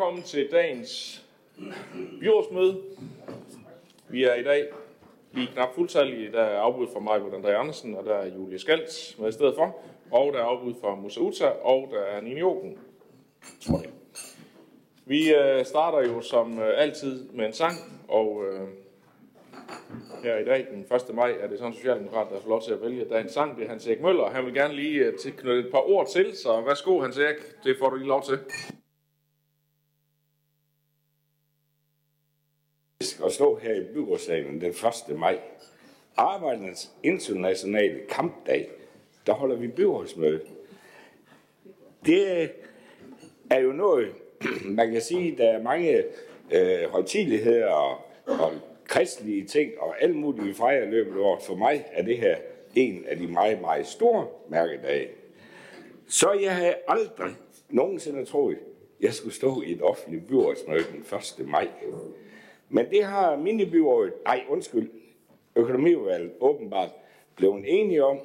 Velkommen 0.00 0.22
til 0.22 0.48
dagens 0.52 1.22
byrådsmøde. 2.20 2.80
Vi 4.08 4.24
er 4.24 4.34
i 4.34 4.42
dag 4.42 4.68
lige 5.32 5.46
knap 5.46 5.74
fuldtallige. 5.74 6.32
Der 6.32 6.40
er 6.40 6.60
afbud 6.60 6.86
fra 6.92 7.00
mig, 7.00 7.16
André 7.16 7.48
Andersen, 7.48 7.94
og 7.94 8.04
der 8.04 8.14
er 8.14 8.26
Julie 8.26 8.58
Skalds 8.58 9.18
med 9.18 9.28
i 9.28 9.32
stedet 9.32 9.54
for. 9.54 9.76
Og 10.10 10.32
der 10.32 10.38
er 10.38 10.44
afbud 10.44 10.74
fra 10.80 10.94
Musa 10.94 11.20
Uta, 11.20 11.46
og 11.46 11.88
der 11.92 12.00
er 12.00 12.20
Nini 12.20 12.40
Joken. 12.40 12.78
Vi 15.04 15.34
øh, 15.34 15.64
starter 15.64 16.08
jo 16.08 16.20
som 16.20 16.58
øh, 16.58 16.72
altid 16.76 17.28
med 17.32 17.46
en 17.46 17.52
sang, 17.52 17.74
og 18.08 18.44
øh, 18.44 18.68
her 20.24 20.38
i 20.38 20.44
dag, 20.44 20.66
den 20.70 20.86
1. 21.08 21.14
maj, 21.14 21.34
er 21.40 21.48
det 21.48 21.58
sådan 21.58 21.72
en 21.72 21.76
socialdemokrat, 21.76 22.26
der 22.30 22.40
får 22.40 22.48
lov 22.48 22.62
til 22.62 22.72
at 22.72 22.82
vælge 22.82 23.04
dagens 23.04 23.32
sang. 23.32 23.56
Det 23.56 23.64
er 23.64 23.68
Hans 23.68 23.86
Erik 23.86 24.00
Møller, 24.00 24.30
han 24.30 24.46
vil 24.46 24.54
gerne 24.54 24.74
lige 24.74 25.04
øh, 25.04 25.12
knytte 25.36 25.60
et 25.60 25.72
par 25.72 25.90
ord 25.90 26.08
til, 26.08 26.36
så 26.36 26.60
værsgo 26.60 27.00
Hans 27.00 27.18
Erik, 27.18 27.36
det 27.64 27.76
får 27.78 27.90
du 27.90 27.96
lige 27.96 28.08
lov 28.08 28.22
til. 28.22 28.38
At 33.24 33.32
stå 33.32 33.56
her 33.56 33.74
i 33.74 33.84
byrådssalen 33.94 34.60
den 34.60 34.70
1. 35.08 35.18
maj. 35.18 35.38
Arbejdernes 36.16 36.90
internationale 37.02 38.00
kampdag, 38.08 38.70
der 39.26 39.32
holder 39.32 39.56
vi 39.56 39.68
byrådsmøde. 39.68 40.40
Det 42.06 42.50
er 43.50 43.58
jo 43.58 43.72
noget, 43.72 44.08
man 44.78 44.92
kan 44.92 45.00
sige, 45.00 45.36
der 45.36 45.48
er 45.48 45.62
mange 45.62 46.04
øh, 46.52 46.90
højtideligheder 46.90 47.66
og, 47.66 47.98
og 48.26 48.52
kristelige 48.84 49.46
ting 49.46 49.72
og 49.78 50.02
alt 50.02 50.16
muligt, 50.16 50.46
vi 50.46 50.52
fejrer 50.52 50.90
løbet 50.90 51.12
af 51.12 51.18
året. 51.18 51.42
For 51.42 51.54
mig 51.54 51.84
er 51.92 52.02
det 52.02 52.18
her 52.18 52.36
en 52.74 53.04
af 53.08 53.16
de 53.16 53.26
meget, 53.26 53.60
meget 53.60 53.86
store 53.86 54.26
mærkedage. 54.48 55.08
Så 56.08 56.32
jeg 56.32 56.56
havde 56.56 56.74
aldrig 56.88 57.32
nogensinde 57.68 58.24
troet, 58.24 58.58
jeg 59.00 59.14
skulle 59.14 59.34
stå 59.34 59.62
i 59.62 59.72
et 59.72 59.82
offentligt 59.82 60.26
byrådsmøde 60.26 60.84
den 60.92 61.04
1. 61.40 61.48
maj. 61.48 61.68
Men 62.70 62.90
det 62.90 63.04
har 63.04 63.36
minibyrådet, 63.36 64.12
nej 64.24 64.44
undskyld, 64.48 64.90
økonomiudvalget 65.56 66.32
åbenbart 66.40 66.90
blevet 67.36 67.64
enige 67.66 68.04
om. 68.04 68.18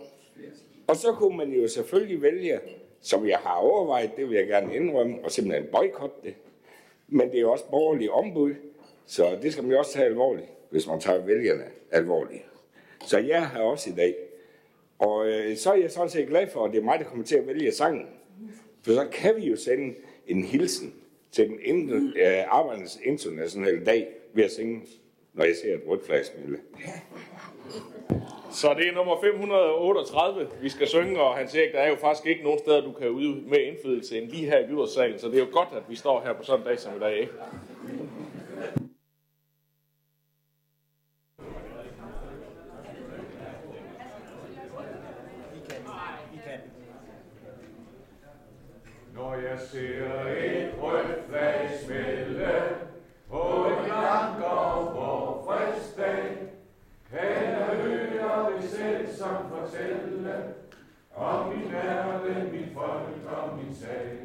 Og 0.87 0.95
så 0.95 1.11
kunne 1.11 1.37
man 1.37 1.51
jo 1.51 1.67
selvfølgelig 1.67 2.21
vælge, 2.21 2.59
som 3.01 3.27
jeg 3.27 3.37
har 3.37 3.55
overvejet, 3.55 4.11
det 4.17 4.29
vil 4.29 4.35
jeg 4.37 4.47
gerne 4.47 4.75
indrømme, 4.75 5.17
og 5.23 5.31
simpelthen 5.31 5.67
boykotte 5.71 6.15
det. 6.23 6.35
Men 7.07 7.29
det 7.29 7.37
er 7.37 7.41
jo 7.41 7.51
også 7.51 7.65
borgerlige 7.69 8.11
ombud, 8.11 8.53
så 9.05 9.37
det 9.41 9.51
skal 9.51 9.63
man 9.63 9.71
jo 9.71 9.79
også 9.79 9.93
tage 9.93 10.05
alvorligt, 10.05 10.47
hvis 10.69 10.87
man 10.87 10.99
tager 10.99 11.25
vælgerne 11.25 11.63
alvorligt. 11.91 12.43
Så 13.05 13.17
jeg 13.17 13.49
her 13.49 13.59
også 13.59 13.89
i 13.89 13.93
dag. 13.93 14.15
Og 14.99 15.27
øh, 15.27 15.57
så 15.57 15.71
er 15.71 15.75
jeg 15.75 15.91
sådan 15.91 16.09
set 16.09 16.27
glad 16.27 16.47
for, 16.47 16.65
at 16.65 16.71
det 16.71 16.79
er 16.79 16.83
mig, 16.83 16.99
der 16.99 17.05
kommer 17.05 17.25
til 17.25 17.35
at 17.35 17.47
vælge 17.47 17.71
sangen. 17.71 18.07
For 18.81 18.91
så 18.91 19.07
kan 19.11 19.35
vi 19.35 19.49
jo 19.49 19.55
sende 19.55 19.95
en 20.27 20.43
hilsen 20.43 20.93
til 21.31 21.49
den 21.49 21.59
inden, 21.63 22.13
øh, 22.17 22.43
arbejdernes 22.47 22.99
internationale 23.03 23.85
dag 23.85 24.07
ved 24.35 24.43
at 24.43 24.51
synge, 24.51 24.81
når 25.33 25.43
jeg 25.45 25.55
ser 25.55 25.73
et 25.73 25.81
rødt 25.87 26.05
flag 26.05 26.25
smille. 26.25 26.59
Så 28.51 28.73
det 28.77 28.87
er 28.87 28.91
nummer 28.91 29.21
538, 29.21 30.47
vi 30.61 30.69
skal 30.69 30.87
synge, 30.87 31.21
og 31.21 31.35
han 31.35 31.47
siger, 31.49 31.71
der 31.71 31.79
er 31.79 31.89
jo 31.89 31.95
faktisk 31.95 32.27
ikke 32.27 32.43
nogen 32.43 32.59
steder, 32.59 32.81
du 32.81 32.91
kan 32.91 33.09
ud 33.09 33.41
med 33.41 33.59
indflydelse 33.59 34.21
end 34.21 34.31
lige 34.31 34.45
her 34.45 34.59
i 34.59 34.67
byrådssalen, 34.67 35.19
så 35.19 35.27
det 35.27 35.35
er 35.35 35.39
jo 35.39 35.47
godt, 35.51 35.69
at 35.75 35.83
vi 35.89 35.95
står 35.95 36.21
her 36.21 36.33
på 36.33 36.43
sådan 36.43 36.61
en 36.61 36.67
dag 36.67 36.79
som 36.79 36.95
i 36.95 36.99
dag, 36.99 37.17
ikke? 37.17 37.33
Når 49.13 49.35
jeg 49.35 49.59
ser 49.59 50.25
et 50.25 50.73
rødt 50.81 51.29
flag 51.29 51.69
smelle 51.85 52.84
fortælle 59.75 60.43
om 61.15 61.47
min 61.49 61.71
verden, 61.71 62.51
mit 62.51 62.73
folk 62.73 63.37
og 63.37 63.57
min 63.57 63.75
sag. 63.75 64.17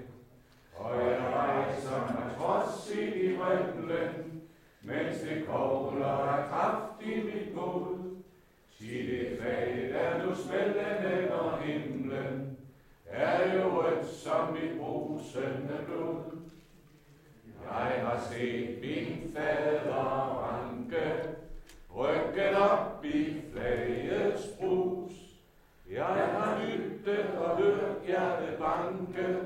Og 0.77 0.97
jeg 0.97 1.19
rejser 1.33 2.01
mig 2.01 2.37
trodsigt 2.39 3.17
i 3.17 3.37
rømlen, 3.37 4.43
mens 4.83 5.21
det 5.21 5.47
kogler 5.47 6.07
af 6.07 6.49
kraft 6.49 7.03
i 7.03 7.21
mit 7.21 7.53
blod. 7.53 7.99
Sig 8.79 8.89
det 8.89 9.39
fag, 9.43 9.91
der 9.93 10.27
nu 10.27 10.35
smelter 10.35 11.41
over 11.41 11.57
himlen, 11.57 12.57
er 13.07 13.55
jo 13.55 13.83
rødt 13.83 14.07
som 14.07 14.53
mit 14.53 14.79
brusende 14.81 15.79
blod. 15.87 16.23
Jeg 17.65 18.07
har 18.07 18.21
set 18.31 18.79
min 18.81 19.33
fader 19.37 19.95
ranke, 19.95 21.29
rykket 21.97 22.57
op 22.57 23.05
i 23.05 23.41
flagets 23.53 24.49
brug. 24.61 25.00
Jeg 25.93 26.05
har 26.05 26.61
lyttet 26.63 27.39
og 27.39 27.57
hørt 27.57 28.07
hjerte 28.07 28.57
banke, 28.59 29.37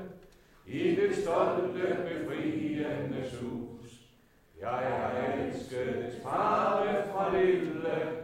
i 0.65 0.95
det 0.95 1.15
stolte 1.15 1.97
befriende 2.05 3.29
sus. 3.29 4.09
Jeg 4.61 4.69
har 4.69 5.11
elsket 5.33 6.19
farve 6.23 7.03
fra 7.11 7.37
lille, 7.37 8.17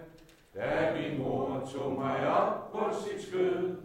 da 0.55 0.93
min 0.93 1.23
mor 1.23 1.69
tog 1.73 1.91
mig 1.91 2.27
op 2.27 2.71
på 2.71 2.93
sit 2.93 3.27
skød 3.27 3.77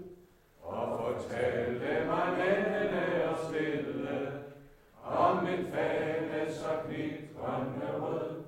og 0.63 1.01
fortalte 1.01 2.07
mig 2.07 2.39
mændene 2.39 3.29
og 3.29 3.37
stille 3.49 4.33
om 5.05 5.47
en 5.47 5.67
fane 5.73 6.53
så 6.53 6.69
knitrende 6.87 8.01
rød. 8.01 8.45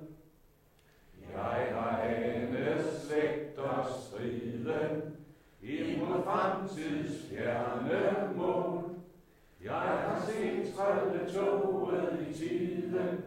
Jeg 1.33 1.73
har 1.73 1.97
anet 2.01 2.85
slægter 3.01 4.01
striden 4.01 5.18
imod 5.61 6.23
fremtids 6.23 7.29
fjerne 7.29 8.35
mål. 8.35 8.83
Jeg 9.63 9.73
har 9.73 10.21
set 10.27 10.73
trælle 10.75 11.33
toget 11.33 12.27
i 12.29 12.33
tiden, 12.33 13.23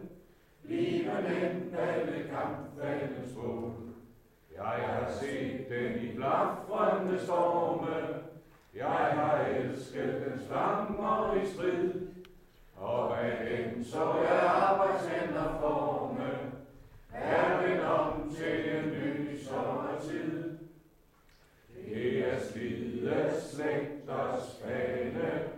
liven 0.63 1.09
end 1.09 1.75
alle 1.77 2.29
kampvalens 2.29 3.35
mål. 3.37 3.73
Jeg 4.55 4.65
har 4.65 5.11
set 5.11 5.65
den 5.69 6.03
i 6.03 6.15
blafrende 6.15 7.19
storme, 7.19 8.05
jeg 8.75 8.87
har 8.87 9.45
elsket 9.45 10.23
den 10.25 10.47
flammer 10.47 11.41
i 11.43 11.45
strid, 11.45 11.91
og 12.75 13.07
hvad 13.07 13.31
den 13.31 13.85
så 13.85 14.13
jeg 14.23 14.39
arbejdshænder 14.41 15.59
forme, 15.59 16.29
er 17.13 17.67
den 17.67 17.79
om 17.79 18.35
til 18.35 18.77
en 18.77 18.89
ny 18.89 19.37
sommertid. 19.37 20.52
Det 21.89 22.33
er 22.33 22.39
slidte 22.39 23.39
slægters 23.41 24.61
fane, 24.63 25.49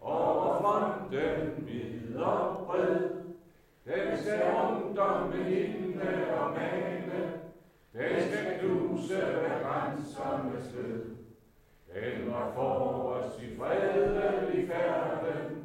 over 0.00 0.62
fronten 0.62 1.66
videre 1.66 2.66
bred. 2.66 3.10
Den 3.86 4.18
skal 4.18 4.42
rundt 4.52 4.98
om 4.98 5.32
og 6.40 6.52
mane, 6.54 7.32
den 7.92 8.22
skal 8.28 8.58
knuse 8.60 9.16
hver 9.16 9.62
grænser 9.62 10.62
sted. 10.64 11.20
Den 11.94 12.32
var 12.32 12.52
forrest 12.54 13.42
i 13.42 13.56
fredelig 13.58 14.68
færden, 14.68 15.64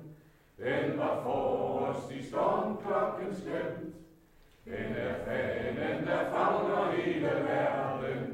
den 0.58 0.98
var 0.98 1.20
forrest 1.24 2.12
i 2.12 2.30
stormklokkens 2.30 3.42
glemt. 3.42 3.96
Den 4.66 4.94
er 4.94 5.14
fanen, 5.26 6.06
der 6.06 6.30
fagner 6.30 6.92
hele 6.92 7.28
verden, 7.28 8.25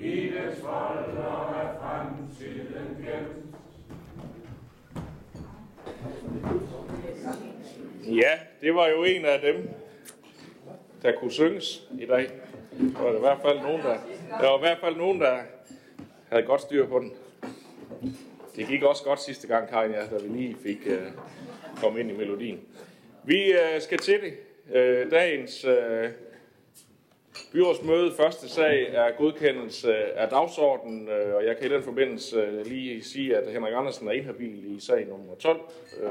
i 0.00 0.30
dets 0.30 0.60
folder 0.60 1.54
er 1.54 1.78
fremtiden 1.80 3.04
gemt. 3.04 3.48
Ja, 8.16 8.30
det 8.60 8.74
var 8.74 8.88
jo 8.88 9.04
en 9.04 9.24
af 9.24 9.40
dem, 9.40 9.68
der 11.02 11.12
kunne 11.12 11.32
synges 11.32 11.88
i 12.00 12.06
dag. 12.06 12.30
Der 12.78 13.02
var 13.02 13.16
i 13.16 13.20
hvert 13.20 13.38
fald 13.42 13.58
nogen, 13.58 13.82
der, 13.82 13.98
der 14.40 14.48
var 14.48 14.56
i 14.56 14.60
hvert 14.60 14.78
fald 14.78 14.96
nogen, 14.96 15.20
der 15.20 15.38
havde 16.28 16.42
godt 16.42 16.60
styr 16.60 16.86
på 16.86 16.98
den. 16.98 17.12
Det 18.56 18.66
gik 18.66 18.82
også 18.82 19.04
godt 19.04 19.20
sidste 19.20 19.46
gang, 19.46 19.68
Karin, 19.68 19.90
ja, 19.90 20.06
da 20.06 20.22
vi 20.22 20.28
lige 20.28 20.56
fik 20.62 20.78
øh, 20.86 21.02
uh, 21.02 21.80
kommet 21.82 22.00
ind 22.00 22.10
i 22.10 22.16
melodien. 22.16 22.60
Vi 23.24 23.52
uh, 23.52 23.82
skal 23.82 23.98
til 23.98 24.20
det. 24.20 24.34
Uh, 24.68 25.10
dagens 25.10 25.64
uh, 25.64 25.72
byrådsmøde, 27.52 28.12
første 28.12 28.48
sag, 28.48 28.88
er 28.92 29.10
godkendelse 29.18 29.94
af 29.94 30.28
dagsordenen, 30.28 31.08
øh, 31.08 31.34
og 31.34 31.44
jeg 31.44 31.56
kan 31.56 31.70
i 31.70 31.74
den 31.74 31.82
forbindelse 31.82 32.40
øh, 32.40 32.66
lige 32.66 33.04
sige, 33.04 33.36
at 33.36 33.52
Henrik 33.52 33.74
Andersen 33.76 34.08
er 34.08 34.12
inhabil 34.12 34.76
i 34.76 34.80
sag 34.80 35.06
nummer 35.06 35.34
12, 35.34 35.60
øh, 36.02 36.10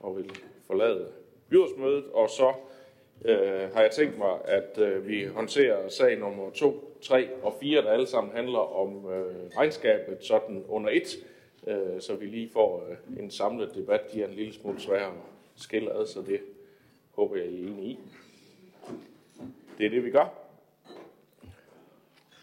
og 0.00 0.16
vil 0.16 0.30
forlade 0.66 1.08
byrådsmødet, 1.48 2.04
og 2.12 2.30
så 2.30 2.52
øh, 3.24 3.72
har 3.74 3.82
jeg 3.82 3.90
tænkt 3.90 4.18
mig, 4.18 4.38
at 4.44 4.78
øh, 4.78 5.08
vi 5.08 5.24
håndterer 5.24 5.88
sag 5.88 6.18
nummer 6.18 6.50
2, 6.50 6.98
3 7.02 7.28
og 7.42 7.56
4, 7.60 7.82
der 7.82 7.90
alle 7.90 8.06
sammen 8.06 8.36
handler 8.36 8.76
om 8.76 9.12
øh, 9.12 9.56
regnskabet 9.56 10.24
sådan 10.24 10.64
under 10.68 10.90
et, 10.90 11.16
øh, 11.66 12.00
så 12.00 12.14
vi 12.14 12.26
lige 12.26 12.50
får 12.52 12.86
øh, 12.90 13.22
en 13.24 13.30
samlet 13.30 13.74
debat, 13.74 14.12
de 14.12 14.22
er 14.22 14.28
en 14.28 14.34
lille 14.34 14.54
smule 14.54 14.80
sværere 14.80 15.12
skille 15.56 15.92
ad, 15.92 16.06
så 16.06 16.22
det 16.26 16.40
håber 17.10 17.36
jeg, 17.36 17.46
I 17.46 17.64
er 17.64 17.68
enige 17.68 17.86
i. 17.86 17.98
Det 19.78 19.86
er 19.86 19.90
det, 19.90 20.04
vi 20.04 20.10
gør. 20.10 20.34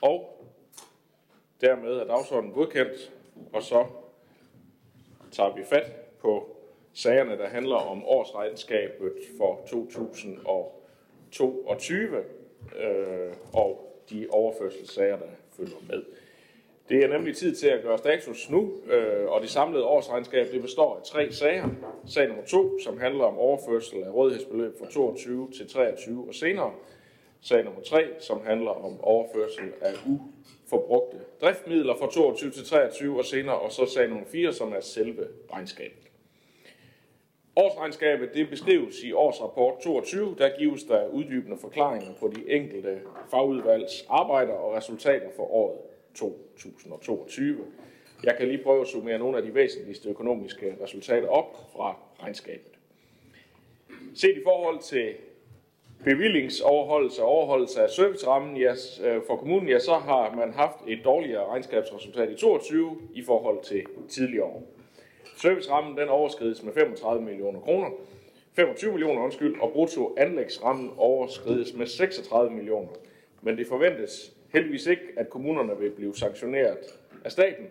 Og 0.02 0.48
dermed 1.62 1.94
er 1.94 2.06
dagsordenen 2.06 2.54
godkendt, 2.54 3.14
og 3.54 3.64
så 3.64 3.86
tager 5.32 5.56
vi 5.56 5.64
fat 5.64 5.92
på 6.20 6.56
sagerne, 6.94 7.38
der 7.38 7.48
handler 7.48 7.76
om 7.76 8.06
årsregnskabet 8.06 9.14
for 9.38 9.62
2022 9.68 12.24
øh, 12.78 13.34
og 13.54 13.98
de 14.10 14.28
overførselssager, 14.30 15.18
der 15.18 15.26
følger 15.58 15.78
med. 15.90 16.04
Det 16.90 17.04
er 17.04 17.08
nemlig 17.08 17.36
tid 17.36 17.56
til 17.56 17.68
at 17.68 17.84
gøre 17.84 17.98
status 17.98 18.50
nu, 18.50 18.74
øh, 18.92 19.28
og 19.28 19.42
det 19.42 19.50
samlede 19.50 19.86
årsregnskab 19.86 20.52
det 20.52 20.62
består 20.62 20.98
af 20.98 21.04
tre 21.04 21.32
sager. 21.32 21.70
Sag 22.08 22.28
nummer 22.28 22.46
to, 22.46 22.80
som 22.80 23.00
handler 23.00 23.24
om 23.24 23.38
overførsel 23.38 24.04
af 24.04 24.14
rådighedsbeløb 24.14 24.80
fra 24.80 24.92
22 24.92 25.52
til 25.52 25.70
23 25.70 26.28
og 26.28 26.34
senere. 26.34 26.74
Sag 27.44 27.64
nummer 27.64 27.82
3, 27.82 28.08
som 28.20 28.42
handler 28.46 28.72
om 28.72 29.02
overførsel 29.04 29.74
af 29.82 29.94
uforbrugte 30.08 31.18
driftmidler 31.42 31.96
fra 31.96 32.12
22 32.12 32.52
til 32.52 32.66
23 32.66 33.18
og 33.18 33.26
senere. 33.26 33.60
Og 33.60 33.72
så 33.72 33.86
sag 33.86 34.10
nummer 34.10 34.26
4, 34.26 34.54
som 34.54 34.74
er 34.74 34.80
selve 34.80 35.28
regnskabet. 35.54 36.12
Årsregnskabet 37.56 38.30
det 38.34 38.50
beskrives 38.50 39.04
i 39.04 39.12
årsrapport 39.12 39.80
22. 39.84 40.36
Der 40.38 40.58
gives 40.60 40.84
der 40.84 41.08
uddybende 41.08 41.58
forklaringer 41.58 42.14
på 42.20 42.28
de 42.36 42.52
enkelte 42.52 43.02
fagudvalgs 43.32 44.06
arbejder 44.10 44.54
og 44.54 44.74
resultater 44.76 45.28
for 45.36 45.44
året 45.44 45.80
2022. 46.16 47.66
Jeg 48.24 48.36
kan 48.38 48.48
lige 48.48 48.64
prøve 48.64 48.82
at 48.82 48.88
summere 48.88 49.20
nogle 49.20 49.38
af 49.38 49.44
de 49.44 49.56
væsentligste 49.56 50.10
økonomiske 50.10 50.76
resultater 50.84 51.28
op 51.28 51.58
fra 51.74 51.96
regnskabet. 52.20 52.72
Set 54.16 54.38
i 54.38 54.44
forhold 54.44 54.80
til 54.80 55.16
bevillingsoverholdelse 56.04 57.22
og 57.22 57.28
overholdelse 57.28 57.82
af 57.82 57.90
servicerammen 57.90 58.58
ja, 58.58 58.74
øh, 59.04 59.22
for 59.28 59.36
kommunen, 59.36 59.70
ja, 59.70 59.80
så 59.80 59.94
har 59.94 60.36
man 60.36 60.54
haft 60.54 60.78
et 60.88 61.00
dårligere 61.04 61.46
regnskabsresultat 61.46 62.30
i 62.30 62.36
22 62.36 62.98
i 63.14 63.24
forhold 63.24 63.64
til 63.64 63.84
tidligere 64.10 64.46
år. 64.46 64.64
Servicerammen 65.38 65.98
den 65.98 66.10
overskrides 66.10 66.64
med 66.64 66.74
35 66.74 67.26
millioner 67.26 67.60
kroner, 67.60 67.90
25 68.56 68.92
millioner 68.92 69.22
undskyld, 69.22 69.62
og 69.62 69.72
brutto 69.72 70.16
anlægsrammen 70.18 70.92
overskrides 70.98 71.74
med 71.74 71.88
36 71.88 72.52
millioner. 72.52 72.90
Men 73.42 73.58
det 73.58 73.68
forventes 73.68 74.34
heldigvis 74.54 74.88
ikke, 74.88 75.04
at 75.18 75.30
kommunerne 75.30 75.78
vil 75.80 75.90
blive 75.92 76.16
sanktioneret 76.16 76.78
af 77.26 77.32
staten, 77.32 77.66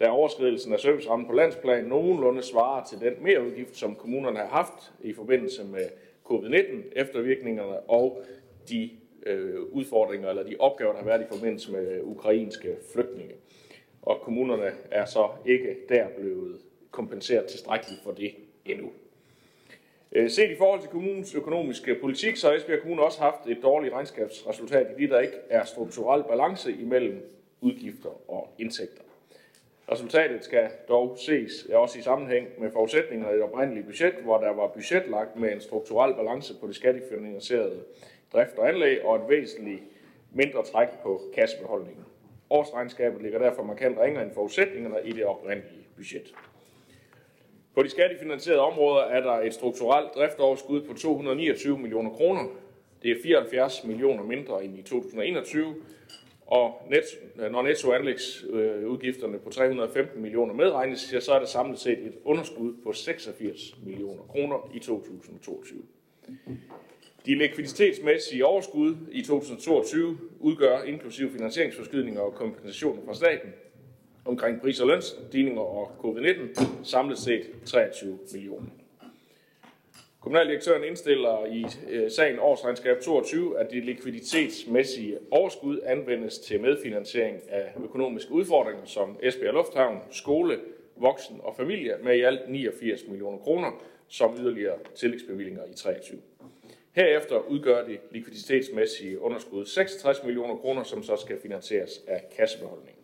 da 0.00 0.08
overskridelsen 0.08 0.72
af 0.72 0.80
servicerammen 0.80 1.26
på 1.28 1.32
landsplan 1.32 1.84
nogenlunde 1.84 2.42
svarer 2.42 2.84
til 2.84 3.00
den 3.00 3.12
mere 3.20 3.46
udgift, 3.46 3.76
som 3.76 3.94
kommunerne 3.94 4.38
har 4.38 4.46
haft 4.46 4.92
i 5.02 5.12
forbindelse 5.12 5.64
med 5.64 5.88
covid-19 6.30 6.92
eftervirkningerne 6.96 7.80
og 7.80 8.24
de 8.68 8.90
øh, 9.26 9.62
udfordringer 9.62 10.28
eller 10.28 10.42
de 10.42 10.56
opgaver, 10.58 10.92
der 10.92 10.98
har 10.98 11.06
været 11.06 11.22
i 11.22 11.36
forbindelse 11.36 11.72
med 11.72 12.00
ukrainske 12.02 12.76
flygtninge. 12.92 13.34
Og 14.02 14.20
kommunerne 14.22 14.72
er 14.90 15.04
så 15.04 15.28
ikke 15.46 15.76
der 15.88 16.08
blevet 16.08 16.60
kompenseret 16.90 17.46
tilstrækkeligt 17.46 18.00
for 18.04 18.12
det 18.12 18.34
endnu. 18.64 18.92
Øh, 20.12 20.30
set 20.30 20.50
i 20.50 20.56
forhold 20.56 20.80
til 20.80 20.90
kommunens 20.90 21.34
økonomiske 21.34 21.94
politik, 22.00 22.36
så 22.36 22.48
har 22.48 22.54
Esbjerg 22.56 22.80
Kommune 22.80 23.02
også 23.02 23.20
haft 23.20 23.46
et 23.46 23.58
dårligt 23.62 23.94
regnskabsresultat, 23.94 24.86
i 24.98 25.02
det 25.02 25.10
der 25.10 25.20
ikke 25.20 25.36
er 25.50 25.64
strukturel 25.64 26.22
balance 26.22 26.72
imellem 26.72 27.20
udgifter 27.60 28.30
og 28.30 28.54
indtægter. 28.58 29.02
Resultatet 29.92 30.44
skal 30.44 30.68
dog 30.88 31.16
ses 31.18 31.66
også 31.72 31.98
i 31.98 32.02
sammenhæng 32.02 32.48
med 32.58 32.70
forudsætningerne 32.70 33.32
i 33.32 33.36
det 33.36 33.44
oprindelige 33.44 33.84
budget, 33.84 34.14
hvor 34.14 34.38
der 34.38 34.52
var 34.52 34.66
budgetlagt 34.66 35.36
med 35.36 35.52
en 35.52 35.60
strukturel 35.60 36.14
balance 36.14 36.54
på 36.60 36.66
det 36.66 36.76
skattefinansierede 36.76 37.80
drift 38.32 38.58
og 38.58 38.68
anlæg 38.68 39.04
og 39.04 39.16
et 39.16 39.22
væsentligt 39.28 39.82
mindre 40.32 40.64
træk 40.64 40.88
på 41.02 41.20
kassebeholdningen. 41.34 42.04
Årsregnskabet 42.50 43.22
ligger 43.22 43.38
derfor 43.38 43.62
markant 43.62 43.98
ringere 43.98 44.24
end 44.24 44.34
forudsætningerne 44.34 44.96
i 45.04 45.12
det 45.12 45.24
oprindelige 45.24 45.86
budget. 45.96 46.34
På 47.74 47.82
de 47.82 47.90
skattefinansierede 47.90 48.60
områder 48.60 49.02
er 49.02 49.20
der 49.20 49.32
et 49.32 49.54
strukturelt 49.54 50.14
driftoverskud 50.14 50.82
på 50.82 50.94
229 50.94 51.78
millioner 51.78 52.10
kroner. 52.10 52.44
Det 53.02 53.10
er 53.10 53.16
74 53.22 53.84
millioner 53.84 54.22
mindre 54.22 54.64
end 54.64 54.78
i 54.78 54.82
2021, 54.82 55.74
og 56.46 56.86
net, 56.90 57.04
når 57.50 57.62
nettoanlægsudgifterne 57.62 59.34
øh, 59.34 59.40
på 59.40 59.50
315 59.50 60.22
millioner 60.22 60.54
medregnes, 60.54 61.12
ja, 61.12 61.20
så 61.20 61.32
er 61.32 61.38
der 61.38 61.46
samlet 61.46 61.78
set 61.78 61.98
et 61.98 62.12
underskud 62.24 62.74
på 62.82 62.92
86 62.92 63.76
millioner 63.84 64.22
kroner 64.22 64.70
i 64.74 64.78
2022. 64.78 65.82
De 67.26 67.34
likviditetsmæssige 67.34 68.46
overskud 68.46 68.96
i 69.12 69.22
2022 69.22 70.18
udgør 70.40 70.82
inklusive 70.82 71.30
finansieringsforskydninger 71.30 72.20
og 72.20 72.34
kompensationer 72.34 73.02
fra 73.06 73.14
staten 73.14 73.52
omkring 74.24 74.60
pris- 74.60 74.80
og 74.80 74.86
lønstigninger 74.86 75.60
og 75.60 75.90
covid-19 76.04 76.64
samlet 76.82 77.18
set 77.18 77.42
23 77.64 78.18
millioner. 78.32 78.66
Kommunaldirektøren 80.22 80.84
indstiller 80.84 81.46
i 81.46 81.64
øh, 81.90 82.10
sagen 82.10 82.38
årsregnskab 82.38 83.00
22, 83.00 83.58
at 83.58 83.70
det 83.70 83.84
likviditetsmæssige 83.84 85.18
overskud 85.30 85.80
anvendes 85.86 86.38
til 86.38 86.60
medfinansiering 86.60 87.40
af 87.48 87.72
økonomiske 87.84 88.32
udfordringer 88.32 88.84
som 88.84 89.18
Esbjerg 89.22 89.54
Lufthavn, 89.54 89.98
skole, 90.10 90.58
voksen 90.96 91.40
og 91.42 91.56
familie 91.56 91.96
med 92.02 92.16
i 92.16 92.20
alt 92.20 92.48
89 92.48 93.00
millioner 93.08 93.38
kroner 93.38 93.82
som 94.08 94.36
yderligere 94.40 94.78
tillægsbevillinger 94.94 95.62
i 95.64 95.74
23. 95.74 96.20
Herefter 96.92 97.38
udgør 97.38 97.84
det 97.84 98.00
likviditetsmæssige 98.10 99.20
underskud 99.20 99.66
66 99.66 100.24
millioner 100.24 100.56
kroner, 100.56 100.82
som 100.82 101.02
så 101.02 101.16
skal 101.16 101.40
finansieres 101.42 101.90
af 102.08 102.24
kassebeholdningen. 102.36 103.01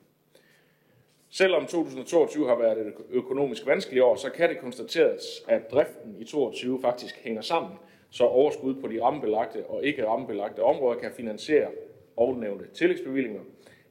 Selvom 1.30 1.66
2022 1.66 2.48
har 2.48 2.58
været 2.58 2.86
et 2.86 2.94
økonomisk 3.10 3.66
vanskeligt 3.66 4.02
år, 4.02 4.16
så 4.16 4.30
kan 4.30 4.48
det 4.48 4.58
konstateres, 4.58 5.22
at 5.48 5.70
driften 5.70 6.16
i 6.18 6.24
2022 6.24 6.80
faktisk 6.80 7.16
hænger 7.16 7.42
sammen, 7.42 7.72
så 8.10 8.24
overskud 8.24 8.74
på 8.74 8.88
de 8.88 9.02
rammebelagte 9.02 9.66
og 9.66 9.84
ikke 9.84 10.06
rammebelagte 10.06 10.62
områder 10.62 11.00
kan 11.00 11.10
finansiere 11.16 11.68
ovennævnte 12.16 12.64
tillægsbevillinger. 12.74 13.40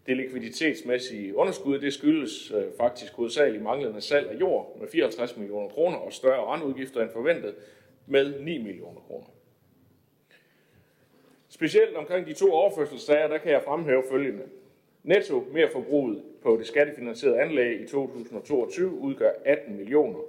Det 0.06 0.18
likviditetsmæssige 0.18 1.36
underskud 1.36 1.80
det 1.80 1.94
skyldes 1.94 2.52
øh, 2.52 2.64
faktisk 2.78 3.14
hovedsageligt 3.14 3.64
manglende 3.64 4.02
salg 4.02 4.30
af 4.30 4.40
jord 4.40 4.78
med 4.80 4.88
54 4.92 5.38
millioner 5.38 5.70
kroner 5.70 5.98
og 5.98 6.14
større 6.14 6.46
randudgifter 6.46 7.02
end 7.02 7.12
forventet 7.14 7.56
med 8.06 8.40
9 8.40 8.58
millioner 8.58 9.02
kroner. 9.02 9.28
Specielt 11.50 11.96
omkring 11.96 12.28
de 12.28 12.34
to 12.34 12.52
overførselssager, 12.52 13.28
der 13.28 13.38
kan 13.38 13.52
jeg 13.52 13.64
fremhæve 13.64 14.04
følgende. 14.12 14.44
Netto 15.08 15.44
forbruget 15.72 16.24
på 16.42 16.58
det 16.58 16.68
skattefinansierede 16.68 17.42
anlæg 17.42 17.82
i 17.82 17.88
2022 17.88 18.92
udgør 18.92 19.32
18 19.46 19.78
millioner, 19.78 20.20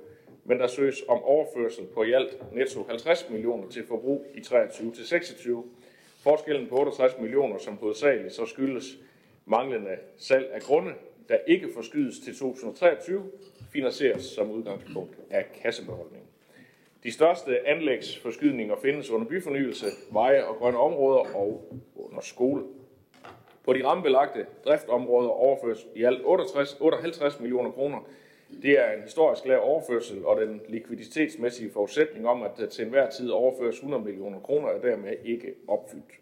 men 0.45 0.59
der 0.59 0.67
søges 0.67 1.03
om 1.09 1.23
overførsel 1.23 1.85
på 1.95 2.03
i 2.03 2.13
alt 2.13 2.55
netto 2.55 2.83
50 2.89 3.31
millioner 3.31 3.69
til 3.69 3.87
forbrug 3.87 4.27
i 4.35 4.41
23 4.41 4.93
til 4.93 5.07
26. 5.07 5.65
Forskellen 6.23 6.67
på 6.67 6.79
68 6.81 7.19
millioner, 7.21 7.59
som 7.59 7.77
hovedsageligt 7.77 8.35
så 8.35 8.47
skyldes 8.47 8.99
manglende 9.47 9.97
salg 10.17 10.51
af 10.53 10.61
grunde, 10.61 10.93
der 11.29 11.37
ikke 11.47 11.69
forskydes 11.75 12.19
til 12.19 12.37
2023, 12.37 13.23
finansieres 13.73 14.23
som 14.25 14.51
udgangspunkt 14.51 15.19
af 15.31 15.45
kassebeholdningen. 15.63 16.29
De 17.03 17.13
største 17.13 17.69
anlægsforskydninger 17.69 18.77
findes 18.83 19.11
under 19.11 19.27
byfornyelse, 19.27 19.87
veje 20.11 20.45
og 20.45 20.57
grønne 20.57 20.79
områder 20.79 21.37
og 21.37 21.75
under 21.97 22.21
skole. 22.21 22.63
På 23.69 23.73
de 23.73 23.85
rammebelagte 23.85 24.47
driftområder 24.65 25.29
overføres 25.29 25.87
i 25.95 26.05
alt 26.05 26.21
68, 26.25 26.77
58 26.81 27.41
millioner 27.41 27.71
kroner. 27.71 27.99
Det 28.63 28.79
er 28.79 28.93
en 28.93 29.03
historisk 29.03 29.47
lav 29.47 29.61
overførsel, 29.63 30.25
og 30.27 30.41
den 30.41 30.61
likviditetsmæssige 30.69 31.71
forudsætning 31.73 32.29
om, 32.29 32.43
at 32.43 32.51
der 32.59 32.67
til 32.67 32.85
enhver 32.85 33.11
tid 33.11 33.31
overføres 33.31 33.77
100 33.77 34.05
millioner 34.05 34.41
kroner, 34.41 34.69
er 34.69 34.81
dermed 34.81 35.13
ikke 35.25 35.55
opfyldt. 35.67 36.13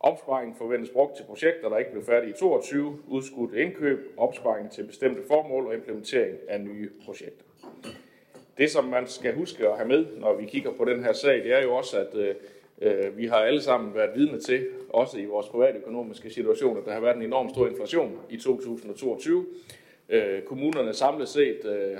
Opsparing 0.00 0.56
forventes 0.56 0.90
brugt 0.90 1.16
til 1.16 1.24
projekter, 1.24 1.68
der 1.68 1.78
ikke 1.78 1.90
blev 1.90 2.04
færdige 2.04 2.30
i 2.30 2.38
22, 2.38 2.98
udskudt 3.08 3.54
indkøb, 3.54 4.14
opsparing 4.16 4.70
til 4.70 4.86
bestemte 4.86 5.22
formål 5.28 5.66
og 5.66 5.74
implementering 5.74 6.36
af 6.48 6.60
nye 6.60 6.90
projekter. 7.04 7.44
Det, 8.58 8.70
som 8.70 8.84
man 8.84 9.06
skal 9.06 9.34
huske 9.34 9.68
at 9.68 9.76
have 9.76 9.88
med, 9.88 10.06
når 10.16 10.34
vi 10.34 10.46
kigger 10.46 10.72
på 10.72 10.84
den 10.84 11.04
her 11.04 11.12
sag, 11.12 11.34
det 11.34 11.52
er 11.52 11.62
jo 11.62 11.74
også, 11.74 11.98
at 11.98 12.14
øh, 12.14 12.34
øh, 12.80 13.18
vi 13.18 13.26
har 13.26 13.36
alle 13.36 13.62
sammen 13.62 13.94
været 13.94 14.10
vidne 14.14 14.40
til, 14.40 14.66
også 14.88 15.18
i 15.18 15.24
vores 15.24 15.46
private 15.46 15.78
økonomiske 15.78 16.30
situation, 16.30 16.78
at 16.78 16.84
der 16.84 16.92
har 16.92 17.00
været 17.00 17.16
en 17.16 17.22
enorm 17.22 17.48
stor 17.48 17.68
inflation 17.68 18.18
i 18.30 18.36
2022. 18.36 19.46
Øh, 20.08 20.42
kommunerne 20.42 20.94
samlet 20.94 21.28
set 21.28 21.64
øh, 21.64 21.98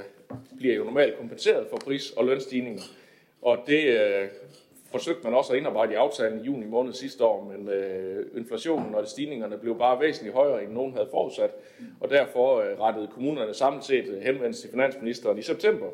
bliver 0.57 0.75
jo 0.75 0.85
normalt 0.85 1.19
kompenseret 1.19 1.67
for 1.71 1.77
pris- 1.77 2.11
og 2.11 2.25
lønstigninger, 2.25 2.83
og 3.43 3.59
det 3.67 3.85
øh, 3.85 4.29
forsøgte 4.91 5.25
man 5.25 5.35
også 5.35 5.53
at 5.53 5.59
indarbejde 5.59 5.93
i 5.93 5.97
aftalen 5.97 6.41
i 6.41 6.43
juni 6.43 6.67
måned 6.67 6.93
sidste 6.93 7.25
år, 7.25 7.53
men 7.53 7.69
øh, 7.69 8.27
inflationen 8.37 8.95
og 8.95 9.09
stigningerne 9.09 9.59
blev 9.59 9.79
bare 9.79 10.01
væsentligt 10.01 10.35
højere, 10.35 10.65
end 10.65 10.73
nogen 10.73 10.93
havde 10.93 11.09
forudsat, 11.11 11.51
og 12.01 12.11
derfor 12.11 12.61
øh, 12.61 12.81
rettede 12.81 13.09
kommunerne 13.15 13.55
samlet 13.55 13.85
set 13.85 14.23
henvendelse 14.23 14.63
til 14.63 14.71
finansministeren 14.71 15.39
i 15.39 15.43
september, 15.43 15.87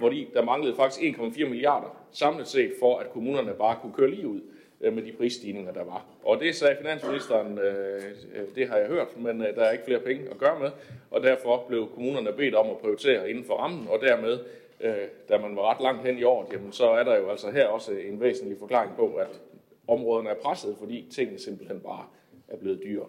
hvor 0.00 0.08
de, 0.08 0.26
der 0.34 0.44
manglede 0.44 0.76
faktisk 0.76 1.00
1,4 1.18 1.48
milliarder 1.48 2.06
samlet 2.12 2.46
set 2.46 2.72
for, 2.80 2.98
at 2.98 3.10
kommunerne 3.10 3.54
bare 3.54 3.76
kunne 3.82 3.92
køre 3.92 4.10
lige 4.10 4.28
ud 4.28 4.40
øh, 4.80 4.92
med 4.92 5.02
de 5.02 5.12
prisstigninger, 5.12 5.72
der 5.72 5.84
var. 5.84 6.06
Og 6.22 6.40
det 6.40 6.54
sagde 6.54 6.76
finansministeren, 6.80 7.58
øh, 7.58 8.02
øh, 8.34 8.54
det 8.54 8.68
har 8.68 8.76
jeg 8.76 8.86
hørt, 8.86 9.16
men 9.16 9.42
øh, 9.42 9.54
der 9.54 9.62
er 9.62 9.72
ikke 9.72 9.84
flere 9.84 10.00
penge 10.00 10.30
at 10.30 10.38
gøre 10.38 10.60
med, 10.60 10.70
og 11.10 11.22
derfor 11.22 11.64
blev 11.68 11.88
kommunerne 11.94 12.32
bedt 12.32 12.54
om 12.54 12.70
at 12.70 12.78
prioritere 12.78 13.30
inden 13.30 13.44
for 13.44 13.54
rammen, 13.54 13.88
og 13.88 13.98
dermed, 14.00 14.38
øh, 14.80 14.94
da 15.28 15.38
man 15.38 15.56
var 15.56 15.74
ret 15.74 15.82
langt 15.82 16.06
hen 16.06 16.18
i 16.18 16.22
året, 16.22 16.52
jamen, 16.52 16.72
så 16.72 16.90
er 16.90 17.04
der 17.04 17.18
jo 17.18 17.30
altså 17.30 17.50
her 17.50 17.66
også 17.66 17.92
en 17.92 18.20
væsentlig 18.20 18.58
forklaring 18.58 18.92
på, 18.96 19.14
at 19.14 19.40
områderne 19.88 20.30
er 20.30 20.34
presset, 20.42 20.76
fordi 20.78 21.06
tingene 21.14 21.38
simpelthen 21.38 21.80
bare 21.80 22.04
er 22.48 22.56
blevet 22.56 22.80
dyre. 22.84 23.06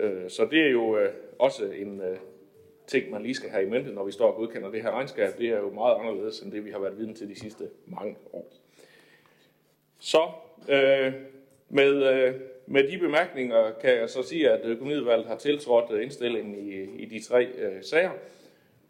Øh, 0.00 0.30
så 0.30 0.48
det 0.50 0.66
er 0.66 0.70
jo 0.70 0.98
øh, 0.98 1.12
også 1.38 1.64
en 1.64 2.00
øh, 2.00 2.16
ting, 2.86 3.10
man 3.10 3.22
lige 3.22 3.34
skal 3.34 3.50
have 3.50 3.66
i 3.66 3.70
mente, 3.70 3.90
når 3.92 4.04
vi 4.04 4.12
står 4.12 4.30
og 4.32 4.36
godkender 4.36 4.70
det 4.70 4.82
her 4.82 4.90
regnskab. 4.90 5.38
Det 5.38 5.48
er 5.48 5.58
jo 5.58 5.70
meget 5.70 5.96
anderledes 6.00 6.40
end 6.40 6.52
det, 6.52 6.64
vi 6.64 6.70
har 6.70 6.78
været 6.78 6.98
vidne 6.98 7.14
til 7.14 7.28
de 7.28 7.40
sidste 7.40 7.68
mange 7.86 8.16
år. 8.32 8.52
Så 9.98 10.22
øh, 10.68 11.12
med, 11.68 12.12
øh, 12.14 12.34
med 12.66 12.88
de 12.88 12.98
bemærkninger 12.98 13.72
kan 13.80 13.90
jeg 13.90 14.10
så 14.10 14.22
sige, 14.22 14.50
at 14.50 14.64
øh, 14.64 14.70
økonomiudvalget 14.70 15.26
har 15.26 15.36
tiltrådt 15.36 15.90
øh, 15.90 16.02
indstillingen 16.02 16.54
i, 16.54 17.02
i 17.02 17.04
de 17.04 17.20
tre 17.20 17.44
øh, 17.44 17.82
sager, 17.82 18.10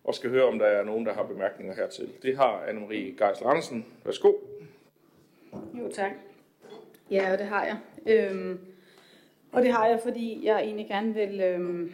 og 0.05 0.15
skal 0.15 0.31
høre, 0.31 0.45
om 0.45 0.59
der 0.59 0.67
er 0.67 0.85
nogen, 0.85 1.07
der 1.07 1.13
har 1.13 1.23
bemærkninger 1.23 1.75
hertil. 1.75 2.09
Det 2.23 2.37
har 2.37 2.65
Anne-Marie 2.69 3.25
Geisler 3.25 3.49
Andersen. 3.49 3.87
Værsgo. 4.05 4.33
Jo, 5.53 5.91
tak. 5.93 6.13
Ja, 7.11 7.33
og 7.33 7.39
det 7.39 7.47
har 7.47 7.65
jeg. 7.65 7.77
Øhm, 8.07 8.59
og 9.53 9.63
det 9.63 9.73
har 9.73 9.87
jeg, 9.87 10.01
fordi 10.03 10.41
jeg 10.47 10.61
egentlig 10.61 10.89
gerne 10.89 11.15
vil... 11.15 11.41
Øhm, 11.41 11.93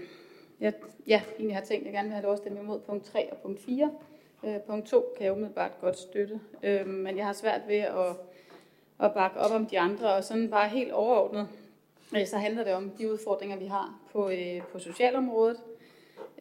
jeg, 0.60 0.72
ja, 1.06 1.22
egentlig 1.34 1.56
har 1.56 1.64
tænkt, 1.64 1.80
at 1.80 1.84
jeg 1.86 1.92
gerne 1.92 2.08
vil 2.08 2.14
have 2.14 2.22
lov 2.22 2.32
at 2.32 2.38
stemme 2.38 2.60
imod 2.60 2.80
punkt 2.80 3.04
3 3.04 3.32
og 3.32 3.38
punkt 3.38 3.60
4. 3.60 3.90
Øh, 4.44 4.60
punkt 4.60 4.86
2 4.86 5.14
kan 5.16 5.24
jeg 5.24 5.32
umiddelbart 5.32 5.72
godt 5.80 5.98
støtte, 5.98 6.40
øh, 6.62 6.86
men 6.86 7.16
jeg 7.16 7.26
har 7.26 7.32
svært 7.32 7.60
ved 7.68 7.76
at, 7.76 8.16
at 9.00 9.14
bakke 9.14 9.38
op 9.40 9.50
om 9.50 9.66
de 9.66 9.80
andre, 9.80 10.14
og 10.14 10.24
sådan 10.24 10.50
bare 10.50 10.68
helt 10.68 10.92
overordnet, 10.92 11.48
øh, 12.16 12.26
så 12.26 12.36
handler 12.36 12.64
det 12.64 12.72
om 12.72 12.90
de 12.90 13.12
udfordringer, 13.12 13.56
vi 13.56 13.66
har 13.66 14.00
på, 14.12 14.30
øh, 14.30 14.62
på 14.72 14.78
socialområdet. 14.78 15.60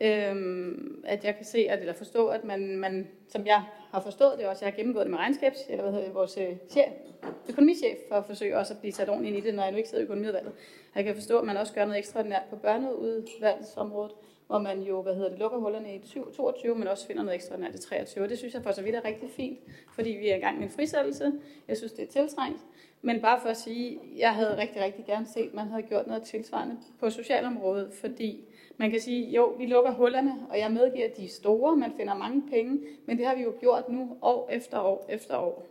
Øhm, 0.01 1.03
at 1.05 1.23
jeg 1.23 1.35
kan 1.35 1.45
se, 1.45 1.57
at, 1.69 1.79
eller 1.79 1.93
forstå, 1.93 2.27
at 2.27 2.43
man, 2.43 2.77
man, 2.77 3.07
som 3.29 3.45
jeg 3.45 3.63
har 3.91 4.01
forstået 4.01 4.33
det 4.37 4.47
også, 4.47 4.65
jeg 4.65 4.71
har 4.73 4.77
gennemgået 4.77 5.05
det 5.05 5.11
med 5.11 5.19
regnskabs, 5.19 5.59
eller 5.69 5.83
hvad 5.83 5.91
hedder 5.91 6.05
det, 6.05 6.15
vores 6.15 6.37
øh, 6.37 6.55
chef, 6.69 6.89
økonomichef, 7.49 7.97
for 8.09 8.15
at 8.15 8.25
forsøge 8.25 8.57
også 8.57 8.73
at 8.73 8.79
blive 8.79 8.91
sat 8.91 9.09
ordentligt 9.09 9.35
ind 9.35 9.45
i 9.45 9.47
det, 9.47 9.55
når 9.55 9.63
jeg 9.63 9.71
nu 9.71 9.77
ikke 9.77 9.89
sidder 9.89 10.03
i 10.03 10.05
økonomiudvalget. 10.05 10.53
Jeg 10.95 11.03
kan 11.03 11.15
forstå, 11.15 11.39
at 11.39 11.45
man 11.45 11.57
også 11.57 11.73
gør 11.73 11.85
noget 11.85 11.97
ekstraordinært 11.99 12.43
på 12.49 12.55
børneudvalgsområdet, 12.55 14.11
hvor 14.47 14.59
man 14.59 14.81
jo, 14.81 15.01
hvad 15.01 15.15
hedder 15.15 15.29
det, 15.29 15.39
lukker 15.39 15.57
hullerne 15.57 15.95
i 15.95 15.99
22, 16.35 16.75
men 16.75 16.87
også 16.87 17.07
finder 17.07 17.23
noget 17.23 17.35
ekstraordinært 17.35 17.75
i 17.75 17.77
23. 17.77 18.23
Og 18.23 18.29
det 18.29 18.37
synes 18.37 18.53
jeg 18.53 18.63
for 18.63 18.71
så 18.71 18.81
vidt 18.81 18.95
er 18.95 19.05
rigtig 19.05 19.29
fint, 19.29 19.59
fordi 19.95 20.09
vi 20.09 20.29
er 20.29 20.35
i 20.35 20.39
gang 20.39 20.57
med 20.57 20.63
en 20.63 20.71
frisættelse. 20.71 21.31
Jeg 21.67 21.77
synes, 21.77 21.91
det 21.93 22.03
er 22.03 22.11
tiltrængt. 22.11 22.61
Men 23.01 23.21
bare 23.21 23.41
for 23.41 23.49
at 23.49 23.57
sige, 23.57 23.99
jeg 24.17 24.35
havde 24.35 24.57
rigtig, 24.57 24.81
rigtig 24.81 25.05
gerne 25.05 25.25
set, 25.25 25.47
at 25.47 25.53
man 25.53 25.67
havde 25.67 25.83
gjort 25.83 26.07
noget 26.07 26.23
tilsvarende 26.23 26.77
på 26.99 27.09
socialområdet, 27.09 27.93
fordi 27.93 28.47
man 28.77 28.91
kan 28.91 28.99
sige, 28.99 29.29
jo, 29.31 29.45
vi 29.57 29.65
lukker 29.65 29.91
hullerne, 29.91 30.35
og 30.49 30.59
jeg 30.59 30.71
medgiver, 30.71 31.05
at 31.05 31.17
de 31.17 31.25
er 31.25 31.29
store, 31.29 31.75
man 31.75 31.93
finder 31.97 32.15
mange 32.15 32.43
penge, 32.49 32.79
men 33.05 33.17
det 33.17 33.25
har 33.25 33.35
vi 33.35 33.41
jo 33.41 33.53
gjort 33.59 33.89
nu 33.89 34.17
år 34.21 34.49
efter 34.51 34.79
år 34.79 35.05
efter 35.09 35.37
år. 35.37 35.65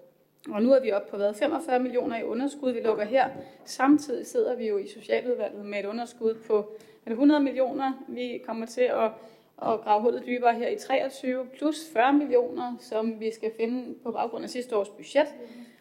Og 0.50 0.62
nu 0.62 0.72
er 0.72 0.80
vi 0.80 0.92
oppe 0.92 1.10
på 1.10 1.16
hvad, 1.16 1.34
45 1.34 1.80
millioner 1.80 2.18
i 2.18 2.24
underskud, 2.24 2.72
vi 2.72 2.80
lukker 2.80 3.04
her. 3.04 3.28
Samtidig 3.64 4.26
sidder 4.26 4.56
vi 4.56 4.68
jo 4.68 4.78
i 4.78 4.86
Socialudvalget 4.86 5.64
med 5.64 5.78
et 5.78 5.84
underskud 5.84 6.34
på 6.34 6.58
er 7.06 7.10
det 7.10 7.12
100 7.12 7.40
millioner. 7.40 8.04
Vi 8.08 8.42
kommer 8.46 8.66
til 8.66 8.80
at, 8.80 9.04
at 9.62 9.80
grave 9.80 10.02
hullet 10.02 10.26
dybere 10.26 10.54
her 10.54 10.68
i 10.68 10.78
23, 10.78 11.46
plus 11.58 11.76
40 11.92 12.12
millioner, 12.12 12.76
som 12.80 13.20
vi 13.20 13.32
skal 13.32 13.52
finde 13.56 13.94
på 14.02 14.12
baggrund 14.12 14.44
af 14.44 14.50
sidste 14.50 14.76
års 14.76 14.88
budget. 14.88 15.26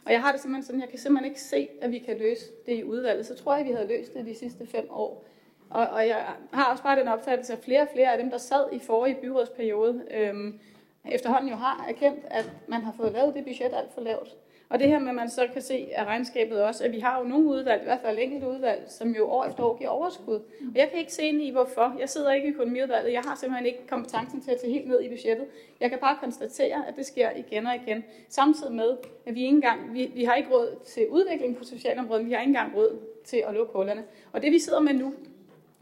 Og 0.05 0.11
jeg 0.11 0.21
har 0.21 0.31
det 0.31 0.41
simpelthen 0.41 0.63
sådan, 0.63 0.81
jeg 0.81 0.89
kan 0.89 0.99
simpelthen 0.99 1.29
ikke 1.29 1.41
se, 1.41 1.67
at 1.81 1.91
vi 1.91 1.99
kan 1.99 2.17
løse 2.17 2.45
det 2.65 2.73
i 2.73 2.83
udvalget. 2.83 3.25
Så 3.25 3.35
tror 3.35 3.53
jeg, 3.53 3.61
at 3.61 3.67
vi 3.67 3.71
havde 3.71 3.87
løst 3.87 4.13
det 4.13 4.25
de 4.25 4.35
sidste 4.35 4.67
fem 4.67 4.87
år. 4.89 5.25
Og, 5.69 5.87
og 5.87 6.07
jeg 6.07 6.25
har 6.53 6.71
også 6.71 6.83
bare 6.83 6.99
den 6.99 7.07
opfattelse, 7.07 7.53
at 7.53 7.63
flere 7.63 7.81
og 7.81 7.87
flere 7.93 8.11
af 8.11 8.17
dem, 8.17 8.29
der 8.29 8.37
sad 8.37 8.65
i 8.71 8.79
forrige 8.79 9.17
byrådsperiode, 9.21 10.03
øhm, 10.11 10.59
efterhånden 11.11 11.49
jo 11.49 11.55
har 11.55 11.85
erkendt, 11.89 12.25
at 12.27 12.51
man 12.67 12.81
har 12.81 12.93
fået 12.97 13.11
lavet 13.11 13.33
det 13.33 13.43
budget 13.43 13.73
alt 13.73 13.93
for 13.93 14.01
lavt. 14.01 14.35
Og 14.69 14.79
det 14.79 14.87
her 14.87 14.99
med, 14.99 15.09
at 15.09 15.15
man 15.15 15.29
så 15.29 15.47
kan 15.53 15.61
se 15.61 15.87
af 15.95 16.05
regnskabet 16.05 16.63
også, 16.63 16.83
at 16.83 16.91
vi 16.91 16.99
har 16.99 17.19
jo 17.19 17.27
nogle 17.27 17.47
udvalg, 17.47 17.81
i 17.81 17.85
hvert 17.85 17.99
fald 18.01 18.19
enkelte 18.19 18.47
udvalg, 18.47 18.85
som 18.87 19.09
jo 19.09 19.27
år 19.27 19.45
efter 19.45 19.63
år 19.63 19.77
giver 19.77 19.89
overskud. 19.89 20.35
Og 20.61 20.75
jeg 20.75 20.89
kan 20.89 20.99
ikke 20.99 21.13
se 21.13 21.23
ind 21.23 21.41
i, 21.41 21.51
hvorfor. 21.51 21.95
Jeg 21.99 22.09
sidder 22.09 22.31
ikke 22.31 22.47
i 22.47 22.51
økonomiudvalget. 22.51 23.13
Jeg 23.13 23.21
har 23.21 23.35
simpelthen 23.35 23.65
ikke 23.65 23.87
kompetencen 23.87 24.41
til 24.41 24.51
at 24.51 24.57
tage 24.57 24.73
helt 24.73 24.87
ned 24.87 25.01
i 25.01 25.09
budgettet. 25.09 25.45
Jeg 25.79 25.89
kan 25.89 25.99
bare 25.99 26.17
konstatere, 26.21 26.87
at 26.87 26.95
det 26.95 27.05
sker 27.05 27.29
igen 27.35 27.67
og 27.67 27.75
igen. 27.75 28.03
Samtidig 28.29 28.73
med, 28.73 28.97
at 29.25 29.35
vi 29.35 29.41
ikke 29.41 29.55
engang, 29.55 29.93
vi, 29.93 30.11
vi 30.15 30.23
har 30.23 30.35
ikke 30.35 30.49
råd 30.51 30.75
til 30.85 31.07
udvikling 31.09 31.57
på 31.57 31.63
socialområdet, 31.63 32.25
vi 32.25 32.31
har 32.31 32.39
ikke 32.39 32.49
engang 32.49 32.75
råd 32.75 32.99
til 33.25 33.43
at 33.47 33.53
lukke 33.53 33.73
hullerne. 33.73 34.03
Og 34.31 34.41
det 34.41 34.51
vi 34.51 34.59
sidder 34.59 34.79
med 34.79 34.93
nu, 34.93 35.13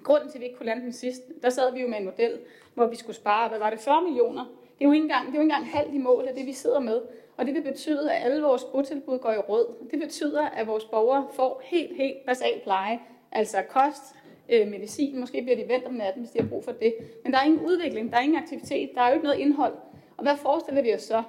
grunden 0.03 0.29
til, 0.29 0.37
at 0.37 0.39
vi 0.39 0.45
ikke 0.45 0.57
kunne 0.57 0.65
lande 0.65 0.83
den 0.83 0.93
sidste, 0.93 1.23
der 1.41 1.49
sad 1.49 1.73
vi 1.73 1.81
jo 1.81 1.87
med 1.87 1.97
en 1.97 2.05
model, 2.05 2.39
hvor 2.73 2.87
vi 2.87 2.95
skulle 2.95 3.15
spare, 3.15 3.49
hvad 3.49 3.59
var 3.59 3.69
det, 3.69 3.79
40 3.79 4.01
millioner. 4.01 4.43
Det 4.43 4.85
er 4.85 4.85
jo 4.85 4.91
ikke 4.91 5.03
engang, 5.03 5.25
det 5.27 5.33
er 5.33 5.37
jo 5.37 5.41
ikke 5.41 5.53
engang 5.53 5.71
halvt 5.71 5.93
i 5.93 5.97
mål 5.97 6.27
af 6.27 6.35
det, 6.35 6.45
vi 6.45 6.53
sidder 6.53 6.79
med. 6.79 7.01
Og 7.37 7.45
det 7.45 7.53
vil 7.53 7.61
betyde, 7.61 8.11
at 8.11 8.25
alle 8.25 8.43
vores 8.43 8.63
botilbud 8.63 9.19
går 9.19 9.31
i 9.31 9.37
rød. 9.37 9.65
Det 9.91 9.99
betyder, 9.99 10.41
at 10.41 10.67
vores 10.67 10.85
borgere 10.85 11.27
får 11.33 11.61
helt, 11.65 11.97
helt 11.97 12.25
basal 12.25 12.61
pleje. 12.63 12.99
Altså 13.31 13.57
kost, 13.69 14.15
øh, 14.49 14.67
medicin, 14.67 15.19
måske 15.19 15.41
bliver 15.41 15.55
de 15.55 15.67
vendt 15.67 15.85
om 15.85 15.93
natten, 15.93 16.23
hvis 16.23 16.31
de 16.31 16.39
har 16.39 16.47
brug 16.47 16.63
for 16.63 16.71
det. 16.71 16.95
Men 17.23 17.33
der 17.33 17.39
er 17.39 17.43
ingen 17.43 17.65
udvikling, 17.65 18.11
der 18.11 18.17
er 18.17 18.21
ingen 18.21 18.37
aktivitet, 18.37 18.89
der 18.95 19.01
er 19.01 19.07
jo 19.07 19.13
ikke 19.13 19.25
noget 19.25 19.39
indhold. 19.39 19.73
Og 20.17 20.23
hvad 20.23 20.37
forestiller 20.37 20.81
vi 20.81 20.93
os 20.93 21.01
så? 21.01 21.23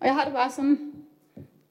Og 0.00 0.06
jeg 0.06 0.14
har 0.14 0.24
det 0.24 0.32
bare 0.32 0.50
sådan, 0.50 0.92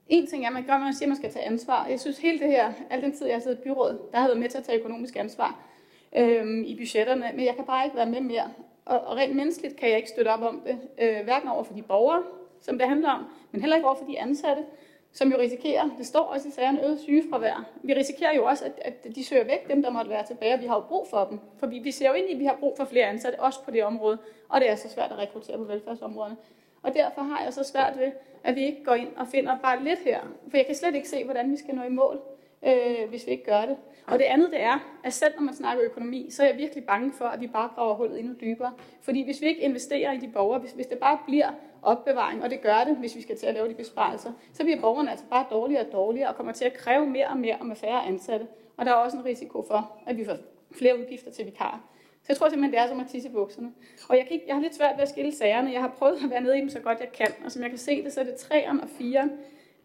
en 0.07 0.27
ting 0.27 0.43
er, 0.43 0.47
at 0.47 0.53
man 0.53 0.65
gør, 0.65 0.73
at 0.73 0.81
man 0.81 0.93
siger, 0.93 1.05
at 1.05 1.09
man 1.09 1.17
skal 1.17 1.31
tage 1.31 1.45
ansvar. 1.45 1.87
Jeg 1.87 1.99
synes 1.99 2.17
hele 2.17 2.39
det 2.39 2.47
her, 2.47 2.73
al 2.89 3.01
den 3.01 3.11
tid 3.11 3.25
jeg 3.25 3.35
har 3.35 3.41
siddet 3.41 3.57
i 3.57 3.61
byrådet, 3.61 3.99
der 4.11 4.19
har 4.19 4.27
været 4.27 4.39
med 4.39 4.49
til 4.49 4.57
at 4.57 4.63
tage 4.63 4.79
økonomisk 4.79 5.15
ansvar 5.15 5.68
øhm, 6.17 6.63
i 6.63 6.75
budgetterne, 6.75 7.31
men 7.35 7.45
jeg 7.45 7.55
kan 7.55 7.65
bare 7.65 7.85
ikke 7.85 7.97
være 7.97 8.05
med 8.05 8.21
mere. 8.21 8.51
Og, 8.85 8.99
og 8.99 9.17
rent 9.17 9.35
menneskeligt 9.35 9.75
kan 9.77 9.89
jeg 9.89 9.97
ikke 9.97 10.09
støtte 10.09 10.29
op 10.29 10.41
om 10.41 10.61
det, 10.65 10.79
øh, 11.01 11.23
hverken 11.23 11.49
over 11.49 11.63
for 11.63 11.73
de 11.73 11.81
borgere, 11.81 12.23
som 12.61 12.77
det 12.77 12.87
handler 12.87 13.09
om, 13.09 13.25
men 13.51 13.61
heller 13.61 13.75
ikke 13.75 13.87
over 13.87 13.97
for 13.97 14.05
de 14.05 14.19
ansatte, 14.19 14.63
som 15.11 15.31
jo 15.31 15.37
risikerer, 15.37 15.89
det 15.97 16.05
står 16.05 16.19
også 16.19 16.47
i 16.47 16.51
sagerne, 16.51 16.85
øget 16.85 16.99
sygefravær. 16.99 17.65
Vi 17.83 17.93
risikerer 17.93 18.35
jo 18.35 18.45
også, 18.45 18.65
at, 18.65 19.03
at 19.05 19.15
de 19.15 19.25
søger 19.25 19.43
væk, 19.43 19.67
dem 19.67 19.83
der 19.83 19.89
måtte 19.89 20.09
være 20.09 20.25
tilbage, 20.25 20.53
og 20.53 20.61
vi 20.61 20.65
har 20.67 20.75
jo 20.75 20.81
brug 20.81 21.07
for 21.09 21.27
dem. 21.29 21.39
For 21.59 21.67
vi, 21.67 21.79
vi 21.79 21.91
ser 21.91 22.07
jo 22.07 22.13
ind 22.13 22.29
i, 22.29 22.33
at 22.33 22.39
vi 22.39 22.45
har 22.45 22.57
brug 22.59 22.73
for 22.77 22.85
flere 22.85 23.05
ansatte, 23.05 23.39
også 23.39 23.63
på 23.63 23.71
det 23.71 23.83
område, 23.83 24.17
og 24.49 24.61
det 24.61 24.69
er 24.69 24.75
så 24.75 24.89
svært 24.89 25.11
at 25.11 25.17
rekruttere 25.17 25.57
på 25.57 25.63
velfærdsområderne. 25.63 26.37
Og 26.81 26.93
derfor 26.93 27.21
har 27.21 27.43
jeg 27.43 27.53
så 27.53 27.63
svært 27.63 27.99
ved, 27.99 28.11
at 28.43 28.55
vi 28.55 28.65
ikke 28.65 28.83
går 28.83 28.93
ind 28.93 29.15
og 29.15 29.27
finder 29.27 29.57
bare 29.57 29.83
lidt 29.83 29.99
her. 29.99 30.19
For 30.49 30.57
jeg 30.57 30.65
kan 30.65 30.75
slet 30.75 30.95
ikke 30.95 31.09
se, 31.09 31.23
hvordan 31.23 31.51
vi 31.51 31.57
skal 31.57 31.75
nå 31.75 31.83
i 31.83 31.89
mål, 31.89 32.21
øh, 32.65 33.09
hvis 33.09 33.27
vi 33.27 33.31
ikke 33.31 33.45
gør 33.45 33.65
det. 33.65 33.77
Og 34.07 34.19
det 34.19 34.25
andet 34.25 34.51
det 34.51 34.61
er, 34.61 34.99
at 35.03 35.13
selv 35.13 35.33
når 35.35 35.43
man 35.43 35.53
snakker 35.53 35.85
økonomi, 35.85 36.27
så 36.29 36.43
er 36.43 36.47
jeg 36.47 36.57
virkelig 36.57 36.83
bange 36.83 37.11
for, 37.13 37.25
at 37.25 37.41
vi 37.41 37.47
bare 37.47 37.69
graver 37.75 37.95
hullet 37.95 38.19
endnu 38.19 38.33
dybere. 38.41 38.73
Fordi 39.01 39.23
hvis 39.23 39.41
vi 39.41 39.45
ikke 39.45 39.61
investerer 39.61 40.11
i 40.11 40.17
de 40.17 40.27
borgere, 40.27 40.59
hvis, 40.59 40.71
hvis 40.71 40.87
det 40.87 40.97
bare 40.97 41.17
bliver 41.27 41.51
opbevaring, 41.81 42.43
og 42.43 42.49
det 42.49 42.61
gør 42.61 42.83
det, 42.87 42.95
hvis 42.95 43.15
vi 43.15 43.21
skal 43.21 43.37
til 43.37 43.47
at 43.47 43.53
lave 43.53 43.69
de 43.69 43.73
besparelser, 43.73 44.31
så 44.53 44.63
bliver 44.63 44.81
borgerne 44.81 45.11
altså 45.11 45.25
bare 45.29 45.45
dårligere 45.51 45.85
og 45.85 45.91
dårligere 45.91 46.29
og 46.29 46.35
kommer 46.35 46.53
til 46.53 46.65
at 46.65 46.73
kræve 46.73 47.05
mere 47.05 47.27
og 47.27 47.37
mere 47.37 47.55
og 47.59 47.65
med 47.65 47.75
færre 47.75 48.05
ansatte. 48.05 48.47
Og 48.77 48.85
der 48.85 48.91
er 48.91 48.95
også 48.95 49.17
en 49.17 49.25
risiko 49.25 49.65
for, 49.67 49.91
at 50.07 50.17
vi 50.17 50.25
får 50.25 50.35
flere 50.71 50.99
udgifter 50.99 51.31
til 51.31 51.45
vikarer. 51.45 51.89
Så 52.21 52.25
jeg 52.29 52.37
tror 52.37 52.49
simpelthen, 52.49 52.71
det 52.73 52.79
er 52.79 52.87
som 52.87 52.99
at 52.99 53.07
tisse 53.07 53.29
i 53.29 53.31
bukserne. 53.31 53.71
Og 54.09 54.17
jeg, 54.17 54.23
kan 54.25 54.33
ikke, 54.33 54.45
jeg 54.47 54.55
har 54.55 54.61
lidt 54.61 54.75
svært 54.75 54.95
ved 54.95 55.03
at 55.03 55.09
skille 55.09 55.35
sagerne. 55.35 55.71
Jeg 55.71 55.81
har 55.81 55.95
prøvet 55.97 56.23
at 56.23 56.29
være 56.29 56.41
nede 56.41 56.57
i 56.57 56.61
dem 56.61 56.69
så 56.69 56.79
godt 56.79 56.99
jeg 56.99 57.11
kan. 57.11 57.27
Og 57.45 57.51
som 57.51 57.61
jeg 57.61 57.69
kan 57.69 57.79
se 57.79 58.03
det, 58.03 58.13
så 58.13 58.19
er 58.19 58.23
det 58.23 58.33
3'eren 58.33 58.81
og 58.81 58.87
4'eren, 58.99 59.29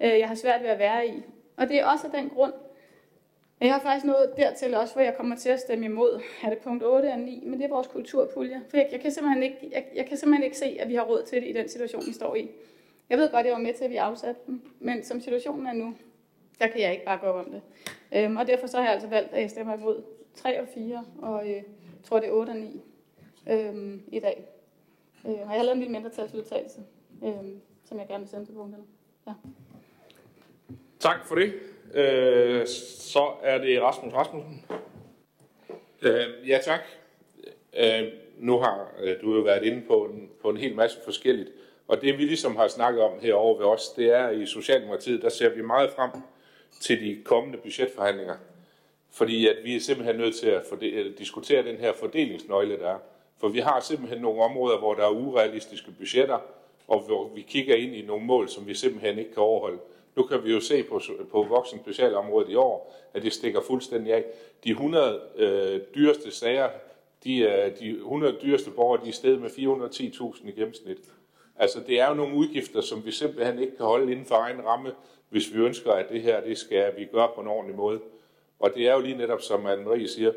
øh, 0.01 0.19
jeg 0.19 0.29
har 0.29 0.35
svært 0.35 0.63
ved 0.63 0.69
at 0.69 0.79
være 0.79 1.07
i. 1.09 1.23
Og 1.57 1.69
det 1.69 1.81
er 1.81 1.87
også 1.87 2.07
af 2.07 2.13
den 2.13 2.31
grund, 2.31 2.53
jeg 3.61 3.73
har 3.73 3.81
faktisk 3.81 4.07
nået 4.07 4.33
dertil 4.37 4.75
også, 4.75 4.95
hvor 4.95 5.03
jeg 5.03 5.17
kommer 5.17 5.37
til 5.37 5.49
at 5.49 5.61
stemme 5.61 5.85
imod. 5.85 6.21
Er 6.43 6.49
det 6.51 6.59
punkt 6.59 6.85
8 6.85 7.07
og 7.07 7.19
9, 7.19 7.43
men 7.47 7.59
det 7.59 7.65
er 7.65 7.69
vores 7.69 7.87
kulturpulje. 7.87 8.63
For 8.71 8.77
jeg, 8.77 8.89
jeg, 8.93 9.01
kan 9.01 9.11
simpelthen 9.11 9.43
ikke, 9.43 9.71
jeg, 9.73 9.85
jeg 9.95 10.07
kan 10.07 10.17
simpelthen 10.17 10.45
ikke 10.45 10.57
se, 10.57 10.77
at 10.81 10.89
vi 10.89 10.95
har 10.95 11.03
råd 11.03 11.23
til 11.27 11.43
det 11.43 11.49
i 11.49 11.53
den 11.53 11.69
situation, 11.69 12.03
vi 12.07 12.13
står 12.13 12.35
i. 12.35 12.51
Jeg 13.11 13.19
ved 13.19 13.31
godt, 13.31 13.41
at 13.41 13.47
jeg 13.47 13.53
var 13.53 13.63
med 13.63 13.75
til, 13.75 13.85
at 13.85 13.91
vi 13.91 13.97
afsatte 13.97 14.41
dem, 14.47 14.73
men 14.79 15.05
som 15.05 15.21
situationen 15.21 15.67
er 15.67 15.73
nu, 15.73 15.95
der 16.59 16.67
kan 16.67 16.81
jeg 16.81 16.93
ikke 16.93 17.05
bare 17.05 17.19
gå 17.19 17.27
op 17.27 17.47
om 17.47 17.53
det. 17.53 17.63
Øhm, 18.13 18.37
og 18.37 18.47
derfor 18.47 18.67
så 18.67 18.77
har 18.77 18.85
jeg 18.85 18.93
altså 18.93 19.09
valgt, 19.09 19.33
at 19.33 19.41
jeg 19.41 19.51
stemmer 19.51 19.75
imod 19.75 20.03
3 20.35 20.61
og 20.61 20.69
4, 20.69 21.05
og 21.19 21.51
øh, 21.51 21.63
tror 22.05 22.21
det 22.21 22.29
er 22.29 22.33
8 22.33 22.51
og 22.51 22.57
9 22.57 22.83
øhm, 23.47 24.03
i 24.13 24.21
dag. 24.21 24.49
Øh, 25.27 25.33
og 25.33 25.39
jeg 25.39 25.47
har 25.47 25.63
lavet 25.63 25.73
en 25.73 25.79
lille 25.79 25.93
mindretalsudtalelse, 25.93 26.81
øhm, 27.25 27.61
som 27.85 27.99
jeg 27.99 28.09
gerne 28.09 28.21
vil 28.21 28.29
sende 28.29 28.47
til 28.47 28.53
punkterne. 28.53 28.85
Ja. 29.27 29.33
Tak 31.05 31.27
for 31.27 31.35
det. 31.35 31.53
Øh, 31.95 32.67
så 32.99 33.33
er 33.43 33.59
det 33.59 33.83
Rasmus 33.83 34.13
Rasmussen. 34.13 34.65
Øh, 36.03 36.49
ja, 36.49 36.59
tak. 36.65 36.81
Øh, 37.77 38.03
nu 38.39 38.59
har 38.59 38.89
øh, 39.01 39.21
du 39.21 39.35
jo 39.35 39.41
været 39.41 39.65
inde 39.65 39.83
på 39.87 40.05
en, 40.05 40.31
på 40.43 40.51
en 40.51 40.57
hel 40.57 40.75
masse 40.75 40.99
forskelligt. 41.05 41.49
Og 41.89 42.01
det 42.01 42.19
vi 42.19 42.25
ligesom 42.25 42.57
har 42.57 42.69
snakket 42.69 43.03
om 43.03 43.13
herovre 43.21 43.59
ved 43.59 43.67
os, 43.67 43.89
det 43.89 44.15
er 44.15 44.31
i 44.31 44.47
Socialdemokratiet, 44.47 45.23
der 45.23 45.29
ser 45.29 45.49
vi 45.49 45.63
meget 45.63 45.91
frem 45.91 46.11
til 46.81 47.01
de 47.01 47.23
kommende 47.25 47.59
budgetforhandlinger. 47.59 48.37
Fordi 49.11 49.49
at 49.49 49.57
vi 49.65 49.77
er 49.77 49.81
simpelthen 49.81 50.17
nødt 50.17 50.37
til 50.37 50.49
at 50.49 50.63
fordele, 50.69 50.97
øh, 50.97 51.19
diskutere 51.19 51.63
den 51.63 51.77
her 51.77 51.93
fordelingsnøgle, 51.93 52.79
der 52.79 52.89
er. 52.89 52.99
For 53.41 53.49
vi 53.49 53.59
har 53.59 53.81
simpelthen 53.81 54.21
nogle 54.23 54.43
områder, 54.43 54.79
hvor 54.79 54.95
der 54.95 55.05
er 55.05 55.11
urealistiske 55.11 55.91
budgetter, 55.99 56.39
og 56.89 57.01
hvor 57.01 57.29
vi 57.35 57.41
kigger 57.41 57.77
ind 57.77 57.95
i 57.95 58.03
nogle 58.03 58.25
mål, 58.27 58.49
som 58.49 58.67
vi 58.67 58.75
simpelthen 58.75 59.19
ikke 59.19 59.35
kan 59.35 59.43
overholde. 59.43 59.79
Nu 60.17 60.23
kan 60.23 60.45
vi 60.45 60.53
jo 60.53 60.61
se 60.61 60.83
på, 60.83 61.01
på 61.31 61.43
voksen 61.43 61.81
specialområdet 61.81 62.51
i 62.51 62.55
år, 62.55 62.95
at 63.15 63.23
det 63.23 63.33
stikker 63.33 63.61
fuldstændig 63.61 64.13
af. 64.13 64.25
De 64.65 64.71
100 64.71 65.21
øh, 65.37 65.81
dyreste 65.95 66.31
sager, 66.31 66.71
de, 67.25 67.39
øh, 67.39 67.79
de 67.79 67.91
100 67.91 68.37
dyreste 68.43 68.71
borgere, 68.71 69.05
de 69.05 69.09
er 69.09 69.13
steget 69.13 69.41
med 69.41 69.51
410.000 69.51 70.49
i 70.49 70.53
gennemsnit. 70.53 70.99
Altså 71.57 71.81
det 71.87 72.01
er 72.01 72.09
jo 72.09 72.15
nogle 72.15 72.37
udgifter, 72.37 72.81
som 72.81 73.05
vi 73.05 73.11
simpelthen 73.11 73.59
ikke 73.59 73.77
kan 73.77 73.87
holde 73.87 74.13
inden 74.13 74.27
for 74.27 74.35
egen 74.35 74.65
ramme, 74.65 74.93
hvis 75.29 75.55
vi 75.55 75.59
ønsker, 75.59 75.93
at 75.93 76.09
det 76.09 76.23
her 76.23 76.41
det 76.41 76.59
skal 76.59 76.97
vi 76.97 77.05
gøre 77.05 77.29
på 77.35 77.41
en 77.41 77.47
ordentlig 77.47 77.77
måde. 77.77 78.01
Og 78.59 78.75
det 78.75 78.89
er 78.89 78.95
jo 78.95 79.01
lige 79.01 79.17
netop, 79.17 79.41
som 79.41 79.67
Anne-Marie 79.67 80.07
siger, 80.07 80.33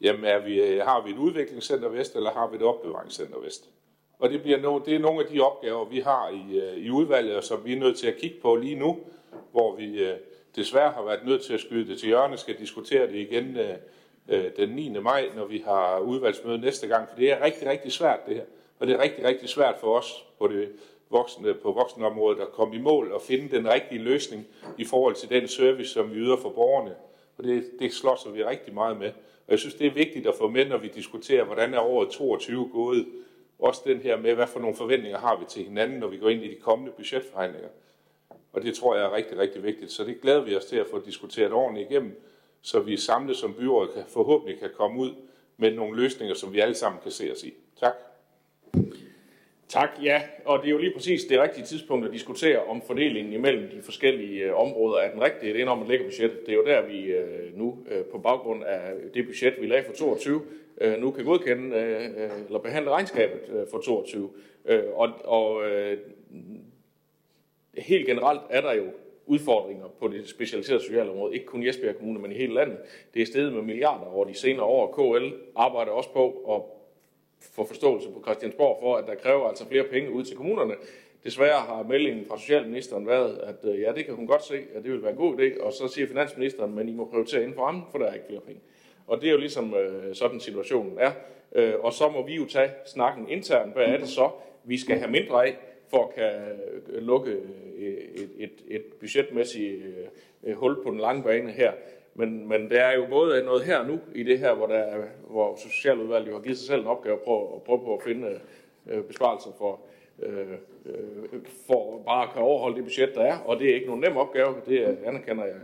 jamen 0.00 0.24
er 0.24 0.38
vi, 0.38 0.60
øh, 0.60 0.84
har 0.84 1.04
vi 1.04 1.10
et 1.10 1.18
udviklingscenter 1.18 1.88
vest, 1.88 2.16
eller 2.16 2.30
har 2.30 2.48
vi 2.48 2.56
et 2.56 2.62
opbevaringscenter 2.62 3.38
vest? 3.38 3.70
Og 4.24 4.30
det, 4.30 4.42
bliver 4.42 4.60
no, 4.60 4.78
det 4.78 4.94
er 4.94 4.98
nogle 4.98 5.20
af 5.20 5.26
de 5.26 5.40
opgaver, 5.40 5.84
vi 5.84 6.00
har 6.00 6.28
i, 6.28 6.58
øh, 6.58 6.76
i 6.76 6.90
udvalget, 6.90 7.36
og 7.36 7.44
som 7.44 7.64
vi 7.64 7.72
er 7.72 7.78
nødt 7.78 7.98
til 7.98 8.06
at 8.06 8.16
kigge 8.16 8.36
på 8.42 8.56
lige 8.56 8.74
nu, 8.74 8.98
hvor 9.52 9.76
vi 9.76 9.98
øh, 9.98 10.16
desværre 10.56 10.90
har 10.90 11.04
været 11.04 11.26
nødt 11.26 11.42
til 11.42 11.54
at 11.54 11.60
skyde 11.60 11.88
det 11.88 11.98
til 11.98 12.06
hjørne, 12.06 12.36
skal 12.36 12.58
diskutere 12.58 13.06
det 13.06 13.14
igen 13.14 13.56
øh, 13.56 13.74
øh, 14.28 14.44
den 14.56 14.68
9. 14.68 14.98
maj, 15.02 15.28
når 15.36 15.44
vi 15.46 15.62
har 15.66 15.98
udvalgsmøde 15.98 16.58
næste 16.58 16.86
gang, 16.86 17.08
for 17.08 17.16
det 17.16 17.32
er 17.32 17.44
rigtig, 17.44 17.68
rigtig 17.68 17.92
svært 17.92 18.26
det 18.26 18.34
her. 18.34 18.44
Og 18.78 18.86
det 18.86 18.94
er 18.94 19.02
rigtig, 19.02 19.24
rigtig 19.24 19.48
svært 19.48 19.74
for 19.80 19.98
os 19.98 20.26
på 20.38 20.48
det 20.48 20.68
voksne, 21.10 21.54
på 21.54 21.72
voksenområdet 21.72 22.40
at 22.40 22.52
komme 22.52 22.76
i 22.76 22.78
mål 22.78 23.12
og 23.12 23.22
finde 23.22 23.56
den 23.56 23.68
rigtige 23.68 24.02
løsning 24.02 24.46
i 24.78 24.84
forhold 24.84 25.14
til 25.14 25.28
den 25.28 25.48
service, 25.48 25.92
som 25.92 26.10
vi 26.14 26.16
yder 26.16 26.36
for 26.36 26.48
borgerne. 26.48 26.94
Og 27.38 27.44
det, 27.44 27.64
det 27.78 27.92
slås 27.92 28.26
vi 28.34 28.44
rigtig 28.44 28.74
meget 28.74 28.98
med. 28.98 29.08
Og 29.46 29.50
jeg 29.50 29.58
synes, 29.58 29.74
det 29.74 29.86
er 29.86 29.94
vigtigt 29.94 30.26
at 30.26 30.34
få 30.34 30.48
med, 30.48 30.66
når 30.66 30.78
vi 30.78 30.88
diskuterer, 30.88 31.44
hvordan 31.44 31.74
er 31.74 31.80
året 31.80 32.08
22 32.08 32.68
gået. 32.72 33.06
Også 33.58 33.82
den 33.84 33.98
her 33.98 34.16
med, 34.16 34.34
hvad 34.34 34.46
for 34.46 34.60
nogle 34.60 34.76
forventninger 34.76 35.18
har 35.18 35.38
vi 35.38 35.44
til 35.48 35.64
hinanden, 35.64 35.98
når 35.98 36.08
vi 36.08 36.18
går 36.18 36.28
ind 36.28 36.42
i 36.42 36.48
de 36.48 36.60
kommende 36.60 36.92
budgetforhandlinger. 36.92 37.68
Og 38.52 38.62
det 38.62 38.74
tror 38.74 38.96
jeg 38.96 39.04
er 39.04 39.12
rigtig, 39.12 39.38
rigtig 39.38 39.62
vigtigt. 39.62 39.92
Så 39.92 40.04
det 40.04 40.20
glæder 40.20 40.40
vi 40.40 40.56
os 40.56 40.64
til 40.64 40.76
at 40.76 40.86
få 40.90 41.00
diskuteret 41.00 41.52
ordentligt 41.52 41.90
igennem, 41.90 42.20
så 42.62 42.80
vi 42.80 42.96
samlet 42.96 43.36
som 43.36 43.54
byråd 43.54 43.88
kan, 43.94 44.02
forhåbentlig 44.08 44.60
kan 44.60 44.70
komme 44.76 45.00
ud 45.00 45.10
med 45.56 45.74
nogle 45.74 46.02
løsninger, 46.02 46.34
som 46.34 46.52
vi 46.52 46.60
alle 46.60 46.74
sammen 46.74 47.00
kan 47.02 47.10
se 47.10 47.32
os 47.32 47.44
i. 47.44 47.54
Tak. 47.80 47.94
Tak, 49.68 49.90
ja. 50.02 50.22
Og 50.44 50.58
det 50.58 50.66
er 50.66 50.70
jo 50.70 50.78
lige 50.78 50.92
præcis 50.94 51.24
det 51.24 51.40
rigtige 51.40 51.64
tidspunkt 51.64 52.06
at 52.06 52.12
diskutere, 52.12 52.64
om 52.64 52.82
fordelingen 52.86 53.32
imellem 53.32 53.68
de 53.70 53.82
forskellige 53.82 54.44
øh, 54.44 54.60
områder 54.60 54.98
er 54.98 55.12
den 55.12 55.22
rigtige. 55.22 55.52
Det 55.52 55.60
er, 55.60 55.64
når 55.64 55.74
man 55.74 55.88
lægger 55.88 56.06
budgettet. 56.06 56.40
Det 56.46 56.52
er 56.52 56.56
jo 56.56 56.64
der, 56.64 56.86
vi 56.86 57.02
øh, 57.04 57.58
nu 57.58 57.78
øh, 57.90 58.04
på 58.04 58.18
baggrund 58.18 58.64
af 58.64 58.92
det 59.14 59.26
budget, 59.26 59.54
vi 59.60 59.66
lagde 59.66 59.84
for 59.86 59.92
22, 59.92 60.42
øh, 60.80 61.00
nu 61.00 61.10
kan 61.10 61.24
godkende 61.24 61.76
øh, 61.76 62.24
øh, 62.24 62.30
eller 62.46 62.58
behandle 62.58 62.90
regnskabet 62.90 63.40
øh, 63.48 63.66
for 63.70 63.78
22. 63.78 64.30
Øh, 64.64 64.82
og 64.94 65.08
og 65.24 65.70
øh, 65.70 65.98
helt 67.78 68.06
generelt 68.06 68.40
er 68.50 68.60
der 68.60 68.72
jo 68.72 68.84
udfordringer 69.26 69.86
på 69.98 70.08
det 70.08 70.28
specialiserede 70.28 70.82
socialområde, 70.82 71.34
ikke 71.34 71.46
kun 71.46 71.62
i 71.62 71.68
Esbjerg 71.68 71.96
Kommune, 71.96 72.18
men 72.18 72.32
i 72.32 72.34
hele 72.34 72.54
landet. 72.54 72.78
Det 73.14 73.22
er 73.22 73.26
steget 73.26 73.52
med 73.52 73.62
milliarder 73.62 74.06
over 74.06 74.24
de 74.24 74.34
senere 74.34 74.64
år. 74.64 74.92
KL 74.92 75.34
arbejder 75.56 75.92
også 75.92 76.10
på 76.12 76.28
at 76.54 76.62
få 77.52 77.66
forståelse 77.66 78.08
på 78.10 78.22
Christiansborg 78.22 78.78
for, 78.80 78.96
at 78.96 79.06
der 79.06 79.14
kræver 79.14 79.48
altså 79.48 79.68
flere 79.68 79.84
penge 79.84 80.10
ud 80.10 80.24
til 80.24 80.36
kommunerne. 80.36 80.74
Desværre 81.24 81.60
har 81.60 81.82
meldingen 81.82 82.26
fra 82.26 82.38
Socialministeren 82.38 83.06
været, 83.06 83.38
at 83.38 83.56
øh, 83.64 83.80
ja, 83.80 83.92
det 83.92 84.04
kan 84.04 84.14
hun 84.14 84.26
godt 84.26 84.44
se, 84.44 84.56
at 84.74 84.82
det 84.82 84.92
vil 84.92 85.02
være 85.02 85.10
en 85.10 85.16
god 85.16 85.38
idé, 85.38 85.62
og 85.62 85.72
så 85.72 85.88
siger 85.88 86.06
Finansministeren, 86.06 86.74
men 86.74 86.88
I 86.88 86.92
må 86.92 87.04
prioritere 87.04 87.42
inden 87.42 87.54
for 87.54 87.62
rammen, 87.62 87.82
for 87.90 87.98
der 87.98 88.06
er 88.06 88.14
ikke 88.14 88.26
flere 88.26 88.40
penge. 88.40 88.60
Og 89.06 89.20
det 89.20 89.26
er 89.26 89.32
jo 89.32 89.38
ligesom 89.38 89.74
øh, 89.74 90.14
sådan 90.14 90.40
situationen 90.40 90.98
er. 90.98 91.12
Øh, 91.54 91.74
og 91.80 91.92
så 91.92 92.08
må 92.08 92.26
vi 92.26 92.34
jo 92.34 92.46
tage 92.46 92.70
snakken 92.86 93.28
internt. 93.28 93.72
Hvad 93.72 93.84
er 93.84 93.96
det 93.96 94.08
så, 94.08 94.30
vi 94.64 94.78
skal 94.78 94.98
have 94.98 95.10
mindre 95.10 95.46
af, 95.46 95.56
for 95.90 96.06
at 96.06 96.14
kan 96.14 96.32
øh, 96.88 97.02
lukke 97.02 97.30
øh, 97.30 97.94
et, 98.16 98.30
et, 98.38 98.52
et 98.68 98.84
budgetmæssigt 99.00 99.84
øh, 99.84 100.06
øh, 100.44 100.56
hul 100.56 100.82
på 100.82 100.90
den 100.90 101.00
lange 101.00 101.22
bane 101.22 101.52
her. 101.52 101.72
Men, 102.14 102.48
men 102.48 102.70
der 102.70 102.80
er 102.80 102.96
jo 102.96 103.06
både 103.10 103.44
noget 103.44 103.64
her 103.64 103.86
nu 103.86 104.00
i 104.14 104.22
det 104.22 104.38
her, 104.38 104.54
hvor, 104.54 104.66
der, 104.66 105.02
hvor 105.30 105.56
Socialudvalget 105.56 106.28
jo 106.28 106.34
har 106.34 106.42
givet 106.42 106.58
sig 106.58 106.66
selv 106.66 106.80
en 106.80 106.86
opgave 106.86 107.18
på 107.24 107.54
at 107.56 107.62
prøve 107.62 107.80
på 107.84 107.96
at 107.96 108.02
finde 108.02 108.40
øh, 108.90 109.04
besparelser 109.04 109.50
for, 109.58 109.80
øh, 110.22 110.58
for 111.66 112.02
bare 112.06 112.22
at 112.22 112.30
kunne 112.32 112.44
overholde 112.44 112.76
det 112.76 112.84
budget, 112.84 113.14
der 113.14 113.22
er. 113.22 113.38
Og 113.38 113.58
det 113.58 113.70
er 113.70 113.74
ikke 113.74 113.86
nogen 113.86 114.00
nem 114.00 114.16
opgave, 114.16 114.54
det 114.66 114.98
anerkender 115.04 115.44
jeg 115.44 115.54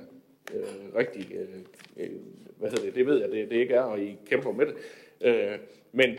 øh, 0.55 0.95
rigtig, 0.97 1.35
øh, 1.35 1.49
øh, 1.97 2.11
hvad 2.59 2.71
hedder 2.71 2.85
det, 2.85 2.95
det 2.95 3.07
ved 3.07 3.21
jeg, 3.21 3.31
det, 3.31 3.51
det 3.51 3.57
ikke 3.57 3.75
er, 3.75 3.81
og 3.81 4.01
I 4.01 4.19
kæmper 4.27 4.53
med 4.53 4.67
det. 4.67 4.75
Øh, 5.21 5.59
men 5.93 6.19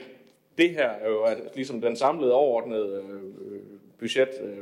det 0.57 0.69
her 0.69 0.89
er 0.89 1.09
jo 1.09 1.23
at, 1.23 1.37
ligesom 1.55 1.81
den 1.81 1.95
samlede 1.95 2.33
overordnede 2.33 3.03
øh, 3.09 3.59
budget, 3.99 4.29
øh, 4.43 4.57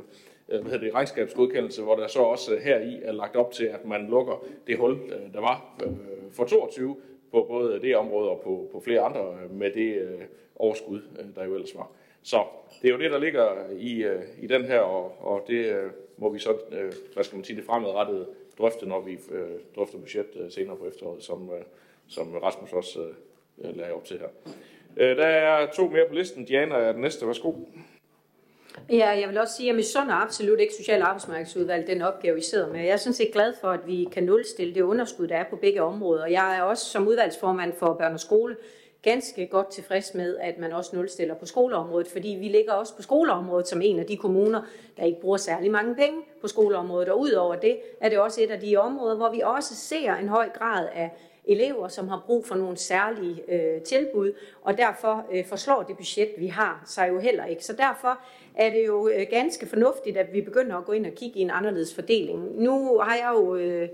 øh 0.50 0.62
hvad 0.62 0.72
hedder 0.72 0.86
det, 0.86 0.94
regnskabsgodkendelse, 0.94 1.82
hvor 1.82 1.96
der 1.96 2.08
så 2.08 2.20
også 2.20 2.58
her 2.62 2.80
i 2.80 3.00
er 3.04 3.12
lagt 3.12 3.36
op 3.36 3.52
til, 3.52 3.66
at 3.66 3.86
man 3.86 4.10
lukker 4.10 4.46
det 4.68 4.78
hul, 4.78 4.92
øh, 4.92 5.34
der 5.34 5.40
var 5.40 5.82
øh, 5.86 5.92
for 6.32 6.46
22 6.46 6.96
på 7.32 7.46
både 7.50 7.82
det 7.82 7.96
område 7.96 8.30
og 8.30 8.42
på, 8.44 8.70
på 8.72 8.80
flere 8.80 9.02
andre 9.02 9.36
med 9.52 9.72
det 9.72 10.18
overskud, 10.56 11.02
der 11.36 11.46
jo 11.46 11.54
ellers 11.54 11.76
var. 11.76 11.92
Så 12.24 12.44
det 12.82 12.88
er 12.88 12.94
jo 12.94 13.00
det, 13.00 13.12
der 13.12 13.20
ligger 13.20 13.70
i, 13.78 14.06
i 14.42 14.48
den 14.48 14.66
her, 14.66 14.80
og, 14.80 15.16
og 15.20 15.46
det 15.48 15.92
må 16.18 16.30
vi 16.30 16.40
så, 16.40 16.58
hvad 17.14 17.24
skal 17.24 17.36
man 17.36 17.44
sige, 17.44 17.58
det 17.58 17.66
fremadrettede 17.66 18.28
drøfte, 18.60 18.86
når 18.86 19.02
vi 19.02 19.12
øh, 19.32 19.48
drøfter 19.76 19.98
budget 19.98 20.28
øh, 20.36 20.52
senere 20.52 20.78
på 20.78 20.88
efteråret, 20.88 21.24
som, 21.24 21.50
øh, 21.50 21.62
som 22.08 22.36
Rasmus 22.36 22.74
også 22.74 23.00
lagde 23.58 23.94
op 23.94 24.06
til 24.06 24.20
her. 24.20 24.28
Der 25.16 25.26
er 25.26 25.72
to 25.72 25.90
mere 25.90 26.08
på 26.08 26.14
listen. 26.14 26.46
Diana 26.46 26.76
er 26.76 26.92
den 26.92 27.02
næste. 27.02 27.28
Værsgo. 27.28 27.54
Ja, 28.90 29.10
jeg 29.10 29.30
vil 29.30 29.38
også 29.38 29.54
sige, 29.56 29.68
at 29.68 29.68
jeg 29.68 29.76
misunder 29.76 30.14
absolut 30.14 30.60
ikke 30.60 30.74
Social 30.74 31.02
Arbejdsmarkedsudvalg 31.02 31.88
den 31.88 32.02
opgave, 32.02 32.38
I 32.38 32.42
sidder 32.42 32.68
med. 32.72 32.80
Jeg 32.80 32.90
er 32.90 32.98
sådan 32.98 33.14
set 33.14 33.32
glad 33.34 33.54
for, 33.62 33.68
at 33.68 33.88
vi 33.88 34.08
kan 34.12 34.24
nulstille 34.24 34.76
det 34.76 34.82
underskud, 34.82 35.28
der 35.28 35.36
er 35.36 35.44
på 35.50 35.56
begge 35.56 35.82
områder. 35.82 36.26
Jeg 36.26 36.58
er 36.58 36.62
også 36.62 36.86
som 36.86 37.08
udvalgsformand 37.08 37.74
for 37.74 37.94
børn 37.94 38.14
og 38.14 38.20
skole 38.20 38.56
ganske 39.02 39.48
godt 39.48 39.72
tilfreds 39.72 40.14
med, 40.14 40.38
at 40.38 40.58
man 40.58 40.74
også 40.74 40.96
nulstiller 40.96 41.36
på 41.36 41.46
skoleområdet, 41.46 42.08
fordi 42.08 42.38
vi 42.40 42.48
ligger 42.48 42.74
også 42.74 42.96
på 42.96 43.02
skoleområdet 43.02 43.68
som 43.68 43.82
en 43.82 44.00
af 44.00 44.06
de 44.06 44.18
kommuner, 44.18 44.62
der 44.98 45.04
ikke 45.04 45.22
bruger 45.22 45.38
særlig 45.38 45.72
mange 45.72 45.96
penge 45.96 46.22
på 46.42 46.48
skoleområdet. 46.48 47.10
Og 47.10 47.20
udover 47.20 47.56
det 47.56 47.78
er 48.02 48.10
det 48.10 48.20
også 48.20 48.42
et 48.42 48.52
af 48.52 48.60
de 48.60 48.78
områder, 48.78 49.16
hvor 49.16 49.32
vi 49.32 49.42
også 49.42 49.76
ser 49.76 50.16
en 50.16 50.28
høj 50.28 50.50
grad 50.50 50.88
af 50.96 51.12
elever, 51.46 51.88
som 51.88 52.08
har 52.08 52.24
brug 52.26 52.46
for 52.46 52.56
nogle 52.56 52.78
særlige 52.78 53.54
øh, 53.54 53.82
tilbud, 53.82 54.34
og 54.62 54.78
derfor 54.78 55.26
øh, 55.32 55.46
forslår 55.46 55.84
det 55.84 55.98
budget, 55.98 56.30
vi 56.38 56.48
har, 56.48 56.84
sig 56.88 57.10
jo 57.10 57.20
heller 57.20 57.46
ikke. 57.46 57.66
Så 57.66 57.74
derfor 57.74 58.20
er 58.56 58.70
det 58.70 58.88
jo 58.88 59.10
øh, 59.10 59.26
ganske 59.30 59.68
fornuftigt, 59.68 60.18
at 60.18 60.34
vi 60.34 60.42
begynder 60.42 60.78
at 60.78 60.86
gå 60.86 60.92
ind 60.92 61.06
og 61.06 61.12
kigge 61.12 61.40
i 61.40 61.42
en 61.42 61.52
anderledes 61.52 61.96
fordeling. 61.96 62.62
Nu 62.62 63.00
har 63.00 63.16
jeg 63.16 63.32
jo... 63.36 63.56
Øh, 63.56 63.90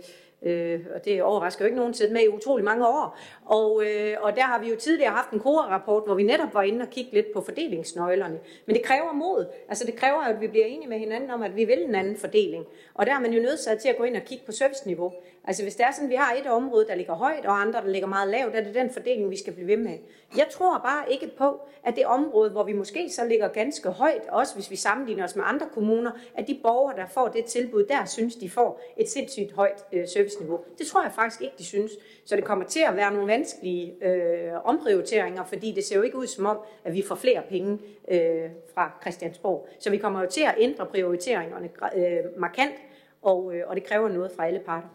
øh, 0.45 0.79
og 0.95 1.05
det 1.05 1.23
overrasker 1.23 1.65
jo 1.65 1.67
ikke 1.67 1.77
nogen 1.77 1.93
tid 1.93 2.09
med 2.09 2.21
i 2.21 2.27
utrolig 2.27 2.65
mange 2.65 2.87
år. 2.87 3.17
Og, 3.45 3.83
øh, 3.85 4.17
og 4.21 4.35
der 4.35 4.41
har 4.41 4.59
vi 4.59 4.69
jo 4.69 4.75
tidligere 4.75 5.11
haft 5.11 5.31
en 5.31 5.39
KORA-rapport, 5.39 6.03
hvor 6.05 6.15
vi 6.15 6.23
netop 6.23 6.53
var 6.53 6.61
inde 6.61 6.81
og 6.81 6.89
kigge 6.89 7.11
lidt 7.13 7.33
på 7.33 7.41
fordelingsnøglerne. 7.41 8.39
Men 8.65 8.75
det 8.75 8.83
kræver 8.83 9.13
mod. 9.13 9.45
Altså 9.69 9.85
det 9.85 9.95
kræver, 9.95 10.21
at 10.21 10.41
vi 10.41 10.47
bliver 10.47 10.65
enige 10.65 10.89
med 10.89 10.99
hinanden 10.99 11.31
om, 11.31 11.43
at 11.43 11.55
vi 11.55 11.65
vil 11.65 11.83
en 11.83 11.95
anden 11.95 12.17
fordeling. 12.17 12.65
Og 12.93 13.05
der 13.05 13.15
er 13.15 13.19
man 13.19 13.33
jo 13.33 13.41
nødt 13.41 13.59
til 13.81 13.89
at 13.89 13.97
gå 13.97 14.03
ind 14.03 14.15
og 14.15 14.21
kigge 14.21 14.45
på 14.45 14.51
serviceniveau. 14.51 15.13
Altså 15.47 15.63
hvis 15.63 15.75
det 15.75 15.85
er 15.85 15.91
sådan, 15.91 16.05
at 16.05 16.09
vi 16.09 16.15
har 16.15 16.33
et 16.33 16.47
område, 16.47 16.85
der 16.87 16.95
ligger 16.95 17.13
højt, 17.13 17.45
og 17.45 17.61
andre, 17.61 17.81
der 17.81 17.87
ligger 17.87 18.07
meget 18.07 18.29
lavt, 18.29 18.55
er 18.55 18.63
det 18.63 18.75
den 18.75 18.89
fordeling, 18.89 19.29
vi 19.29 19.37
skal 19.37 19.53
blive 19.53 19.67
ved 19.67 19.77
med. 19.77 19.97
Jeg 20.37 20.47
tror 20.51 20.77
bare 20.77 21.11
ikke 21.11 21.31
på, 21.37 21.59
at 21.83 21.95
det 21.95 22.05
område, 22.05 22.49
hvor 22.49 22.63
vi 22.63 22.73
måske 22.73 23.09
så 23.09 23.25
ligger 23.25 23.47
ganske 23.47 23.89
højt, 23.89 24.21
også 24.29 24.55
hvis 24.55 24.71
vi 24.71 24.75
sammenligner 24.75 25.23
os 25.23 25.35
med 25.35 25.43
andre 25.47 25.67
kommuner, 25.73 26.11
at 26.35 26.47
de 26.47 26.59
borgere, 26.63 26.95
der 26.97 27.05
får 27.07 27.27
det 27.27 27.45
tilbud, 27.45 27.85
der 27.85 28.05
synes, 28.05 28.35
de 28.35 28.49
får 28.49 28.81
et 28.97 29.09
sindssygt 29.09 29.51
højt 29.51 29.85
øh, 29.93 30.07
serviceniveau. 30.35 30.63
Det 30.77 30.87
tror 30.87 31.03
jeg 31.03 31.11
faktisk 31.11 31.41
ikke, 31.41 31.55
de 31.57 31.65
synes. 31.65 31.91
Så 32.25 32.35
det 32.35 32.43
kommer 32.43 32.65
til 32.65 32.79
at 32.87 32.95
være 32.95 33.13
nogle 33.13 33.27
vanskelige 33.27 34.05
øh, 34.05 34.51
omprioriteringer, 34.65 35.43
fordi 35.45 35.71
det 35.71 35.83
ser 35.83 35.95
jo 35.95 36.01
ikke 36.01 36.17
ud 36.17 36.27
som 36.27 36.45
om, 36.45 36.57
at 36.83 36.93
vi 36.93 37.03
får 37.07 37.15
flere 37.15 37.43
penge 37.49 37.79
øh, 38.11 38.49
fra 38.73 38.91
Christiansborg. 39.01 39.67
Så 39.79 39.89
vi 39.89 39.97
kommer 39.97 40.21
jo 40.21 40.29
til 40.29 40.41
at 40.41 40.55
ændre 40.57 40.85
prioriteringerne 40.85 41.69
øh, 41.95 42.39
markant, 42.39 42.75
og, 43.21 43.55
øh, 43.55 43.63
og 43.67 43.75
det 43.75 43.83
kræver 43.83 44.09
noget 44.09 44.31
fra 44.35 44.47
alle 44.47 44.59
parter. 44.59 44.87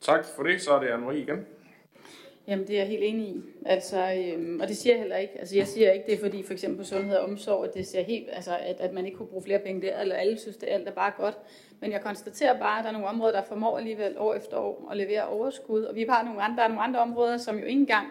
Tak 0.00 0.24
for 0.36 0.42
det. 0.42 0.62
Så 0.62 0.70
er 0.72 0.80
det 0.80 0.86
Anne-Marie 0.86 1.16
igen. 1.16 1.46
Jamen, 2.48 2.66
det 2.66 2.74
er 2.74 2.78
jeg 2.78 2.88
helt 2.88 3.04
enig 3.04 3.28
i. 3.28 3.42
Altså, 3.66 3.96
øhm, 3.96 4.60
og 4.60 4.68
det 4.68 4.76
siger 4.76 4.94
jeg 4.94 5.00
heller 5.00 5.16
ikke. 5.16 5.38
Altså, 5.38 5.56
jeg 5.56 5.66
siger 5.66 5.92
ikke, 5.92 6.06
det 6.06 6.14
er 6.14 6.18
fordi 6.18 6.42
for 6.42 6.52
eksempel 6.52 6.78
på 6.78 6.84
sundhed 6.84 7.16
og 7.16 7.24
omsorg, 7.24 7.64
at 7.64 7.74
det 7.74 7.86
ser 7.86 8.02
helt, 8.02 8.28
altså, 8.32 8.58
at, 8.60 8.76
at 8.80 8.92
man 8.92 9.06
ikke 9.06 9.18
kunne 9.18 9.26
bruge 9.28 9.42
flere 9.42 9.58
penge 9.58 9.82
der, 9.82 10.00
eller 10.00 10.14
alle 10.14 10.38
synes, 10.38 10.56
det 10.56 10.68
alt 10.68 10.88
er 10.88 10.92
bare 10.92 11.12
godt. 11.16 11.38
Men 11.80 11.92
jeg 11.92 12.00
konstaterer 12.00 12.58
bare, 12.58 12.78
at 12.78 12.84
der 12.84 12.88
er 12.88 12.92
nogle 12.92 13.08
områder, 13.08 13.32
der 13.32 13.42
formår 13.42 13.78
alligevel 13.78 14.18
år 14.18 14.34
efter 14.34 14.56
år 14.56 14.88
at 14.90 14.96
levere 14.96 15.26
overskud. 15.26 15.82
Og 15.82 15.94
vi 15.94 16.06
har 16.08 16.22
nogle 16.24 16.42
andre, 16.42 16.56
der 16.56 16.62
er 16.62 16.68
nogle 16.68 16.82
andre 16.82 17.00
områder, 17.00 17.36
som 17.36 17.58
jo 17.58 17.64
ikke 17.64 17.80
engang 17.80 18.06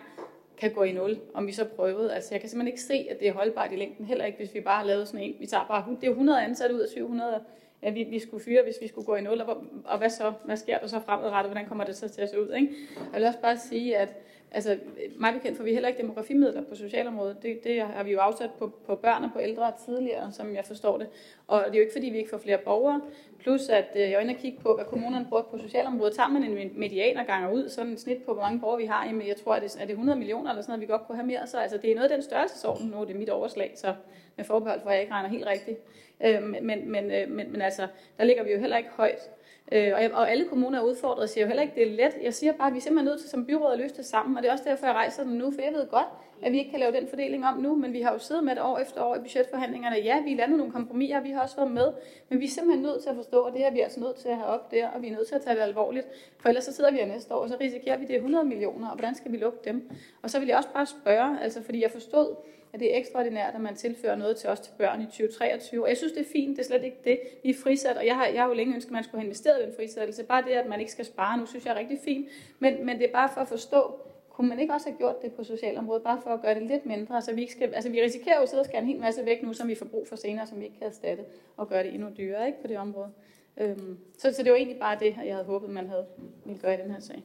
kan 0.57 0.73
gå 0.73 0.83
i 0.83 0.91
nul, 0.91 1.17
om 1.33 1.47
vi 1.47 1.51
så 1.51 1.65
prøvede. 1.65 2.13
Altså, 2.13 2.33
jeg 2.33 2.41
kan 2.41 2.49
simpelthen 2.49 2.73
ikke 2.73 2.81
se, 2.81 3.07
at 3.11 3.19
det 3.19 3.27
er 3.27 3.33
holdbart 3.33 3.71
i 3.71 3.75
længden. 3.75 4.05
Heller 4.05 4.25
ikke, 4.25 4.37
hvis 4.37 4.53
vi 4.53 4.61
bare 4.61 4.87
lavede 4.87 5.05
sådan 5.05 5.19
en. 5.19 5.35
Vi 5.39 5.45
tager 5.45 5.65
bare, 5.67 5.97
det 6.01 6.07
er 6.07 6.11
100 6.11 6.43
ansatte 6.43 6.75
ud 6.75 6.79
af 6.79 6.89
700 6.89 7.41
at 7.81 7.95
vi, 7.95 8.03
vi 8.03 8.19
skulle 8.19 8.43
fyre, 8.43 8.63
hvis 8.63 8.75
vi 8.81 8.87
skulle 8.87 9.05
gå 9.05 9.15
i 9.15 9.21
nul, 9.21 9.41
og, 9.41 9.63
og 9.85 9.97
hvad 9.97 10.09
så? 10.09 10.33
Hvad 10.45 10.57
sker 10.57 10.79
der 10.79 10.87
så 10.87 10.99
fremadrettet? 10.99 11.51
Hvordan 11.51 11.67
kommer 11.67 11.83
det 11.83 11.95
så 11.95 12.09
til 12.09 12.21
at 12.21 12.29
se 12.29 12.41
ud? 12.41 12.53
Ikke? 12.53 12.69
Jeg 13.13 13.19
vil 13.19 13.27
også 13.27 13.39
bare 13.39 13.57
sige, 13.57 13.97
at 13.97 14.09
Altså, 14.55 14.77
mig 15.17 15.33
bekendt 15.33 15.57
får 15.57 15.63
vi 15.63 15.73
heller 15.73 15.89
ikke 15.89 16.01
demografimidler 16.01 16.61
på 16.63 16.75
socialområdet. 16.75 17.43
Det, 17.43 17.63
det 17.63 17.81
har 17.81 18.03
vi 18.03 18.11
jo 18.11 18.19
afsat 18.19 18.49
på, 18.59 18.71
på 18.85 18.95
børn 18.95 19.23
og 19.23 19.29
på 19.33 19.39
ældre 19.39 19.71
tidligere, 19.85 20.31
som 20.31 20.55
jeg 20.55 20.65
forstår 20.65 20.97
det. 20.97 21.07
Og 21.47 21.63
det 21.65 21.73
er 21.73 21.77
jo 21.77 21.81
ikke, 21.81 21.93
fordi 21.93 22.09
vi 22.09 22.17
ikke 22.17 22.29
får 22.29 22.37
flere 22.37 22.57
borgere. 22.57 23.01
Plus, 23.39 23.69
at 23.69 23.85
øh, 23.95 24.01
jeg 24.01 24.11
er 24.11 24.19
inde 24.19 24.33
og 24.33 24.39
kigge 24.39 24.59
på, 24.61 24.75
hvad 24.75 24.85
kommunerne 24.85 25.25
bruger 25.29 25.43
på 25.43 25.57
socialområdet. 25.57 26.15
Tager 26.15 26.29
man 26.29 26.43
en 26.43 26.71
medianer 26.79 27.23
ganger 27.23 27.51
ud, 27.51 27.69
sådan 27.69 27.93
et 27.93 27.99
snit 27.99 28.23
på, 28.23 28.33
hvor 28.33 28.41
mange 28.41 28.59
borgere 28.59 28.77
vi 28.77 28.85
har, 28.85 29.05
jamen 29.05 29.27
jeg 29.27 29.35
tror, 29.35 29.53
at 29.53 29.61
det 29.61 29.75
er 29.75 29.85
det 29.85 29.89
100 29.89 30.19
millioner 30.19 30.49
eller 30.49 30.61
sådan 30.61 30.71
noget, 30.71 30.81
vi 30.81 30.91
godt 30.91 31.07
kunne 31.07 31.15
have 31.15 31.27
mere. 31.27 31.47
Så 31.47 31.57
altså, 31.57 31.77
det 31.77 31.91
er 31.91 31.95
noget 31.95 32.09
af 32.09 32.15
den 32.17 32.23
størrelsesorden 32.23 32.87
nu, 32.87 33.01
det 33.01 33.15
er 33.15 33.19
mit 33.19 33.29
overslag, 33.29 33.71
så 33.75 33.95
med 34.35 34.45
forbehold 34.45 34.81
for, 34.81 34.89
at 34.89 34.93
jeg 34.93 35.01
ikke 35.01 35.13
regner 35.13 35.29
helt 35.29 35.47
rigtigt. 35.47 35.79
Øh, 36.25 36.43
men, 36.43 36.91
men, 36.91 37.11
øh, 37.11 37.29
men, 37.29 37.51
men 37.51 37.61
altså, 37.61 37.87
der 38.17 38.23
ligger 38.23 38.43
vi 38.43 38.51
jo 38.51 38.59
heller 38.59 38.77
ikke 38.77 38.89
højt. 38.89 39.31
Øh, 39.71 39.91
og, 39.95 40.01
jeg, 40.01 40.13
og 40.13 40.31
alle 40.31 40.45
kommuner 40.45 40.79
er 40.79 40.83
udfordret, 40.83 41.29
siger 41.29 41.43
jo 41.43 41.47
heller 41.47 41.63
ikke, 41.63 41.75
det 41.75 41.87
er 41.87 41.91
let. 41.91 42.23
Jeg 42.23 42.33
siger 42.33 42.53
bare, 42.53 42.67
at 42.67 42.73
vi 42.73 42.77
er 42.77 42.81
simpelthen 42.81 43.05
nødt 43.05 43.19
til 43.19 43.29
som 43.29 43.45
byråd 43.45 43.73
at 43.73 43.79
løse 43.79 43.95
det 43.95 44.05
sammen, 44.05 44.37
og 44.37 44.43
det 44.43 44.49
er 44.49 44.53
også 44.53 44.63
derfor, 44.67 44.85
jeg 44.85 44.95
rejser 44.95 45.23
den 45.23 45.33
nu, 45.33 45.51
for 45.51 45.61
jeg 45.61 45.73
ved 45.73 45.87
godt, 45.87 46.05
at 46.41 46.51
vi 46.51 46.57
ikke 46.59 46.71
kan 46.71 46.79
lave 46.79 46.91
den 46.91 47.07
fordeling 47.07 47.45
om 47.45 47.57
nu, 47.57 47.75
men 47.75 47.93
vi 47.93 48.01
har 48.01 48.13
jo 48.13 48.19
siddet 48.19 48.43
med 48.43 48.55
det 48.55 48.63
år 48.63 48.77
efter 48.77 49.03
år 49.03 49.15
i 49.15 49.19
budgetforhandlingerne. 49.19 49.95
Ja, 49.95 50.21
vi 50.21 50.33
landede 50.33 50.57
nogle 50.57 50.73
kompromiser, 50.73 51.19
vi 51.19 51.29
har 51.29 51.41
også 51.41 51.55
været 51.55 51.71
med, 51.71 51.93
men 52.29 52.39
vi 52.39 52.45
er 52.45 52.49
simpelthen 52.49 52.83
nødt 52.83 53.01
til 53.01 53.09
at 53.09 53.15
forstå, 53.15 53.43
at 53.43 53.53
det 53.53 53.61
her 53.61 53.71
vi 53.71 53.79
er 53.79 53.83
altså 53.83 53.99
nødt 53.99 54.15
til 54.15 54.29
at 54.29 54.35
have 54.35 54.47
op 54.47 54.71
der, 54.71 54.87
og 54.87 55.01
vi 55.01 55.07
er 55.07 55.11
nødt 55.11 55.27
til 55.27 55.35
at 55.35 55.41
tage 55.41 55.55
det 55.55 55.61
alvorligt, 55.61 56.07
for 56.37 56.49
ellers 56.49 56.63
så 56.63 56.73
sidder 56.73 56.91
vi 56.91 56.97
her 56.97 57.05
næste 57.05 57.33
år, 57.33 57.39
og 57.39 57.49
så 57.49 57.57
risikerer 57.61 57.97
vi 57.97 58.05
det 58.05 58.15
100 58.15 58.45
millioner, 58.45 58.89
og 58.89 58.95
hvordan 58.95 59.15
skal 59.15 59.31
vi 59.31 59.37
lukke 59.37 59.59
dem? 59.65 59.89
Og 60.21 60.29
så 60.29 60.39
vil 60.39 60.47
jeg 60.47 60.57
også 60.57 60.69
bare 60.73 60.85
spørge, 60.85 61.39
altså 61.41 61.63
fordi 61.63 61.81
jeg 61.81 61.91
forstod, 61.91 62.35
at 62.75 62.81
det 62.81 62.93
er 62.93 62.97
ekstraordinært, 62.97 63.55
at 63.55 63.61
man 63.61 63.75
tilfører 63.75 64.15
noget 64.15 64.37
til 64.37 64.49
os 64.49 64.59
til 64.59 64.71
børn 64.77 65.01
i 65.01 65.05
2023. 65.05 65.83
Og 65.83 65.89
jeg 65.89 65.97
synes, 65.97 66.13
det 66.13 66.21
er 66.21 66.31
fint, 66.31 66.57
det 66.57 66.63
er 66.63 66.67
slet 66.67 66.83
ikke 66.83 66.97
det, 67.03 67.19
vi 67.43 67.49
er 67.49 67.53
frisat. 67.63 67.97
Og 67.97 68.05
jeg 68.05 68.15
har, 68.15 68.25
jeg 68.25 68.41
har 68.41 68.47
jo 68.47 68.53
længe 68.53 68.75
ønsket, 68.75 68.89
at 68.89 68.93
man 68.93 69.03
skulle 69.03 69.19
have 69.19 69.25
investeret 69.25 69.61
i 69.61 69.65
den 69.65 69.73
frisættelse. 69.75 70.23
Bare 70.23 70.41
det, 70.41 70.51
at 70.51 70.67
man 70.69 70.79
ikke 70.79 70.91
skal 70.91 71.05
spare 71.05 71.37
nu, 71.37 71.45
synes 71.45 71.65
jeg 71.65 71.71
er 71.71 71.79
rigtig 71.79 71.99
fint. 72.03 72.27
Men, 72.59 72.85
men 72.85 72.97
det 72.97 73.07
er 73.07 73.11
bare 73.11 73.29
for 73.33 73.41
at 73.41 73.47
forstå, 73.47 73.99
kunne 74.29 74.49
man 74.49 74.59
ikke 74.59 74.73
også 74.73 74.89
have 74.89 74.97
gjort 74.97 75.21
det 75.21 75.33
på 75.33 75.43
socialområdet, 75.43 76.03
bare 76.03 76.21
for 76.23 76.29
at 76.29 76.41
gøre 76.41 76.55
det 76.55 76.63
lidt 76.63 76.85
mindre? 76.85 77.21
så 77.21 77.33
vi, 77.33 77.41
ikke 77.41 77.53
skal, 77.53 77.73
altså, 77.73 77.89
vi 77.89 78.01
risikerer 78.01 78.35
jo 78.35 78.41
at 78.43 78.49
sidde 78.49 78.61
og 78.61 78.65
skære 78.65 78.81
en 78.81 78.87
hel 78.87 78.99
masse 78.99 79.25
væk 79.25 79.43
nu, 79.43 79.53
som 79.53 79.67
vi 79.67 79.75
får 79.75 79.85
brug 79.85 80.07
for 80.07 80.15
senere, 80.15 80.47
som 80.47 80.59
vi 80.59 80.63
ikke 80.65 80.77
kan 80.77 80.87
erstatte, 80.87 81.23
og 81.57 81.69
gøre 81.69 81.83
det 81.83 81.93
endnu 81.93 82.09
dyrere 82.17 82.47
ikke, 82.47 82.61
på 82.61 82.67
det 82.67 82.77
område. 82.77 83.11
Øhm, 83.57 83.97
så, 84.17 84.33
så 84.33 84.43
det 84.43 84.51
var 84.51 84.57
egentlig 84.57 84.79
bare 84.79 84.97
det, 84.99 85.15
jeg 85.25 85.33
havde 85.33 85.45
håbet, 85.45 85.69
man 85.69 85.87
havde 85.87 86.05
ville 86.45 86.61
gøre 86.61 86.73
i 86.73 86.81
den 86.81 86.91
her 86.91 86.99
sag. 86.99 87.23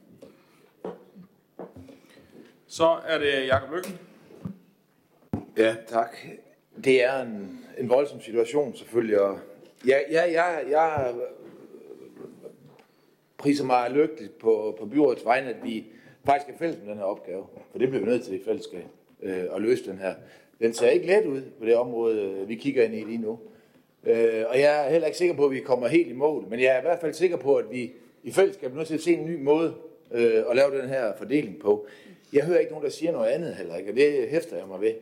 Så 2.67 2.99
er 3.07 3.17
det 3.17 3.47
Jacob 3.47 3.73
Lykken. 3.73 4.10
Ja, 5.57 5.75
tak. 5.87 6.17
Det 6.83 7.03
er 7.03 7.21
en, 7.21 7.59
en 7.77 7.89
voldsom 7.89 8.21
situation 8.21 8.75
selvfølgelig, 8.75 9.21
og 9.21 9.39
ja, 9.87 9.97
ja, 10.11 10.31
ja, 10.31 10.43
jeg 10.69 11.13
priser 13.37 13.65
mig 13.65 13.91
lykkeligt 13.91 14.37
på, 14.37 14.75
på 14.79 14.85
byrådets 14.85 15.25
vegne, 15.25 15.49
at 15.49 15.55
vi 15.63 15.85
faktisk 16.25 16.49
er 16.49 16.57
fælles 16.57 16.77
med 16.79 16.89
den 16.89 16.97
her 16.97 17.03
opgave, 17.03 17.45
for 17.71 17.79
det 17.79 17.89
bliver 17.89 18.05
vi 18.05 18.11
nødt 18.11 18.23
til 18.23 18.41
i 18.41 18.43
fællesskab 18.45 18.85
øh, 19.23 19.43
at 19.55 19.61
løse 19.61 19.91
den 19.91 19.97
her. 19.97 20.13
Den 20.59 20.73
ser 20.73 20.89
ikke 20.89 21.07
let 21.07 21.25
ud 21.25 21.41
på 21.59 21.65
det 21.65 21.75
område, 21.75 22.21
øh, 22.21 22.49
vi 22.49 22.55
kigger 22.55 22.83
ind 22.83 22.93
i 22.93 23.03
lige 23.03 23.17
nu. 23.17 23.39
Øh, 24.03 24.43
og 24.49 24.59
jeg 24.59 24.85
er 24.85 24.89
heller 24.89 25.07
ikke 25.07 25.17
sikker 25.17 25.35
på, 25.35 25.45
at 25.45 25.51
vi 25.51 25.59
kommer 25.59 25.87
helt 25.87 26.07
i 26.07 26.13
mål, 26.13 26.45
men 26.49 26.59
jeg 26.59 26.75
er 26.75 26.79
i 26.79 26.81
hvert 26.81 26.99
fald 26.99 27.13
sikker 27.13 27.37
på, 27.37 27.55
at 27.55 27.65
vi 27.71 27.91
i 28.23 28.31
fællesskab 28.31 28.71
er 28.71 28.75
nødt 28.75 28.87
til 28.87 28.93
at 28.93 29.01
se 29.01 29.13
en 29.13 29.25
ny 29.25 29.43
måde 29.43 29.73
øh, 30.11 30.43
at 30.49 30.55
lave 30.55 30.81
den 30.81 30.89
her 30.89 31.13
fordeling 31.17 31.59
på. 31.59 31.87
Jeg 32.33 32.43
hører 32.45 32.59
ikke 32.59 32.71
nogen, 32.71 32.85
der 32.85 32.91
siger 32.91 33.11
noget 33.11 33.27
andet 33.29 33.55
heller 33.55 33.75
ikke, 33.75 33.91
og 33.91 33.95
det 33.95 34.27
hæfter 34.29 34.57
jeg 34.57 34.67
mig 34.67 34.81
ved. 34.81 34.93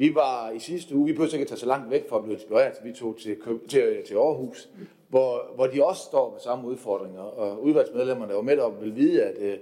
Vi 0.00 0.14
var 0.14 0.50
i 0.50 0.58
sidste 0.58 0.94
uge, 0.96 1.06
vi 1.06 1.12
behøver 1.12 1.32
ikke 1.32 1.42
at 1.42 1.48
tage 1.48 1.58
så 1.58 1.66
langt 1.66 1.90
væk 1.90 2.08
for 2.08 2.16
at 2.16 2.22
blive 2.22 2.34
inspireret, 2.34 2.72
vi 2.84 2.92
tog 2.92 3.16
til, 3.18 3.36
til, 3.68 4.02
til 4.06 4.14
Aarhus, 4.14 4.68
hvor, 5.08 5.52
hvor 5.54 5.66
de 5.66 5.84
også 5.84 6.02
står 6.02 6.30
med 6.30 6.40
samme 6.40 6.68
udfordringer, 6.68 7.20
og 7.20 7.62
udvalgsmedlemmerne 7.62 8.34
var 8.34 8.42
med 8.42 8.58
op 8.58 8.82
vil 8.82 8.96
vide, 8.96 9.22
at 9.22 9.38
øh, 9.38 9.56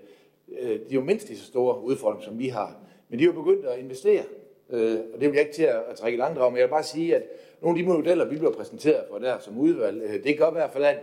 øh, 0.58 0.68
de 0.68 0.74
er 0.90 0.94
jo 0.94 1.00
mindst 1.00 1.28
lige 1.28 1.38
så 1.38 1.46
store 1.46 1.82
udfordringer, 1.82 2.24
som 2.24 2.38
vi 2.38 2.48
har. 2.48 2.76
Men 3.08 3.18
de 3.18 3.24
er 3.24 3.26
jo 3.26 3.32
begyndt 3.32 3.66
at 3.66 3.78
investere, 3.78 4.22
øh, 4.70 4.98
og 5.14 5.20
det 5.20 5.28
vil 5.28 5.32
jeg 5.32 5.40
ikke 5.40 5.54
til 5.54 5.62
at, 5.62 5.82
at 5.90 5.96
trække 5.96 6.18
langt 6.18 6.38
om. 6.38 6.56
Jeg 6.56 6.62
vil 6.62 6.70
bare 6.70 6.82
sige, 6.82 7.16
at 7.16 7.22
nogle 7.62 7.78
af 7.78 7.84
de 7.84 7.88
modeller, 7.90 8.24
vi 8.24 8.36
bliver 8.36 8.52
præsenteret 8.52 9.04
for 9.10 9.18
der 9.18 9.38
som 9.38 9.58
udvalg, 9.58 10.02
øh, 10.02 10.24
det 10.24 10.38
gør 10.38 10.48
i 10.48 10.52
hvert 10.52 10.72
fald, 10.72 10.84
at 10.84 10.98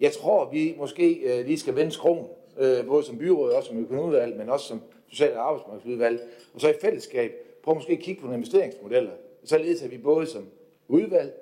jeg 0.00 0.12
tror, 0.12 0.50
vi 0.50 0.74
måske 0.78 1.14
øh, 1.14 1.46
lige 1.46 1.58
skal 1.58 1.76
vende 1.76 1.92
skroen, 1.92 2.26
øh, 2.58 2.86
både 2.86 3.04
som 3.04 3.18
byråd 3.18 3.52
og 3.52 3.64
som 3.64 3.78
økonomiudvalg, 3.78 4.36
men 4.36 4.48
også 4.48 4.66
som 4.66 4.80
social- 5.08 5.36
og 5.36 5.46
arbejdsmarkedsudvalg, 5.46 6.20
og 6.54 6.60
så 6.60 6.68
i 6.68 6.74
fællesskab 6.80 7.46
prøv 7.62 7.74
måske 7.74 7.92
at 7.92 7.98
kigge 7.98 8.20
på 8.20 8.26
nogle 8.26 8.38
investeringsmodeller, 8.38 9.12
således 9.44 9.82
at 9.82 9.90
vi 9.90 9.98
både 9.98 10.26
som 10.26 10.48
udvalg, 10.88 11.34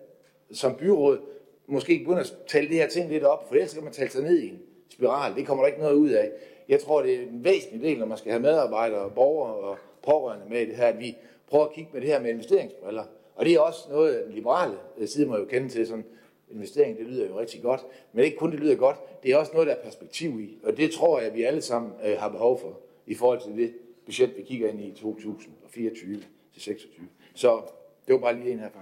som 0.53 0.75
byråd, 0.75 1.19
måske 1.67 1.99
begynder 1.99 2.21
at 2.21 2.33
tale 2.47 2.69
det 2.69 2.77
her 2.77 2.89
ting 2.89 3.11
lidt 3.11 3.25
op, 3.25 3.49
for 3.49 3.55
ellers 3.55 3.75
kan 3.75 3.85
man 3.85 3.93
tale 3.93 4.11
sig 4.11 4.23
ned 4.23 4.39
i 4.39 4.49
en 4.49 4.59
spiral. 4.89 5.35
Det 5.35 5.47
kommer 5.47 5.65
der 5.65 5.69
ikke 5.69 5.81
noget 5.81 5.95
ud 5.95 6.11
af. 6.11 6.31
Jeg 6.69 6.81
tror, 6.81 7.03
det 7.03 7.15
er 7.15 7.23
en 7.23 7.45
væsentlig 7.45 7.83
del, 7.83 7.99
når 7.99 8.07
man 8.07 8.19
skal 8.19 8.33
have 8.33 8.43
medarbejdere, 8.43 9.11
borgere 9.11 9.55
og 9.55 9.77
pårørende 10.03 10.47
med 10.51 10.61
i 10.61 10.67
det 10.67 10.77
her, 10.77 10.87
at 10.87 11.01
vi 11.01 11.17
prøver 11.47 11.65
at 11.65 11.73
kigge 11.73 11.91
med 11.93 12.01
det 12.01 12.09
her 12.09 12.21
med 12.21 12.31
investeringsbriller. 12.31 13.05
Og 13.35 13.45
det 13.45 13.55
er 13.55 13.61
også 13.61 13.81
noget, 13.91 14.25
den 14.27 14.35
liberale 14.35 14.77
side 15.07 15.27
må 15.27 15.37
jo 15.37 15.45
kende 15.45 15.69
til, 15.69 15.87
sådan 15.87 16.05
investering, 16.51 16.99
det 16.99 17.07
lyder 17.07 17.29
jo 17.29 17.41
rigtig 17.41 17.63
godt, 17.63 17.87
men 18.13 18.25
ikke 18.25 18.37
kun 18.37 18.51
det 18.51 18.61
lyder 18.61 18.77
godt, 18.77 18.97
det 19.23 19.33
er 19.33 19.37
også 19.37 19.53
noget, 19.53 19.69
der 19.69 19.75
er 19.75 19.83
perspektiv 19.83 20.41
i, 20.41 20.59
og 20.65 20.77
det 20.77 20.91
tror 20.91 21.19
jeg, 21.19 21.29
at 21.29 21.35
vi 21.35 21.43
alle 21.43 21.63
sammen 21.63 21.93
øh, 22.05 22.19
har 22.19 22.29
behov 22.29 22.61
for 22.61 22.81
i 23.07 23.15
forhold 23.15 23.41
til 23.41 23.57
det 23.57 23.75
budget, 24.09 24.37
vi 24.37 24.43
kigger 24.43 24.69
ind 24.69 24.81
i 24.81 24.91
2024 24.91 26.17
til 26.53 26.63
26. 26.63 27.07
Så 27.35 27.63
det 28.07 28.13
var 28.15 28.19
bare 28.21 28.37
lige 28.37 28.53
en 28.53 28.59
herfra. 28.59 28.81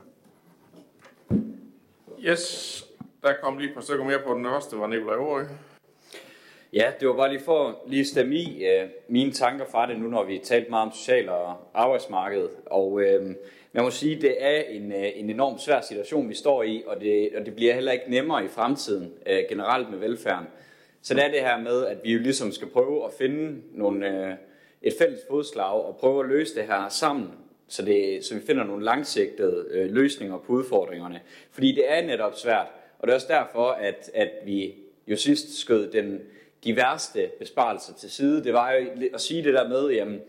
Yes, 2.21 2.85
der 3.23 3.33
kom 3.43 3.59
lige 3.59 3.69
et 3.69 3.75
par 3.75 3.81
stykker 3.81 4.05
mere 4.05 4.19
på 4.27 4.35
den 4.35 4.45
første, 4.45 4.79
var 4.79 4.87
Nikolaj 4.87 5.17
Aarø. 5.17 5.45
Ja, 6.73 6.93
det 7.01 7.09
var 7.09 7.17
bare 7.17 7.33
lige 7.33 7.43
for 7.45 7.83
lige 7.87 8.01
at 8.01 8.07
stemme 8.07 8.35
i 8.35 8.65
uh, 8.65 8.91
mine 9.09 9.33
tanker 9.33 9.65
fra 9.71 9.87
det 9.87 10.01
nu, 10.01 10.09
når 10.09 10.25
vi 10.25 10.39
talt 10.39 10.71
meget 10.71 10.87
om 10.87 10.93
social 10.93 11.29
og 11.29 11.57
arbejdsmarked. 11.75 12.49
Og 12.67 12.93
uh, 12.93 13.03
man 13.73 13.85
må 13.85 13.91
sige, 13.91 14.21
det 14.21 14.37
er 14.39 14.61
en, 14.61 14.93
uh, 14.93 15.19
en 15.19 15.31
enormt 15.31 15.61
svær 15.61 15.81
situation, 15.81 16.29
vi 16.29 16.35
står 16.35 16.62
i, 16.62 16.83
og 16.87 17.01
det, 17.01 17.31
og 17.37 17.47
det 17.47 17.55
bliver 17.55 17.75
heller 17.75 17.93
ikke 17.93 18.11
nemmere 18.11 18.45
i 18.45 18.49
fremtiden 18.49 19.12
uh, 19.31 19.49
generelt 19.49 19.91
med 19.91 19.99
velfærden. 19.99 20.47
Så 21.03 21.15
det 21.15 21.25
er 21.25 21.31
det 21.31 21.41
her 21.41 21.61
med, 21.61 21.87
at 21.87 21.99
vi 22.05 22.12
jo 22.12 22.19
ligesom 22.19 22.53
skal 22.53 22.69
prøve 22.69 23.05
at 23.05 23.11
finde 23.19 23.62
nogle, 23.73 24.29
uh, 24.29 24.46
et 24.87 24.94
fælles 24.99 25.20
fodslag 25.31 25.85
og 25.85 25.96
prøve 25.96 26.25
at 26.25 26.29
løse 26.29 26.55
det 26.55 26.64
her 26.64 26.88
sammen, 26.88 27.31
så, 27.68 27.85
det, 27.85 28.25
så 28.25 28.35
vi 28.35 28.40
finder 28.46 28.64
nogle 28.64 28.85
langsigtede 28.85 29.66
øh, 29.70 29.90
løsninger 29.90 30.38
på 30.38 30.53
udfordringerne. 30.53 31.20
Fordi 31.51 31.75
det 31.75 31.92
er 31.92 32.03
netop 32.03 32.38
svært, 32.38 32.66
og 32.99 33.07
det 33.07 33.12
er 33.12 33.14
også 33.14 33.27
derfor, 33.31 33.68
at, 33.70 34.11
at 34.14 34.31
vi 34.44 34.75
jo 35.07 35.16
sidst 35.16 35.59
skød 35.59 35.92
den, 35.92 36.20
de 36.64 36.77
værste 36.77 37.31
besparelser 37.38 37.94
til 37.94 38.11
side. 38.11 38.44
Det 38.44 38.53
var 38.53 38.72
jo 38.72 38.87
at 39.14 39.20
sige 39.20 39.44
det 39.44 39.55
der 39.55 39.68
med, 39.68 39.90
jamen, 39.90 40.20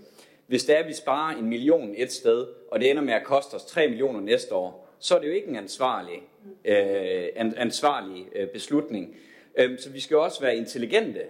hvis 0.48 0.66
det 0.66 0.76
er, 0.76 0.80
at 0.80 0.88
vi 0.88 0.94
sparer 0.94 1.38
en 1.38 1.50
million 1.50 1.94
et 1.98 2.12
sted, 2.12 2.48
og 2.72 2.80
det 2.80 2.90
ender 2.90 3.04
med 3.04 3.14
at 3.14 3.24
koste 3.24 3.54
os 3.54 3.66
3 3.66 3.88
millioner 3.88 4.22
næste 4.22 4.56
år, 4.56 4.96
så 5.00 5.16
er 5.16 5.20
det 5.20 5.28
jo 5.28 5.34
ikke 5.34 5.48
en 5.48 5.56
ansvarlig, 5.56 6.22
øh, 6.66 7.28
en 7.36 7.54
ansvarlig 7.58 8.26
øh, 8.36 8.48
beslutning. 8.48 9.16
Øhm, 9.58 9.78
så 9.78 9.90
vi 9.90 10.00
skal 10.00 10.18
også 10.18 10.42
være 10.42 10.58
intelligente 10.58 11.22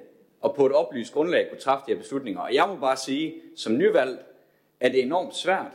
og 0.47 0.55
på 0.55 0.65
et 0.65 0.71
oplyst 0.71 1.13
grundlag 1.13 1.49
kunne 1.49 1.59
træffe 1.59 1.83
de 1.87 1.91
her 1.91 2.01
beslutninger. 2.01 2.41
Og 2.41 2.53
jeg 2.53 2.65
må 2.67 2.75
bare 2.75 2.97
sige, 2.97 3.33
som 3.55 3.77
nyvalgt, 3.77 4.21
at 4.79 4.91
det 4.91 4.99
er 4.99 5.03
enormt 5.03 5.35
svært 5.35 5.71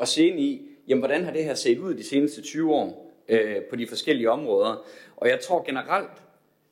at 0.00 0.08
se 0.08 0.26
ind 0.26 0.40
i, 0.40 0.62
jamen, 0.88 1.00
hvordan 1.00 1.24
har 1.24 1.32
det 1.32 1.44
her 1.44 1.54
set 1.54 1.78
ud 1.78 1.94
de 1.94 2.04
seneste 2.04 2.42
20 2.42 2.74
år 2.74 3.12
øh, 3.28 3.62
på 3.70 3.76
de 3.76 3.86
forskellige 3.86 4.30
områder. 4.30 4.84
Og 5.16 5.28
jeg 5.28 5.40
tror 5.40 5.64
generelt, 5.66 6.10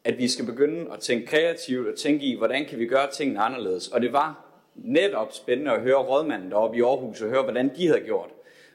at 0.05 0.19
vi 0.19 0.29
skal 0.29 0.47
begynde 0.47 0.93
at 0.93 1.01
tænke 1.01 1.27
kreativt 1.27 1.89
og 1.89 1.95
tænke 1.99 2.27
i, 2.27 2.37
hvordan 2.37 2.65
kan 2.65 2.79
vi 2.79 2.87
gøre 2.87 3.11
tingene 3.11 3.41
anderledes. 3.41 3.89
Og 3.89 4.01
det 4.01 4.13
var 4.13 4.45
netop 4.75 5.33
spændende 5.33 5.73
at 5.73 5.81
høre 5.81 5.97
rådmanden 5.97 6.51
deroppe 6.51 6.79
i 6.79 6.83
Aarhus 6.83 7.23
og 7.23 7.29
høre, 7.29 7.43
hvordan 7.43 7.77
de 7.77 7.87
havde 7.87 8.01
gjort, 8.01 8.31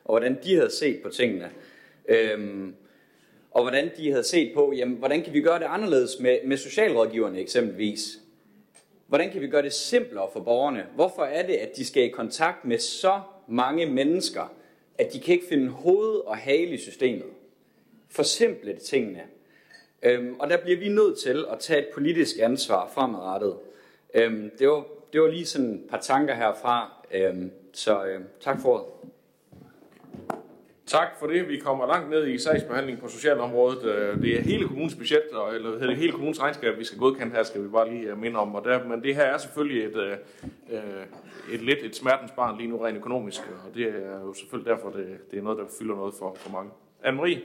og 0.06 0.14
hvordan 0.14 0.40
de 0.44 0.56
havde 0.56 0.72
set 0.72 1.00
på 1.04 1.10
tingene. 1.10 1.50
Øhm, 2.10 2.76
og 3.52 3.62
hvordan 3.62 3.92
de 3.98 4.12
havde 4.12 4.24
set 4.24 4.52
på, 4.54 4.74
jamen, 4.78 4.98
hvordan 4.98 5.24
kan 5.24 5.34
vi 5.34 5.42
gøre 5.42 5.60
det 5.60 5.66
anderledes 5.66 6.20
med, 6.20 6.38
med 6.46 6.58
socialrådgiverne 6.58 7.40
eksempelvis. 7.40 8.21
Hvordan 9.12 9.32
kan 9.32 9.42
vi 9.42 9.48
gøre 9.48 9.62
det 9.62 9.74
simplere 9.74 10.30
for 10.34 10.40
borgerne? 10.40 10.86
Hvorfor 10.96 11.24
er 11.24 11.48
det, 11.48 11.54
at 11.54 11.76
de 11.76 11.86
skal 11.86 12.04
i 12.04 12.08
kontakt 12.08 12.66
med 12.66 12.78
så 12.78 13.22
mange 13.48 13.86
mennesker, 13.86 14.54
at 14.98 15.14
de 15.14 15.20
kan 15.20 15.34
ikke 15.34 15.48
finde 15.50 15.70
hoved 15.70 16.16
og 16.16 16.38
hale 16.38 16.72
i 16.72 16.78
systemet? 16.78 17.26
Forsimple 18.10 18.76
tingene. 18.76 19.22
Øhm, 20.04 20.36
og 20.40 20.50
der 20.50 20.58
bliver 20.58 20.80
vi 20.80 20.90
nødt 20.90 21.20
til 21.20 21.46
at 21.52 21.60
tage 21.60 21.80
et 21.80 21.88
politisk 21.94 22.36
ansvar 22.40 22.92
fremadrettet. 22.94 23.56
Øhm, 24.14 24.52
det, 24.60 24.68
var, 24.68 24.84
det 25.14 25.22
var 25.22 25.28
lige 25.28 25.46
sådan 25.46 25.74
et 25.74 25.90
par 25.90 26.00
tanker 26.00 26.36
herfra, 26.36 27.06
øhm, 27.12 27.52
så 27.74 28.06
øhm, 28.06 28.24
tak 28.40 28.62
for 28.62 28.70
ordet. 28.70 28.86
Tak 30.92 31.08
for 31.20 31.28
det. 31.28 31.50
Vi 31.50 31.58
kommer 31.58 31.88
langt 31.88 32.10
ned 32.10 32.28
i 32.28 32.38
sagsbehandling 32.38 33.00
på 33.00 33.08
socialområdet. 33.08 33.84
Øh, 33.84 34.22
det 34.22 34.38
er 34.38 34.42
hele 34.42 34.68
kommunens 34.68 34.96
budget, 34.96 35.24
eller 35.54 35.88
det 35.88 35.98
hele 35.98 36.12
kommunens 36.12 36.42
regnskab, 36.42 36.78
vi 36.80 36.84
skal 36.84 37.00
godkende 37.00 37.32
her, 37.36 37.44
skal 37.44 37.64
vi 37.64 37.68
bare 37.68 37.90
lige 37.90 38.12
øh, 38.12 38.18
minde 38.18 38.40
om. 38.40 38.56
Og 38.56 38.64
der, 38.64 38.88
men 38.88 39.04
det 39.04 39.16
her 39.16 39.24
er 39.24 39.38
selvfølgelig 39.38 39.84
et, 39.84 39.98
øh, 39.98 40.18
et 41.54 41.62
lidt 41.62 41.80
et 41.84 41.96
smertens 41.96 42.32
barn 42.32 42.58
lige 42.58 42.70
nu 42.70 42.78
rent 42.78 42.98
økonomisk, 42.98 43.42
og 43.42 43.76
det 43.76 43.88
er 43.88 44.20
jo 44.22 44.34
selvfølgelig 44.34 44.72
derfor, 44.72 44.90
det, 44.90 45.18
det 45.32 45.40
er 45.40 45.44
noget, 45.44 45.58
der 45.58 45.66
fylder 45.80 45.96
noget 45.96 46.14
for, 46.20 46.36
for 46.40 46.52
mange. 46.52 46.72
Anne-Marie? 47.04 47.40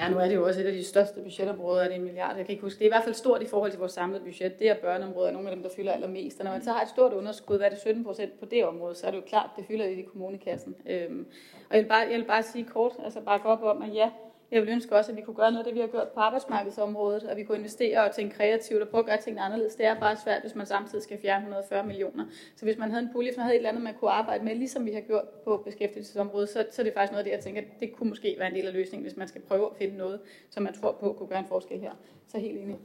Ja, 0.00 0.08
nu 0.08 0.18
er 0.18 0.28
det 0.28 0.34
jo 0.34 0.46
også 0.46 0.60
et 0.60 0.66
af 0.66 0.72
de 0.72 0.84
største 0.84 1.20
budgetområder, 1.20 1.82
er 1.82 1.88
det 1.88 1.96
en 1.96 2.02
milliard, 2.02 2.36
jeg 2.36 2.46
kan 2.46 2.52
ikke 2.52 2.62
huske. 2.62 2.78
Det 2.78 2.84
er 2.84 2.88
i 2.88 2.92
hvert 2.92 3.04
fald 3.04 3.14
stort 3.14 3.42
i 3.42 3.46
forhold 3.46 3.70
til 3.70 3.78
vores 3.78 3.92
samlede 3.92 4.24
budget. 4.24 4.58
Det 4.58 4.70
er 4.70 4.74
børneområdet 4.74 5.28
er 5.28 5.32
nogle 5.32 5.48
af 5.48 5.56
dem, 5.56 5.62
der 5.62 5.70
fylder 5.76 5.92
allermest. 5.92 6.38
Og 6.38 6.44
når 6.44 6.52
man 6.52 6.62
så 6.62 6.72
har 6.72 6.82
et 6.82 6.88
stort 6.88 7.12
underskud, 7.12 7.56
hvad 7.56 7.66
er 7.66 7.70
det 7.70 7.78
17 7.78 8.04
procent 8.04 8.38
på 8.40 8.44
det 8.44 8.64
område, 8.64 8.94
så 8.94 9.06
er 9.06 9.10
det 9.10 9.18
jo 9.18 9.22
klart, 9.26 9.50
det 9.56 9.64
fylder 9.68 9.84
i 9.84 10.02
kommunekassen. 10.02 10.76
Øhm, 10.86 11.26
og 11.70 11.76
jeg 11.76 11.82
vil, 11.82 11.88
bare, 11.88 12.06
jeg 12.10 12.18
vil 12.18 12.24
bare 12.24 12.42
sige 12.42 12.64
kort, 12.64 12.92
altså 13.04 13.20
bare 13.20 13.38
gå 13.38 13.48
op 13.48 13.62
om, 13.62 13.82
at 13.82 13.94
ja, 13.94 14.10
jeg 14.50 14.62
vil 14.62 14.70
ønske 14.70 14.96
også, 14.96 15.10
at 15.12 15.16
vi 15.16 15.22
kunne 15.22 15.36
gøre 15.36 15.50
noget 15.50 15.58
af 15.58 15.64
det, 15.64 15.74
vi 15.74 15.80
har 15.80 15.86
gjort 15.86 16.08
på 16.08 16.20
arbejdsmarkedsområdet, 16.20 17.22
at 17.22 17.36
vi 17.36 17.42
kunne 17.44 17.58
investere 17.58 18.04
og 18.04 18.14
tænke 18.14 18.36
kreativt 18.36 18.82
og 18.82 18.88
prøve 18.88 19.00
at 19.00 19.06
gøre 19.06 19.20
tingene 19.20 19.42
anderledes. 19.42 19.74
Det 19.74 19.86
er 19.86 20.00
bare 20.00 20.16
svært, 20.24 20.42
hvis 20.42 20.54
man 20.54 20.66
samtidig 20.66 21.02
skal 21.04 21.18
fjerne 21.22 21.42
140 21.42 21.86
millioner. 21.86 22.24
Så 22.56 22.64
hvis 22.64 22.78
man 22.78 22.90
havde 22.90 23.02
en 23.02 23.12
pulje, 23.12 23.30
hvis 23.30 23.36
man 23.36 23.44
havde 23.44 23.54
et 23.54 23.58
eller 23.58 23.68
andet, 23.68 23.82
man 23.84 23.94
kunne 23.94 24.10
arbejde 24.10 24.44
med, 24.44 24.54
ligesom 24.54 24.86
vi 24.86 24.92
har 24.92 25.00
gjort 25.00 25.28
på 25.44 25.56
beskæftigelsesområdet, 25.56 26.48
så, 26.48 26.66
så 26.70 26.82
er 26.82 26.84
det 26.84 26.94
faktisk 26.94 27.12
noget 27.12 27.24
af 27.24 27.24
det, 27.24 27.30
jeg 27.30 27.40
tænker, 27.40 27.62
det 27.80 27.92
kunne 27.92 28.08
måske 28.08 28.36
være 28.38 28.48
en 28.48 28.54
del 28.54 28.66
af 28.66 28.72
løsningen, 28.72 29.06
hvis 29.08 29.16
man 29.16 29.28
skal 29.28 29.40
prøve 29.40 29.66
at 29.70 29.76
finde 29.78 29.96
noget, 29.96 30.20
som 30.50 30.62
man 30.62 30.74
tror 30.80 30.92
på 31.00 31.12
kunne 31.12 31.28
gøre 31.28 31.38
en 31.38 31.48
forskel 31.48 31.80
her. 31.80 31.92
Så 32.28 32.38
helt 32.38 32.58
enig. 32.58 32.78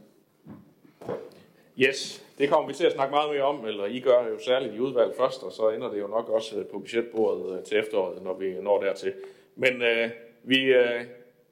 Yes, 1.77 2.25
det 2.37 2.49
kommer 2.49 2.67
vi 2.67 2.73
til 2.73 2.85
at 2.85 2.91
snakke 2.91 3.11
meget 3.11 3.31
mere 3.33 3.43
om, 3.43 3.65
eller 3.65 3.85
I 3.85 3.99
gør 3.99 4.27
jo 4.27 4.39
særligt 4.39 4.73
i 4.73 4.79
udvalg 4.79 5.13
først, 5.17 5.43
og 5.43 5.51
så 5.51 5.69
ender 5.69 5.91
det 5.91 5.99
jo 5.99 6.07
nok 6.07 6.29
også 6.29 6.63
på 6.71 6.79
budgetbordet 6.79 7.57
øh, 7.57 7.63
til 7.63 7.77
efteråret, 7.77 8.23
når 8.23 8.33
vi 8.33 8.53
når 8.61 8.81
dertil. 8.81 9.13
Men 9.55 9.81
øh, 9.81 10.09
vi, 10.43 10.63
øh, 10.63 11.01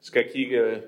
skal 0.04 0.32
kigge 0.32 0.58
øh, 0.58 0.82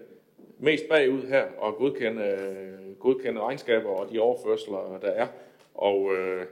mest 0.60 0.84
bagud 0.90 1.22
her 1.22 1.46
og 1.58 1.76
godkende, 1.76 2.24
øh, 2.24 3.00
godkende 3.00 3.42
regnskaber 3.42 3.90
og 3.90 4.12
de 4.12 4.20
overførsler, 4.20 5.00
der 5.02 5.08
er. 5.08 5.28
Og 5.74 6.16
øh, 6.16 6.46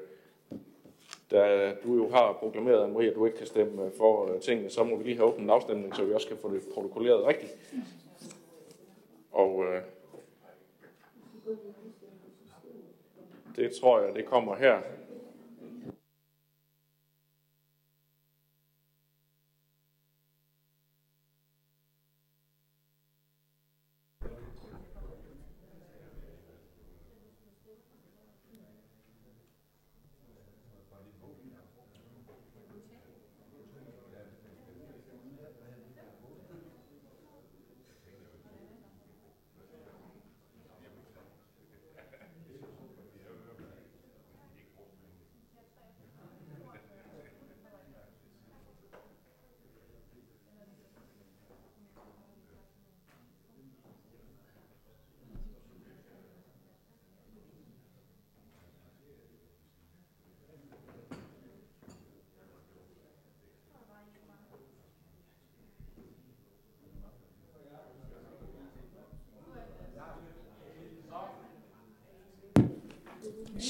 da 1.31 1.73
du 1.83 1.95
jo 1.95 2.09
har 2.09 2.33
proklameret, 2.33 2.89
Maria, 2.89 3.09
at 3.09 3.15
du 3.15 3.25
ikke 3.25 3.37
kan 3.37 3.47
stemme 3.47 3.85
øh, 3.85 3.91
for 3.97 4.37
tingene, 4.41 4.69
så 4.69 4.83
må 4.83 4.97
vi 4.97 5.03
lige 5.03 5.15
have 5.15 5.27
åbnet 5.27 5.43
en 5.43 5.49
afstemning, 5.49 5.95
så 5.95 6.05
vi 6.05 6.13
også 6.13 6.27
kan 6.27 6.37
få 6.37 6.53
det 6.53 6.61
protokolleret 6.73 7.27
rigtigt. 7.27 7.51
Og 9.31 9.65
øh, 9.65 9.81
det 13.55 13.71
tror 13.81 13.99
jeg, 13.99 14.15
det 14.15 14.25
kommer 14.25 14.55
her. 14.55 14.81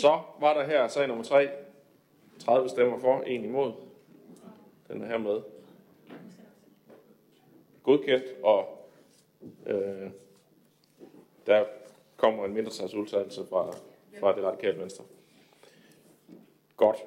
Så 0.03 0.21
var 0.39 0.53
der 0.53 0.65
her 0.65 0.87
sag 0.87 1.07
nummer 1.07 1.23
3. 1.23 1.49
30 2.39 2.69
stemmer 2.69 2.99
for, 2.99 3.21
en 3.21 3.45
imod. 3.45 3.73
Den 4.87 5.01
er 5.01 5.07
her 5.07 5.17
med. 5.17 5.41
Godkendt, 7.83 8.25
og 8.43 8.89
øh, 9.65 10.09
der 11.47 11.65
kommer 12.17 12.45
en 12.45 12.53
mindretalsudtalelse 12.53 13.45
fra, 13.49 13.71
fra 14.19 14.35
det 14.35 14.43
radikale 14.43 14.79
venstre. 14.79 15.03
Godt. 16.77 16.97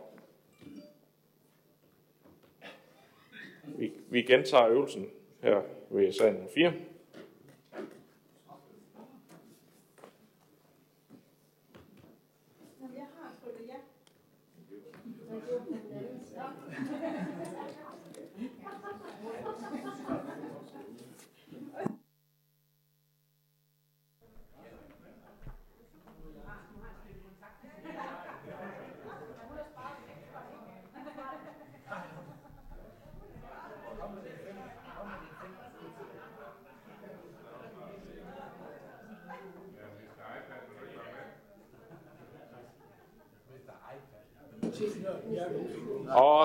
Vi, 3.65 3.93
vi 4.09 4.23
gentager 4.23 4.69
øvelsen 4.69 5.11
her 5.43 5.63
ved 5.91 6.13
sag 6.13 6.33
nummer 6.33 6.49
4. 6.55 6.73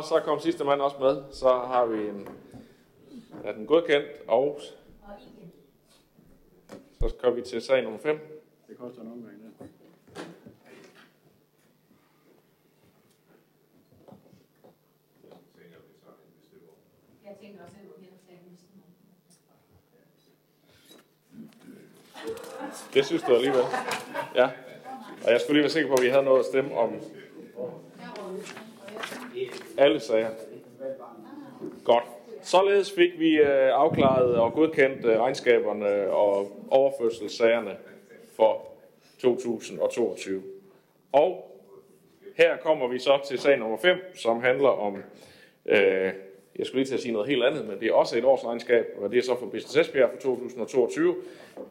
Og 0.01 0.07
så 0.07 0.19
kom 0.19 0.39
sidste 0.39 0.63
mand 0.63 0.81
også 0.81 0.97
med. 0.99 1.23
Så 1.31 1.47
har 1.47 1.85
vi 1.85 2.07
en, 2.07 2.27
er 3.43 3.51
den 3.51 3.65
godkendt, 3.65 4.07
og 4.27 4.59
så 6.99 7.09
skal 7.09 7.35
vi 7.35 7.41
til 7.41 7.61
sag 7.61 7.83
nummer 7.83 7.99
5. 7.99 8.43
Det 8.67 8.77
koster 8.77 9.01
en 9.01 9.07
omgang, 9.07 9.33
ja. 9.59 9.65
Det 22.93 23.05
synes 23.05 23.23
du 23.23 23.35
alligevel. 23.35 23.63
Ja. 24.35 24.49
Og 25.25 25.31
jeg 25.31 25.41
skulle 25.41 25.53
lige 25.53 25.63
være 25.63 25.69
sikker 25.69 25.89
på, 25.89 25.95
at 25.95 26.03
vi 26.03 26.09
havde 26.09 26.23
noget 26.23 26.39
at 26.39 26.45
stemme 26.45 26.77
om 26.77 26.93
alle 29.77 29.99
sager. 29.99 30.29
Godt. 31.85 32.03
Således 32.43 32.91
fik 32.91 33.19
vi 33.19 33.37
øh, 33.37 33.69
afklaret 33.73 34.35
og 34.35 34.53
godkendt 34.53 35.05
øh, 35.05 35.19
regnskaberne 35.19 36.09
og 36.09 36.51
overførselssagerne 36.69 37.77
for 38.35 38.67
2022. 39.19 40.43
Og 41.11 41.57
her 42.35 42.57
kommer 42.57 42.87
vi 42.87 42.99
så 42.99 43.19
til 43.27 43.39
sag 43.39 43.57
nummer 43.57 43.77
5, 43.77 43.97
som 44.15 44.41
handler 44.41 44.69
om, 44.69 44.95
øh, 45.65 46.11
jeg 46.55 46.65
skulle 46.65 46.79
lige 46.79 46.85
til 46.85 46.93
at 46.93 47.01
sige 47.01 47.11
noget 47.11 47.29
helt 47.29 47.43
andet, 47.43 47.67
men 47.67 47.79
det 47.79 47.87
er 47.87 47.93
også 47.93 48.17
et 48.17 48.25
årsregnskab, 48.25 48.85
og 49.01 49.11
det 49.11 49.17
er 49.17 49.23
så 49.23 49.39
for 49.39 49.45
Business 49.45 49.77
Esbjerg 49.77 50.09
for 50.09 50.19
2022. 50.19 51.15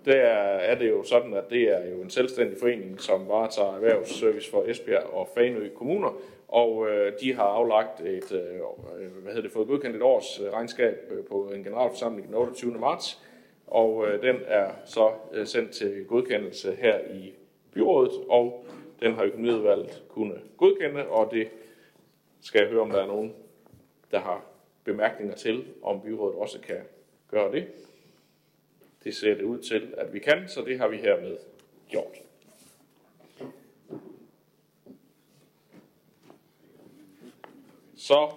Der 0.05 0.13
er 0.13 0.75
det 0.75 0.91
jo 0.91 1.03
sådan, 1.03 1.35
at 1.35 1.45
det 1.51 1.63
er 1.63 1.91
jo 1.91 2.03
en 2.03 2.11
selvstændig 2.11 2.59
forening, 2.61 3.01
som 3.01 3.29
varetager 3.29 3.75
erhvervsservice 3.75 4.51
for 4.51 4.65
Esbjerg 4.67 5.15
og 5.15 5.29
Fanø 5.35 5.69
kommuner, 5.69 6.17
og 6.51 6.89
øh, 6.91 7.13
de 7.21 7.35
har 7.35 7.45
aflagt 7.45 8.01
et, 8.01 8.33
øh, 8.33 8.55
øh, 9.01 9.13
hvad 9.13 9.33
hedder 9.33 9.43
det, 9.43 9.53
fået 9.53 9.69
godkendt 9.69 9.97
et 9.97 10.03
års 10.03 10.41
øh, 10.41 10.53
regnskab 10.53 10.97
øh, 11.11 11.25
på 11.25 11.51
en 11.55 11.65
generalforsamling 11.65 12.27
den 12.27 12.35
28. 12.35 12.73
marts, 12.73 13.23
og 13.67 14.07
øh, 14.07 14.23
den 14.23 14.37
er 14.47 14.71
så 14.85 15.13
øh, 15.33 15.47
sendt 15.47 15.71
til 15.71 16.05
godkendelse 16.05 16.75
her 16.75 16.99
i 16.99 17.35
byrådet, 17.75 18.13
og 18.29 18.65
den 19.01 19.15
har 19.15 19.25
økonomiudvalget 19.25 20.03
kunne 20.09 20.41
godkende, 20.57 21.07
og 21.07 21.31
det 21.33 21.49
skal 22.41 22.61
jeg 22.61 22.69
høre, 22.71 22.81
om 22.81 22.91
der 22.91 23.03
er 23.03 23.07
nogen, 23.07 23.35
der 24.11 24.19
har 24.19 24.45
bemærkninger 24.85 25.35
til, 25.35 25.65
om 25.83 26.01
byrådet 26.01 26.37
også 26.37 26.61
kan 26.61 26.81
gøre 27.29 27.53
det. 27.53 27.67
Det 29.05 29.15
ser 29.15 29.35
det 29.35 29.43
ud 29.43 29.59
til, 29.59 29.95
at 29.97 30.13
vi 30.13 30.19
kan, 30.19 30.49
så 30.49 30.63
det 30.63 30.79
har 30.79 30.89
vi 30.89 30.97
hermed 30.97 31.37
gjort. 31.89 32.30
Så 38.01 38.31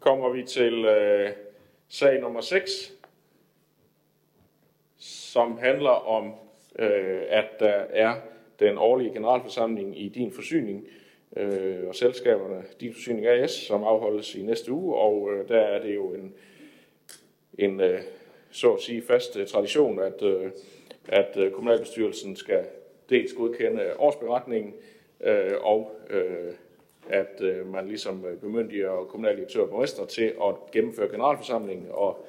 kommer 0.00 0.28
vi 0.28 0.42
til 0.42 0.84
øh, 0.84 1.30
sag 1.88 2.20
nummer 2.20 2.40
6, 2.40 2.92
som 4.98 5.58
handler 5.58 5.90
om, 5.90 6.34
øh, 6.78 7.22
at 7.28 7.46
der 7.60 7.84
er 7.90 8.14
den 8.60 8.78
årlige 8.78 9.12
generalforsamling 9.12 10.00
i 10.00 10.08
din 10.08 10.32
forsyning 10.32 10.86
øh, 11.36 11.88
og 11.88 11.94
selskaberne 11.94 12.62
Din 12.80 12.92
Forsyning 12.92 13.26
AS, 13.26 13.50
som 13.50 13.84
afholdes 13.84 14.34
i 14.34 14.42
næste 14.42 14.72
uge, 14.72 14.96
og 14.96 15.30
øh, 15.32 15.48
der 15.48 15.60
er 15.60 15.82
det 15.82 15.94
jo 15.94 16.14
en, 16.14 16.34
en 17.58 17.80
øh, 17.80 18.00
så 18.50 18.72
at 18.72 18.80
sige 18.80 19.02
fast 19.02 19.36
øh, 19.36 19.46
tradition, 19.46 19.98
at, 19.98 20.22
øh, 20.22 20.50
at 21.08 21.36
øh, 21.36 21.52
kommunalbestyrelsen 21.52 22.36
skal 22.36 22.64
dels 23.10 23.32
godkende 23.32 23.92
årsberetningen, 23.98 24.74
øh, 25.20 25.54
og 25.60 26.00
øh, 26.10 26.52
at 27.08 27.40
øh, 27.40 27.66
man 27.66 27.88
ligesom 27.88 28.24
øh, 28.24 28.40
bemyndiger 28.40 29.04
kommunaldirektør 29.04 29.62
og 29.62 29.68
borgmester 29.68 30.06
til 30.06 30.34
at 30.42 30.54
gennemføre 30.72 31.08
generalforsamlingen 31.08 31.86
og, 31.90 32.26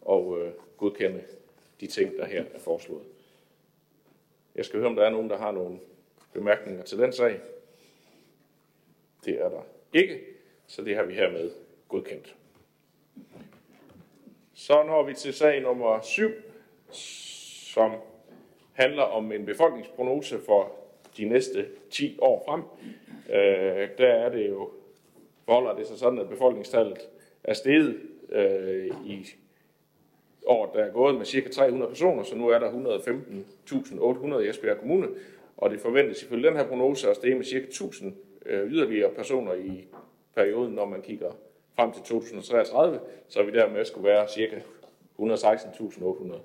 og 0.00 0.40
øh, 0.40 0.52
godkende 0.76 1.22
de 1.80 1.86
ting, 1.86 2.16
der 2.16 2.24
her 2.24 2.44
er 2.54 2.58
foreslået. 2.58 3.04
Jeg 4.54 4.64
skal 4.64 4.78
høre, 4.78 4.88
om 4.88 4.96
der 4.96 5.04
er 5.04 5.10
nogen, 5.10 5.30
der 5.30 5.38
har 5.38 5.52
nogle 5.52 5.78
bemærkninger 6.32 6.82
til 6.82 6.98
den 6.98 7.12
sag. 7.12 7.40
Det 9.24 9.40
er 9.40 9.48
der 9.48 9.62
ikke, 9.92 10.20
så 10.66 10.82
det 10.82 10.96
har 10.96 11.02
vi 11.02 11.14
hermed 11.14 11.50
godkendt. 11.88 12.36
Så 14.54 14.82
når 14.82 15.02
vi 15.02 15.14
til 15.14 15.34
sag 15.34 15.62
nummer 15.62 16.00
7, 16.00 16.30
som 16.90 17.92
handler 18.72 19.02
om 19.02 19.32
en 19.32 19.46
befolkningsprognose 19.46 20.40
for 20.46 20.83
de 21.16 21.24
næste 21.24 21.66
10 21.90 22.18
år 22.20 22.42
frem. 22.46 22.62
Øh, 23.30 23.88
der 23.98 24.06
er 24.06 24.28
det 24.28 24.48
jo, 24.48 24.70
forholder 25.44 25.74
det 25.74 25.86
sig 25.86 25.98
sådan, 25.98 26.18
at 26.18 26.28
befolkningstallet 26.28 26.98
er 27.44 27.54
steget 27.54 27.96
øh, 28.28 28.86
i 29.06 29.26
år, 30.46 30.72
der 30.74 30.84
er 30.84 30.92
gået 30.92 31.14
med 31.14 31.24
cirka 31.24 31.48
300 31.48 31.88
personer, 31.88 32.22
så 32.22 32.36
nu 32.36 32.48
er 32.48 32.58
der 32.58 32.70
115.800 32.70 34.38
i 34.38 34.48
Esbjerg 34.48 34.78
Kommune, 34.78 35.08
og 35.56 35.70
det 35.70 35.80
forventes 35.80 36.22
ifølge 36.22 36.48
den 36.48 36.56
her 36.56 36.68
prognose 36.68 37.10
at 37.10 37.16
stige 37.16 37.34
med 37.34 37.44
cirka 37.44 37.66
1000 37.66 38.14
øh, 38.46 38.72
yderligere 38.72 39.10
personer 39.10 39.54
i 39.54 39.86
perioden, 40.34 40.74
når 40.74 40.84
man 40.84 41.02
kigger 41.02 41.30
frem 41.76 41.92
til 41.92 42.02
2033, 42.02 43.00
så 43.28 43.42
vi 43.42 43.50
dermed 43.50 43.84
skulle 43.84 44.08
være 44.08 44.28
cirka 44.28 44.56
116.800. 45.18 46.38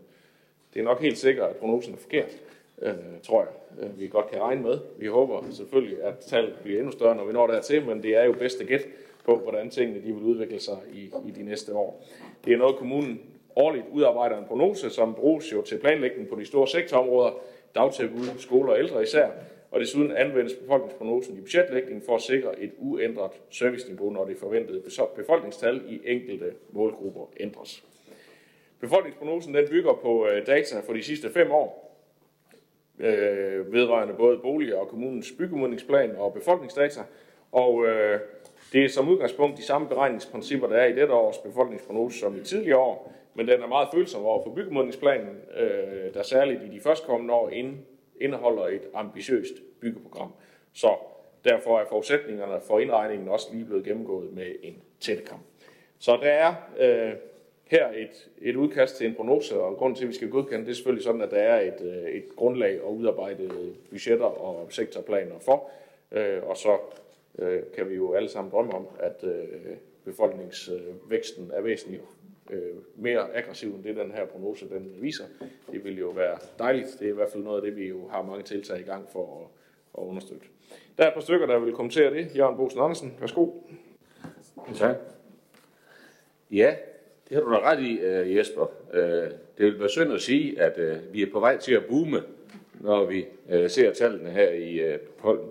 Det 0.73 0.79
er 0.79 0.84
nok 0.84 1.01
helt 1.01 1.17
sikkert, 1.17 1.49
at 1.49 1.55
prognosen 1.55 1.93
er 1.93 1.97
forkert, 1.97 2.38
øh, 2.82 2.94
tror 3.24 3.42
jeg, 3.42 3.84
øh, 3.84 4.00
vi 4.00 4.08
godt 4.08 4.30
kan 4.32 4.42
regne 4.42 4.62
med. 4.62 4.80
Vi 4.98 5.08
håber 5.08 5.44
selvfølgelig, 5.52 6.04
at 6.04 6.18
tallet 6.18 6.54
bliver 6.63 6.80
endnu 6.80 6.92
større, 6.92 7.15
når 7.15 7.26
vi 7.26 7.34
når 7.34 7.48
dertil, 7.48 7.86
men 7.86 8.04
det 8.04 8.18
er 8.18 8.24
jo 8.24 8.32
bedste 8.32 8.65
gæt 8.65 8.88
på, 9.26 9.36
hvordan 9.36 9.70
tingene 9.70 10.00
de 10.00 10.13
vil 10.13 10.24
udvikle 10.24 10.60
sig 10.60 10.78
i, 10.94 11.12
i 11.28 11.32
de 11.32 11.44
næste 11.44 11.74
år. 11.74 12.06
Det 12.46 12.54
er 12.54 12.58
noget, 12.58 12.76
kommunen 12.76 13.22
årligt 13.56 13.86
udarbejder 13.92 14.38
en 14.38 14.46
prognose, 14.46 14.89
som 14.89 15.15
bruges 15.15 15.54
jo 15.54 15.62
til 15.62 15.78
planlægning 15.78 16.30
på 16.30 16.39
de 16.39 16.46
store 16.46 16.68
sektorområder, 16.68 17.32
dagtilbud, 17.76 18.26
skoler 18.38 18.74
og 18.74 18.80
ældre 18.80 19.04
især, 19.04 19.30
og 19.72 19.80
desuden 19.80 20.12
anvendes 20.12 20.54
befolkningsprognosen 20.54 21.38
i 21.38 21.42
budgetlægningen 21.42 22.02
for 22.06 22.15
at 22.15 22.22
sikre 22.22 22.60
et 22.60 22.72
uændret 22.78 23.32
serviceniveau, 23.50 24.10
når 24.10 24.26
det 24.26 24.38
forventede 24.38 24.84
befolkningstal 25.15 25.82
i 25.88 26.02
enkelte 26.06 26.54
målgrupper 26.70 27.30
ændres. 27.39 27.84
Befolkningsprognosen 28.80 29.54
den 29.54 29.68
bygger 29.70 29.94
på 29.94 30.28
øh, 30.28 30.48
data 30.48 30.80
for 30.80 30.94
de 30.94 31.04
sidste 31.04 31.30
fem 31.30 31.52
år, 31.52 31.88
øh, 33.00 33.74
vedrørende 33.74 34.14
både 34.14 34.38
boliger 34.38 34.76
og 34.76 34.88
kommunens 34.88 35.32
byggemodningsplan 35.38 36.16
og 36.16 36.34
befolkningsdata, 36.34 37.02
og 37.52 37.86
øh, 37.86 38.20
det 38.74 38.86
er 38.86 38.90
som 38.90 39.10
udgangspunkt 39.10 39.58
de 39.58 39.64
samme 39.64 39.88
beregningsprincipper, 39.88 40.68
der 40.68 40.76
er 40.76 40.86
i 40.86 40.96
dette 40.96 41.14
års 41.14 41.38
befolkningsprognose 41.38 42.20
som 42.20 42.38
i 42.38 42.42
tidligere 42.42 42.78
år, 42.78 43.14
men 43.34 43.48
den 43.48 43.62
er 43.62 43.68
meget 43.68 43.88
følsom 43.94 44.26
over 44.26 44.44
for 44.44 44.56
byggemodningsplanen, 44.56 45.38
øh, 45.58 46.14
der 46.14 46.24
særligt 46.24 46.64
i 46.64 46.76
de 46.76 46.82
førstkommende 46.82 47.34
år 47.34 47.52
indeholder 48.22 48.64
et 48.64 48.82
ambitiøst 48.94 49.54
byggeprogram. 49.82 50.34
Så 50.74 50.96
derfor 51.44 51.80
er 51.80 51.86
forudsætningerne 51.90 52.62
for 52.68 52.80
indregningen 52.80 53.28
også 53.28 53.48
lige 53.54 53.66
blevet 53.66 53.86
gennemgået 53.86 54.34
med 54.34 54.56
en 54.64 54.82
tættekam. 55.00 55.40
Så 56.00 56.18
der 56.22 56.30
er 56.30 56.54
øh, 56.80 57.14
her 57.69 57.88
et, 57.88 58.29
et 58.41 58.55
udkast 58.55 58.97
til 58.97 59.08
en 59.08 59.15
prognose, 59.15 59.62
og 59.62 59.77
grund 59.77 59.95
til, 59.95 60.03
at 60.03 60.10
vi 60.10 60.13
skal 60.13 60.29
godkende, 60.29 60.65
det 60.65 60.71
er 60.71 60.75
selvfølgelig 60.75 61.03
sådan, 61.03 61.21
at 61.21 61.32
der 61.32 61.38
er 61.38 61.62
et, 61.62 61.82
øh, 61.82 62.12
et 62.12 62.36
grundlag 62.36 62.73
at 62.73 62.89
udarbejde 62.89 63.49
budgetter 63.89 64.25
og 64.25 64.67
sektorplaner 64.69 65.39
for, 65.39 65.69
øh, 66.12 66.43
og 66.43 66.58
så 66.58 66.77
øh, 67.39 67.62
kan 67.75 67.89
vi 67.89 67.95
jo 67.95 68.13
alle 68.13 68.29
sammen 68.29 68.51
drømme 68.51 68.73
om, 68.73 68.88
at 68.99 69.23
øh, 69.23 69.77
befolkningsvæksten 70.05 71.51
er 71.53 71.62
væsentligt 71.62 72.03
øh, 72.49 72.75
mere 72.95 73.36
aggressiv 73.36 73.69
end 73.69 73.84
det, 73.84 73.95
den 73.95 74.12
her 74.12 74.25
prognose 74.25 74.69
den 74.69 74.95
viser. 75.01 75.25
Det 75.71 75.84
vil 75.84 75.97
jo 75.99 76.10
være 76.10 76.38
dejligt. 76.60 76.88
Det 76.99 77.05
er 77.05 77.12
i 77.12 77.15
hvert 77.15 77.29
fald 77.32 77.43
noget 77.43 77.58
af 77.58 77.62
det, 77.62 77.75
vi 77.75 77.88
jo 77.88 78.08
har 78.08 78.21
mange 78.21 78.43
tiltag 78.43 78.79
i 78.79 78.84
gang 78.84 79.10
for 79.12 79.41
at, 79.41 79.47
at 80.01 80.08
understøtte. 80.08 80.45
Der 80.97 81.03
er 81.03 81.08
et 81.08 81.13
par 81.13 81.21
stykker, 81.21 81.45
der 81.47 81.60
vil 81.60 81.73
kommentere 81.73 82.13
det. 82.13 82.36
Jørgen 82.36 82.58
Bosen 82.58 82.79
Andersen, 82.79 83.17
værsgo. 83.19 83.49
Tak. 84.75 84.95
Ja, 86.51 86.75
det 87.30 87.38
har 87.38 87.44
du 87.44 87.52
da 87.52 87.60
ret 87.60 87.80
i, 87.80 88.00
øh, 88.00 88.36
Jesper. 88.36 88.72
Øh, 88.94 89.02
det 89.58 89.65
vil 89.65 89.80
være 89.80 89.89
synd 89.89 90.13
at 90.13 90.22
sige, 90.22 90.62
at 90.62 90.78
øh, 90.78 90.96
vi 91.12 91.22
er 91.22 91.32
på 91.32 91.39
vej 91.39 91.58
til 91.58 91.74
at 91.74 91.86
boome, 91.86 92.24
når 92.80 93.06
vi 93.06 93.26
ser 93.68 93.94
tallene 93.94 94.30
her 94.30 94.50
i 94.50 94.98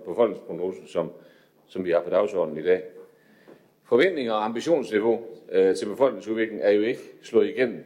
befolkningsprognosen, 0.05 0.87
som, 0.87 1.11
som 1.67 1.85
vi 1.85 1.91
har 1.91 2.01
på 2.01 2.09
dagsordenen 2.09 2.59
i 2.59 2.63
dag. 2.63 2.83
Forventninger 3.83 4.33
og 4.33 4.45
ambitionsniveau 4.45 5.25
til 5.51 5.85
befolkningsudviklingen 5.85 6.65
er 6.65 6.71
jo 6.71 6.81
ikke 6.81 6.99
slået 7.21 7.49
igennem 7.49 7.83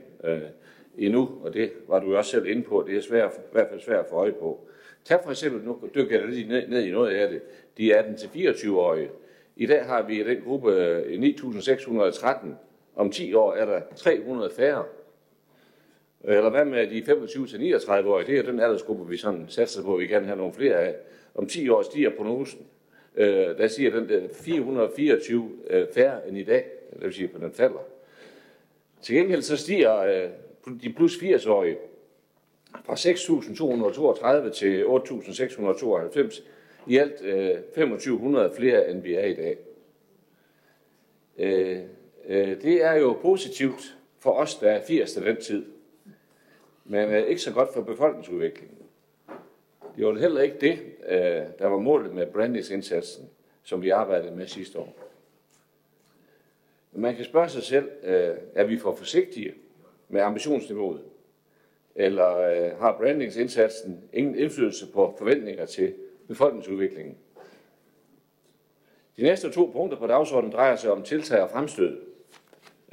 endnu, 0.97 1.29
og 1.43 1.53
det 1.53 1.71
var 1.87 1.99
du 1.99 2.15
også 2.15 2.31
selv 2.31 2.47
inde 2.47 2.63
på. 2.63 2.85
Det 2.87 2.97
er 2.97 3.01
svært, 3.01 3.31
i 3.37 3.51
hvert 3.51 3.67
fald 3.69 3.81
svært 3.81 3.99
at 3.99 4.05
få 4.09 4.15
øje 4.15 4.31
på. 4.31 4.59
Tag 5.05 5.19
for 5.23 5.31
eksempel, 5.31 5.63
nu 5.63 5.79
dykker 5.95 6.19
jeg 6.19 6.29
lige 6.29 6.47
ned, 6.47 6.67
ned 6.67 6.83
i 6.83 6.91
noget 6.91 7.15
af 7.15 7.29
det, 7.29 7.41
de 7.77 7.99
18-24-årige. 7.99 9.09
I 9.55 9.65
dag 9.65 9.85
har 9.85 10.01
vi 10.01 10.19
i 10.19 10.23
den 10.23 10.41
gruppe 10.45 11.01
9.613 11.01 12.47
om 12.95 13.11
10 13.11 13.33
år 13.33 13.53
er 13.53 13.65
der 13.65 13.81
300 13.95 14.51
færre. 14.55 14.85
Eller 16.23 16.49
hvad 16.49 16.65
med 16.65 16.87
de 16.87 17.01
25-39-årige? 17.11 18.27
Det 18.27 18.39
er 18.39 18.51
den 18.51 18.59
aldersgruppe, 18.59 19.09
vi 19.09 19.17
sådan 19.17 19.45
satser 19.49 19.83
på, 19.83 19.93
at 19.93 19.99
vi 19.99 20.07
kan 20.07 20.25
have 20.25 20.37
nogle 20.37 20.53
flere 20.53 20.75
af. 20.75 20.95
Om 21.35 21.47
10 21.47 21.69
år 21.69 21.81
stiger 21.81 22.09
prognosen. 22.09 22.67
Øh, 23.15 23.57
der 23.57 23.67
siger 23.67 23.91
den 23.91 24.09
der 24.09 24.27
424 24.33 25.49
øh, 25.69 25.87
færre 25.93 26.27
end 26.27 26.37
i 26.37 26.43
dag. 26.43 26.65
Det 26.93 27.03
vil 27.03 27.13
sige, 27.13 27.29
at 27.35 27.41
den 27.41 27.51
falder. 27.51 27.79
Til 29.01 29.15
gengæld 29.15 29.41
så 29.41 29.57
stiger 29.57 29.99
øh, 29.99 30.29
de 30.83 30.93
plus 30.93 31.17
80-årige 31.17 31.77
fra 32.85 32.93
6.232 34.45 34.53
til 34.53 34.83
8.692. 34.83 36.43
I 36.87 36.97
alt 36.97 37.21
øh, 37.21 37.55
2.500 38.49 38.57
flere, 38.57 38.89
end 38.89 39.01
vi 39.01 39.13
er 39.13 39.25
i 39.25 39.33
dag. 39.33 39.57
Øh, 41.37 41.79
Øh, 42.27 42.61
det 42.61 42.83
er 42.83 42.93
jo 42.93 43.17
positivt 43.21 43.97
for 44.19 44.31
os, 44.31 44.55
der 44.55 44.71
er 44.71 44.81
80 44.81 45.17
af 45.17 45.23
den 45.23 45.41
tid, 45.41 45.65
men 46.85 47.09
øh, 47.09 47.27
ikke 47.27 47.41
så 47.41 47.53
godt 47.53 47.73
for 47.73 47.81
befolkningsudviklingen. 47.81 48.77
Det 49.97 50.05
var 50.05 50.19
heller 50.19 50.41
ikke 50.41 50.57
det, 50.61 50.79
øh, 51.07 51.43
der 51.59 51.67
var 51.67 51.77
målet 51.77 52.13
med 52.13 52.27
brandingsindsatsen, 52.27 53.29
som 53.63 53.81
vi 53.81 53.89
arbejdede 53.89 54.35
med 54.35 54.47
sidste 54.47 54.79
år. 54.79 54.95
Man 56.91 57.15
kan 57.15 57.25
spørge 57.25 57.49
sig 57.49 57.63
selv, 57.63 57.89
øh, 58.03 58.35
er 58.55 58.63
vi 58.63 58.77
for 58.77 58.95
forsigtige 58.95 59.53
med 60.09 60.21
ambitionsniveauet? 60.21 61.01
Eller 61.95 62.37
øh, 62.37 62.79
har 62.79 62.97
brandingsindsatsen 62.97 64.03
ingen 64.13 64.35
indflydelse 64.35 64.91
på 64.91 65.15
forventninger 65.17 65.65
til 65.65 65.93
befolkningsudviklingen? 66.27 67.17
De 69.17 69.23
næste 69.23 69.51
to 69.51 69.69
punkter 69.73 69.97
på 69.97 70.07
dagsordenen 70.07 70.53
drejer 70.53 70.75
sig 70.75 70.91
om 70.91 71.03
tiltag 71.03 71.41
og 71.41 71.49
fremstød 71.49 72.12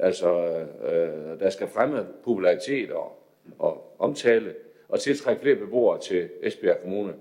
altså, 0.01 0.59
øh, 0.83 1.39
der 1.39 1.49
skal 1.49 1.67
fremme 1.67 2.07
popularitet 2.23 2.91
og, 2.91 3.23
og 3.59 3.95
omtale 3.99 4.55
og 4.89 4.99
tiltrække 4.99 5.41
flere 5.41 5.55
beboere 5.55 5.99
til 5.99 6.29
Esbjerg 6.41 6.77
Kommune, 6.81 7.13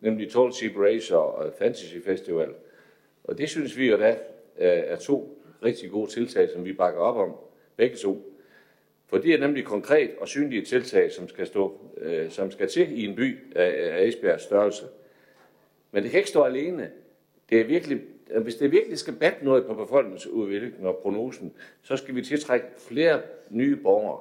nemlig 0.00 0.30
Tall 0.30 0.52
Sea 0.52 0.68
Race 0.76 1.16
og 1.16 1.52
Fantasy 1.58 1.96
Festival. 2.04 2.48
Og 3.24 3.38
det 3.38 3.48
synes 3.48 3.78
vi 3.78 3.90
jo 3.90 3.96
da 3.98 4.10
øh, 4.58 4.82
er 4.86 4.96
to 4.96 5.42
rigtig 5.64 5.90
gode 5.90 6.10
tiltag, 6.10 6.50
som 6.50 6.64
vi 6.64 6.72
bakker 6.72 7.00
op 7.00 7.16
om, 7.16 7.36
begge 7.76 7.96
to. 7.96 8.32
For 9.06 9.18
det 9.18 9.34
er 9.34 9.38
nemlig 9.38 9.64
konkret 9.64 10.10
og 10.20 10.28
synlige 10.28 10.64
tiltag, 10.64 11.12
som 11.12 11.28
skal, 11.28 11.46
stå, 11.46 11.80
øh, 11.98 12.30
som 12.30 12.50
skal 12.50 12.68
til 12.68 12.98
i 12.98 13.04
en 13.04 13.16
by 13.16 13.56
af, 13.56 13.98
af 13.98 14.04
Esbjergs 14.04 14.42
størrelse. 14.42 14.84
Men 15.90 16.02
det 16.02 16.10
kan 16.10 16.18
ikke 16.18 16.30
stå 16.30 16.42
alene. 16.42 16.90
Det 17.50 17.60
er 17.60 17.64
virkelig 17.64 18.00
Øh, 18.32 18.42
hvis 18.42 18.54
det 18.54 18.72
virkelig 18.72 18.98
skal 18.98 19.14
batte 19.14 19.44
noget 19.44 19.66
på 19.66 19.74
befolkningsudviklingen 19.74 20.86
og 20.86 20.98
prognosen, 21.02 21.52
så 21.82 21.96
skal 21.96 22.14
vi 22.14 22.22
tiltrække 22.22 22.66
flere 22.78 23.20
nye 23.50 23.76
borgere. 23.76 24.20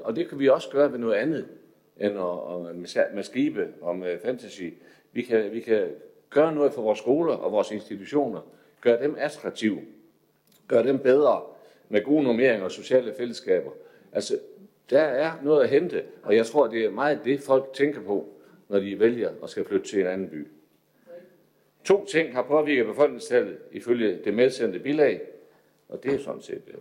Og 0.00 0.16
det 0.16 0.28
kan 0.28 0.38
vi 0.38 0.48
også 0.48 0.70
gøre 0.70 0.92
ved 0.92 0.98
noget 0.98 1.14
andet 1.14 1.48
end 1.96 2.18
at, 2.18 3.14
med 3.14 3.22
skibe 3.22 3.68
og 3.80 3.96
med 3.96 4.18
fantasy. 4.24 4.62
Vi 5.12 5.22
kan, 5.22 5.52
vi 5.52 5.60
kan 5.60 5.88
gøre 6.30 6.54
noget 6.54 6.72
for 6.72 6.82
vores 6.82 6.98
skoler 6.98 7.34
og 7.34 7.52
vores 7.52 7.70
institutioner. 7.70 8.40
Gøre 8.80 9.02
dem 9.02 9.16
attraktive. 9.18 9.80
Gøre 10.68 10.82
dem 10.82 10.98
bedre 10.98 11.42
med 11.88 12.04
gode 12.04 12.22
normeringer 12.22 12.64
og 12.64 12.70
sociale 12.70 13.14
fællesskaber. 13.18 13.70
Altså, 14.12 14.38
der 14.90 15.00
er 15.00 15.32
noget 15.42 15.62
at 15.62 15.68
hente, 15.68 16.02
og 16.22 16.36
jeg 16.36 16.46
tror, 16.46 16.66
det 16.66 16.84
er 16.84 16.90
meget 16.90 17.20
det, 17.24 17.40
folk 17.40 17.72
tænker 17.72 18.00
på, 18.02 18.28
når 18.68 18.78
de 18.78 19.00
vælger 19.00 19.30
at 19.42 19.50
skal 19.50 19.64
flytte 19.64 19.88
til 19.88 20.00
en 20.00 20.06
anden 20.06 20.28
by. 20.28 20.46
To 21.90 22.04
ting 22.04 22.34
har 22.34 22.42
påvirket 22.42 22.86
befolkningstallet 22.86 23.58
ifølge 23.72 24.18
det 24.24 24.34
medsendte 24.34 24.78
bilag, 24.78 25.20
og 25.88 26.02
det 26.02 26.14
er 26.14 26.18
sådan 26.18 26.42
set 26.42 26.62
øh, 26.68 26.74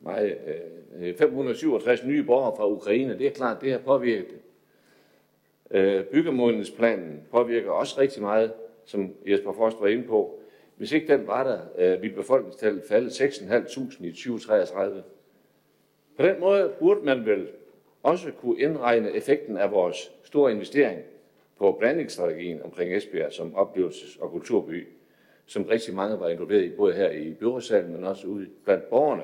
meget, 0.00 0.38
øh, 0.46 1.08
øh, 1.08 1.16
567 1.16 2.04
nye 2.04 2.22
borgere 2.22 2.56
fra 2.56 2.68
Ukraine. 2.68 3.18
Det 3.18 3.26
er 3.26 3.30
klart, 3.30 3.60
det 3.60 3.72
har 3.72 3.78
påvirket 3.78 4.26
det. 4.30 4.38
Byggemodningsplanen 6.12 7.22
påvirker 7.30 7.70
også 7.70 8.00
rigtig 8.00 8.22
meget, 8.22 8.52
som 8.84 9.14
Jesper 9.26 9.52
Frost 9.52 9.76
var 9.80 9.88
inde 9.88 10.04
på. 10.04 10.40
Hvis 10.76 10.92
ikke 10.92 11.12
den 11.12 11.26
var 11.26 11.44
der, 11.44 11.96
ville 11.96 12.16
befolkningstallet 12.16 12.82
falde 12.88 13.08
6.500 13.08 14.04
i 14.04 14.12
2033. 14.12 15.02
På 16.16 16.22
den 16.22 16.40
måde 16.40 16.72
burde 16.78 17.00
man 17.00 17.26
vel 17.26 17.48
også 18.02 18.30
kunne 18.30 18.60
indregne 18.60 19.10
effekten 19.10 19.56
af 19.56 19.72
vores 19.72 20.12
store 20.24 20.52
investering 20.52 21.00
på 21.62 21.72
blandingsstrategien 21.72 22.62
omkring 22.62 22.94
Esbjerg 22.94 23.32
som 23.32 23.56
oplevelses- 23.56 24.22
og 24.22 24.30
kulturby, 24.30 24.88
som 25.46 25.64
rigtig 25.64 25.94
mange 25.94 26.20
var 26.20 26.28
involveret 26.28 26.64
i, 26.64 26.68
både 26.68 26.94
her 26.94 27.10
i 27.10 27.34
byrådsalen, 27.34 27.92
men 27.92 28.04
også 28.04 28.26
ude 28.26 28.48
blandt 28.64 28.88
borgerne. 28.90 29.22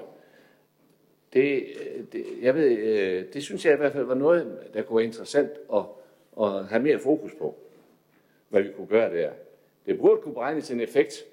Det, 1.33 1.55
øh, 1.57 2.05
det, 2.13 2.25
jeg 2.43 2.55
ved, 2.55 2.79
øh, 2.79 3.25
det 3.33 3.43
synes 3.43 3.65
jeg 3.65 3.75
i 3.75 3.77
hvert 3.77 3.93
fald 3.93 4.05
var 4.05 4.15
noget, 4.15 4.59
der 4.75 4.83
kunne 4.83 4.97
være 4.97 5.05
interessant 5.05 5.51
at, 5.75 5.83
at 6.41 6.65
have 6.65 6.83
mere 6.83 6.99
fokus 6.99 7.33
på, 7.39 7.55
hvad 8.49 8.63
vi 8.63 8.73
kunne 8.77 8.87
gøre 8.87 9.17
der. 9.17 9.31
Det 9.87 9.99
burde 9.99 10.23
kunne 10.23 10.35
beregnes 10.35 10.71
en 10.71 10.81
effekt 10.81 11.25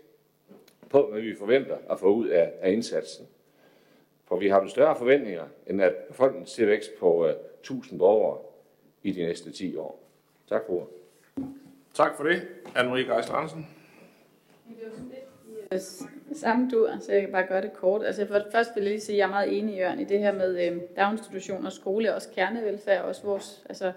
på, 0.89 1.07
hvad 1.11 1.21
vi 1.21 1.35
forventer 1.35 1.77
at 1.89 1.99
få 1.99 2.13
ud 2.13 2.27
af, 2.27 2.53
af 2.61 2.71
indsatsen. 2.71 3.27
For 4.23 4.39
vi 4.39 4.47
har 4.47 4.61
jo 4.61 4.67
større 4.67 4.95
forventninger, 4.97 5.47
end 5.67 5.81
at 5.81 5.95
befolkningstilvækst 6.07 6.91
på 6.99 7.27
øh, 7.27 7.33
uh, 7.33 7.39
1000 7.59 7.99
borgere 7.99 8.39
i 9.03 9.11
de 9.11 9.23
næste 9.23 9.51
10 9.51 9.75
år. 9.75 10.04
Tak 10.49 10.61
for 10.65 10.73
ordet. 10.73 10.87
Tak 11.93 12.17
for 12.17 12.23
det, 12.23 12.47
Anne-Marie 12.65 13.13
Geisler 13.13 13.35
Andersen. 13.35 13.67
Samme 16.33 16.69
dur, 16.71 16.89
så 17.01 17.11
jeg 17.11 17.21
kan 17.21 17.31
bare 17.31 17.47
gøre 17.47 17.61
det 17.61 17.73
kort. 17.73 18.05
Altså 18.05 18.27
for 18.27 18.41
først 18.51 18.69
vil 18.75 18.83
jeg 18.83 18.91
lige 18.91 19.01
sige, 19.01 19.15
at 19.15 19.17
jeg 19.17 19.25
er 19.25 19.29
meget 19.29 19.57
enig 19.57 19.75
i 19.75 19.77
Jørgen 19.77 19.99
i 19.99 20.03
det 20.03 20.19
her 20.19 20.31
med 20.33 20.67
øh, 20.67 20.81
daginstitutioner, 20.95 21.69
skole, 21.69 22.15
også 22.15 22.29
kernevelfærd, 22.35 23.05
også 23.05 23.23
vores 23.23 23.63
altså, 23.69 23.91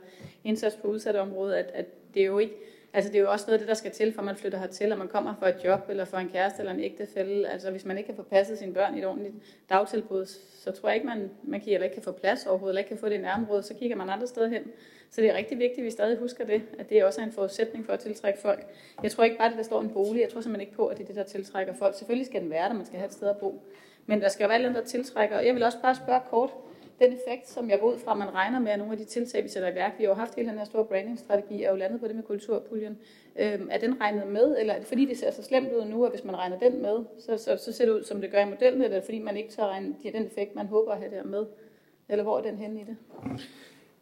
indsats 0.44 0.76
på 0.76 0.88
udsatte 0.88 1.18
områder, 1.18 1.56
at, 1.56 1.70
at 1.74 1.86
det 2.14 2.22
er 2.22 2.26
jo 2.26 2.38
ikke, 2.38 2.54
altså 2.92 3.12
det 3.12 3.18
er 3.18 3.22
jo 3.22 3.30
også 3.30 3.44
noget 3.46 3.54
af 3.54 3.58
det, 3.58 3.68
der 3.68 3.74
skal 3.74 3.90
til, 3.90 4.12
for 4.12 4.22
man 4.22 4.36
flytter 4.36 4.58
hertil, 4.58 4.92
og 4.92 4.98
man 4.98 5.08
kommer 5.08 5.34
for 5.38 5.46
et 5.46 5.64
job, 5.64 5.80
eller 5.88 6.04
for 6.04 6.16
en 6.16 6.28
kæreste, 6.28 6.58
eller 6.58 6.72
en 6.72 6.80
ægtefælle. 6.80 7.48
Altså 7.48 7.70
hvis 7.70 7.84
man 7.84 7.98
ikke 7.98 8.06
kan 8.06 8.16
få 8.16 8.22
passet 8.22 8.58
sine 8.58 8.74
børn 8.74 8.94
i 8.94 8.98
et 8.98 9.06
ordentligt 9.06 9.34
dagtilbud, 9.70 10.26
så 10.58 10.70
tror 10.72 10.88
jeg 10.88 10.96
ikke, 10.96 11.06
man, 11.06 11.30
man 11.42 11.60
kan, 11.60 11.72
eller 11.72 11.84
ikke 11.84 11.94
kan 11.94 12.02
få 12.02 12.12
plads 12.12 12.46
overhovedet, 12.46 12.72
eller 12.72 12.78
ikke 12.78 12.88
kan 12.88 12.98
få 12.98 13.08
det 13.08 13.14
i 13.14 13.18
nærområdet, 13.18 13.64
så 13.64 13.74
kigger 13.74 13.96
man 13.96 14.10
andre 14.10 14.26
steder 14.26 14.48
hen. 14.48 14.62
Så 15.10 15.20
det 15.20 15.30
er 15.30 15.34
rigtig 15.34 15.58
vigtigt, 15.58 15.78
at 15.78 15.84
vi 15.84 15.90
stadig 15.90 16.18
husker 16.18 16.46
det, 16.46 16.62
at 16.78 16.90
det 16.90 17.04
også 17.04 17.20
er 17.20 17.24
en 17.24 17.32
forudsætning 17.32 17.86
for 17.86 17.92
at 17.92 18.00
tiltrække 18.00 18.38
folk. 18.40 18.66
Jeg 19.02 19.10
tror 19.10 19.24
ikke 19.24 19.36
bare, 19.36 19.50
at 19.50 19.56
der 19.56 19.62
står 19.62 19.80
en 19.80 19.90
bolig. 19.90 20.20
Jeg 20.20 20.28
tror 20.28 20.40
simpelthen 20.40 20.60
ikke 20.60 20.76
på, 20.76 20.86
at 20.86 20.96
det 20.96 21.02
er 21.02 21.06
det, 21.06 21.16
der 21.16 21.22
tiltrækker 21.22 21.74
folk. 21.74 21.94
Selvfølgelig 21.94 22.26
skal 22.26 22.40
den 22.40 22.50
være 22.50 22.68
der, 22.68 22.74
man 22.74 22.86
skal 22.86 22.98
have 22.98 23.06
et 23.06 23.12
sted 23.12 23.28
at 23.28 23.36
bo. 23.36 23.62
Men 24.06 24.20
der 24.20 24.28
skal 24.28 24.44
jo 24.44 24.48
være 24.48 24.58
noget, 24.58 24.76
der 24.76 24.84
tiltrækker. 24.84 25.38
Og 25.38 25.46
jeg 25.46 25.54
vil 25.54 25.62
også 25.62 25.78
bare 25.82 25.94
spørge 25.94 26.20
kort, 26.30 26.50
den 26.98 27.12
effekt, 27.12 27.48
som 27.48 27.70
jeg 27.70 27.80
går 27.80 27.92
ud 27.92 27.98
fra, 27.98 28.14
man 28.14 28.34
regner 28.34 28.58
med, 28.58 28.72
at 28.72 28.78
nogle 28.78 28.92
af 28.92 28.98
de 28.98 29.04
tiltag, 29.04 29.44
vi 29.44 29.48
sætter 29.48 29.68
i 29.68 29.74
værk, 29.74 29.92
vi 29.98 30.04
har 30.04 30.10
jo 30.10 30.14
haft 30.14 30.34
hele 30.34 30.48
den 30.48 30.58
her 30.58 30.64
store 30.64 30.84
brandingstrategi, 30.84 31.62
er 31.62 31.70
jo 31.70 31.76
landet 31.76 32.00
på 32.00 32.08
det 32.08 32.16
med 32.16 32.22
kulturpuljen. 32.22 32.98
Øhm, 33.38 33.68
er 33.70 33.78
den 33.78 34.00
regnet 34.00 34.26
med, 34.26 34.56
eller 34.58 34.74
er 34.74 34.78
det 34.78 34.86
fordi, 34.86 35.04
det 35.04 35.18
ser 35.18 35.30
så 35.30 35.42
slemt 35.42 35.72
ud 35.72 35.84
nu, 35.84 36.04
at 36.04 36.10
hvis 36.10 36.24
man 36.24 36.36
regner 36.36 36.58
den 36.58 36.82
med, 36.82 37.04
så, 37.18 37.36
så, 37.36 37.56
så 37.56 37.72
ser 37.72 37.84
det 37.84 37.92
ud, 37.92 38.02
som 38.02 38.20
det 38.20 38.30
gør 38.30 38.40
i 38.40 38.50
modellen, 38.50 38.82
eller 38.82 38.96
er 38.96 39.00
det 39.00 39.04
fordi, 39.04 39.18
man 39.18 39.36
ikke 39.36 39.50
tager 39.50 39.68
regne 39.68 39.94
den 40.12 40.26
effekt, 40.26 40.54
man 40.54 40.66
håber 40.66 40.92
at 40.92 40.98
have 40.98 41.16
der 41.16 41.24
med? 41.24 41.46
Eller 42.08 42.24
hvor 42.24 42.38
er 42.38 42.42
den 42.42 42.56
henne 42.56 42.80
i 42.80 42.84
det? 42.84 42.96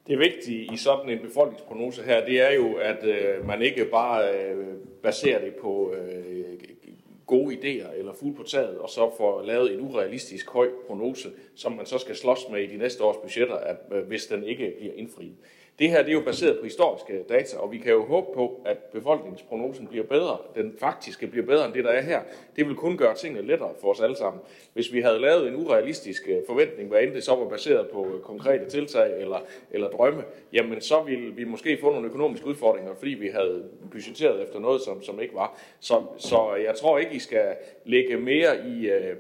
Det 0.06 0.18
vigtige 0.18 0.74
i 0.74 0.76
sådan 0.76 1.10
en 1.10 1.18
befolkningsprognose 1.18 2.02
her, 2.02 2.24
det 2.24 2.40
er 2.40 2.54
jo, 2.54 2.74
at 2.74 3.04
øh, 3.04 3.46
man 3.46 3.62
ikke 3.62 3.84
bare 3.84 4.34
øh, 4.34 4.66
baserer 5.02 5.40
det 5.40 5.54
på 5.54 5.94
øh, 5.94 6.58
gode 7.26 7.54
idéer 7.54 7.92
eller 7.98 8.12
fuld 8.12 8.34
på 8.34 8.42
taget, 8.42 8.78
og 8.78 8.90
så 8.90 9.10
får 9.16 9.42
lavet 9.42 9.74
en 9.74 9.80
urealistisk 9.80 10.50
høj 10.50 10.68
prognose, 10.86 11.28
som 11.54 11.72
man 11.72 11.86
så 11.86 11.98
skal 11.98 12.16
slås 12.16 12.48
med 12.50 12.62
i 12.62 12.66
de 12.66 12.76
næste 12.76 13.04
års 13.04 13.16
budgetter, 13.16 13.56
at, 13.56 13.76
øh, 13.92 14.06
hvis 14.06 14.26
den 14.26 14.44
ikke 14.44 14.74
bliver 14.78 14.94
indfriet. 14.94 15.36
Det 15.78 15.90
her 15.90 16.02
det 16.02 16.08
er 16.08 16.12
jo 16.12 16.20
baseret 16.20 16.58
på 16.58 16.64
historiske 16.64 17.22
data, 17.28 17.58
og 17.58 17.72
vi 17.72 17.78
kan 17.78 17.92
jo 17.92 18.04
håbe 18.04 18.26
på, 18.34 18.60
at 18.64 18.78
befolkningsprognosen 18.78 19.86
bliver 19.86 20.04
bedre. 20.04 20.38
Den 20.54 20.74
faktiske 20.78 21.26
bliver 21.26 21.46
bedre 21.46 21.66
end 21.66 21.74
det, 21.74 21.84
der 21.84 21.90
er 21.90 22.02
her. 22.02 22.20
Det 22.56 22.66
vil 22.66 22.74
kun 22.74 22.96
gøre 22.96 23.14
tingene 23.14 23.46
lettere 23.46 23.70
for 23.80 23.90
os 23.90 24.00
alle 24.00 24.16
sammen. 24.16 24.42
Hvis 24.72 24.92
vi 24.92 25.00
havde 25.00 25.18
lavet 25.18 25.48
en 25.48 25.56
urealistisk 25.56 26.28
øh, 26.28 26.36
forventning, 26.46 26.88
hvad 26.88 27.02
end 27.02 27.14
det 27.14 27.24
så 27.24 27.34
var 27.34 27.48
baseret 27.48 27.88
på 27.88 28.06
øh, 28.06 28.20
konkrete 28.20 28.70
tiltag 28.70 29.20
eller, 29.20 29.38
eller 29.70 29.90
drømme, 29.90 30.22
jamen 30.52 30.80
så 30.80 31.02
ville 31.02 31.34
vi 31.34 31.44
måske 31.44 31.78
få 31.80 31.90
nogle 31.90 32.06
økonomiske 32.06 32.46
udfordringer, 32.46 32.94
fordi 32.94 33.10
vi 33.10 33.28
havde 33.28 33.64
budgetteret 33.90 34.42
efter 34.42 34.58
noget, 34.58 34.80
som, 34.80 35.02
som 35.02 35.20
ikke 35.20 35.34
var. 35.34 35.60
Så, 35.80 36.02
så 36.18 36.54
øh, 36.56 36.64
jeg 36.64 36.74
tror 36.74 36.98
ikke, 36.98 37.12
I 37.12 37.18
skal 37.18 37.56
lægge 37.84 38.16
mere 38.16 38.68
i... 38.68 38.90
Øh, 38.90 39.16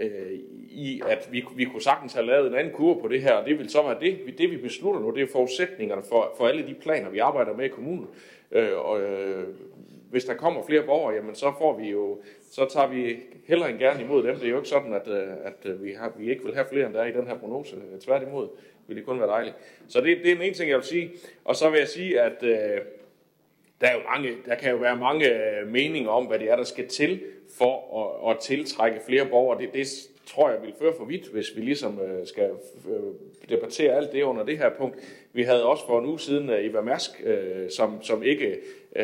øh, 0.00 0.38
i, 0.70 1.02
at 1.08 1.28
vi, 1.32 1.44
vi 1.56 1.64
kunne 1.64 1.82
sagtens 1.82 2.12
have 2.12 2.26
lavet 2.26 2.46
en 2.46 2.54
anden 2.54 2.72
kurve 2.72 3.00
på 3.00 3.08
det 3.08 3.22
her, 3.22 3.32
og 3.32 3.46
det 3.46 3.58
vil 3.58 3.70
så 3.70 3.82
være 3.82 4.00
det, 4.00 4.38
det 4.38 4.50
vi 4.50 4.56
beslutter 4.56 5.00
nu, 5.00 5.10
det 5.10 5.22
er 5.22 5.26
forudsætningerne 5.32 6.02
for, 6.08 6.34
for 6.38 6.46
alle 6.46 6.66
de 6.66 6.74
planer, 6.74 7.10
vi 7.10 7.18
arbejder 7.18 7.56
med 7.56 7.64
i 7.64 7.68
kommunen. 7.68 8.08
Øh, 8.52 8.78
og 8.78 9.00
øh, 9.00 9.44
hvis 10.10 10.24
der 10.24 10.34
kommer 10.34 10.62
flere 10.66 10.82
borgere, 10.82 11.14
jamen 11.14 11.34
så 11.34 11.52
får 11.58 11.78
vi 11.78 11.90
jo, 11.90 12.20
så 12.50 12.66
tager 12.72 12.88
vi 12.88 13.16
heller 13.46 13.66
end 13.66 13.78
gerne 13.78 14.02
imod 14.02 14.22
dem. 14.22 14.34
Det 14.34 14.44
er 14.44 14.50
jo 14.50 14.56
ikke 14.56 14.68
sådan, 14.68 14.92
at, 14.92 15.08
øh, 15.08 15.28
at 15.44 15.66
øh, 15.70 15.84
vi, 15.84 15.92
har, 15.92 16.12
vi 16.18 16.30
ikke 16.30 16.44
vil 16.44 16.54
have 16.54 16.66
flere, 16.72 16.86
end 16.86 16.94
der 16.94 17.00
er 17.00 17.06
i 17.06 17.12
den 17.12 17.26
her 17.26 17.38
prognose. 17.38 17.76
Tværtimod 18.00 18.48
vil 18.86 18.96
det 18.96 19.04
kun 19.04 19.18
være 19.18 19.28
dejligt. 19.28 19.56
Så 19.88 20.00
det, 20.00 20.18
det 20.22 20.30
er 20.30 20.34
den 20.34 20.44
ene 20.44 20.54
ting, 20.54 20.70
jeg 20.70 20.76
vil 20.76 20.86
sige. 20.86 21.10
Og 21.44 21.56
så 21.56 21.70
vil 21.70 21.78
jeg 21.78 21.88
sige, 21.88 22.20
at 22.20 22.42
øh, 22.42 22.80
der, 23.80 23.86
er 23.86 23.92
jo 23.94 24.00
mange, 24.14 24.36
der 24.46 24.54
kan 24.54 24.70
jo 24.70 24.76
være 24.76 24.96
mange 24.96 25.26
øh, 25.34 25.68
meninger 25.68 26.10
om, 26.10 26.26
hvad 26.26 26.38
det 26.38 26.50
er, 26.50 26.56
der 26.56 26.64
skal 26.64 26.88
til 26.88 27.20
for 27.58 27.74
at, 28.00 28.30
at 28.30 28.38
tiltrække 28.38 29.00
flere 29.06 29.26
borgere. 29.26 29.60
Det, 29.60 29.74
det 29.74 29.86
tror 30.26 30.50
jeg 30.50 30.62
vil 30.62 30.74
føre 30.78 30.92
for 30.98 31.04
vidt, 31.04 31.28
hvis 31.28 31.46
vi 31.56 31.60
ligesom 31.60 32.00
øh, 32.00 32.26
skal 32.26 32.50
øh, 32.88 33.00
debattere 33.48 33.92
alt 33.92 34.12
det 34.12 34.22
under 34.22 34.44
det 34.44 34.58
her 34.58 34.70
punkt. 34.78 34.96
Vi 35.32 35.42
havde 35.42 35.64
også 35.64 35.86
for 35.86 35.98
en 35.98 36.06
uge 36.06 36.20
siden 36.20 36.50
Eva 36.50 36.80
Mærsk, 36.80 37.10
som, 37.76 38.02
som, 38.02 38.22
ikke, 38.22 38.58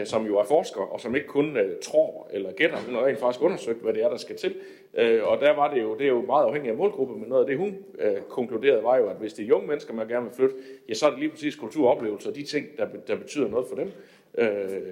som 0.05 0.27
jo 0.27 0.39
er 0.39 0.45
forsker, 0.45 0.81
og 0.81 1.01
som 1.01 1.14
ikke 1.14 1.27
kun 1.27 1.59
tror 1.83 2.29
eller 2.33 2.53
gætter, 2.53 2.79
men 2.89 2.99
rent 2.99 3.20
faktisk 3.20 3.43
undersøgt, 3.43 3.83
hvad 3.83 3.93
det 3.93 4.03
er, 4.03 4.09
der 4.09 4.16
skal 4.16 4.37
til. 4.37 4.55
Og 5.22 5.41
der 5.41 5.55
var 5.57 5.74
det 5.74 5.83
jo, 5.83 5.95
det 5.95 6.05
er 6.05 6.09
jo 6.09 6.22
meget 6.22 6.45
afhængigt 6.45 6.72
af 6.72 6.79
målgruppe, 6.79 7.14
men 7.14 7.29
noget 7.29 7.43
af 7.43 7.47
det, 7.47 7.59
hun 7.59 7.77
konkluderede, 8.29 8.83
var 8.83 8.97
jo, 8.97 9.09
at 9.09 9.16
hvis 9.16 9.33
det 9.33 9.49
er 9.49 9.55
unge 9.55 9.68
mennesker, 9.68 9.95
man 9.95 10.09
gerne 10.09 10.27
vil 10.27 10.35
flytte, 10.35 10.55
ja, 10.89 10.95
så 10.95 11.07
er 11.07 11.11
det 11.11 11.18
lige 11.18 11.31
præcis 11.31 11.57
kulturoplevelser, 11.57 12.31
og 12.31 12.37
de 12.37 12.43
ting, 12.43 12.66
der, 12.77 12.87
der 13.07 13.16
betyder 13.16 13.49
noget 13.49 13.66
for 13.68 13.77
dem. 13.77 13.93
Øh, 14.37 14.82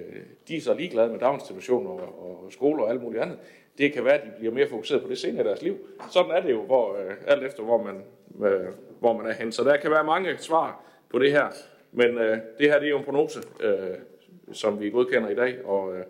de 0.47 0.57
er 0.57 0.61
så 0.61 0.73
ligeglade 0.73 1.09
med 1.11 1.19
daginstitutioner 1.19 1.89
og, 1.89 2.43
og 2.43 2.51
skoler 2.51 2.83
og 2.83 2.89
alt 2.89 3.01
muligt 3.01 3.23
andet. 3.23 3.37
Det 3.77 3.93
kan 3.93 4.05
være, 4.05 4.13
at 4.13 4.25
de 4.25 4.31
bliver 4.39 4.53
mere 4.53 4.67
fokuseret 4.69 5.01
på 5.03 5.09
det 5.09 5.17
senere 5.17 5.43
i 5.43 5.47
deres 5.47 5.61
liv. 5.61 5.77
Sådan 6.11 6.31
er 6.31 6.41
det 6.41 6.51
jo, 6.51 6.61
hvor, 6.61 6.97
øh, 6.97 7.13
alt 7.27 7.43
efter 7.43 7.63
hvor 7.63 7.83
man, 7.83 8.03
øh, 8.49 8.67
hvor 8.99 9.17
man 9.17 9.25
er 9.25 9.33
hen. 9.33 9.51
Så 9.51 9.63
der 9.63 9.77
kan 9.77 9.91
være 9.91 10.03
mange 10.03 10.37
svar 10.37 10.83
på 11.09 11.19
det 11.19 11.31
her. 11.31 11.47
Men 11.91 12.17
øh, 12.17 12.37
det 12.57 12.71
her 12.71 12.79
det 12.79 12.85
er 12.85 12.89
jo 12.89 12.97
en 12.97 13.03
prognose, 13.03 13.39
øh, 13.61 13.95
som 14.51 14.79
vi 14.79 14.89
godkender 14.89 15.29
i 15.29 15.35
dag, 15.35 15.65
og, 15.65 15.97
øh, 15.97 16.03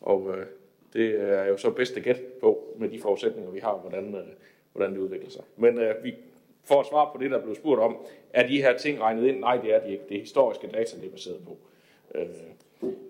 og 0.00 0.34
øh, 0.36 0.46
det 0.92 1.20
er 1.20 1.44
jo 1.44 1.56
så 1.56 1.70
bedste 1.70 2.00
gæt 2.00 2.20
på 2.40 2.64
med 2.78 2.88
de 2.88 3.00
forudsætninger, 3.00 3.50
vi 3.50 3.58
har, 3.58 3.76
hvordan, 3.76 4.14
øh, 4.14 4.26
hvordan 4.72 4.92
det 4.92 4.98
udvikler 4.98 5.30
sig. 5.30 5.42
Men 5.56 5.78
øh, 5.78 6.04
vi 6.04 6.14
får 6.64 6.80
et 6.80 6.86
svar 6.86 7.10
på 7.12 7.22
det, 7.22 7.30
der 7.30 7.42
blev 7.42 7.54
spurgt 7.54 7.80
om. 7.80 7.96
Er 8.32 8.46
de 8.46 8.62
her 8.62 8.78
ting 8.78 9.00
regnet 9.00 9.26
ind? 9.26 9.40
Nej, 9.40 9.56
det 9.56 9.74
er 9.74 9.80
de 9.80 9.92
ikke. 9.92 10.04
Det 10.08 10.16
er 10.16 10.20
historiske 10.20 10.66
data, 10.66 10.96
det 10.96 11.06
er 11.06 11.10
baseret 11.10 11.40
på. 11.46 11.56
Øh, 12.14 12.26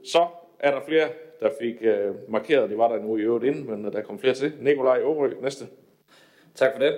så 0.05 0.27
er 0.59 0.71
der 0.71 0.81
flere, 0.89 1.09
der 1.41 1.51
fik 1.61 1.75
øh, 1.81 2.15
markeret, 2.29 2.71
det 2.71 2.79
var 2.79 2.89
der 2.89 3.03
nu 3.03 3.17
i 3.17 3.21
øvrigt 3.21 3.45
inden, 3.45 3.71
men 3.71 3.87
øh, 3.87 3.93
der 3.93 4.03
kom 4.03 4.19
flere 4.19 4.35
til. 4.35 4.53
Nikolaj 4.61 4.99
Aarø, 4.99 5.31
næste. 5.43 5.67
Tak 6.55 6.73
for 6.73 6.79
det. 6.79 6.95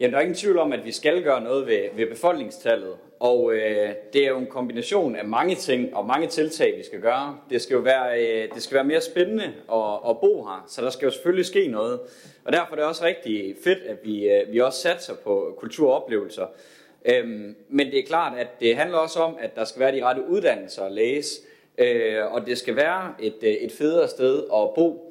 Jamen, 0.00 0.12
der 0.12 0.18
er 0.18 0.22
ingen 0.22 0.36
tvivl 0.36 0.58
om, 0.58 0.72
at 0.72 0.84
vi 0.84 0.92
skal 0.92 1.22
gøre 1.22 1.40
noget 1.40 1.66
ved, 1.66 1.80
ved 1.96 2.06
befolkningstallet. 2.06 2.94
Og 3.20 3.52
øh, 3.52 3.90
det 4.12 4.24
er 4.24 4.28
jo 4.28 4.38
en 4.38 4.46
kombination 4.46 5.16
af 5.16 5.24
mange 5.24 5.54
ting 5.54 5.96
og 5.96 6.06
mange 6.06 6.26
tiltag, 6.26 6.76
vi 6.78 6.82
skal 6.82 7.00
gøre. 7.00 7.38
Det 7.50 7.62
skal 7.62 7.74
jo 7.74 7.80
være, 7.80 8.20
øh, 8.22 8.54
det 8.54 8.62
skal 8.62 8.74
være 8.74 8.84
mere 8.84 9.00
spændende 9.00 9.44
at, 9.72 9.98
at 10.08 10.20
bo 10.20 10.44
her, 10.44 10.64
så 10.68 10.82
der 10.82 10.90
skal 10.90 11.06
jo 11.06 11.10
selvfølgelig 11.10 11.46
ske 11.46 11.68
noget. 11.68 12.00
Og 12.44 12.52
derfor 12.52 12.72
er 12.72 12.76
det 12.76 12.84
også 12.84 13.04
rigtig 13.04 13.56
fedt, 13.64 13.78
at 13.78 13.96
vi, 14.04 14.28
øh, 14.28 14.52
vi 14.52 14.58
også 14.58 14.80
satser 14.80 15.14
på 15.24 15.56
kulturoplevelser. 15.58 16.46
Øhm, 17.04 17.56
men 17.68 17.86
det 17.86 17.98
er 17.98 18.06
klart, 18.06 18.38
at 18.38 18.60
det 18.60 18.76
handler 18.76 18.98
også 18.98 19.20
om, 19.20 19.36
at 19.40 19.56
der 19.56 19.64
skal 19.64 19.80
være 19.80 19.92
de 19.92 20.04
rette 20.04 20.22
uddannelser 20.28 20.82
at 20.82 20.92
læse, 20.92 21.40
øh, 21.80 22.32
og 22.32 22.46
det 22.46 22.58
skal 22.58 22.76
være 22.76 23.14
et, 23.18 23.36
øh, 23.42 23.50
et 23.50 23.72
federe 23.72 24.08
sted 24.08 24.38
at 24.38 24.74
bo. 24.74 25.06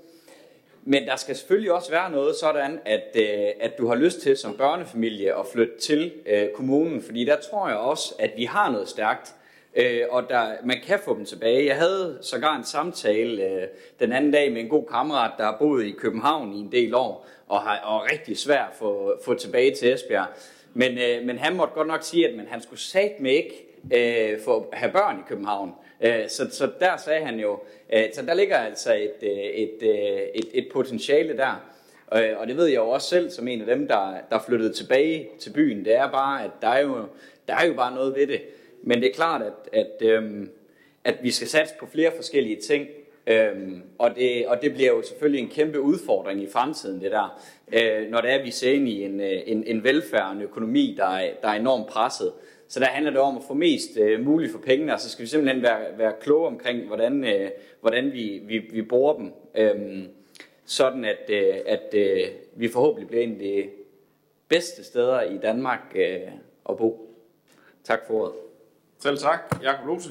Men 0.84 1.08
der 1.08 1.16
skal 1.16 1.36
selvfølgelig 1.36 1.72
også 1.72 1.92
være 1.92 2.12
noget 2.12 2.36
sådan, 2.36 2.80
at, 2.86 3.16
øh, 3.16 3.48
at 3.60 3.78
du 3.78 3.88
har 3.88 3.96
lyst 3.96 4.22
til 4.22 4.38
som 4.38 4.54
børnefamilie 4.58 5.40
at 5.40 5.46
flytte 5.54 5.78
til 5.78 6.12
øh, 6.26 6.48
kommunen, 6.56 7.02
fordi 7.02 7.26
der 7.26 7.36
tror 7.50 7.68
jeg 7.68 7.78
også, 7.78 8.16
at 8.20 8.32
vi 8.38 8.46
har 8.46 8.72
noget 8.72 8.90
stærkt, 8.90 9.36
øh, 9.76 10.02
og 10.10 10.30
der, 10.30 10.46
man 10.64 10.78
kan 10.86 11.00
få 11.06 11.16
dem 11.16 11.26
tilbage. 11.26 11.66
Jeg 11.66 11.76
havde 11.76 12.18
sågar 12.22 12.58
en 12.58 12.64
samtale 12.64 13.44
øh, 13.44 13.68
den 14.00 14.12
anden 14.12 14.32
dag 14.32 14.52
med 14.52 14.62
en 14.62 14.70
god 14.70 14.86
kammerat, 14.92 15.32
der 15.38 15.44
har 15.44 15.58
boet 15.60 15.86
i 15.86 15.92
København 15.92 16.54
i 16.54 16.60
en 16.60 16.72
del 16.72 16.96
år, 16.96 17.28
og 17.48 17.62
har 17.62 17.78
og 17.78 18.08
rigtig 18.12 18.38
svært 18.38 18.68
at 18.72 18.76
få, 18.76 19.14
få 19.26 19.34
tilbage 19.34 19.76
til 19.76 19.94
Esbjerg. 19.94 20.28
Men, 20.74 20.98
øh, 20.98 21.26
men 21.26 21.38
han 21.38 21.56
måtte 21.56 21.74
godt 21.74 21.88
nok 21.88 22.04
sige, 22.04 22.28
at 22.28 22.36
men 22.36 22.48
han 22.48 22.62
skulle 22.62 22.80
satme 22.80 23.34
ikke 23.34 23.66
øh, 23.94 24.40
få 24.46 24.70
have 24.74 24.92
børn 24.92 25.20
i 25.20 25.24
København. 25.28 25.74
Øh, 26.02 26.30
så, 26.30 26.48
så 26.52 26.72
der 26.80 26.98
sagde 26.98 27.26
han 27.26 27.40
jo, 27.40 27.60
øh, 27.94 28.04
så 28.14 28.22
der 28.22 28.34
ligger 28.34 28.58
altså 28.58 28.96
et, 28.96 29.16
øh, 29.22 29.30
et, 29.30 29.78
et, 30.36 30.48
et 30.54 30.68
potentiale 30.72 31.38
der. 31.38 31.66
Og, 32.08 32.24
og 32.38 32.48
det 32.48 32.58
ved 32.58 32.66
jeg 32.66 32.76
jo 32.76 32.90
også 32.90 33.10
selv 33.10 33.30
som 33.30 33.48
en 33.48 33.62
af 33.62 33.68
dem, 33.68 33.88
der, 33.88 34.14
der 34.30 34.40
flyttede 34.48 34.74
tilbage 34.74 35.30
til 35.40 35.50
byen. 35.54 35.86
Det 35.86 35.96
er 35.96 36.12
bare, 36.12 36.44
at 36.44 36.52
der 36.62 36.68
er 36.68 36.80
jo, 36.80 37.06
der 37.48 37.56
er 37.56 37.66
jo 37.66 37.74
bare 37.74 37.96
noget 37.96 38.16
ved 38.16 38.28
det. 38.28 38.42
Men 38.84 39.02
det 39.02 39.10
er 39.10 39.14
klart, 39.14 39.42
at, 39.42 39.80
at, 39.80 40.08
øhm, 40.08 40.50
at 41.04 41.16
vi 41.22 41.32
skal 41.32 41.48
satse 41.48 41.74
på 41.80 41.86
flere 41.86 42.12
forskellige 42.16 42.56
ting. 42.56 42.88
Øhm, 43.28 43.82
og, 43.98 44.16
det, 44.16 44.48
og 44.48 44.62
det 44.62 44.74
bliver 44.74 44.90
jo 44.90 45.02
selvfølgelig 45.02 45.42
en 45.42 45.50
kæmpe 45.50 45.80
udfordring 45.82 46.44
i 46.44 46.50
fremtiden, 46.50 47.02
det 47.02 47.12
der. 47.12 47.42
Øh, 47.74 48.10
når 48.10 48.22
det 48.22 48.32
er, 48.32 48.36
at 48.36 48.46
vi 48.46 48.52
ser 48.52 48.72
ind 48.72 48.90
i 48.90 49.04
en, 49.04 49.22
en, 49.22 49.64
en 49.68 49.84
velfærd 49.84 50.26
og 50.26 50.32
en 50.32 50.42
økonomi, 50.42 50.96
der 50.98 51.06
er, 51.06 51.30
der 51.42 51.48
er 51.48 51.54
enormt 51.54 51.88
presset. 51.88 52.32
Så 52.70 52.80
der 52.80 52.86
handler 52.86 53.12
det 53.12 53.20
om 53.20 53.38
at 53.38 53.44
få 53.48 53.54
mest 53.54 53.98
øh, 53.98 54.26
muligt 54.26 54.52
for 54.52 54.60
pengene, 54.60 54.94
og 54.94 55.00
så 55.00 55.10
skal 55.10 55.24
vi 55.24 55.28
simpelthen 55.30 55.62
være, 55.62 55.98
være 55.98 56.14
kloge 56.22 56.48
omkring, 56.48 56.88
hvordan, 56.88 57.24
øh, 57.24 57.50
hvordan 57.82 58.14
vi, 58.14 58.42
vi, 58.46 58.58
vi 58.58 58.82
bruger 58.82 59.14
dem. 59.14 59.32
Øhm, 59.56 60.08
sådan 60.66 61.06
at, 61.06 61.30
øh, 61.30 61.56
at 61.66 61.94
øh, 61.94 62.28
vi 62.56 62.68
forhåbentlig 62.68 63.08
bliver 63.08 63.24
en 63.24 63.32
af 63.32 63.40
de 63.40 63.70
bedste 64.48 64.84
steder 64.84 65.22
i 65.22 65.38
Danmark 65.38 65.96
øh, 65.96 66.20
at 66.70 66.78
bo. 66.78 67.16
Tak 67.84 68.00
for 68.08 68.14
ordet. 68.14 68.34
Selv 69.00 69.18
tak. 69.18 69.40
Jakob 69.64 69.88
Lose. 69.88 70.10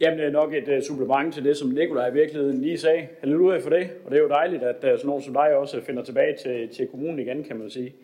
Jamen, 0.00 0.18
det 0.18 0.26
er 0.26 0.30
nok 0.30 0.54
et 0.54 0.68
uh, 0.68 0.82
supplement 0.82 1.34
til 1.34 1.44
det, 1.44 1.56
som 1.56 1.68
Nikolaj 1.68 2.08
i 2.08 2.12
virkeligheden 2.12 2.60
lige 2.60 2.78
sagde. 2.78 3.08
Halleluja 3.20 3.58
for 3.58 3.70
det, 3.70 3.90
og 4.04 4.10
det 4.10 4.18
er 4.18 4.22
jo 4.22 4.28
dejligt, 4.28 4.62
at 4.62 4.76
uh, 4.76 4.80
sådan 4.82 5.06
nogen 5.06 5.22
som 5.22 5.34
dig 5.34 5.56
også 5.56 5.80
finder 5.80 6.04
tilbage 6.04 6.36
til, 6.36 6.68
til 6.68 6.86
kommunen 6.86 7.18
igen, 7.18 7.44
kan 7.44 7.56
man 7.56 7.70
sige. 7.70 7.94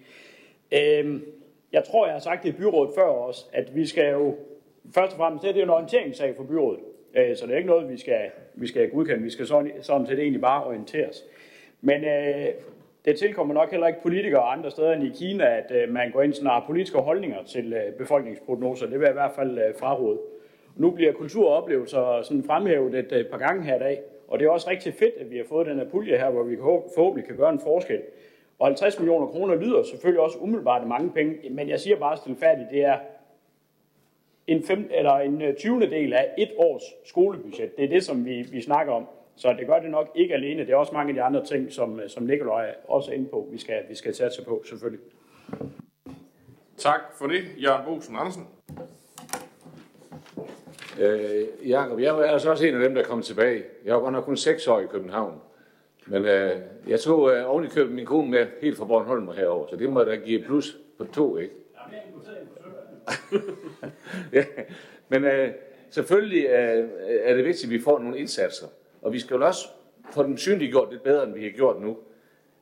Øhm, 0.72 1.24
jeg 1.72 1.84
tror, 1.84 2.06
jeg 2.06 2.14
har 2.14 2.20
sagt 2.20 2.42
det 2.42 2.48
i 2.48 2.52
byrådet 2.52 2.94
før 2.94 3.02
også, 3.02 3.44
at 3.52 3.76
vi 3.76 3.86
skal 3.86 4.12
jo, 4.12 4.34
først 4.94 5.12
og 5.12 5.18
fremmest, 5.18 5.42
det 5.42 5.50
er 5.50 5.56
jo 5.56 5.62
en 5.62 5.70
orienteringssag 5.70 6.36
for 6.36 6.44
byrådet. 6.44 6.80
Øh, 7.14 7.36
så 7.36 7.46
det 7.46 7.52
er 7.52 7.56
ikke 7.56 7.70
noget, 7.70 7.88
vi 7.88 7.96
skal, 7.96 8.20
vi 8.54 8.66
skal 8.66 8.90
godkende. 8.90 9.22
Vi 9.22 9.30
skal 9.30 9.46
sådan, 9.46 9.72
sådan 9.80 10.06
set 10.06 10.18
egentlig 10.18 10.40
bare 10.40 10.64
orienteres. 10.64 11.24
Men 11.80 12.04
øh, 12.04 12.46
det 13.04 13.18
tilkommer 13.18 13.54
nok 13.54 13.70
heller 13.70 13.86
ikke 13.86 14.02
politikere 14.02 14.42
andre 14.42 14.70
steder 14.70 14.92
end 14.92 15.04
i 15.04 15.12
Kina, 15.14 15.44
at 15.44 15.72
øh, 15.82 15.92
man 15.92 16.10
går 16.10 16.22
ind 16.22 16.46
og 16.46 16.52
har 16.52 16.64
politiske 16.66 16.98
holdninger 16.98 17.42
til 17.44 17.72
øh, 17.72 17.92
befolkningsprognoser. 17.92 18.86
Det 18.86 18.98
vil 18.98 19.04
jeg 19.04 19.12
i 19.12 19.20
hvert 19.20 19.32
fald 19.36 19.58
øh, 19.58 19.74
fraråde. 19.78 20.18
Nu 20.76 20.90
bliver 20.90 21.12
kultur 21.12 21.48
og 21.48 21.56
oplevelser 21.56 22.22
sådan 22.22 22.44
fremhævet 22.44 22.94
et, 22.94 23.12
et 23.12 23.28
par 23.28 23.38
gange 23.38 23.64
her 23.64 23.76
i 23.76 23.78
dag, 23.78 24.00
og 24.28 24.38
det 24.38 24.46
er 24.46 24.50
også 24.50 24.70
rigtig 24.70 24.94
fedt, 24.94 25.14
at 25.20 25.30
vi 25.30 25.36
har 25.36 25.44
fået 25.48 25.66
den 25.66 25.78
her 25.78 25.88
pulje 25.88 26.16
her, 26.16 26.30
hvor 26.30 26.42
vi 26.42 26.56
forhåbentlig 26.56 27.26
kan 27.26 27.36
gøre 27.36 27.52
en 27.52 27.60
forskel. 27.60 28.00
Og 28.58 28.66
50 28.66 28.98
millioner 28.98 29.26
kroner 29.26 29.54
lyder 29.54 29.82
selvfølgelig 29.82 30.20
også 30.20 30.38
umiddelbart 30.38 30.86
mange 30.86 31.10
penge, 31.10 31.50
men 31.50 31.68
jeg 31.68 31.80
siger 31.80 31.96
bare 31.96 32.16
stilfærdigt, 32.16 32.70
det 32.70 32.84
er 32.84 32.98
en, 34.46 34.62
fem, 34.62 34.90
eller 34.90 35.12
en 35.12 35.42
20. 35.58 35.80
del 35.80 36.12
af 36.12 36.28
et 36.38 36.50
års 36.56 36.82
skolebudget. 37.04 37.76
Det 37.76 37.84
er 37.84 37.88
det, 37.88 38.04
som 38.04 38.24
vi, 38.24 38.42
vi 38.42 38.62
snakker 38.62 38.92
om. 38.92 39.06
Så 39.36 39.54
det 39.58 39.66
gør 39.66 39.78
det 39.78 39.90
nok 39.90 40.10
ikke 40.14 40.34
alene. 40.34 40.66
Det 40.66 40.70
er 40.70 40.76
også 40.76 40.92
mange 40.92 41.08
af 41.08 41.14
de 41.14 41.22
andre 41.22 41.44
ting, 41.44 41.72
som, 41.72 42.00
som 42.08 42.22
Nikolaj 42.22 42.74
også 42.88 43.10
er 43.10 43.14
inde 43.14 43.28
på, 43.28 43.48
vi 43.50 43.58
skal, 43.58 43.82
vi 43.88 43.94
skal 43.94 44.14
satse 44.14 44.44
på, 44.44 44.62
selvfølgelig. 44.68 45.04
Tak 46.76 47.00
for 47.18 47.26
det, 47.26 47.42
Jørgen 47.62 47.84
Bosen 47.84 48.16
Andersen. 48.16 48.46
Øh, 51.00 51.70
Jacob, 51.70 52.00
jeg 52.00 52.08
er 52.08 52.22
altså 52.22 52.50
også 52.50 52.66
en 52.66 52.74
af 52.74 52.80
dem, 52.80 52.94
der 52.94 53.02
kom 53.02 53.22
tilbage. 53.22 53.62
Jeg 53.84 53.94
var 53.94 54.00
godt 54.00 54.12
nok 54.12 54.24
kun 54.24 54.36
seks 54.36 54.68
år 54.68 54.80
i 54.80 54.86
København. 54.86 55.40
Men 56.06 56.24
øh, 56.24 56.50
jeg 56.88 57.00
tog 57.00 57.32
øh, 57.32 57.50
oven 57.50 57.64
i 57.64 57.68
købet 57.68 57.94
min 57.94 58.06
kone 58.06 58.30
med 58.30 58.46
helt 58.60 58.76
fra 58.76 58.84
Bornholm 58.84 59.28
herover, 59.28 59.66
så 59.66 59.76
det 59.76 59.90
må 59.90 60.04
da 60.04 60.16
give 60.16 60.42
plus 60.42 60.78
på 60.98 61.04
to, 61.04 61.36
ikke? 61.36 61.54
ja, 64.32 64.44
men 65.08 65.24
øh, 65.24 65.50
selvfølgelig 65.90 66.44
øh, 66.44 66.88
er 67.06 67.34
det 67.34 67.44
vigtigt, 67.44 67.64
at 67.64 67.70
vi 67.70 67.80
får 67.80 67.98
nogle 67.98 68.18
indsatser. 68.18 68.66
Og 69.02 69.12
vi 69.12 69.18
skal 69.18 69.34
jo 69.34 69.46
også 69.46 69.68
få 70.12 70.22
dem 70.22 70.36
synliggjort 70.36 70.90
lidt 70.90 71.02
bedre, 71.02 71.24
end 71.24 71.34
vi 71.34 71.42
har 71.42 71.50
gjort 71.50 71.80
nu. 71.80 71.96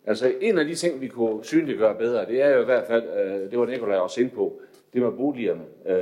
Altså 0.06 0.32
en 0.40 0.58
af 0.58 0.64
de 0.64 0.74
ting, 0.74 1.00
vi 1.00 1.08
kunne 1.08 1.44
synliggøre 1.44 1.94
bedre, 1.94 2.26
det 2.26 2.42
er 2.42 2.48
jo 2.48 2.62
i 2.62 2.64
hvert 2.64 2.86
fald, 2.86 3.04
øh, 3.04 3.50
det 3.50 3.58
var 3.58 3.66
Nikolaj 3.66 3.98
også 3.98 4.20
ind 4.20 4.30
på, 4.30 4.60
det 4.92 5.02
med 5.02 5.12
boligerne. 5.12 5.62
Øh, 5.86 5.94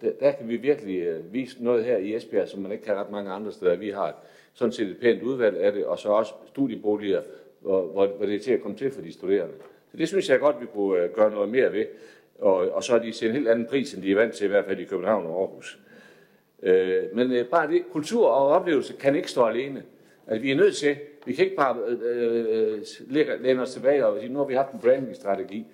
der, 0.00 0.12
der 0.20 0.32
kan 0.32 0.48
vi 0.48 0.56
virkelig 0.56 0.98
øh, 1.00 1.32
vise 1.32 1.64
noget 1.64 1.84
her 1.84 1.96
i 1.96 2.14
Esbjerg, 2.14 2.48
som 2.48 2.62
man 2.62 2.72
ikke 2.72 2.84
kan 2.84 2.94
ret 2.94 3.10
mange 3.10 3.30
andre 3.30 3.52
steder. 3.52 3.76
Vi 3.76 3.90
har 3.90 4.24
sådan 4.54 4.72
set 4.72 4.88
et 4.88 4.98
pænt 4.98 5.22
udvalg 5.22 5.56
af 5.56 5.72
det, 5.72 5.84
og 5.84 5.98
så 5.98 6.08
også 6.08 6.32
studieboliger, 6.48 7.22
hvor, 7.60 7.82
hvor, 7.82 8.06
hvor 8.06 8.26
det 8.26 8.34
er 8.34 8.40
til 8.40 8.52
at 8.52 8.60
komme 8.60 8.76
til 8.76 8.90
for 8.90 9.00
de 9.00 9.12
studerende. 9.12 9.54
Så 9.90 9.96
det 9.96 10.08
synes 10.08 10.28
jeg 10.28 10.40
godt, 10.40 10.60
vi 10.60 10.66
kunne 10.66 11.02
øh, 11.02 11.10
gøre 11.14 11.30
noget 11.30 11.48
mere 11.48 11.72
ved. 11.72 11.86
Og, 12.38 12.54
og 12.54 12.84
så 12.84 12.94
er 12.94 12.98
de 12.98 13.12
til 13.12 13.28
en 13.28 13.34
helt 13.34 13.48
anden 13.48 13.66
pris, 13.66 13.94
end 13.94 14.02
de 14.02 14.12
er 14.12 14.16
vant 14.16 14.34
til, 14.34 14.44
i 14.44 14.48
hvert 14.48 14.64
fald 14.64 14.80
i 14.80 14.84
København 14.84 15.26
og 15.26 15.40
Aarhus. 15.40 15.78
Øh, 16.62 17.02
men 17.12 17.32
øh, 17.32 17.46
bare 17.46 17.68
det, 17.68 17.82
kultur 17.92 18.28
og 18.28 18.48
oplevelse 18.48 18.94
kan 19.00 19.16
ikke 19.16 19.30
stå 19.30 19.44
alene. 19.44 19.82
Altså, 20.26 20.42
vi 20.42 20.50
er 20.50 20.56
nødt 20.56 20.76
til, 20.76 20.96
vi 21.26 21.32
kan 21.32 21.44
ikke 21.44 21.56
bare 21.56 21.76
øh, 21.86 22.78
øh, 23.10 23.42
læne 23.42 23.62
os 23.62 23.72
tilbage 23.72 24.06
og 24.06 24.20
sige, 24.20 24.32
nu 24.32 24.38
har 24.38 24.46
vi 24.46 24.54
haft 24.54 24.72
en 24.72 24.80
brandingstrategi. 24.80 25.66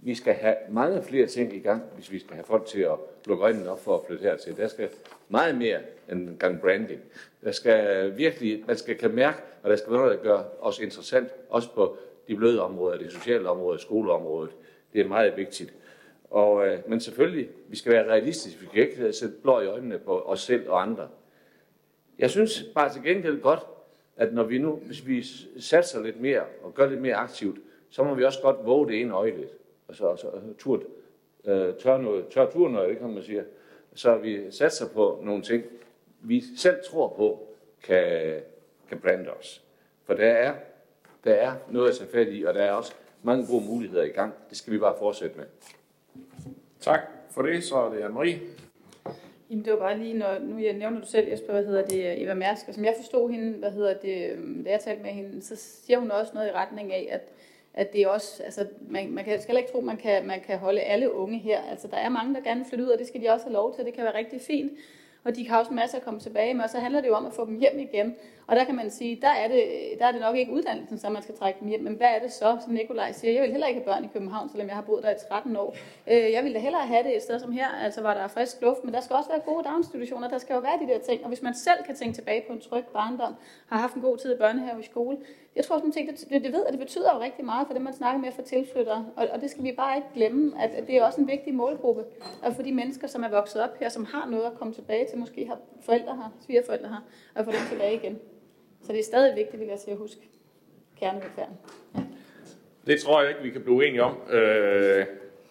Vi 0.00 0.14
skal 0.14 0.34
have 0.34 0.54
mange 0.70 1.02
flere 1.02 1.26
ting 1.26 1.54
i 1.54 1.58
gang, 1.58 1.82
hvis 1.94 2.12
vi 2.12 2.18
skal 2.18 2.34
have 2.34 2.44
folk 2.44 2.66
til 2.66 2.80
at 2.80 2.94
lukke 3.26 3.44
øjnene 3.44 3.70
op 3.70 3.84
for 3.84 3.94
at 3.94 4.00
flytte 4.06 4.22
hertil. 4.22 4.56
Der 4.56 4.68
skal 4.68 4.88
meget 5.28 5.58
mere 5.58 5.78
end 6.12 6.28
en 6.28 6.36
gang 6.38 6.60
branding. 6.60 7.00
Der 7.44 7.52
skal 7.52 8.12
virkelig, 8.16 8.64
man 8.66 8.76
skal 8.76 8.98
kan 8.98 9.14
mærke, 9.14 9.38
og 9.62 9.70
der 9.70 9.76
skal 9.76 9.92
være 9.92 10.00
noget, 10.00 10.18
der 10.18 10.24
gør 10.24 10.42
os 10.60 10.78
interessant, 10.78 11.28
også 11.48 11.72
på 11.74 11.96
de 12.28 12.36
bløde 12.36 12.62
områder, 12.62 12.98
det 12.98 13.12
sociale 13.12 13.48
område, 13.50 13.78
skoleområdet. 13.78 14.50
Det 14.92 15.00
er 15.00 15.08
meget 15.08 15.36
vigtigt. 15.36 15.74
Og, 16.30 16.66
øh, 16.66 16.78
men 16.86 17.00
selvfølgelig, 17.00 17.48
vi 17.68 17.76
skal 17.76 17.92
være 17.92 18.08
realistiske. 18.08 18.60
Vi 18.60 18.66
kan 18.66 18.82
ikke 18.82 19.12
sætte 19.12 19.34
blå 19.42 19.60
i 19.60 19.66
øjnene 19.66 19.98
på 19.98 20.20
os 20.20 20.40
selv 20.40 20.70
og 20.70 20.82
andre. 20.82 21.08
Jeg 22.18 22.30
synes 22.30 22.64
bare 22.74 22.92
til 22.92 23.02
gengæld 23.02 23.40
godt, 23.40 23.60
at 24.16 24.34
når 24.34 24.42
vi 24.42 24.58
nu, 24.58 24.76
hvis 24.76 25.06
vi 25.06 25.24
satser 25.60 26.02
lidt 26.02 26.20
mere 26.20 26.42
og 26.62 26.74
gør 26.74 26.88
lidt 26.88 27.00
mere 27.00 27.14
aktivt, 27.14 27.58
så 27.90 28.04
må 28.04 28.14
vi 28.14 28.24
også 28.24 28.42
godt 28.42 28.56
våge 28.64 28.88
det 28.88 29.00
ene 29.00 29.14
øje 29.14 29.36
lidt. 29.36 29.50
Og 29.88 29.94
så, 29.94 30.04
og 30.04 30.18
så 30.18 30.30
tur, 30.58 30.82
øh, 31.44 31.74
tør, 31.74 31.98
noget, 31.98 32.28
tør 32.28 32.50
tur 32.50 32.68
noget, 32.68 32.88
det 32.88 32.98
kan 32.98 33.10
man 33.10 33.22
sige. 33.22 33.44
Så 33.94 34.16
vi 34.16 34.50
satser 34.50 34.88
på 34.88 35.20
nogle 35.22 35.42
ting, 35.42 35.64
vi 36.20 36.42
selv 36.56 36.76
tror 36.90 37.08
på, 37.08 37.48
kan, 37.82 38.40
kan 38.88 38.98
brande 38.98 39.30
os. 39.30 39.62
For 40.04 40.14
der 40.14 40.26
er, 40.26 40.54
der 41.24 41.34
er 41.34 41.52
noget 41.70 41.90
at 41.90 41.96
tage 41.96 42.10
fat 42.10 42.28
i, 42.30 42.42
og 42.44 42.54
der 42.54 42.62
er 42.62 42.72
også 42.72 42.92
mange 43.22 43.46
gode 43.46 43.64
muligheder 43.64 44.04
i 44.04 44.08
gang. 44.08 44.34
Det 44.48 44.56
skal 44.56 44.72
vi 44.72 44.78
bare 44.78 44.94
fortsætte 44.98 45.36
med. 45.36 45.46
Tak 46.80 47.00
for 47.30 47.42
det. 47.42 47.64
Så 47.64 47.76
er 47.76 47.90
det 47.90 48.00
Anne-Marie. 48.00 48.38
Jamen, 49.50 49.64
det 49.64 49.72
var 49.72 49.78
bare 49.78 49.98
lige, 49.98 50.14
når 50.14 50.38
nu 50.38 50.58
jeg 50.58 50.72
nævner 50.72 51.00
du 51.00 51.06
selv, 51.06 51.28
Jesper, 51.28 51.52
hvad 51.52 51.64
hedder 51.64 51.86
det, 51.86 52.22
Eva 52.22 52.34
Mærsk, 52.34 52.68
og 52.68 52.74
som 52.74 52.84
jeg 52.84 52.94
forstod 52.96 53.30
hende, 53.30 53.58
hvad 53.58 53.70
hedder 53.70 53.94
det, 53.94 54.38
da 54.64 54.70
jeg 54.70 54.80
talte 54.80 55.02
med 55.02 55.10
hende, 55.10 55.42
så 55.42 55.56
siger 55.56 55.98
hun 55.98 56.10
også 56.10 56.32
noget 56.34 56.48
i 56.48 56.52
retning 56.52 56.92
af, 56.92 57.08
at, 57.10 57.20
at 57.74 57.92
det 57.92 58.02
er 58.02 58.08
også, 58.08 58.42
altså, 58.42 58.66
man, 58.80 59.10
man 59.10 59.24
kan, 59.24 59.42
skal 59.42 59.56
ikke 59.56 59.72
tro, 59.72 59.80
man 59.80 59.96
kan, 59.96 60.26
man 60.26 60.40
kan 60.40 60.58
holde 60.58 60.80
alle 60.80 61.14
unge 61.14 61.38
her. 61.38 61.60
Altså, 61.70 61.88
der 61.88 61.96
er 61.96 62.08
mange, 62.08 62.34
der 62.34 62.40
gerne 62.40 62.60
vil 62.60 62.68
flytte 62.68 62.84
ud, 62.84 62.90
og 62.90 62.98
det 62.98 63.06
skal 63.06 63.20
de 63.20 63.28
også 63.28 63.46
have 63.46 63.52
lov 63.52 63.74
til, 63.74 63.84
det 63.84 63.94
kan 63.94 64.04
være 64.04 64.18
rigtig 64.18 64.40
fint 64.40 64.72
og 65.24 65.36
de 65.36 65.48
har 65.48 65.58
også 65.58 65.72
masser 65.72 65.98
at 65.98 66.04
komme 66.04 66.20
tilbage 66.20 66.54
med, 66.54 66.64
og 66.64 66.70
så 66.70 66.78
handler 66.78 67.00
det 67.00 67.08
jo 67.08 67.14
om 67.14 67.26
at 67.26 67.32
få 67.32 67.46
dem 67.46 67.58
hjem 67.58 67.78
igen. 67.78 68.14
Og 68.46 68.56
der 68.56 68.64
kan 68.64 68.74
man 68.74 68.90
sige, 68.90 69.18
der 69.22 69.28
er 69.28 69.48
det, 69.48 69.64
der 69.98 70.06
er 70.06 70.12
det 70.12 70.20
nok 70.20 70.36
ikke 70.36 70.52
uddannelsen, 70.52 70.98
som 70.98 71.12
man 71.12 71.22
skal 71.22 71.36
trække 71.36 71.60
dem 71.60 71.68
hjem, 71.68 71.80
men 71.80 71.94
hvad 71.94 72.06
er 72.06 72.18
det 72.18 72.32
så, 72.32 72.58
som 72.64 72.72
Nikolaj 72.72 73.12
siger? 73.12 73.32
Jeg 73.32 73.42
vil 73.42 73.50
heller 73.50 73.66
ikke 73.66 73.80
have 73.80 73.84
børn 73.84 74.04
i 74.04 74.08
København, 74.12 74.48
selvom 74.48 74.68
jeg 74.68 74.76
har 74.76 74.82
boet 74.82 75.02
der 75.02 75.10
i 75.10 75.14
13 75.28 75.56
år. 75.56 75.76
Øh, 76.06 76.32
jeg 76.32 76.42
ville 76.44 76.54
da 76.54 76.60
hellere 76.60 76.86
have 76.86 77.02
det 77.02 77.16
et 77.16 77.22
sted 77.22 77.40
som 77.40 77.52
her, 77.52 77.68
altså 77.68 78.00
hvor 78.00 78.10
der 78.10 78.20
er 78.20 78.28
frisk 78.28 78.62
luft, 78.62 78.84
men 78.84 78.94
der 78.94 79.00
skal 79.00 79.16
også 79.16 79.30
være 79.30 79.40
gode 79.40 79.64
daginstitutioner, 79.64 80.28
der 80.28 80.38
skal 80.38 80.54
jo 80.54 80.60
være 80.60 80.78
de 80.86 80.92
der 80.92 80.98
ting. 80.98 81.22
Og 81.22 81.28
hvis 81.28 81.42
man 81.42 81.54
selv 81.54 81.84
kan 81.86 81.94
tænke 81.94 82.14
tilbage 82.14 82.44
på 82.46 82.52
en 82.52 82.60
tryg 82.60 82.84
barndom, 82.92 83.34
har 83.68 83.78
haft 83.78 83.94
en 83.94 84.02
god 84.02 84.16
tid 84.16 84.34
i 84.34 84.38
børnehave 84.38 84.80
i 84.80 84.84
skole, 84.84 85.16
jeg 85.58 85.64
tror 85.64 85.78
sådan 85.78 85.92
set, 85.92 86.30
det, 86.30 86.44
det 86.44 86.52
ved, 86.52 86.66
at 86.66 86.72
det 86.72 86.80
betyder 86.80 87.14
jo 87.14 87.20
rigtig 87.20 87.44
meget 87.44 87.66
for 87.66 87.74
dem, 87.74 87.82
man 87.82 87.92
snakker 87.92 88.20
med 88.20 88.32
for 88.32 88.42
tilflyttere. 88.42 89.06
Og, 89.16 89.28
og 89.32 89.40
det 89.40 89.50
skal 89.50 89.64
vi 89.64 89.72
bare 89.76 89.96
ikke 89.96 90.08
glemme, 90.14 90.62
at, 90.62 90.70
at 90.70 90.86
det 90.86 90.96
er 90.96 91.04
også 91.04 91.20
en 91.20 91.28
vigtig 91.28 91.54
målgruppe. 91.54 92.04
Og 92.42 92.54
for 92.54 92.62
de 92.62 92.72
mennesker, 92.72 93.06
som 93.06 93.22
er 93.22 93.28
vokset 93.28 93.62
op 93.62 93.78
her, 93.80 93.88
som 93.88 94.04
har 94.04 94.28
noget 94.30 94.44
at 94.44 94.54
komme 94.58 94.74
tilbage 94.74 95.06
til, 95.06 95.18
måske 95.18 95.46
har 95.46 95.58
forældre 95.82 96.16
her, 96.16 96.36
svigerforældre 96.46 96.88
her, 96.88 97.04
og 97.34 97.44
få 97.44 97.50
dem 97.50 97.60
tilbage 97.70 97.94
igen. 97.94 98.18
Så 98.82 98.92
det 98.92 98.98
er 98.98 99.04
stadig 99.04 99.36
vigtigt, 99.36 99.60
vil 99.60 99.68
jeg 99.68 99.78
sige, 99.78 99.92
at 99.92 99.98
huske 99.98 100.20
kernevelfærden. 101.00 101.54
Ja. 101.96 102.00
Det 102.86 103.00
tror 103.00 103.20
jeg 103.20 103.28
ikke, 103.30 103.42
vi 103.42 103.50
kan 103.50 103.62
blive 103.62 103.86
enige 103.86 104.02
om. 104.02 104.16
Øh, 104.30 105.06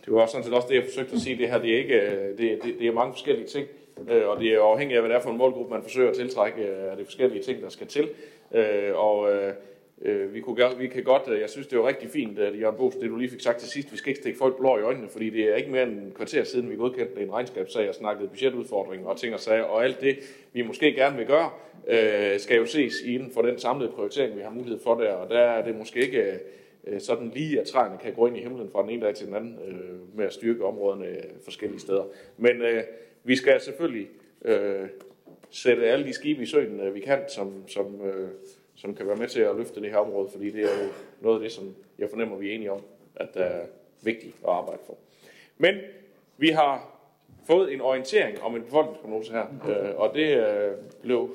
det 0.06 0.14
var 0.14 0.22
også 0.22 0.32
sådan 0.32 0.44
set 0.44 0.54
også 0.54 0.68
det, 0.68 0.76
jeg 0.76 0.84
forsøgte 0.84 1.16
at 1.16 1.22
sige. 1.22 1.38
Det 1.38 1.50
her 1.50 1.58
det 1.58 1.74
er, 1.74 1.78
ikke, 1.78 2.02
øh, 2.02 2.38
det, 2.38 2.60
det, 2.64 2.76
det 2.80 2.88
er 2.88 2.92
mange 2.92 3.14
forskellige 3.14 3.48
ting, 3.48 3.68
øh, 4.10 4.28
og 4.28 4.40
det 4.40 4.54
er 4.54 4.62
afhængigt 4.62 4.98
af, 4.98 5.02
hvad 5.02 5.10
det 5.10 5.18
er 5.18 5.22
for 5.22 5.30
en 5.30 5.38
målgruppe, 5.38 5.74
man 5.74 5.84
forsøger 5.84 6.10
at 6.10 6.16
tiltrække 6.16 6.66
af 6.66 6.92
øh, 6.92 6.98
det 6.98 7.06
forskellige 7.06 7.44
ting, 7.44 7.62
der 7.62 7.70
skal 7.70 7.88
til. 7.88 8.10
Øh, 8.52 8.96
og 8.96 9.34
Øh, 9.34 9.54
Øh, 10.02 10.34
vi, 10.34 10.42
kunne, 10.42 10.78
vi 10.78 10.88
kan 10.88 11.04
godt, 11.04 11.24
øh, 11.28 11.42
jeg 11.42 11.50
synes 11.50 11.68
det 11.68 11.80
var 11.80 11.88
rigtig 11.88 12.10
fint, 12.10 12.40
at 12.40 12.60
Jørgen 12.60 12.78
Bos, 12.78 12.96
det 12.96 13.10
du 13.10 13.16
lige 13.16 13.30
fik 13.30 13.42
sagt 13.42 13.60
til 13.60 13.70
sidst, 13.70 13.92
vi 13.92 13.98
skal 13.98 14.10
ikke 14.10 14.22
stikke 14.22 14.38
folk 14.38 14.58
blå 14.58 14.78
i 14.78 14.82
øjnene, 14.82 15.10
fordi 15.10 15.30
det 15.30 15.44
er 15.44 15.56
ikke 15.56 15.72
mere 15.72 15.84
end 15.84 15.92
en 15.92 16.12
kvarter 16.16 16.44
siden, 16.44 16.70
vi 16.70 16.76
godkendte 16.76 17.22
en 17.22 17.34
regnskabssag 17.34 17.90
og 17.90 17.96
snakkede 17.96 18.28
budgetudfordringer 18.28 19.08
og 19.08 19.18
ting 19.18 19.34
og 19.34 19.40
sager, 19.40 19.64
og 19.64 19.84
alt 19.84 20.02
det, 20.02 20.18
vi 20.54 20.62
måske 20.62 20.94
gerne 20.94 21.18
vil 21.18 21.26
gøre, 21.26 21.50
øh, 21.88 22.40
skal 22.40 22.58
jo 22.58 22.66
ses 22.66 22.94
inden 23.06 23.32
for 23.32 23.42
den 23.42 23.60
samlede 23.60 23.92
prioritering, 23.92 24.38
vi 24.38 24.42
har 24.42 24.50
mulighed 24.50 24.80
for 24.84 24.96
der, 24.96 25.12
og 25.12 25.30
der 25.30 25.40
er 25.40 25.66
det 25.66 25.76
måske 25.76 26.00
ikke 26.00 26.22
øh, 26.22 26.38
øh, 26.88 27.02
sådan 27.02 27.32
lige, 27.36 27.60
at 27.62 27.68
træerne 27.68 27.98
kan 27.98 28.14
gå 28.14 28.28
ind 28.28 28.38
i 28.38 28.42
himlen 28.42 28.70
fra 28.72 28.82
den 28.82 28.90
ene 28.90 29.06
dag 29.06 29.16
til 29.16 29.28
den 29.28 29.36
anden 29.36 29.60
øh, 29.68 30.18
med 30.18 30.26
at 30.26 30.34
styrke 30.34 30.66
områderne 30.66 31.06
forskellige 31.44 31.80
steder. 31.80 32.04
Men 32.38 32.62
øh, 32.62 32.84
vi 33.24 33.36
skal 33.36 33.62
selvfølgelig 33.62 34.08
øh, 34.46 34.88
sætte 35.50 35.86
alle 35.86 36.06
de 36.06 36.14
skibe 36.14 36.44
i 36.44 36.46
søen, 36.46 36.80
øh, 36.80 36.96
vi 36.96 37.00
kan, 37.00 37.20
som, 37.28 37.68
som 37.68 38.02
øh, 38.06 38.30
som 38.78 38.96
kan 38.96 39.08
være 39.08 39.16
med 39.16 39.28
til 39.28 39.42
at 39.42 39.56
løfte 39.56 39.82
det 39.82 39.90
her 39.90 39.98
område, 39.98 40.30
fordi 40.32 40.52
det 40.52 40.64
er 40.64 40.84
jo 40.84 40.90
noget 41.22 41.36
af 41.36 41.42
det, 41.42 41.52
som 41.52 41.76
jeg 42.00 42.10
fornemmer, 42.10 42.38
vi 42.38 42.50
er 42.50 42.56
enige 42.56 42.72
om, 42.72 42.82
at 43.16 43.34
det 43.34 43.42
er 43.42 43.66
vigtigt 44.02 44.36
at 44.44 44.50
arbejde 44.50 44.82
for. 44.86 44.98
Men 45.58 45.76
vi 46.38 46.50
har 46.50 46.98
fået 47.48 47.74
en 47.74 47.82
orientering 47.82 48.42
om 48.42 48.56
en 48.56 48.64
befolkningsprognose 48.64 49.32
her, 49.32 49.46
øh, 49.68 50.00
og 50.00 50.14
det 50.14 50.38
øh, 50.38 50.72
blev 51.02 51.30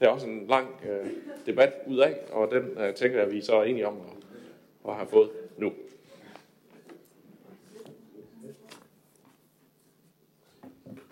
der 0.00 0.08
også 0.08 0.26
en 0.26 0.46
lang 0.48 0.68
øh, 0.88 1.10
debat 1.46 1.72
ud 1.86 1.98
af, 1.98 2.14
og 2.32 2.50
den 2.50 2.62
øh, 2.78 2.94
tænker 2.94 3.18
jeg, 3.18 3.26
at 3.26 3.32
vi 3.32 3.40
så 3.40 3.56
er 3.56 3.64
enige 3.64 3.86
om 3.86 3.96
at, 3.96 4.90
at 4.90 4.96
have 4.96 5.08
fået 5.08 5.30
nu. 5.56 5.72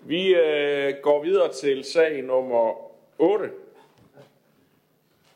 Vi 0.05 0.35
øh, 0.35 0.93
går 1.01 1.23
videre 1.23 1.53
til 1.53 1.83
sag 1.83 2.23
nummer 2.23 2.91
8, 3.17 3.49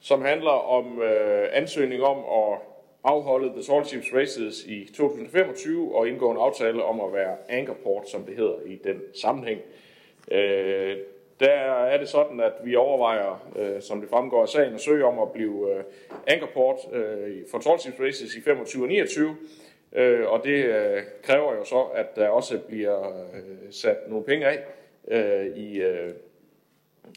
som 0.02 0.22
handler 0.22 0.52
om 0.52 1.02
øh, 1.02 1.47
ansøgning 1.52 2.04
om 2.04 2.18
at 2.18 2.60
afholde 3.04 3.49
The 3.49 3.64
Salt 3.64 4.14
Races 4.14 4.66
i 4.66 4.86
2025 4.93 5.95
og 5.95 6.08
indgå 6.08 6.32
en 6.32 6.38
aftale 6.38 6.84
om 6.84 7.02
at 7.02 7.14
være 7.14 7.36
anchorport, 7.49 8.10
som 8.10 8.24
det 8.24 8.36
hedder 8.36 8.56
i 8.66 8.76
den 8.84 9.02
sammenhæng. 9.22 9.62
Øh, 10.32 10.97
der 11.39 11.52
er 11.86 11.97
det 11.97 12.10
sådan, 12.10 12.39
at 12.39 12.54
vi 12.64 12.76
overvejer, 12.76 13.52
øh, 13.56 13.82
som 13.82 14.02
det 14.02 14.10
fremgår 14.10 14.41
af 14.41 14.49
sagen, 14.49 14.74
at 14.74 14.82
søge 14.82 15.06
om 15.06 15.20
at 15.20 15.32
blive 15.32 15.76
øh, 15.76 15.84
anchorport 16.28 16.78
øh, 16.93 17.43
for 17.52 17.60
Salt 17.78 17.99
Races 17.99 18.36
i 18.36 18.41
25 18.41 18.84
og 18.84 18.88
29. 18.88 19.36
Øh, 19.93 20.28
og 20.28 20.43
det 20.43 20.66
øh, 20.66 21.04
kræver 21.24 21.54
jo 21.54 21.64
så, 21.64 21.82
at 21.95 22.16
der 22.16 22.28
også 22.28 22.60
bliver 22.60 23.08
øh, 23.10 23.72
sat 23.72 23.97
nogle 24.08 24.26
penge 24.26 24.45
af 24.45 24.60
øh, 25.08 25.58
i... 25.58 25.82
Øh, 25.82 26.14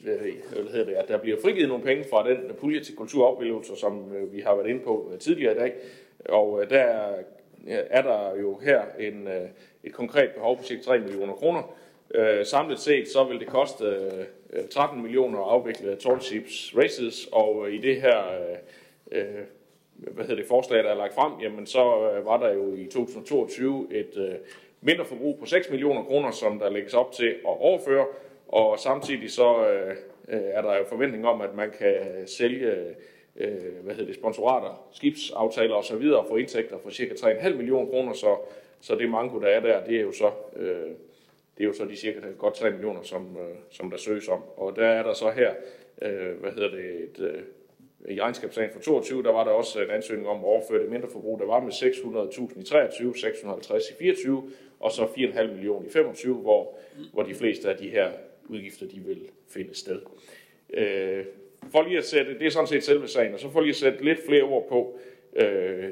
Øh, 0.06 0.26
øh, 0.56 0.62
hvad 0.62 0.72
hedder 0.72 0.84
det, 0.84 0.94
at 0.94 1.08
der 1.08 1.18
bliver 1.18 1.36
frigivet 1.42 1.68
nogle 1.68 1.84
penge 1.84 2.04
fra 2.10 2.28
den 2.28 2.38
pulje 2.60 2.80
til 2.80 2.96
kulturoplevelser, 2.96 3.74
som 3.74 4.12
øh, 4.16 4.32
vi 4.32 4.40
har 4.40 4.54
været 4.54 4.68
inde 4.68 4.80
på 4.80 5.10
øh, 5.12 5.18
tidligere 5.18 5.52
i 5.54 5.58
dag. 5.58 5.72
Og 6.28 6.62
øh, 6.62 6.70
der 6.70 7.12
er 7.66 8.02
der 8.02 8.36
jo 8.40 8.58
her 8.62 8.82
en, 8.98 9.28
et 9.84 9.92
konkret 9.92 10.30
behov 10.30 10.56
på 10.56 10.62
cirka 10.62 10.82
3 10.82 10.98
millioner 10.98 11.32
kroner. 11.32 11.74
Samlet 12.44 12.78
set 12.78 13.08
så 13.08 13.24
vil 13.24 13.40
det 13.40 13.46
koste 13.46 13.84
13 14.70 15.02
millioner 15.02 15.38
at 15.38 15.50
afvikle 15.50 15.96
Tallships 15.96 16.74
Races, 16.76 17.28
og 17.32 17.72
i 17.72 17.78
det 17.78 18.00
her 18.00 18.22
hvad 19.96 20.24
hedder 20.24 20.42
det, 20.42 20.48
forslag, 20.48 20.84
der 20.84 20.90
er 20.90 20.94
lagt 20.94 21.14
frem, 21.14 21.32
jamen 21.42 21.66
så 21.66 21.82
var 22.24 22.36
der 22.36 22.52
jo 22.52 22.74
i 22.74 22.84
2022 22.84 23.86
et 23.90 24.38
mindre 24.80 25.04
forbrug 25.04 25.38
på 25.38 25.46
6 25.46 25.70
millioner 25.70 26.02
kroner, 26.02 26.30
som 26.30 26.58
der 26.58 26.70
lægges 26.70 26.94
op 26.94 27.12
til 27.12 27.28
at 27.28 27.60
overføre, 27.60 28.06
og 28.54 28.78
samtidig 28.78 29.30
så 29.30 29.68
øh, 29.68 29.96
øh, 30.28 30.40
er 30.42 30.62
der 30.62 30.76
jo 30.76 30.84
forventning 30.84 31.26
om, 31.26 31.40
at 31.40 31.54
man 31.54 31.70
kan 31.70 31.94
sælge 32.26 32.72
øh, 33.36 33.82
hvad 33.82 33.94
hedder 33.94 34.06
det, 34.06 34.14
sponsorater, 34.14 34.88
skibsaftaler 34.92 35.74
osv. 35.74 36.02
og 36.12 36.26
få 36.28 36.36
indtægter 36.36 36.78
for 36.78 36.90
cirka 36.90 37.14
3,5 37.14 37.54
millioner 37.54 37.90
kroner, 37.90 38.12
så, 38.12 38.36
så 38.80 38.94
det 38.94 39.10
manko, 39.10 39.40
der 39.40 39.46
er 39.46 39.60
der, 39.60 39.84
det 39.84 39.96
er 39.96 40.00
jo 40.00 40.12
så, 40.12 40.30
øh, 40.56 40.90
det 41.56 41.64
er 41.64 41.64
jo 41.64 41.72
så 41.72 41.84
de 41.84 41.96
cirka 41.96 42.18
godt 42.38 42.54
3 42.54 42.70
millioner, 42.70 43.02
som, 43.02 43.36
øh, 43.40 43.56
som 43.70 43.90
der 43.90 43.96
søges 43.96 44.28
om. 44.28 44.42
Og 44.56 44.76
der 44.76 44.86
er 44.86 45.02
der 45.02 45.12
så 45.12 45.30
her, 45.30 45.54
øh, 46.02 46.40
hvad 46.40 46.50
hedder 46.50 46.70
det, 46.70 46.84
et, 46.84 47.20
øh, 47.20 47.42
i 48.08 48.20
regnskabssagen 48.20 48.70
for 48.72 48.80
22, 48.80 49.22
der 49.22 49.32
var 49.32 49.44
der 49.44 49.50
også 49.50 49.82
en 49.82 49.90
ansøgning 49.90 50.28
om 50.28 50.36
at 50.36 50.44
overføre 50.44 50.82
det 50.82 50.90
mindre 50.90 51.08
forbrug. 51.08 51.38
Der 51.38 51.46
var 51.46 51.60
med 51.60 51.72
600.000 51.72 52.60
i 52.60 52.64
23, 52.64 53.16
650 53.16 53.90
i 53.90 53.94
24, 53.98 54.50
og 54.80 54.92
så 54.92 55.06
4,5 55.06 55.46
millioner 55.46 55.86
i 55.86 55.90
25, 55.90 56.34
hvor, 56.34 56.78
hvor 57.12 57.22
de 57.22 57.34
fleste 57.34 57.70
af 57.70 57.76
de 57.76 57.88
her 57.88 58.10
udgifter 58.48 58.86
de 58.86 59.00
vil 59.00 59.28
finde 59.48 59.74
sted. 59.74 60.00
Øh, 60.74 61.24
for 61.72 61.82
lige 61.82 61.98
at 61.98 62.04
sætte, 62.04 62.38
det 62.38 62.46
er 62.46 62.50
sådan 62.50 62.66
set 62.66 62.84
selve 62.84 63.08
sagen, 63.08 63.34
og 63.34 63.40
så 63.40 63.50
for 63.50 63.60
lige 63.60 63.70
at 63.70 63.76
sætte 63.76 64.04
lidt 64.04 64.26
flere 64.26 64.42
ord 64.42 64.68
på, 64.68 64.98
øh, 65.36 65.84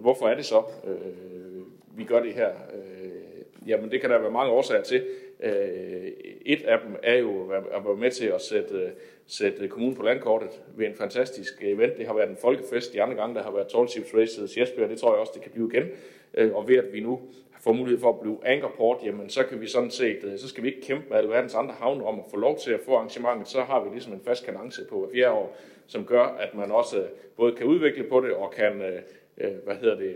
hvorfor 0.00 0.28
er 0.28 0.34
det 0.34 0.44
så, 0.44 0.62
øh, 0.86 1.62
vi 1.96 2.04
gør 2.04 2.22
det 2.22 2.34
her. 2.34 2.48
Øh, 2.48 3.68
jamen 3.68 3.90
det 3.90 4.00
kan 4.00 4.10
der 4.10 4.18
være 4.18 4.30
mange 4.30 4.52
årsager 4.52 4.82
til. 4.82 5.06
Øh, 5.42 6.12
et 6.46 6.62
af 6.62 6.78
dem 6.86 6.96
er 7.02 7.16
jo 7.16 7.50
at 7.50 7.84
være 7.84 7.96
med 7.96 8.10
til 8.10 8.26
at 8.26 8.40
sætte, 8.40 8.74
øh, 8.74 8.90
sætte 9.26 9.68
kommunen 9.68 9.96
på 9.96 10.02
landkortet 10.02 10.48
ved 10.76 10.86
en 10.86 10.94
fantastisk 10.94 11.62
event. 11.62 11.98
Det 11.98 12.06
har 12.06 12.14
været 12.14 12.30
en 12.30 12.36
folkefest 12.36 12.92
de 12.92 13.02
andre 13.02 13.16
gange, 13.16 13.34
der 13.34 13.42
har 13.42 13.50
været 13.50 13.68
Tall 13.68 13.88
Ships 13.88 14.14
Races 14.14 14.56
i 14.56 14.62
Esbjerg, 14.62 14.90
det 14.90 14.98
tror 14.98 15.12
jeg 15.12 15.20
også, 15.20 15.32
det 15.34 15.42
kan 15.42 15.50
blive 15.50 15.70
igen. 15.72 15.88
Øh, 16.34 16.54
og 16.54 16.68
ved 16.68 16.76
at 16.76 16.92
vi 16.92 17.00
nu 17.00 17.20
får 17.60 17.72
mulighed 17.72 18.00
for 18.00 18.08
at 18.08 18.20
blive 18.20 18.38
ankerport, 18.44 18.98
jamen 19.04 19.30
så 19.30 19.44
kan 19.44 19.60
vi 19.60 19.66
sådan 19.66 19.90
set, 19.90 20.18
øh, 20.24 20.38
så 20.38 20.48
skal 20.48 20.62
vi 20.62 20.68
ikke 20.68 20.86
kæmpe 20.86 21.06
med 21.10 21.16
alverdens 21.16 21.54
andre 21.54 21.74
havne 21.74 22.04
om 22.04 22.18
at 22.18 22.24
få 22.30 22.36
lov 22.36 22.58
til 22.58 22.72
at 22.72 22.80
få 22.84 22.94
arrangementet, 22.94 23.48
så 23.48 23.60
har 23.60 23.84
vi 23.84 23.90
ligesom 23.90 24.12
en 24.12 24.20
fast 24.24 24.44
kanance 24.44 24.84
på 24.90 24.98
hver 25.00 25.14
fjerde 25.14 25.32
år, 25.32 25.56
som 25.86 26.04
gør, 26.04 26.22
at 26.24 26.54
man 26.54 26.70
også 26.70 26.98
øh, 26.98 27.08
både 27.36 27.52
kan 27.52 27.66
udvikle 27.66 28.04
på 28.04 28.20
det 28.20 28.32
og 28.32 28.50
kan 28.50 28.82
øh, 28.82 29.00
hvad 29.64 29.74
hedder 29.74 29.96
det, 29.96 30.14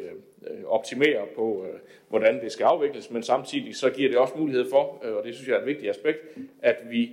optimere 0.67 1.27
på, 1.37 1.67
hvordan 2.09 2.41
det 2.41 2.53
skal 2.53 2.65
afvikles, 2.65 3.11
men 3.11 3.23
samtidig 3.23 3.77
så 3.77 3.91
giver 3.91 4.09
det 4.09 4.19
også 4.19 4.35
mulighed 4.37 4.71
for, 4.71 5.05
og 5.19 5.25
det 5.25 5.35
synes 5.35 5.49
jeg 5.49 5.55
er 5.55 5.61
et 5.61 5.67
vigtigt 5.67 5.91
aspekt, 5.91 6.19
at 6.63 6.77
vi 6.91 7.11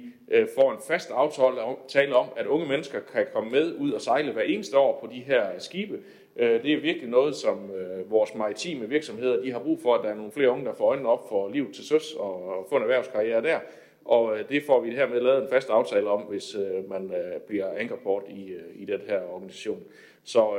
får 0.55 0.71
en 0.71 0.77
fast 0.87 1.11
aftale 1.11 2.15
om, 2.15 2.27
at 2.35 2.45
unge 2.45 2.67
mennesker 2.67 2.99
kan 3.13 3.25
komme 3.33 3.51
med 3.51 3.75
ud 3.79 3.91
og 3.91 4.01
sejle 4.01 4.31
hver 4.31 4.41
eneste 4.41 4.77
år 4.77 4.99
på 5.01 5.07
de 5.13 5.19
her 5.19 5.45
skibe, 5.59 5.99
Øh, 6.35 6.63
det 6.63 6.73
er 6.73 6.81
virkelig 6.81 7.09
noget, 7.09 7.35
som 7.35 7.71
øh, 7.71 8.11
vores 8.11 8.35
maritime 8.35 8.89
virksomheder 8.89 9.41
de 9.41 9.51
har 9.51 9.59
brug 9.59 9.79
for, 9.81 9.95
at 9.95 10.03
der 10.03 10.09
er 10.09 10.15
nogle 10.15 10.31
flere 10.31 10.49
unge, 10.49 10.65
der 10.65 10.73
får 10.73 10.85
øjnene 10.85 11.09
op 11.09 11.29
for 11.29 11.49
liv 11.49 11.73
til 11.73 11.87
søs 11.87 12.13
og 12.13 12.65
får 12.69 12.77
en 12.77 12.83
erhvervskarriere 12.83 13.41
der. 13.41 13.59
Og 14.05 14.39
øh, 14.39 14.49
det 14.49 14.63
får 14.63 14.81
vi 14.81 14.91
hermed 14.91 15.21
lavet 15.21 15.43
en 15.43 15.49
fast 15.49 15.69
aftale 15.69 16.09
om, 16.09 16.21
hvis 16.21 16.55
man 16.89 17.13
bliver 17.47 17.73
ankerport 17.77 18.23
i, 18.29 18.55
i 18.75 18.85
den 18.85 19.01
her 19.07 19.21
organisation. 19.21 19.83
Så 20.23 20.57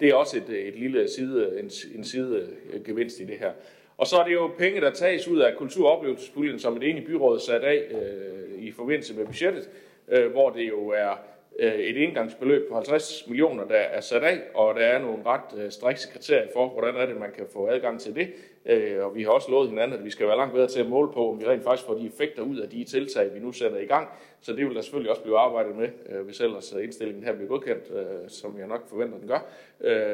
det 0.00 0.08
er 0.08 0.14
også 0.14 0.36
et, 0.36 0.68
et 0.68 0.74
lille 0.74 1.08
side, 1.08 1.60
en, 1.60 1.70
en 1.94 2.04
side 2.04 2.48
gevinst 2.84 3.20
i 3.20 3.24
det 3.24 3.38
her. 3.38 3.52
Og 3.96 4.06
så 4.06 4.16
er 4.16 4.24
det 4.24 4.32
jo 4.32 4.50
penge, 4.58 4.80
der 4.80 4.90
tages 4.90 5.28
ud 5.28 5.38
af 5.38 5.56
kulturoplevelsespuljen, 5.56 6.58
som 6.58 6.76
et 6.76 6.82
enigt 6.82 7.06
byråd 7.06 7.38
sat 7.38 7.62
af 7.62 7.82
øh, 7.90 8.62
i 8.62 8.72
forbindelse 8.72 9.14
med 9.14 9.26
budgettet, 9.26 9.70
øh, 10.08 10.30
hvor 10.30 10.50
det 10.50 10.68
jo 10.68 10.88
er 10.88 11.10
Øh, 11.10 11.31
Øh, 11.58 11.74
et 11.74 11.96
indgangsbeløb 11.96 12.68
på 12.68 12.74
50 12.74 13.24
millioner, 13.28 13.64
der 13.64 13.74
er 13.74 14.00
sat 14.00 14.22
af, 14.22 14.38
og 14.54 14.74
der 14.74 14.80
er 14.80 14.98
nogle 14.98 15.22
ret 15.26 15.58
øh, 15.58 15.70
strikse 15.70 16.08
kriterier 16.12 16.46
for, 16.52 16.68
hvordan 16.68 16.96
er 16.96 17.06
det, 17.06 17.16
man 17.16 17.32
kan 17.36 17.46
få 17.52 17.66
adgang 17.66 18.00
til 18.00 18.14
det. 18.14 18.28
Øh, 18.66 19.04
og 19.04 19.14
vi 19.14 19.22
har 19.22 19.30
også 19.30 19.50
lovet 19.50 19.68
hinanden, 19.68 19.98
at 19.98 20.04
vi 20.04 20.10
skal 20.10 20.26
være 20.26 20.36
langt 20.36 20.54
bedre 20.54 20.66
til 20.66 20.80
at 20.80 20.88
måle 20.88 21.12
på, 21.12 21.30
om 21.30 21.40
vi 21.40 21.46
rent 21.46 21.64
faktisk 21.64 21.86
får 21.86 21.94
de 21.94 22.06
effekter 22.06 22.42
ud 22.42 22.56
af 22.56 22.68
de 22.68 22.84
tiltag, 22.84 23.34
vi 23.34 23.38
nu 23.38 23.52
sætter 23.52 23.78
i 23.78 23.86
gang. 23.86 24.08
Så 24.40 24.52
det 24.52 24.66
vil 24.66 24.74
der 24.74 24.80
selvfølgelig 24.80 25.10
også 25.10 25.22
blive 25.22 25.38
arbejdet 25.38 25.76
med, 25.76 25.88
hvis 26.24 26.40
ellers 26.40 26.72
indstillingen 26.72 27.24
her 27.24 27.32
bliver 27.32 27.48
godkendt, 27.48 27.92
som 28.32 28.58
jeg 28.58 28.66
nok 28.66 28.88
forventer, 28.88 29.18
den 29.18 29.28
gør, 29.28 29.46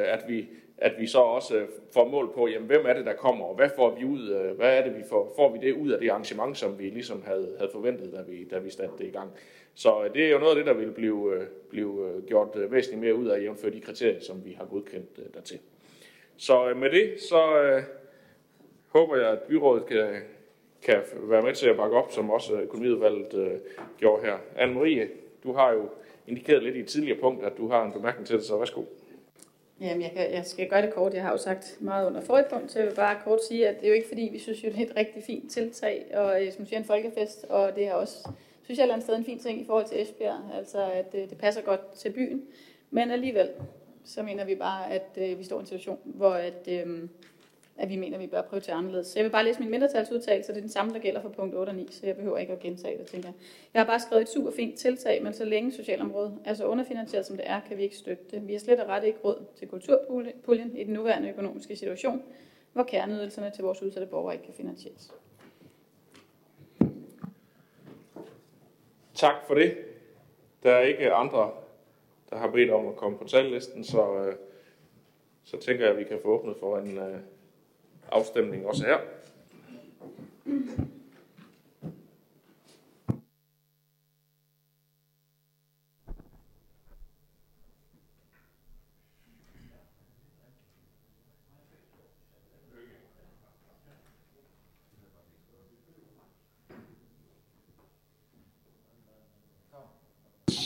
at 0.04 0.24
vi, 0.28 0.48
at 0.78 0.92
vi 0.98 1.06
så 1.06 1.18
også 1.18 1.66
får 1.94 2.08
mål 2.08 2.32
på, 2.34 2.48
jamen, 2.48 2.66
hvem 2.66 2.86
er 2.86 2.92
det, 2.92 3.06
der 3.06 3.12
kommer, 3.12 3.44
og 3.44 3.54
hvad 3.54 3.70
får 3.76 3.94
vi 3.98 4.04
ud, 4.04 4.54
hvad 4.56 4.78
er 4.78 4.84
det, 4.84 4.96
vi 4.96 5.02
får, 5.08 5.32
får 5.36 5.52
vi 5.52 5.58
det 5.66 5.72
ud 5.72 5.90
af 5.90 6.00
det 6.00 6.08
arrangement, 6.08 6.58
som 6.58 6.78
vi 6.78 6.84
ligesom 6.84 7.22
havde, 7.26 7.54
havde 7.58 7.70
forventet, 7.72 8.12
da 8.12 8.22
vi, 8.32 8.44
da 8.44 8.58
vi 8.58 8.70
satte 8.70 8.94
det 8.98 9.06
i 9.06 9.10
gang. 9.10 9.30
Så 9.78 10.04
øh, 10.04 10.14
det 10.14 10.24
er 10.26 10.30
jo 10.30 10.38
noget 10.38 10.50
af 10.50 10.56
det, 10.56 10.66
der 10.66 10.72
vil 10.72 10.90
blive, 10.92 11.34
øh, 11.34 11.46
blive 11.70 12.08
øh, 12.08 12.26
gjort 12.26 12.48
væsentligt 12.54 13.00
mere 13.00 13.14
ud 13.14 13.26
af, 13.26 13.42
jævnført 13.42 13.72
de 13.72 13.80
kriterier, 13.80 14.20
som 14.20 14.44
vi 14.44 14.52
har 14.52 14.64
godkendt 14.64 15.34
dertil. 15.34 15.58
Så 16.36 16.74
med 16.76 16.90
det, 16.90 17.20
så 17.20 17.62
øh, 17.62 17.82
håber 18.88 19.16
jeg, 19.16 19.30
at 19.30 19.38
byrådet 19.42 19.86
kan, 19.86 20.22
kan 20.82 21.02
være 21.14 21.42
med 21.42 21.54
til 21.54 21.68
at 21.68 21.76
bakke 21.76 21.96
op, 21.96 22.12
som 22.12 22.30
også 22.30 22.60
økonomiudvalget 22.60 23.34
øh, 23.34 23.58
gjorde 23.98 24.22
her. 24.22 24.36
Anne-Marie, 24.56 25.08
du 25.44 25.52
har 25.52 25.72
jo 25.72 25.88
indikeret 26.26 26.62
lidt 26.62 26.76
i 26.76 26.80
et 26.80 26.86
tidligere 26.86 27.20
punkt, 27.20 27.44
at 27.44 27.52
du 27.56 27.68
har 27.68 27.84
en 27.84 27.92
bemærkning 27.92 28.26
til 28.26 28.36
det, 28.36 28.44
så 28.44 28.58
værsgo. 28.58 28.82
Jamen, 29.80 30.02
jeg, 30.02 30.12
kan, 30.16 30.32
jeg 30.32 30.46
skal 30.46 30.68
gøre 30.68 30.82
det 30.82 30.94
kort. 30.94 31.14
Jeg 31.14 31.22
har 31.22 31.30
jo 31.30 31.36
sagt 31.36 31.76
meget 31.80 32.06
under 32.06 32.20
forrige 32.20 32.46
punkt, 32.50 32.72
så 32.72 32.78
jeg 32.78 32.88
vil 32.88 32.94
bare 32.94 33.16
kort 33.24 33.44
sige, 33.44 33.68
at 33.68 33.76
det 33.76 33.84
er 33.84 33.88
jo 33.88 33.94
ikke 33.94 34.08
fordi, 34.08 34.28
vi 34.32 34.38
synes, 34.38 34.60
det 34.60 34.76
er 34.76 34.84
et 34.84 34.96
rigtig 34.96 35.22
fint 35.22 35.50
tiltag, 35.50 36.06
og 36.14 36.40
som 36.52 36.66
siger 36.66 36.78
en 36.78 36.84
folkefest, 36.84 37.46
og 37.48 37.76
det 37.76 37.86
er 37.86 37.92
også 37.92 38.28
synes 38.68 38.78
jeg 38.78 38.88
er 38.88 38.94
en 38.94 39.02
sted 39.02 39.16
en 39.16 39.24
fin 39.24 39.38
ting 39.38 39.60
i 39.60 39.64
forhold 39.64 39.86
til 39.86 40.02
Esbjerg, 40.02 40.40
altså 40.54 40.90
at 40.90 41.12
det, 41.12 41.30
det 41.30 41.38
passer 41.38 41.62
godt 41.62 41.92
til 41.92 42.10
byen. 42.10 42.42
Men 42.90 43.10
alligevel, 43.10 43.48
så 44.04 44.22
mener 44.22 44.44
vi 44.44 44.54
bare, 44.54 44.90
at 44.90 45.18
øh, 45.20 45.38
vi 45.38 45.44
står 45.44 45.56
i 45.56 45.60
en 45.60 45.66
situation, 45.66 45.98
hvor 46.04 46.30
at, 46.30 46.68
øh, 46.70 47.08
at 47.76 47.88
vi 47.88 47.96
mener, 47.96 48.16
at 48.16 48.22
vi 48.22 48.26
bør 48.26 48.42
prioritere 48.42 48.74
anderledes. 48.76 49.06
Så 49.06 49.18
jeg 49.18 49.24
vil 49.24 49.30
bare 49.30 49.44
læse 49.44 49.60
min 49.60 49.70
mindretalsudtalelse, 49.70 50.52
det 50.52 50.58
er 50.58 50.60
den 50.60 50.70
samme, 50.70 50.92
der 50.92 50.98
gælder 50.98 51.20
for 51.20 51.28
punkt 51.28 51.54
8 51.54 51.70
og 51.70 51.74
9, 51.76 51.88
så 51.90 52.06
jeg 52.06 52.16
behøver 52.16 52.38
ikke 52.38 52.52
at 52.52 52.60
gentage 52.60 52.98
det, 52.98 53.06
tænker 53.06 53.28
jeg. 53.28 53.34
Jeg 53.74 53.80
har 53.80 53.86
bare 53.86 54.00
skrevet 54.00 54.22
et 54.22 54.28
super 54.28 54.50
fint 54.50 54.78
tiltag, 54.78 55.22
men 55.22 55.32
så 55.32 55.44
længe 55.44 55.72
socialområdet 55.72 56.38
er 56.44 56.54
så 56.54 56.66
underfinansieret, 56.66 57.26
som 57.26 57.36
det 57.36 57.50
er, 57.50 57.60
kan 57.68 57.76
vi 57.76 57.82
ikke 57.82 57.96
støtte 57.96 58.24
det. 58.30 58.48
Vi 58.48 58.52
har 58.52 58.60
slet 58.60 58.80
og 58.80 58.88
ret 58.88 59.04
ikke 59.04 59.18
råd 59.24 59.44
til 59.56 59.68
kulturpuljen 59.68 60.76
i 60.76 60.84
den 60.84 60.92
nuværende 60.92 61.28
økonomiske 61.28 61.76
situation, 61.76 62.22
hvor 62.72 62.82
kerneydelserne 62.82 63.50
til 63.50 63.64
vores 63.64 63.82
udsatte 63.82 64.06
borgere 64.06 64.34
ikke 64.34 64.44
kan 64.44 64.54
finansieres. 64.54 65.12
Tak 69.18 69.34
for 69.46 69.54
det. 69.54 69.76
Der 70.62 70.70
er 70.72 70.80
ikke 70.80 71.12
andre, 71.12 71.50
der 72.30 72.36
har 72.36 72.50
bedt 72.50 72.70
om 72.70 72.86
at 72.86 72.96
komme 72.96 73.18
på 73.18 73.24
tallisten, 73.24 73.84
så, 73.84 74.24
øh, 74.24 74.34
så 75.44 75.56
tænker 75.56 75.84
jeg, 75.84 75.92
at 75.92 75.98
vi 75.98 76.04
kan 76.04 76.18
få 76.22 76.28
åbnet 76.28 76.56
for 76.60 76.78
en 76.78 76.98
øh, 76.98 77.18
afstemning 78.12 78.66
også 78.66 78.84
her. 78.84 78.98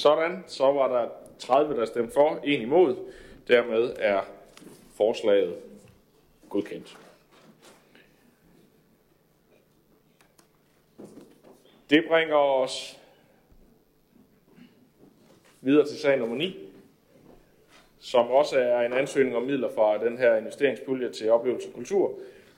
Sådan, 0.02 0.44
så 0.46 0.72
var 0.72 1.00
der 1.00 1.08
30, 1.38 1.80
der 1.80 1.84
stemte 1.84 2.12
for, 2.14 2.40
en 2.44 2.60
imod. 2.60 2.96
Dermed 3.48 3.96
er 3.98 4.20
forslaget 4.96 5.56
godkendt. 6.48 6.98
Det 11.90 12.04
bringer 12.08 12.36
os 12.36 12.98
videre 15.60 15.86
til 15.86 15.98
sag 15.98 16.18
nummer 16.18 16.36
9, 16.36 16.56
som 18.00 18.30
også 18.30 18.58
er 18.58 18.80
en 18.80 18.92
ansøgning 18.92 19.36
om 19.36 19.42
midler 19.42 19.68
fra 19.74 20.04
den 20.04 20.18
her 20.18 20.36
investeringspulje 20.36 21.12
til 21.12 21.30
oplevelse 21.30 21.68
og 21.68 21.74
kultur. 21.74 22.14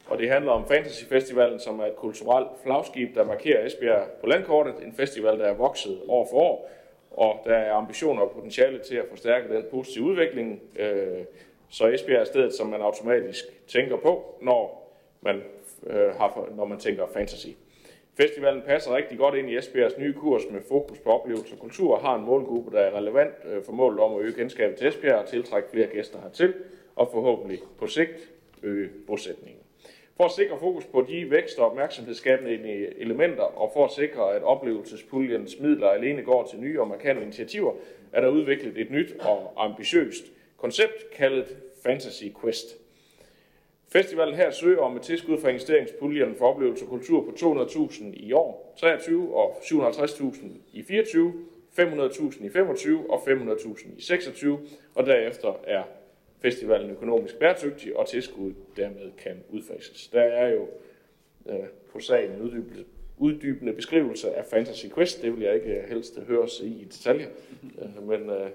Og 0.06 0.18
det 0.18 0.30
handler 0.30 0.52
om 0.52 0.68
Fantasy 0.68 1.04
Festivalen, 1.04 1.60
som 1.60 1.80
er 1.80 1.86
et 1.86 1.96
kulturelt 1.96 2.48
flagskib, 2.62 3.14
der 3.14 3.24
markerer 3.24 3.66
Esbjerg 3.66 4.08
på 4.20 4.26
landkortet. 4.26 4.74
En 4.82 4.94
festival, 4.94 5.38
der 5.38 5.46
er 5.46 5.54
vokset 5.54 6.00
år 6.08 6.28
for 6.30 6.36
år, 6.36 6.70
og 7.16 7.40
der 7.44 7.54
er 7.54 7.74
ambitioner 7.74 8.22
og 8.22 8.30
potentiale 8.30 8.78
til 8.78 8.96
at 8.96 9.04
forstærke 9.10 9.54
den 9.54 9.64
positive 9.70 10.04
udvikling. 10.04 10.62
Øh, 10.76 11.24
så 11.68 11.86
Esbjerg 11.86 12.20
er 12.20 12.24
stedet, 12.24 12.54
som 12.54 12.66
man 12.66 12.80
automatisk 12.80 13.44
tænker 13.66 13.96
på, 13.96 14.38
når 14.42 14.90
man, 15.20 15.42
øh, 15.86 16.14
har, 16.14 16.48
når 16.56 16.64
man 16.64 16.78
tænker 16.78 17.06
fantasy. 17.06 17.48
Festivalen 18.16 18.62
passer 18.62 18.96
rigtig 18.96 19.18
godt 19.18 19.34
ind 19.34 19.50
i 19.50 19.56
Esbjergs 19.56 19.98
nye 19.98 20.12
kurs 20.12 20.42
med 20.50 20.60
fokus 20.68 20.98
på 20.98 21.10
oplevelse 21.10 21.54
og 21.54 21.58
kultur 21.58 21.94
og 21.94 22.00
har 22.00 22.14
en 22.14 22.24
målgruppe, 22.24 22.76
der 22.76 22.82
er 22.82 22.96
relevant 22.96 23.34
øh, 23.44 23.64
for 23.64 23.72
målet 23.72 24.00
om 24.00 24.14
at 24.14 24.22
øge 24.22 24.32
kendskabet 24.32 24.78
til 24.78 24.88
Esbjerg 24.88 25.18
og 25.18 25.26
tiltrække 25.26 25.68
flere 25.70 25.86
gæster 25.86 26.20
hertil, 26.20 26.54
og 26.96 27.08
forhåbentlig 27.12 27.58
på 27.78 27.86
sigt 27.86 28.30
øge 28.62 28.88
bosætningen. 29.06 29.63
For 30.16 30.24
at 30.24 30.30
sikre 30.30 30.58
fokus 30.58 30.84
på 30.84 31.06
de 31.08 31.30
vækst- 31.30 31.58
og 31.58 31.66
opmærksomhedsskabende 31.66 32.54
e- 32.54 33.00
elementer, 33.00 33.42
og 33.42 33.70
for 33.74 33.84
at 33.84 33.92
sikre, 33.92 34.34
at 34.34 34.42
oplevelsespuljens 34.42 35.60
midler 35.60 35.88
alene 35.88 36.22
går 36.22 36.46
til 36.50 36.60
nye 36.60 36.80
og 36.80 36.88
markante 36.88 37.22
initiativer, 37.22 37.72
er 38.12 38.20
der 38.20 38.28
udviklet 38.28 38.78
et 38.78 38.90
nyt 38.90 39.14
og 39.20 39.52
ambitiøst 39.56 40.24
koncept 40.56 41.10
kaldet 41.12 41.56
Fantasy 41.82 42.24
Quest. 42.40 42.66
Festivalen 43.88 44.34
her 44.34 44.50
søger 44.50 44.80
om 44.80 44.96
et 44.96 45.02
tilskud 45.02 45.40
fra 45.40 45.48
investeringspuljen 45.48 46.36
for 46.36 46.46
oplevelse 46.46 46.84
og 46.84 46.88
kultur 46.88 47.24
på 47.24 47.30
200.000 47.30 48.04
i 48.12 48.32
år, 48.32 48.74
23 48.80 49.36
og 49.36 49.56
750.000 49.56 50.46
i 50.72 50.82
24, 50.82 51.32
500.000 51.78 52.44
i 52.44 52.48
25 52.48 53.10
og 53.10 53.22
500.000 53.22 53.98
i 53.98 54.02
26, 54.02 54.58
og 54.94 55.06
derefter 55.06 55.52
er 55.64 55.82
festivalen 56.44 56.90
økonomisk 56.90 57.38
bæredygtig, 57.38 57.96
og 57.96 58.08
tilskuddet 58.08 58.76
dermed 58.76 59.12
kan 59.18 59.44
udfases. 59.50 60.08
Der 60.08 60.20
er 60.20 60.48
jo 60.48 60.68
øh, 61.46 61.66
på 61.92 62.00
sagen 62.00 62.32
en 62.32 62.42
uddybende, 62.42 62.84
uddybende 63.18 63.72
beskrivelse 63.72 64.34
af 64.34 64.44
Fantasy 64.44 64.86
Quest. 64.94 65.22
Det 65.22 65.32
vil 65.32 65.42
jeg 65.42 65.54
ikke 65.54 65.84
helst 65.88 66.18
høre 66.18 66.48
sig 66.48 66.66
i 66.66 66.84
detaljer, 66.84 67.28
øh, 67.82 68.08
men 68.08 68.30
øh, 68.30 68.50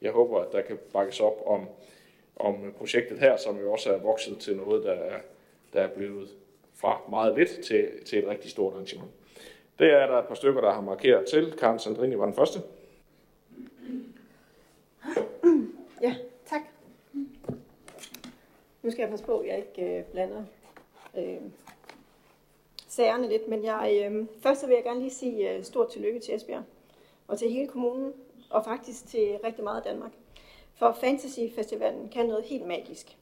jeg 0.00 0.12
håber, 0.12 0.40
at 0.40 0.52
der 0.52 0.60
kan 0.60 0.78
bakkes 0.92 1.20
op 1.20 1.42
om, 1.46 1.68
om 2.36 2.74
projektet 2.78 3.18
her, 3.18 3.36
som 3.36 3.58
jo 3.60 3.72
også 3.72 3.92
er 3.92 3.98
vokset 3.98 4.38
til 4.38 4.56
noget, 4.56 4.84
der 4.84 4.92
er, 4.92 5.18
der 5.72 5.80
er 5.80 5.88
blevet 5.88 6.28
fra 6.74 7.00
meget 7.10 7.38
lidt 7.38 7.60
til, 7.64 7.88
til 8.06 8.18
et 8.18 8.28
rigtig 8.28 8.50
stort 8.50 8.72
arrangement. 8.72 9.10
Det 9.78 9.92
er 9.92 10.06
der 10.06 10.18
et 10.18 10.26
par 10.28 10.34
stykker, 10.34 10.60
der 10.60 10.72
har 10.72 10.80
markeret 10.80 11.26
til. 11.26 11.52
Karen 11.52 11.78
Sandrini 11.78 12.18
var 12.18 12.24
den 12.24 12.34
første. 12.34 12.58
Ja, 16.02 16.14
tak. 16.46 16.60
Nu 18.82 18.90
skal 18.90 19.02
jeg 19.02 19.10
passe 19.10 19.24
på, 19.24 19.38
at 19.38 19.48
jeg 19.48 19.58
ikke 19.58 19.98
øh, 19.98 20.04
blander 20.04 20.44
øh, 21.16 21.40
sagerne 22.88 23.28
lidt, 23.28 23.48
men 23.48 23.64
jeg, 23.64 24.10
øh, 24.10 24.26
først 24.40 24.60
så 24.60 24.66
vil 24.66 24.74
jeg 24.74 24.84
gerne 24.84 25.00
lige 25.00 25.10
sige 25.10 25.50
øh, 25.50 25.64
stort 25.64 25.90
tillykke 25.90 26.20
til 26.20 26.34
Esbjerg 26.34 26.62
og 27.28 27.38
til 27.38 27.50
hele 27.50 27.68
kommunen, 27.68 28.12
og 28.50 28.64
faktisk 28.64 29.06
til 29.06 29.38
rigtig 29.44 29.64
meget 29.64 29.76
af 29.76 29.82
Danmark. 29.82 30.12
For 30.74 30.92
Fantasy 31.00 31.40
Festivalen 31.54 32.08
kan 32.08 32.26
noget 32.26 32.44
helt 32.44 32.66
magisk, 32.66 33.16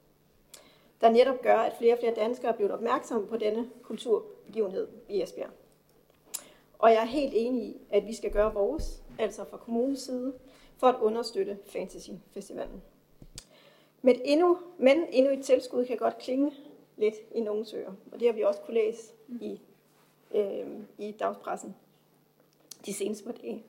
der 1.00 1.10
netop 1.10 1.42
gør, 1.42 1.56
at 1.56 1.76
flere 1.78 1.94
og 1.94 1.98
flere 1.98 2.14
danskere 2.14 2.52
er 2.52 2.56
blevet 2.56 2.72
opmærksomme 2.72 3.26
på 3.26 3.36
denne 3.36 3.70
kulturbegivenhed 3.82 4.88
i 5.08 5.22
Esbjerg. 5.22 5.50
Og 6.78 6.90
jeg 6.90 7.02
er 7.02 7.06
helt 7.06 7.32
enig 7.36 7.62
i, 7.62 7.76
at 7.90 8.06
vi 8.06 8.14
skal 8.14 8.32
gøre 8.32 8.54
vores, 8.54 9.02
altså 9.18 9.44
fra 9.44 9.56
kommunens 9.56 10.00
side, 10.00 10.32
for 10.76 10.86
at 10.86 11.00
understøtte 11.00 11.58
Fantasy 11.66 12.10
Festivalen. 12.34 12.82
Men 14.02 14.20
endnu, 14.24 14.58
men 14.78 15.06
endnu 15.10 15.32
et 15.32 15.44
tilskud 15.44 15.84
kan 15.84 15.96
godt 15.96 16.18
klinge 16.18 16.52
lidt 16.96 17.14
i 17.34 17.40
nogle 17.40 17.64
søger, 17.66 17.92
og 18.12 18.20
det 18.20 18.28
har 18.28 18.32
vi 18.32 18.42
også 18.42 18.60
kunne 18.60 18.74
læse 18.74 19.12
i, 19.28 19.60
øh, 20.34 20.66
i 20.98 21.10
dagspressen 21.10 21.76
de 22.86 22.94
seneste 22.94 23.24
par 23.24 23.32
dage. 23.32 23.64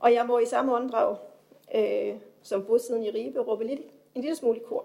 Og 0.00 0.14
jeg 0.14 0.26
må 0.26 0.38
i 0.38 0.46
samme 0.46 0.74
åndedrag, 0.74 1.16
øh, 1.74 2.16
som 2.42 2.64
bosiddende 2.64 3.08
i 3.08 3.10
Ribe, 3.10 3.40
råbe 3.40 3.64
lidt, 3.64 3.80
en 4.14 4.20
lille 4.20 4.36
smule 4.36 4.60
kor. 4.60 4.84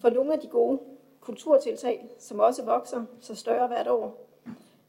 For 0.00 0.10
nogle 0.10 0.32
af 0.32 0.40
de 0.40 0.46
gode 0.46 0.80
kulturtiltag, 1.20 2.08
som 2.18 2.40
også 2.40 2.64
vokser 2.64 3.04
så 3.20 3.34
større 3.34 3.66
hvert 3.66 3.88
år, 3.88 4.28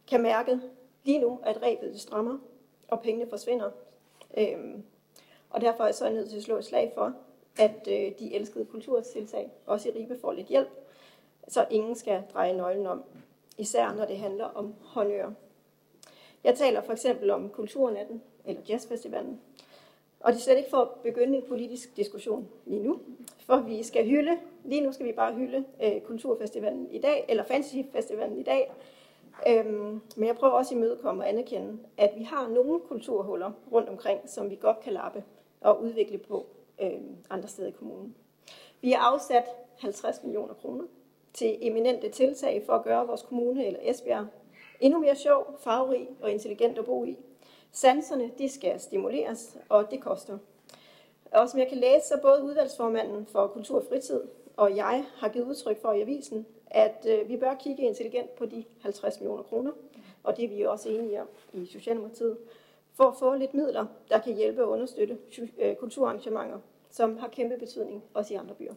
kan 0.08 0.22
mærke 0.22 0.60
lige 1.04 1.20
nu, 1.20 1.40
at 1.44 1.62
rebet 1.62 2.00
strammer, 2.02 2.38
og 2.88 3.02
pengene 3.02 3.30
forsvinder. 3.30 3.72
Øhm, 4.38 4.84
og 5.50 5.62
derfor 5.62 5.84
er 5.84 5.88
jeg 5.88 5.96
så 5.96 6.10
nødt 6.10 6.30
til 6.30 6.38
at 6.38 6.44
slå 6.44 6.58
et 6.58 6.66
slag 6.66 6.92
for, 6.96 7.14
at 7.60 7.88
øh, 7.88 8.12
de 8.20 8.36
elskede 8.36 8.66
kulturtiltag, 8.66 9.52
også 9.66 9.90
i 9.90 9.92
Ribe, 9.92 10.20
får 10.22 10.32
lidt 10.32 10.48
hjælp, 10.48 10.70
så 11.48 11.66
ingen 11.70 11.96
skal 11.96 12.24
dreje 12.34 12.58
nøglen 12.58 12.88
om, 12.88 13.04
især 13.58 13.94
når 13.94 14.06
det 14.06 14.18
handler 14.18 14.46
om 14.46 14.74
honør. 14.82 15.32
Jeg 16.44 16.56
taler 16.56 16.82
for 16.82 16.92
eksempel 16.92 17.30
om 17.30 17.50
Kulturnatten, 17.50 18.22
eller 18.46 18.62
Jazzfestivalen, 18.70 19.42
og 20.20 20.34
det 20.34 20.40
er 20.40 20.44
slet 20.44 20.58
ikke 20.58 20.70
for 20.70 20.78
at 20.78 20.90
begynde 20.90 21.38
en 21.38 21.44
politisk 21.48 21.98
diskussion 21.98 22.48
lige 22.66 22.84
nu, 22.84 23.00
for 23.40 23.58
vi 23.58 23.84
skal 23.84 24.06
hylde, 24.06 24.38
lige 24.66 24.82
nu 24.82 24.92
skal 24.92 25.06
vi 25.06 25.12
bare 25.12 25.34
hylde 25.34 25.66
øh, 25.84 26.02
Kulturfestivalen 26.02 26.92
i 26.92 27.00
dag, 27.00 27.26
eller 27.30 27.44
Fantasyfestivalen 27.44 28.38
i 28.38 28.44
dag, 28.44 28.72
Øhm, 29.48 30.02
men 30.16 30.28
jeg 30.28 30.36
prøver 30.36 30.54
også 30.54 30.74
i 30.74 30.78
imødekomme 30.78 31.24
og 31.24 31.30
anerkende, 31.30 31.78
at 31.98 32.12
vi 32.18 32.24
har 32.24 32.48
nogle 32.48 32.80
kulturhuller 32.80 33.52
rundt 33.72 33.90
omkring, 33.90 34.30
som 34.30 34.50
vi 34.50 34.56
godt 34.56 34.80
kan 34.80 34.94
lappe 34.94 35.24
og 35.62 35.84
udvikle 35.84 36.18
på 36.18 36.46
øh, 36.82 36.92
andre 37.30 37.48
steder 37.48 37.68
i 37.68 37.72
kommunen. 37.72 38.16
Vi 38.82 38.92
har 38.92 39.14
afsat 39.14 39.44
50 39.80 40.24
millioner 40.24 40.54
kroner 40.54 40.84
til 41.34 41.58
eminente 41.62 42.10
tiltag 42.10 42.64
for 42.66 42.74
at 42.74 42.84
gøre 42.84 43.08
vores 43.08 43.22
kommune 43.22 43.66
eller 43.66 43.80
Esbjerg 43.84 44.28
endnu 44.80 45.00
mere 45.00 45.16
sjov, 45.16 45.60
farverig 45.60 46.10
og 46.22 46.32
intelligent 46.32 46.78
at 46.78 46.86
bo 46.86 47.06
i. 47.06 47.18
Sanserne 47.72 48.32
de 48.38 48.50
skal 48.50 48.80
stimuleres, 48.80 49.58
og 49.70 49.92
det 49.92 50.02
koster. 50.02 50.38
Og 51.32 51.50
som 51.50 51.60
jeg 51.60 51.68
kan 51.68 51.78
læse, 51.78 52.08
så 52.08 52.20
både 52.22 52.44
udvalgsformanden 52.44 53.26
for 53.26 53.48
Kultur 53.48 53.80
og 53.80 53.86
Fritid 53.90 54.22
og 54.58 54.76
jeg 54.76 55.06
har 55.16 55.30
givet 55.30 55.46
udtryk 55.46 55.82
for 55.82 55.94
i 55.94 56.02
avisen, 56.02 56.46
at 56.68 57.06
øh, 57.10 57.30
vi 57.30 57.38
bør 57.38 57.56
kigge 57.56 57.84
intelligent 57.84 58.36
på 58.36 58.46
de 58.46 58.64
50 58.82 59.20
millioner 59.20 59.44
kroner, 59.44 59.72
og 60.24 60.38
det 60.38 60.46
er 60.46 60.50
vi 60.50 60.62
også 60.62 60.90
enige 60.90 61.22
om 61.22 61.28
i 61.54 61.66
Socialdemokratiet, 61.66 62.38
for 62.98 63.04
at 63.04 63.16
få 63.20 63.36
lidt 63.36 63.54
midler, 63.54 63.86
der 64.10 64.20
kan 64.20 64.36
hjælpe 64.36 64.64
og 64.64 64.70
understøtte 64.70 65.18
øh, 65.60 65.76
kulturarrangementer, 65.76 66.60
som 66.90 67.18
har 67.18 67.28
kæmpe 67.28 67.58
betydning 67.58 68.04
også 68.14 68.34
i 68.34 68.38
andre 68.38 68.56
byer. 68.56 68.74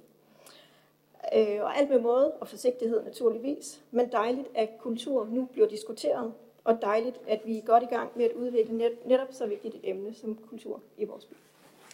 Øh, 1.36 1.62
og 1.62 1.78
alt 1.78 1.90
med 1.90 2.00
måde 2.00 2.32
og 2.32 2.48
forsigtighed 2.48 3.04
naturligvis, 3.04 3.82
men 3.90 4.12
dejligt, 4.12 4.48
at 4.54 4.68
kultur 4.78 5.28
nu 5.30 5.44
bliver 5.44 5.68
diskuteret, 5.68 6.32
og 6.64 6.78
dejligt, 6.82 7.20
at 7.28 7.40
vi 7.44 7.58
er 7.58 7.62
godt 7.62 7.82
i 7.82 7.86
gang 7.86 8.10
med 8.14 8.24
at 8.24 8.32
udvikle 8.32 8.76
net, 8.76 9.06
netop 9.06 9.28
så 9.30 9.46
vigtigt 9.46 9.74
et 9.74 9.80
emne 9.84 10.14
som 10.14 10.38
kultur 10.48 10.80
i 10.96 11.04
vores 11.04 11.24
by, 11.24 11.34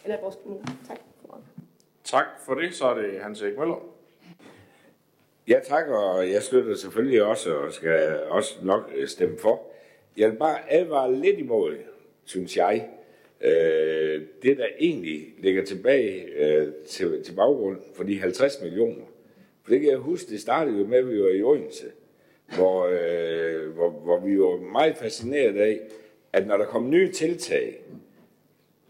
eller 0.03 0.21
vores 0.21 0.35
kommune. 0.43 0.65
Tak 0.87 0.99
for 1.21 1.41
Tak 2.03 2.25
for 2.45 2.53
det. 2.53 2.73
Så 2.73 2.85
er 2.85 2.93
det 2.93 3.21
Hans 3.21 3.41
Erik 3.41 3.57
Møller. 3.57 3.85
Ja, 5.47 5.59
tak, 5.63 5.87
og 5.87 6.31
jeg 6.31 6.43
støtter 6.43 6.75
selvfølgelig 6.75 7.23
også, 7.23 7.55
og 7.55 7.73
skal 7.73 8.23
også 8.29 8.55
nok 8.63 8.91
stemme 9.07 9.37
for. 9.39 9.61
Jeg 10.17 10.31
vil 10.31 10.37
bare 10.37 10.71
advare 10.73 11.15
lidt 11.15 11.39
imod, 11.39 11.77
synes 12.25 12.57
jeg, 12.57 12.89
øh, 13.41 14.21
det 14.43 14.57
der 14.57 14.67
egentlig 14.79 15.33
ligger 15.39 15.65
tilbage 15.65 16.23
øh, 16.23 16.67
til, 16.87 17.23
til 17.23 17.33
baggrund 17.33 17.77
for 17.95 18.03
de 18.03 18.19
50 18.19 18.61
millioner. 18.61 19.05
For 19.63 19.71
det 19.71 19.81
kan 19.81 19.89
jeg 19.89 19.97
huske, 19.97 20.31
det 20.31 20.41
startede 20.41 20.77
jo 20.77 20.87
med, 20.87 20.97
at 20.97 21.09
vi 21.09 21.21
var 21.21 21.29
i 21.29 21.43
Odense, 21.43 21.85
hvor, 22.55 22.85
øh, 22.85 23.69
hvor, 23.69 23.89
hvor 23.89 24.19
vi 24.19 24.39
var 24.39 24.71
meget 24.71 24.97
fascineret 24.97 25.57
af, 25.57 25.79
at 26.33 26.47
når 26.47 26.57
der 26.57 26.65
kom 26.65 26.89
nye 26.89 27.11
tiltag, 27.11 27.83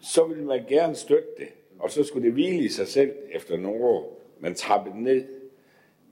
så 0.02 0.24
ville 0.26 0.44
man 0.44 0.64
gerne 0.70 0.96
støtte 0.96 1.28
det, 1.38 1.48
og 1.80 1.92
så 1.92 2.04
skulle 2.04 2.26
det 2.26 2.34
hvile 2.34 2.64
i 2.64 2.70
sig 2.70 2.88
selv 2.88 3.12
efter 3.32 3.58
nogle 3.58 3.84
år. 3.86 4.22
Man 4.40 4.56
trappede 4.56 5.04
ned. 5.04 5.24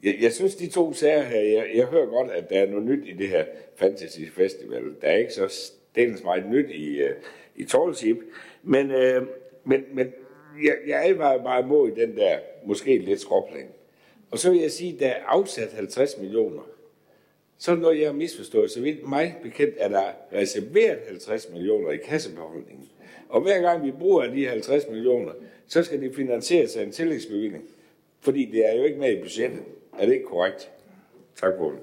Jeg, 0.03 0.15
jeg 0.21 0.33
synes, 0.33 0.55
de 0.55 0.67
to 0.69 0.93
sager 0.93 1.21
her, 1.21 1.41
jeg, 1.41 1.71
jeg 1.75 1.85
hører 1.85 2.05
godt, 2.05 2.31
at 2.31 2.49
der 2.49 2.59
er 2.59 2.65
noget 2.65 2.85
nyt 2.85 3.07
i 3.07 3.13
det 3.13 3.27
her 3.27 3.45
Fantasy 3.75 4.19
Festival. 4.31 4.83
Der 5.01 5.07
er 5.07 5.17
ikke 5.17 5.33
så 5.33 5.71
dels 5.95 6.23
meget 6.23 6.49
nyt 6.49 6.69
i, 6.69 7.01
øh, 7.01 7.15
i 7.55 7.65
Tallship, 7.65 8.17
men, 8.63 8.91
øh, 8.91 9.27
men, 9.63 9.83
men 9.93 10.13
jeg, 10.63 10.77
jeg 10.87 11.09
er 11.09 11.15
meget, 11.15 11.43
bare 11.43 11.59
imod 11.59 11.91
den 11.91 12.17
der, 12.17 12.39
måske 12.65 12.97
lidt 12.97 13.21
skråplan. 13.21 13.67
Og 14.31 14.39
så 14.39 14.51
vil 14.51 14.59
jeg 14.59 14.71
sige, 14.71 14.93
at 14.93 14.99
der 14.99 15.07
er 15.07 15.23
afsat 15.25 15.71
50 15.71 16.17
millioner. 16.17 16.61
så 17.57 17.71
er 17.71 17.75
noget, 17.75 17.99
jeg 17.99 18.07
har 18.07 18.13
misforstået. 18.13 18.71
Så 18.71 18.81
vidt 18.81 19.09
mig 19.09 19.35
bekendt 19.43 19.75
er 19.77 19.87
der 19.87 20.03
reserveret 20.33 20.99
50 21.07 21.49
millioner 21.49 21.91
i 21.91 21.97
kassebeholdningen. 21.97 22.89
Og 23.29 23.41
hver 23.41 23.61
gang 23.61 23.85
vi 23.85 23.91
bruger 23.91 24.27
de 24.27 24.47
50 24.47 24.87
millioner, 24.87 25.31
så 25.67 25.83
skal 25.83 26.01
det 26.01 26.15
finansieres 26.15 26.75
af 26.75 26.83
en 26.83 26.91
tillægsbevilling. 26.91 27.63
Fordi 28.19 28.45
det 28.45 28.69
er 28.69 28.75
jo 28.75 28.83
ikke 28.83 28.99
med 28.99 29.17
i 29.17 29.21
budgettet. 29.21 29.59
Er 29.99 30.05
det 30.05 30.13
ikke 30.13 30.25
korrekt? 30.25 30.71
Tak 31.35 31.53
for 31.57 31.69
det. 31.69 31.79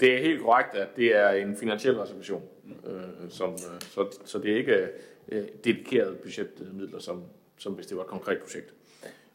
Det 0.00 0.14
er 0.14 0.18
helt 0.18 0.42
korrekt, 0.42 0.74
at 0.74 0.88
det 0.96 1.16
er 1.16 1.30
en 1.30 1.56
finansiel 1.56 1.98
reservation, 1.98 2.42
øh, 2.86 3.30
som, 3.30 3.50
øh, 3.50 3.80
så, 3.80 4.18
så 4.24 4.38
det 4.38 4.52
er 4.52 4.56
ikke 4.56 4.88
øh, 5.28 5.44
dedikerede 5.64 6.14
budgetmidler, 6.14 6.98
som, 6.98 7.22
som 7.58 7.72
hvis 7.72 7.86
det 7.86 7.96
var 7.96 8.02
et 8.02 8.08
konkret 8.08 8.38
projekt. 8.38 8.74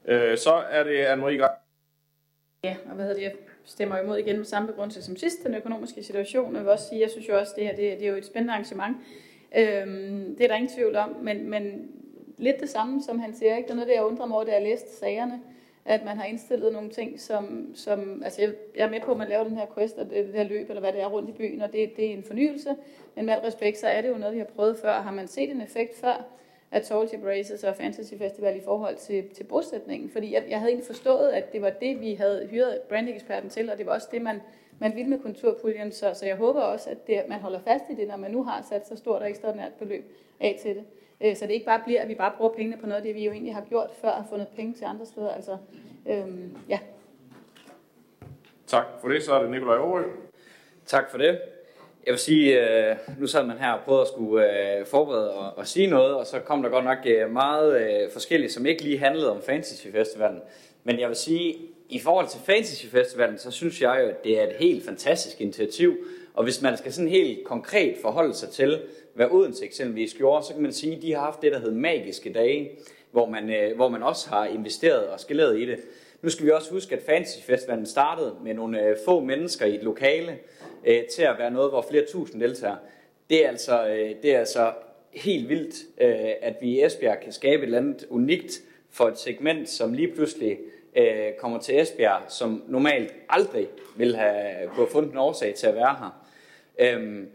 Øh, 0.05 0.37
så 0.37 0.53
er 0.53 0.83
det 0.83 1.05
Anne-Marie 1.05 1.63
Ja, 2.63 2.75
og 2.89 2.95
hvad 2.95 3.05
hedder 3.05 3.19
det? 3.19 3.23
Jeg 3.23 3.33
stemmer 3.65 3.99
imod 3.99 4.17
igen 4.17 4.37
med 4.37 4.45
samme 4.45 4.67
begrundelse 4.67 5.03
som 5.03 5.15
sidst, 5.15 5.43
den 5.43 5.55
økonomiske 5.55 6.03
situation. 6.03 6.55
Jeg 6.55 6.63
vil 6.63 6.71
også 6.71 6.89
sige, 6.89 7.01
jeg 7.01 7.09
synes 7.09 7.29
jo 7.29 7.39
også, 7.39 7.53
det 7.55 7.63
her 7.63 7.75
det, 7.75 7.99
det 7.99 8.07
er 8.07 8.11
jo 8.11 8.17
et 8.17 8.25
spændende 8.25 8.53
arrangement. 8.53 8.97
Øhm, 9.57 10.35
det 10.35 10.43
er 10.43 10.47
der 10.47 10.55
ingen 10.55 10.75
tvivl 10.75 10.95
om, 10.95 11.15
men, 11.21 11.49
men 11.49 11.91
lidt 12.37 12.59
det 12.59 12.69
samme, 12.69 13.03
som 13.03 13.19
han 13.19 13.35
siger. 13.35 13.57
Ikke? 13.57 13.67
Det 13.67 13.71
er 13.71 13.75
noget, 13.75 13.87
det 13.87 13.95
jeg 13.95 14.03
undrer 14.03 14.25
mig 14.25 14.35
over, 14.35 14.45
da 14.45 14.51
jeg 14.51 14.61
læste 14.61 14.95
sagerne, 14.99 15.41
at 15.85 16.05
man 16.05 16.17
har 16.17 16.25
indstillet 16.25 16.73
nogle 16.73 16.89
ting, 16.89 17.19
som, 17.19 17.71
som 17.75 18.21
altså 18.23 18.41
jeg, 18.41 18.53
jeg 18.75 18.85
er 18.85 18.89
med 18.89 19.01
på, 19.01 19.11
at 19.11 19.17
man 19.17 19.29
laver 19.29 19.43
den 19.43 19.57
her 19.57 19.65
quest 19.75 19.97
og 19.97 20.09
det, 20.09 20.25
det 20.25 20.33
her 20.33 20.43
løb, 20.43 20.69
eller 20.69 20.79
hvad 20.79 20.93
det 20.93 21.01
er 21.01 21.07
rundt 21.07 21.29
i 21.29 21.33
byen, 21.33 21.61
og 21.61 21.73
det, 21.73 21.97
det 21.97 22.05
er 22.05 22.13
en 22.13 22.23
fornyelse. 22.23 22.75
Men 23.15 23.25
med 23.25 23.33
al 23.33 23.39
respekt, 23.39 23.77
så 23.77 23.87
er 23.87 24.01
det 24.01 24.09
jo 24.09 24.17
noget, 24.17 24.33
vi 24.33 24.39
har 24.39 24.45
prøvet 24.45 24.77
før. 24.77 24.93
Har 24.93 25.11
man 25.11 25.27
set 25.27 25.49
en 25.49 25.61
effekt 25.61 25.95
før, 25.95 26.25
af 26.73 26.81
Tallship 26.81 27.25
Races 27.25 27.63
og 27.63 27.75
Fantasy 27.75 28.13
Festival 28.13 28.57
i 28.57 28.61
forhold 28.65 28.95
til, 28.95 29.29
til 29.29 29.43
bosætningen. 29.43 30.09
Fordi 30.09 30.33
jeg, 30.33 30.43
jeg 30.49 30.59
havde 30.59 30.71
egentlig 30.71 30.87
forstået, 30.87 31.29
at 31.29 31.53
det 31.53 31.61
var 31.61 31.69
det, 31.69 32.01
vi 32.01 32.13
havde 32.13 32.47
hyret 32.51 32.81
branding-eksperten 32.89 33.49
til, 33.49 33.69
og 33.69 33.77
det 33.77 33.85
var 33.85 33.93
også 33.93 34.07
det, 34.11 34.21
man, 34.21 34.41
man 34.79 34.95
ville 34.95 35.09
med 35.09 35.19
kulturpuljen. 35.19 35.91
Så, 35.91 36.13
så 36.13 36.25
jeg 36.25 36.35
håber 36.35 36.61
også, 36.61 36.89
at 36.89 37.07
det, 37.07 37.23
man 37.29 37.39
holder 37.39 37.59
fast 37.59 37.83
i 37.89 37.95
det, 37.95 38.07
når 38.07 38.17
man 38.17 38.31
nu 38.31 38.43
har 38.43 38.65
sat 38.69 38.87
så 38.87 38.95
stort 38.95 39.21
og 39.21 39.29
ekstraordinært 39.29 39.73
beløb 39.73 40.03
af 40.39 40.59
til 40.61 40.75
det. 40.75 40.83
Øh, 41.21 41.35
så 41.35 41.45
det 41.45 41.53
ikke 41.53 41.65
bare 41.65 41.81
bliver, 41.85 42.01
at 42.01 42.07
vi 42.07 42.15
bare 42.15 42.33
bruger 42.37 42.53
pengene 42.53 42.77
på 42.77 42.85
noget 42.85 43.01
af 43.01 43.03
det, 43.03 43.15
vi 43.15 43.25
jo 43.25 43.31
egentlig 43.31 43.53
har 43.55 43.65
gjort 43.69 43.89
før, 44.01 44.09
og 44.09 44.25
fundet 44.29 44.47
penge 44.55 44.73
til 44.73 44.85
andre 44.85 45.05
steder. 45.05 45.29
Altså, 45.29 45.57
øhm, 46.09 46.57
ja. 46.69 46.79
Tak 48.67 48.85
for 49.01 49.07
det. 49.07 49.23
Så 49.23 49.33
er 49.33 49.41
det 49.41 49.51
Nikolaj 49.51 49.77
Aarø. 49.77 50.03
Tak 50.85 51.11
for 51.11 51.17
det. 51.17 51.39
Jeg 52.05 52.11
vil 52.11 52.19
sige, 52.19 52.69
øh, 52.89 52.95
nu 53.19 53.27
sad 53.27 53.45
man 53.45 53.57
her 53.57 53.71
og 53.71 53.79
prøvede 53.85 54.01
at 54.01 54.07
skulle 54.07 54.77
øh, 54.79 54.85
forberede 54.85 55.33
og, 55.33 55.57
og 55.57 55.67
sige 55.67 55.87
noget, 55.87 56.15
og 56.15 56.27
så 56.27 56.39
kom 56.39 56.63
der 56.63 56.69
godt 56.69 56.85
nok 56.85 56.97
øh, 57.05 57.31
meget 57.31 57.81
øh, 57.81 58.11
forskelligt, 58.11 58.51
som 58.51 58.65
ikke 58.65 58.83
lige 58.83 58.97
handlede 58.97 59.31
om 59.31 59.41
Fantasy 59.41 59.87
Festivalen. 59.87 60.41
Men 60.83 60.99
jeg 60.99 61.07
vil 61.07 61.15
sige, 61.15 61.55
i 61.89 61.99
forhold 61.99 62.27
til 62.27 62.39
Fantasy 62.39 62.85
Festivalen, 62.85 63.37
så 63.37 63.51
synes 63.51 63.81
jeg 63.81 63.99
jo, 64.01 64.07
at 64.07 64.23
det 64.23 64.39
er 64.39 64.43
et 64.43 64.55
helt 64.59 64.85
fantastisk 64.85 65.41
initiativ. 65.41 65.97
Og 66.33 66.43
hvis 66.43 66.61
man 66.61 66.77
skal 66.77 66.93
sådan 66.93 67.09
helt 67.09 67.43
konkret 67.45 67.97
forholde 68.01 68.33
sig 68.33 68.49
til, 68.49 68.81
hvad 69.13 69.27
Odense 69.31 69.65
eksempelvis 69.65 70.13
gjorde, 70.13 70.45
så 70.45 70.53
kan 70.53 70.61
man 70.61 70.73
sige, 70.73 70.95
at 70.95 71.01
de 71.01 71.13
har 71.13 71.21
haft 71.21 71.41
det, 71.41 71.51
der 71.51 71.59
hedder 71.59 71.75
magiske 71.75 72.33
dage, 72.33 72.71
hvor 73.11 73.25
man, 73.25 73.49
øh, 73.49 73.75
hvor 73.75 73.89
man 73.89 74.03
også 74.03 74.29
har 74.29 74.45
investeret 74.45 75.07
og 75.07 75.19
skaleret 75.19 75.59
i 75.59 75.65
det. 75.65 75.79
Nu 76.21 76.29
skal 76.29 76.45
vi 76.45 76.51
også 76.51 76.71
huske, 76.71 76.95
at 76.95 77.01
Fantasy 77.01 77.39
Festivalen 77.45 77.85
startede 77.85 78.35
med 78.43 78.53
nogle 78.53 78.87
øh, 78.87 78.97
få 79.05 79.19
mennesker 79.19 79.65
i 79.65 79.75
et 79.75 79.83
lokale, 79.83 80.37
øh, 80.85 81.03
til 81.15 81.21
at 81.21 81.35
være 81.39 81.51
noget, 81.51 81.71
hvor 81.71 81.85
flere 81.89 82.05
tusind 82.11 82.41
deltager. 82.41 82.75
Det 83.29 83.45
er 83.45 83.49
altså, 83.49 83.85
det 84.23 84.35
er 84.35 84.39
altså 84.39 84.71
helt 85.11 85.49
vildt, 85.49 85.75
at 86.41 86.55
vi 86.61 86.69
i 86.69 86.83
Esbjerg 86.83 87.19
kan 87.19 87.31
skabe 87.31 87.61
et 87.61 87.65
eller 87.65 87.77
andet 87.77 88.05
unikt 88.09 88.61
for 88.91 89.07
et 89.07 89.19
segment, 89.19 89.69
som 89.69 89.93
lige 89.93 90.13
pludselig 90.15 90.57
øh, 90.95 91.33
kommer 91.39 91.59
til 91.59 91.81
Esbjerg, 91.81 92.21
som 92.27 92.63
normalt 92.67 93.13
aldrig 93.29 93.67
vil 93.97 94.15
have 94.15 94.69
kunne 94.75 94.87
fundet 94.87 95.11
en 95.11 95.17
årsag 95.17 95.55
til 95.55 95.67
at 95.67 95.75
være 95.75 95.95
her. 95.99 96.25
Øhm, 96.79 97.29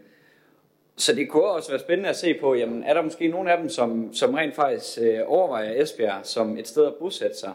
så 0.99 1.15
det 1.15 1.29
kunne 1.29 1.43
også 1.43 1.69
være 1.69 1.79
spændende 1.79 2.09
at 2.09 2.15
se 2.15 2.33
på, 2.33 2.55
jamen, 2.55 2.83
er 2.83 2.93
der 2.93 3.01
måske 3.01 3.27
nogle 3.27 3.51
af 3.51 3.57
dem, 3.57 3.69
som, 3.69 4.13
som 4.13 4.33
rent 4.33 4.55
faktisk 4.55 4.99
øh, 5.01 5.19
overvejer 5.25 5.81
Esbjerg 5.81 6.19
som 6.23 6.57
et 6.57 6.67
sted 6.67 6.85
at 6.85 6.93
bosætte 6.99 7.37
sig, 7.37 7.53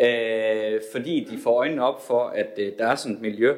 øh, 0.00 0.80
fordi 0.92 1.26
de 1.30 1.38
får 1.38 1.58
øjnene 1.58 1.84
op 1.84 2.06
for, 2.06 2.24
at 2.24 2.50
øh, 2.58 2.72
der 2.78 2.86
er 2.86 2.94
sådan 2.94 3.16
et 3.16 3.22
miljø. 3.22 3.50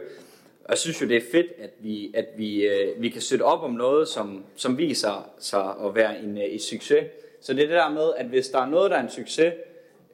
Og 0.64 0.68
jeg 0.68 0.78
synes 0.78 1.02
jo, 1.02 1.08
det 1.08 1.16
er 1.16 1.20
fedt, 1.32 1.46
at 1.62 1.70
vi, 1.78 2.10
at 2.14 2.26
vi, 2.36 2.62
øh, 2.62 3.02
vi 3.02 3.08
kan 3.08 3.20
støtte 3.20 3.42
op 3.42 3.62
om 3.62 3.70
noget, 3.70 4.08
som, 4.08 4.44
som 4.56 4.78
viser 4.78 5.30
sig 5.38 5.74
at 5.84 5.94
være 5.94 6.22
en, 6.22 6.38
øh, 6.38 6.44
en 6.52 6.58
succes. 6.58 7.04
Så 7.40 7.54
det 7.54 7.62
er 7.62 7.66
det 7.66 7.76
der 7.76 7.90
med, 7.90 8.12
at 8.16 8.26
hvis 8.26 8.48
der 8.48 8.58
er 8.58 8.70
noget, 8.70 8.90
der 8.90 8.96
er 8.96 9.02
en 9.02 9.10
succes, 9.10 9.52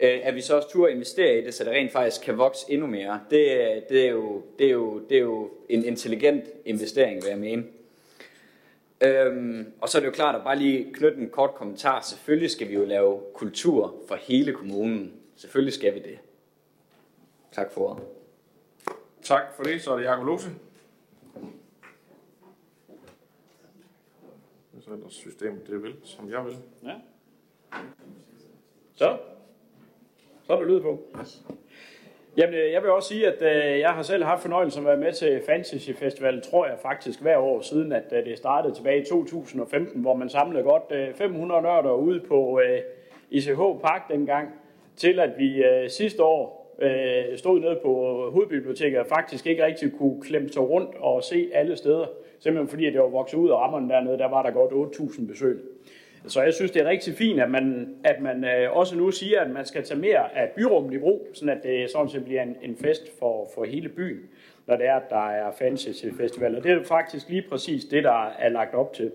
øh, 0.01 0.21
at 0.23 0.35
vi 0.35 0.41
så 0.41 0.57
også 0.57 0.69
turde 0.69 0.93
investere 0.93 1.39
i 1.39 1.45
det, 1.45 1.55
så 1.55 1.65
det 1.65 1.73
rent 1.73 1.93
faktisk 1.93 2.21
kan 2.23 2.39
vokse 2.39 2.67
endnu 2.69 2.87
mere. 2.87 3.21
Det, 3.31 3.51
øh, 3.51 3.83
det, 3.89 4.05
er, 4.05 4.11
jo, 4.11 4.43
det, 4.59 4.67
er, 4.67 4.71
jo, 4.71 5.01
det 5.09 5.17
er 5.17 5.21
jo 5.21 5.51
en 5.69 5.85
intelligent 5.85 6.45
investering, 6.65 7.23
vil 7.23 7.29
jeg 7.29 7.39
mene. 7.39 7.65
Øhm, 9.01 9.73
og 9.81 9.89
så 9.89 9.99
er 9.99 10.01
det 10.01 10.07
jo 10.07 10.13
klart 10.13 10.35
at 10.35 10.43
bare 10.45 10.59
lige 10.59 10.93
knytte 10.95 11.19
en 11.19 11.31
kort 11.31 11.55
kommentar. 11.55 12.01
Selvfølgelig 12.01 12.51
skal 12.51 12.69
vi 12.69 12.75
jo 12.75 12.85
lave 12.85 13.21
kultur 13.35 13.95
for 14.09 14.15
hele 14.15 14.53
kommunen. 14.53 15.13
Selvfølgelig 15.37 15.73
skal 15.73 15.95
vi 15.95 15.99
det. 15.99 16.19
Tak 17.53 17.73
for 17.73 17.81
ordet. 17.81 18.05
Tak 19.23 19.43
for 19.57 19.63
det. 19.63 19.83
Så 19.83 19.93
er 19.93 19.97
det 19.97 20.05
Jakob 20.05 20.27
Lose. 20.27 20.51
Så 24.81 24.91
er 24.91 24.97
der 24.97 25.09
systemet, 25.09 25.67
det 25.67 25.83
vil, 25.83 25.97
som 26.05 26.31
jeg 26.31 26.45
vil. 26.45 26.57
Ja. 26.83 26.95
Så. 28.95 29.19
Så 30.47 30.53
er 30.53 30.57
der 30.57 30.69
lyd 30.69 30.81
på. 30.81 31.07
Jamen, 32.39 32.55
øh, 32.55 32.73
jeg 32.73 32.83
vil 32.83 32.91
også 32.91 33.09
sige, 33.09 33.27
at 33.27 33.43
øh, 33.43 33.81
jeg 33.81 33.91
har 33.91 34.03
selv 34.03 34.25
haft 34.25 34.43
fornøjelsen 34.43 34.81
at 34.81 34.87
være 34.87 34.97
med 34.97 35.13
til 35.13 35.43
Fantasy 35.47 35.91
Festival, 35.91 36.43
tror 36.43 36.67
jeg 36.67 36.77
faktisk 36.83 37.23
hver 37.23 37.37
år 37.37 37.61
siden, 37.61 37.93
at 37.93 38.13
øh, 38.13 38.25
det 38.25 38.39
startede 38.39 38.75
tilbage 38.75 39.03
i 39.03 39.05
2015, 39.05 40.01
hvor 40.01 40.15
man 40.15 40.29
samlede 40.29 40.63
godt 40.63 40.83
øh, 40.91 41.15
500 41.15 41.63
nørder 41.63 41.93
ude 41.93 42.21
på 42.21 42.61
øh, 42.61 42.81
ICH 43.31 43.59
Park 43.59 44.09
dengang, 44.11 44.49
til 44.97 45.21
at 45.21 45.31
vi 45.39 45.65
øh, 45.65 45.91
sidste 45.91 46.23
år 46.23 46.75
øh, 46.83 47.39
stod 47.39 47.61
nede 47.61 47.79
på 47.83 47.91
hovedbiblioteket 48.33 48.99
og 48.99 49.07
faktisk 49.07 49.47
ikke 49.47 49.65
rigtig 49.65 49.93
kunne 49.99 50.23
klemme 50.23 50.49
sig 50.49 50.63
rundt 50.63 50.91
og 51.01 51.25
se 51.25 51.51
alle 51.53 51.77
steder. 51.77 52.07
Simpelthen 52.41 52.69
fordi, 52.69 52.87
at 52.87 52.93
det 52.93 53.01
var 53.01 53.09
vokset 53.09 53.39
ud 53.39 53.51
af 53.51 53.57
rammerne 53.57 53.89
dernede, 53.89 54.19
der 54.19 54.29
var 54.29 54.43
der 54.43 54.51
godt 54.51 54.95
8.000 54.97 55.27
besøg. 55.27 55.61
Så 56.29 56.43
jeg 56.43 56.55
synes, 56.55 56.71
det 56.71 56.83
er 56.83 56.89
rigtig 56.89 57.15
fint, 57.15 57.41
at 57.41 57.51
man, 57.51 57.95
at 58.05 58.21
man 58.21 58.45
øh, 58.45 58.77
også 58.77 58.97
nu 58.97 59.11
siger, 59.11 59.41
at 59.41 59.51
man 59.51 59.67
skal 59.67 59.85
tage 59.85 60.01
mere 60.01 60.37
af 60.37 60.51
byrummet 60.57 60.95
i 60.95 60.99
brug, 60.99 61.29
sådan 61.33 61.57
at 61.57 61.63
det 61.63 61.91
sådan 61.91 62.09
set 62.09 62.25
bliver 62.25 62.43
en, 62.43 62.57
en 62.63 62.77
fest 62.77 63.19
for, 63.19 63.49
for 63.55 63.65
hele 63.65 63.89
byen, 63.89 64.21
når 64.67 64.77
det 64.77 64.87
er, 64.87 64.95
at 64.95 65.11
der 65.11 65.31
er 65.31 65.53
Fantasy 65.53 66.07
Festival. 66.17 66.57
Og 66.57 66.65
det 66.65 66.73
er 66.73 66.85
faktisk 66.85 67.29
lige 67.29 67.45
præcis 67.51 67.85
det, 67.85 68.05
der 68.05 68.27
er 68.39 68.49
lagt 68.49 68.75
op 68.75 68.93
til. 68.93 69.13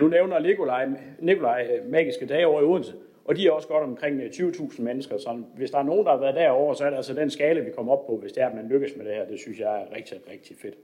Nu 0.00 0.08
nævner 0.08 0.38
Nikolaj, 0.38 0.88
Nikolaj 1.18 1.68
øh, 1.70 1.90
Magiske 1.90 2.26
Dage 2.26 2.46
over 2.46 2.60
i 2.60 2.64
Odense, 2.64 2.92
og 3.24 3.36
de 3.36 3.46
er 3.46 3.50
også 3.50 3.68
godt 3.68 3.84
omkring 3.84 4.20
øh, 4.20 4.30
20.000 4.30 4.82
mennesker, 4.82 5.18
så 5.18 5.42
hvis 5.56 5.70
der 5.70 5.78
er 5.78 5.82
nogen, 5.82 6.04
der 6.04 6.10
har 6.10 6.20
været 6.20 6.34
derovre, 6.34 6.76
så 6.76 6.84
er 6.84 6.90
det 6.90 6.96
altså 6.96 7.14
den 7.14 7.30
skala, 7.30 7.60
vi 7.60 7.70
kommer 7.70 7.92
op 7.92 8.06
på, 8.06 8.16
hvis 8.16 8.32
det 8.32 8.42
er, 8.42 8.48
at 8.48 8.54
man 8.54 8.68
lykkes 8.68 8.96
med 8.96 9.06
det 9.06 9.14
her. 9.14 9.24
Det 9.24 9.40
synes 9.40 9.58
jeg 9.58 9.80
er 9.80 9.96
rigtig, 9.96 10.18
rigtig 10.30 10.56
fedt. 10.56 10.74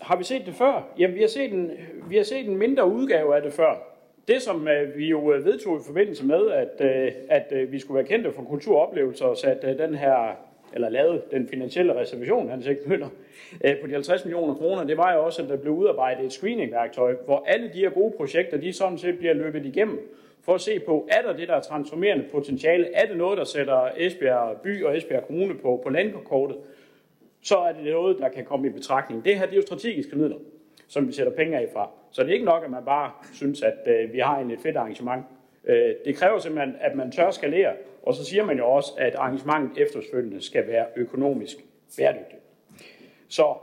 Har 0.00 0.16
vi 0.16 0.24
set 0.24 0.46
det 0.46 0.54
før? 0.54 0.88
Jamen, 0.98 1.16
vi 1.16 1.20
har 1.20 1.28
set 1.28 1.52
en, 1.52 1.70
vi 2.08 2.16
har 2.16 2.24
set 2.24 2.46
en 2.46 2.56
mindre 2.56 2.86
udgave 2.86 3.36
af 3.36 3.42
det 3.42 3.52
før. 3.52 3.89
Det, 4.30 4.42
som 4.42 4.68
øh, 4.68 4.96
vi 4.96 5.06
jo 5.06 5.32
øh, 5.32 5.44
vedtog 5.44 5.80
i 5.80 5.82
forbindelse 5.86 6.26
med, 6.26 6.50
at, 6.50 6.80
øh, 6.80 7.12
at 7.28 7.52
øh, 7.52 7.72
vi 7.72 7.78
skulle 7.78 7.96
være 7.96 8.06
kendte 8.06 8.32
for 8.32 8.42
kulturoplevelser, 8.42 9.24
og 9.24 9.36
sat 9.36 9.64
øh, 9.64 9.78
den 9.78 9.94
her, 9.94 10.36
eller 10.74 10.88
lavet 10.88 11.30
den 11.30 11.48
finansielle 11.48 12.00
reservation, 12.00 12.48
han 12.48 12.62
ikke 12.70 12.82
Møller, 12.86 13.08
øh, 13.64 13.80
på 13.80 13.86
de 13.86 13.92
50 13.92 14.24
millioner 14.24 14.54
kroner, 14.54 14.84
det 14.84 14.96
var 14.96 15.14
jo 15.14 15.24
også, 15.24 15.42
at 15.42 15.48
der 15.48 15.56
blev 15.56 15.72
udarbejdet 15.72 16.24
et 16.24 16.32
screeningværktøj, 16.32 17.14
hvor 17.24 17.44
alle 17.46 17.70
de 17.74 17.78
her 17.78 17.90
gode 17.90 18.14
projekter, 18.16 18.56
de 18.56 18.72
sådan 18.72 18.98
set 18.98 19.18
bliver 19.18 19.34
løbet 19.34 19.66
igennem, 19.66 19.98
for 20.42 20.54
at 20.54 20.60
se 20.60 20.80
på, 20.80 21.08
er 21.10 21.22
der 21.22 21.36
det, 21.36 21.48
der 21.48 21.54
er 21.54 21.60
transformerende 21.60 22.24
potentiale? 22.32 22.94
Er 22.94 23.06
det 23.06 23.16
noget, 23.16 23.38
der 23.38 23.44
sætter 23.44 23.88
Esbjerg 23.96 24.60
by 24.62 24.84
og 24.84 24.96
Esbjerg 24.96 25.26
Kommune 25.26 25.54
på, 25.54 25.80
på 25.82 25.90
landkortet? 25.90 26.56
Så 27.42 27.56
er 27.58 27.72
det 27.72 27.84
noget, 27.84 28.18
der 28.18 28.28
kan 28.28 28.44
komme 28.44 28.66
i 28.66 28.70
betragtning. 28.70 29.24
Det 29.24 29.38
her 29.38 29.44
det 29.44 29.52
er 29.52 29.56
jo 29.56 29.62
strategiske 29.62 30.16
midler, 30.16 30.36
som 30.90 31.08
vi 31.08 31.12
sætter 31.12 31.32
penge 31.32 31.58
af 31.58 31.68
fra. 31.72 31.90
Så 32.10 32.22
det 32.22 32.28
er 32.28 32.34
ikke 32.34 32.44
nok, 32.44 32.64
at 32.64 32.70
man 32.70 32.84
bare 32.84 33.12
synes, 33.34 33.62
at 33.62 33.78
øh, 33.86 34.12
vi 34.12 34.18
har 34.18 34.38
en 34.38 34.50
et 34.50 34.58
fedt 34.60 34.76
arrangement. 34.76 35.24
Øh, 35.64 35.94
det 36.04 36.16
kræver 36.16 36.38
simpelthen, 36.38 36.76
at 36.80 36.96
man 36.96 37.12
tør 37.12 37.30
skalere, 37.30 37.72
og 38.02 38.14
så 38.14 38.24
siger 38.24 38.44
man 38.44 38.58
jo 38.58 38.70
også, 38.70 38.92
at 38.98 39.14
arrangementet 39.14 39.82
efterfølgende 39.82 40.42
skal 40.42 40.66
være 40.66 40.86
økonomisk 40.96 41.56
bæredygtigt. 41.98 42.42
Så 43.28 43.54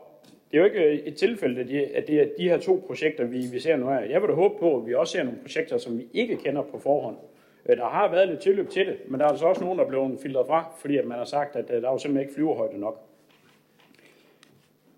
det 0.51 0.57
er 0.57 0.61
jo 0.61 0.65
ikke 0.65 0.83
øh, 0.83 0.93
et 0.93 1.15
tilfælde, 1.15 1.61
at 1.93 2.07
det 2.07 2.21
er 2.21 2.25
de 2.37 2.49
her 2.49 2.57
to 2.57 2.83
projekter, 2.87 3.25
vi, 3.25 3.37
vi 3.51 3.59
ser 3.59 3.75
nu 3.75 3.89
her. 3.89 3.99
Jeg 3.99 4.21
vil 4.21 4.29
da 4.29 4.33
håbe 4.33 4.59
på, 4.59 4.77
at 4.77 4.87
vi 4.87 4.93
også 4.93 5.11
ser 5.11 5.23
nogle 5.23 5.39
projekter, 5.39 5.77
som 5.77 5.97
vi 5.97 6.07
ikke 6.13 6.37
kender 6.37 6.61
på 6.61 6.79
forhånd. 6.79 7.17
Øh, 7.65 7.77
der 7.77 7.85
har 7.85 8.11
været 8.11 8.27
lidt 8.27 8.39
tilløb 8.39 8.69
til 8.69 8.87
det, 8.87 8.97
men 9.07 9.19
der 9.19 9.25
er 9.25 9.29
altså 9.29 9.45
også 9.45 9.63
nogen, 9.63 9.79
der 9.79 9.85
er 9.85 9.89
blevet 9.89 10.19
filtreret 10.21 10.47
fra, 10.47 10.71
fordi 10.77 10.97
at 10.97 11.05
man 11.05 11.17
har 11.17 11.25
sagt, 11.25 11.55
at 11.55 11.71
øh, 11.71 11.81
der 11.81 11.87
er 11.87 11.91
jo 11.91 11.97
simpelthen 11.97 12.21
ikke 12.21 12.33
flyverhøjde 12.33 12.79
nok. 12.79 13.03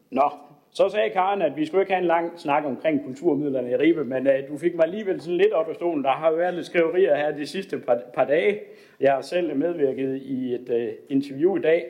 Nå, 0.10 0.32
så 0.72 0.90
sagde 0.90 1.10
Karen, 1.10 1.42
at 1.42 1.58
vi 1.58 1.66
skulle 1.66 1.82
ikke 1.82 1.94
have 1.94 2.02
en 2.02 2.08
lang 2.08 2.40
snak 2.40 2.66
omkring 2.66 3.06
kulturmidlerne 3.06 3.72
i 3.72 3.76
Ribe, 3.76 4.06
men 4.06 4.28
uh, 4.28 4.34
du 4.50 4.58
fik 4.58 4.76
mig 4.76 4.86
alligevel 4.86 5.22
sådan 5.22 5.38
lidt 5.38 5.54
op 5.54 5.70
af 5.70 5.76
stolen. 5.76 6.04
Der 6.04 6.12
har 6.12 6.32
været 6.32 6.54
lidt 6.54 6.66
skriverier 6.66 7.16
her 7.16 7.32
de 7.32 7.46
sidste 7.48 7.78
par, 7.80 8.02
par 8.14 8.26
dage. 8.26 8.60
Jeg 9.00 9.14
har 9.14 9.22
selv 9.22 9.56
medvirket 9.56 10.22
i 10.22 10.54
et 10.54 10.70
uh, 10.70 11.16
interview 11.16 11.58
i 11.58 11.62
dag, 11.62 11.86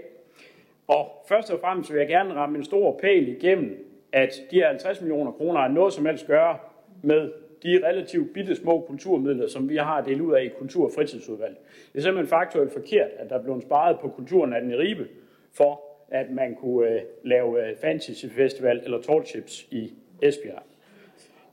Og 0.87 1.25
først 1.27 1.51
og 1.51 1.59
fremmest 1.59 1.93
vil 1.93 1.99
jeg 1.99 2.07
gerne 2.07 2.33
ramme 2.33 2.57
en 2.57 2.63
stor 2.63 2.99
pæl 3.01 3.27
igennem, 3.27 3.85
at 4.13 4.33
de 4.51 4.55
her 4.55 4.67
50 4.67 5.01
millioner 5.01 5.31
kroner 5.31 5.61
er 5.61 5.67
noget 5.67 5.93
som 5.93 6.05
helst 6.05 6.27
gøre 6.27 6.57
med 7.03 7.31
de 7.63 7.81
relativt 7.87 8.33
bitte 8.33 8.55
små 8.55 8.81
kulturmidler, 8.87 9.47
som 9.47 9.69
vi 9.69 9.75
har 9.75 10.01
delt 10.01 10.21
ud 10.21 10.33
af 10.33 10.43
i 10.43 10.47
Kultur- 10.47 10.85
og 10.85 10.91
Fritidsudvalget. 10.95 11.57
Det 11.93 11.99
er 11.99 12.03
simpelthen 12.03 12.29
faktuelt 12.29 12.73
forkert, 12.73 13.09
at 13.17 13.29
der 13.29 13.35
er 13.35 13.43
blevet 13.43 13.63
sparet 13.63 13.99
på 13.99 14.07
kulturen 14.07 14.53
af 14.53 14.61
den 14.61 14.71
i 14.71 14.75
Ribe, 14.75 15.07
for 15.53 15.81
at 16.11 16.31
man 16.31 16.55
kunne 16.55 16.89
øh, 16.89 17.01
lave 17.23 17.69
øh, 17.69 17.77
Fantasy 17.77 18.25
Festival 18.25 18.81
eller 18.83 19.01
Tallships 19.01 19.67
i 19.71 19.93
Esbjerg. 20.21 20.63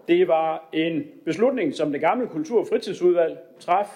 Det 0.09 0.29
var 0.29 0.69
en 0.73 1.05
beslutning, 1.25 1.75
som 1.75 1.93
det 1.93 2.01
gamle 2.01 2.27
Kultur- 2.27 2.61
og 2.61 2.67
Fritidsudvalg 2.67 3.39
traf 3.61 3.89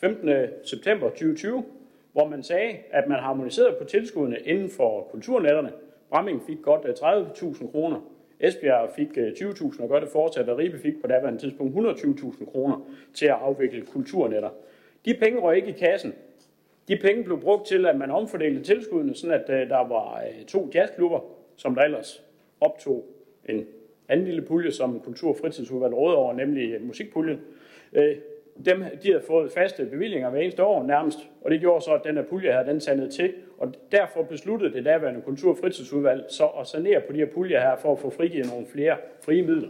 15. 0.00 0.30
september 0.64 1.08
2020, 1.08 1.64
hvor 2.12 2.28
man 2.28 2.42
sagde, 2.42 2.76
at 2.90 3.08
man 3.08 3.18
harmoniserede 3.18 3.76
på 3.78 3.84
tilskuddene 3.84 4.38
inden 4.38 4.70
for 4.70 5.08
kulturnetterne. 5.10 5.72
Bramming 6.10 6.42
fik 6.46 6.56
godt 6.62 6.84
øh, 6.84 6.94
30.000 6.94 7.70
kroner, 7.70 8.00
Esbjerg 8.40 8.90
fik 8.96 9.08
øh, 9.16 9.28
20.000 9.28 9.82
og 9.82 9.88
gør 9.88 10.00
det 10.00 10.08
fortsat, 10.08 10.48
og 10.48 10.58
Ribe 10.58 10.78
fik 10.78 11.00
på 11.00 11.06
daværende 11.06 11.40
tidspunkt 11.40 11.76
120.000 11.76 12.50
kroner 12.52 12.76
til 13.14 13.26
at 13.26 13.36
afvikle 13.40 13.86
kulturnetter. 13.86 14.50
De 15.04 15.14
penge 15.14 15.40
røg 15.40 15.56
ikke 15.56 15.68
i 15.68 15.72
kassen. 15.72 16.14
De 16.88 16.96
penge 16.96 17.24
blev 17.24 17.40
brugt 17.40 17.66
til, 17.66 17.86
at 17.86 17.96
man 17.96 18.10
omfordelte 18.10 18.62
tilskuddene, 18.62 19.14
sådan 19.14 19.40
at 19.40 19.50
øh, 19.50 19.68
der 19.68 19.88
var 19.88 20.22
øh, 20.22 20.44
to 20.44 20.70
jazzklubber, 20.74 21.20
som 21.56 21.74
der 21.74 21.82
ellers 21.82 22.22
optog 22.60 23.06
en 23.48 23.66
anden 24.08 24.26
lille 24.26 24.42
pulje, 24.42 24.72
som 24.72 25.00
Kultur- 25.00 25.30
og 25.30 25.36
Fritidsudvalget 25.36 25.98
råd 25.98 26.14
over, 26.14 26.32
nemlig 26.32 26.72
øh, 26.72 26.86
musikpuljen. 26.86 27.40
Dem, 28.64 28.84
de 29.02 29.08
havde 29.08 29.24
fået 29.26 29.52
faste 29.52 29.84
bevillinger 29.84 30.30
hver 30.30 30.40
eneste 30.40 30.64
år 30.64 30.82
nærmest, 30.82 31.18
og 31.40 31.50
det 31.50 31.60
gjorde 31.60 31.84
så, 31.84 31.94
at 31.94 32.04
den 32.04 32.16
her 32.16 32.22
pulje 32.22 32.52
her, 32.52 32.62
den 32.62 32.80
sandede 32.80 33.10
til, 33.10 33.32
og 33.58 33.74
derfor 33.92 34.22
besluttede 34.22 34.72
det 34.72 34.84
daværende 34.84 35.20
Kultur- 35.20 35.50
og 35.50 35.58
Fritidsudvalg 35.58 36.24
så 36.28 36.46
at 36.46 36.66
sanere 36.66 37.00
på 37.00 37.12
de 37.12 37.18
her 37.18 37.26
puljer 37.26 37.60
her, 37.60 37.76
for 37.76 37.92
at 37.92 37.98
få 37.98 38.10
frigivet 38.10 38.46
nogle 38.46 38.66
flere 38.66 38.96
frie 39.24 39.42
midler. 39.42 39.68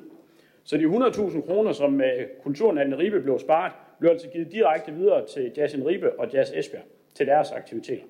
Så 0.65 0.77
de 0.77 0.85
100.000 0.85 1.47
kroner, 1.47 1.73
som 1.73 1.93
med 1.93 2.27
Kulturnatten 2.43 2.99
Ribe 2.99 3.21
blev 3.21 3.39
sparet, 3.39 3.73
blev 3.99 4.11
altså 4.11 4.29
givet 4.29 4.53
direkte 4.53 4.93
videre 4.93 5.27
til 5.27 5.53
Jazz 5.57 5.75
in 5.75 5.87
Ribe 5.87 6.21
og 6.21 6.33
Jazz 6.33 6.53
Esbjerg 6.55 6.83
til 7.15 7.27
deres 7.27 7.51
aktiviteter. 7.51 8.05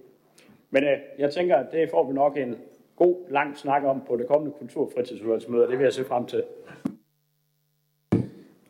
Men 0.70 0.84
øh, 0.84 0.98
jeg 1.18 1.32
tænker, 1.32 1.56
at 1.56 1.66
det 1.72 1.90
får 1.90 2.06
vi 2.06 2.12
nok 2.12 2.36
en 2.36 2.58
god, 2.96 3.16
lang 3.30 3.58
snak 3.58 3.84
om 3.84 4.02
på 4.08 4.16
det 4.16 4.26
kommende 4.26 4.56
Kultur- 4.58 4.86
og 4.86 4.92
Fritidsudvalgsmøde, 4.94 5.64
og 5.64 5.70
det 5.70 5.78
vil 5.78 5.84
jeg 5.84 5.92
se 5.92 6.04
frem 6.04 6.26
til. 6.26 6.44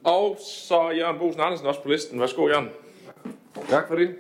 Og 0.05 0.37
så 0.39 0.91
Jørgen 0.91 1.19
Bosen 1.19 1.41
Andersen 1.41 1.67
også 1.67 1.83
på 1.83 1.89
listen. 1.89 2.21
Værsgo, 2.21 2.49
Jørgen. 2.49 2.69
Tak 3.69 3.89
for 3.89 3.95
det. 3.95 4.15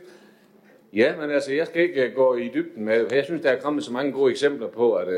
Ja, 0.92 1.16
men 1.16 1.30
altså, 1.30 1.52
jeg 1.52 1.66
skal 1.66 1.82
ikke 1.82 2.10
gå 2.14 2.36
i 2.36 2.50
dybden 2.54 2.84
med, 2.84 3.06
jeg 3.12 3.24
synes, 3.24 3.42
der 3.42 3.50
er 3.50 3.60
kommet 3.60 3.84
så 3.84 3.92
mange 3.92 4.12
gode 4.12 4.30
eksempler 4.30 4.68
på, 4.68 4.94
at, 4.94 5.08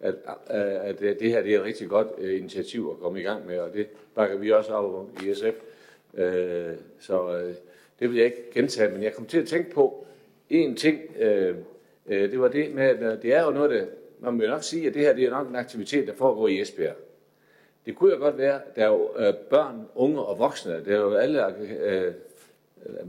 at, 0.00 0.14
at, 0.46 1.02
at 1.02 1.20
det 1.20 1.30
her 1.30 1.42
det 1.42 1.54
er 1.54 1.58
et 1.58 1.64
rigtig 1.64 1.88
godt 1.88 2.08
initiativ 2.18 2.90
at 2.92 3.02
komme 3.02 3.20
i 3.20 3.22
gang 3.22 3.46
med, 3.46 3.58
og 3.58 3.72
det 3.72 3.86
bakker 4.14 4.36
vi 4.36 4.52
også 4.52 4.74
af 4.74 5.22
i 5.22 5.34
SF. 5.34 5.60
Så 6.98 7.42
det 7.98 8.10
vil 8.10 8.16
jeg 8.16 8.24
ikke 8.24 8.50
gentage, 8.54 8.92
men 8.92 9.02
jeg 9.02 9.14
kom 9.14 9.26
til 9.26 9.38
at 9.38 9.46
tænke 9.46 9.70
på 9.70 10.06
en 10.50 10.76
ting. 10.76 11.00
Øh, 11.18 11.54
øh, 12.06 12.30
det 12.30 12.40
var 12.40 12.48
det 12.48 12.74
med, 12.74 12.84
at 12.84 13.22
det 13.22 13.34
er 13.34 13.44
jo 13.44 13.50
noget, 13.50 13.70
der, 13.70 13.84
man 14.20 14.34
må 14.34 14.42
nok 14.42 14.62
sige, 14.62 14.86
at 14.86 14.94
det 14.94 15.02
her 15.02 15.12
det 15.12 15.24
er 15.24 15.30
nok 15.30 15.48
en 15.48 15.56
aktivitet, 15.56 16.06
der 16.06 16.14
foregår 16.14 16.48
i 16.48 16.60
Esbjerg. 16.60 16.96
Det 17.86 17.96
kunne 17.96 18.12
jo 18.12 18.18
godt 18.18 18.38
være, 18.38 18.60
der 18.76 18.82
er 18.82 18.88
jo 18.88 19.10
øh, 19.18 19.34
børn, 19.34 19.86
unge 19.94 20.20
og 20.20 20.38
voksne, 20.38 20.84
der 20.84 20.96
er 20.96 21.00
jo 21.00 21.14
alle 21.14 21.58
øh, 21.58 22.06
øh 22.06 22.12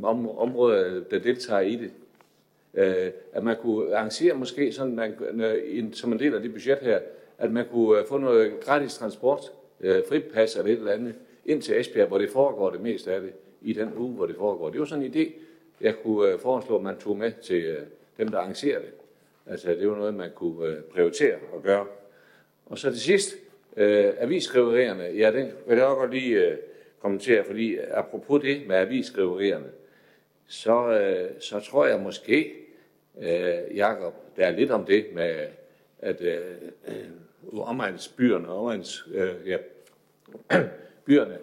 om, 0.03 0.29
områder, 0.29 1.01
der 1.11 1.19
deltager 1.19 1.61
i 1.61 1.75
det. 1.75 1.91
Øh, 2.73 3.11
at 3.33 3.43
man 3.43 3.55
kunne 3.61 3.95
arrangere 3.95 4.33
måske 4.33 4.71
sådan, 4.71 4.95
man, 4.95 5.15
en, 5.65 5.93
som 5.93 6.13
en 6.13 6.19
del 6.19 6.35
af 6.35 6.41
det 6.41 6.53
budget 6.53 6.77
her, 6.77 6.99
at 7.37 7.51
man 7.51 7.65
kunne 7.71 8.05
få 8.07 8.17
noget 8.17 8.59
gratis 8.59 8.93
transport, 8.93 9.51
øh, 9.81 10.03
fripas 10.09 10.55
eller 10.55 10.71
et 10.71 10.77
eller 10.77 10.91
andet, 10.91 11.13
ind 11.45 11.61
til 11.61 11.79
Esbjerg, 11.79 12.07
hvor 12.07 12.17
det 12.17 12.29
foregår 12.29 12.69
det 12.69 12.81
meste 12.81 13.13
af 13.13 13.21
det, 13.21 13.33
i 13.61 13.73
den 13.73 13.93
uge, 13.97 14.13
hvor 14.13 14.25
det 14.25 14.35
foregår. 14.35 14.69
Det 14.69 14.79
var 14.79 14.85
sådan 14.85 15.03
en 15.03 15.13
idé, 15.13 15.31
jeg 15.81 15.95
kunne 16.03 16.31
øh, 16.31 16.39
foreslå, 16.39 16.75
at 16.75 16.83
man 16.83 16.97
tog 16.97 17.17
med 17.17 17.31
til 17.43 17.63
øh, 17.63 17.83
dem, 18.17 18.27
der 18.27 18.37
arrangerer 18.37 18.79
det. 18.79 18.89
Altså, 19.47 19.69
det 19.69 19.89
var 19.89 19.95
noget, 19.95 20.13
man 20.13 20.31
kunne 20.35 20.67
øh, 20.67 20.83
prioritere 20.83 21.35
og 21.53 21.63
gøre. 21.63 21.85
Og 22.65 22.77
så 22.77 22.91
til 22.91 23.01
sidst, 23.01 23.35
Øh, 23.77 24.13
avisskriverierne, 24.17 25.03
ja, 25.03 25.31
det 25.31 25.53
vil 25.67 25.77
jeg 25.77 25.85
også 25.85 25.99
godt 25.99 26.11
lige 26.11 26.47
øh, 26.47 26.57
kommentere, 26.99 27.43
fordi 27.43 27.77
apropos 27.77 28.41
det 28.41 28.67
med 28.67 28.75
avisskriverierne, 28.75 29.69
så, 30.47 30.89
øh, 30.89 31.29
så 31.39 31.59
tror 31.59 31.85
jeg 31.85 31.99
måske, 31.99 32.53
øh, 33.21 33.77
Jakob, 33.77 34.13
der 34.37 34.45
er 34.45 34.51
lidt 34.51 34.71
om 34.71 34.85
det 34.85 35.05
med, 35.13 35.45
at 35.99 36.21
øh, 36.21 36.37
øh, 36.87 37.59
omegnsbyerne, 37.59 38.47
omegns, 38.47 39.07
øh, 39.13 39.29
ja, 39.45 39.57
byerne, 41.05 41.37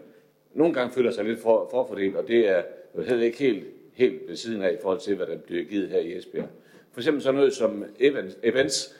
nogle 0.55 0.75
gange 0.75 0.93
føler 0.93 1.11
sig 1.11 1.25
lidt 1.25 1.41
for, 1.41 1.69
forfordelt, 1.71 2.17
og 2.17 2.29
det 2.29 2.49
er 2.49 2.63
jo 2.97 3.03
heller 3.03 3.25
ikke 3.25 3.39
helt, 3.39 3.65
helt 3.99 4.29
ved 4.29 4.37
siden 4.37 4.63
af 4.63 4.73
i 4.73 4.77
forhold 4.83 5.01
til, 5.01 5.17
hvad 5.17 5.27
der 5.27 5.37
bliver 5.37 5.65
givet 5.65 5.89
her 5.89 5.99
i 5.99 6.17
Esbjerg. 6.17 6.49
For 6.93 7.01
eksempel 7.01 7.23
sådan 7.23 7.35
noget 7.35 7.53
som 7.53 7.85
events, 8.01 8.37
events 8.43 8.95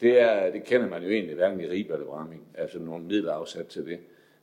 det, 0.00 0.20
er, 0.20 0.52
det 0.52 0.64
kender 0.64 0.88
man 0.88 1.02
jo 1.02 1.08
egentlig 1.08 1.34
hverken 1.34 1.60
i 1.60 1.66
Ribe 1.66 1.92
eller 1.92 2.06
Bramming, 2.06 2.42
altså 2.54 2.78
nogle 2.78 3.04
midler 3.04 3.32
afsat 3.32 3.66
til 3.66 3.86
det. 3.86 3.98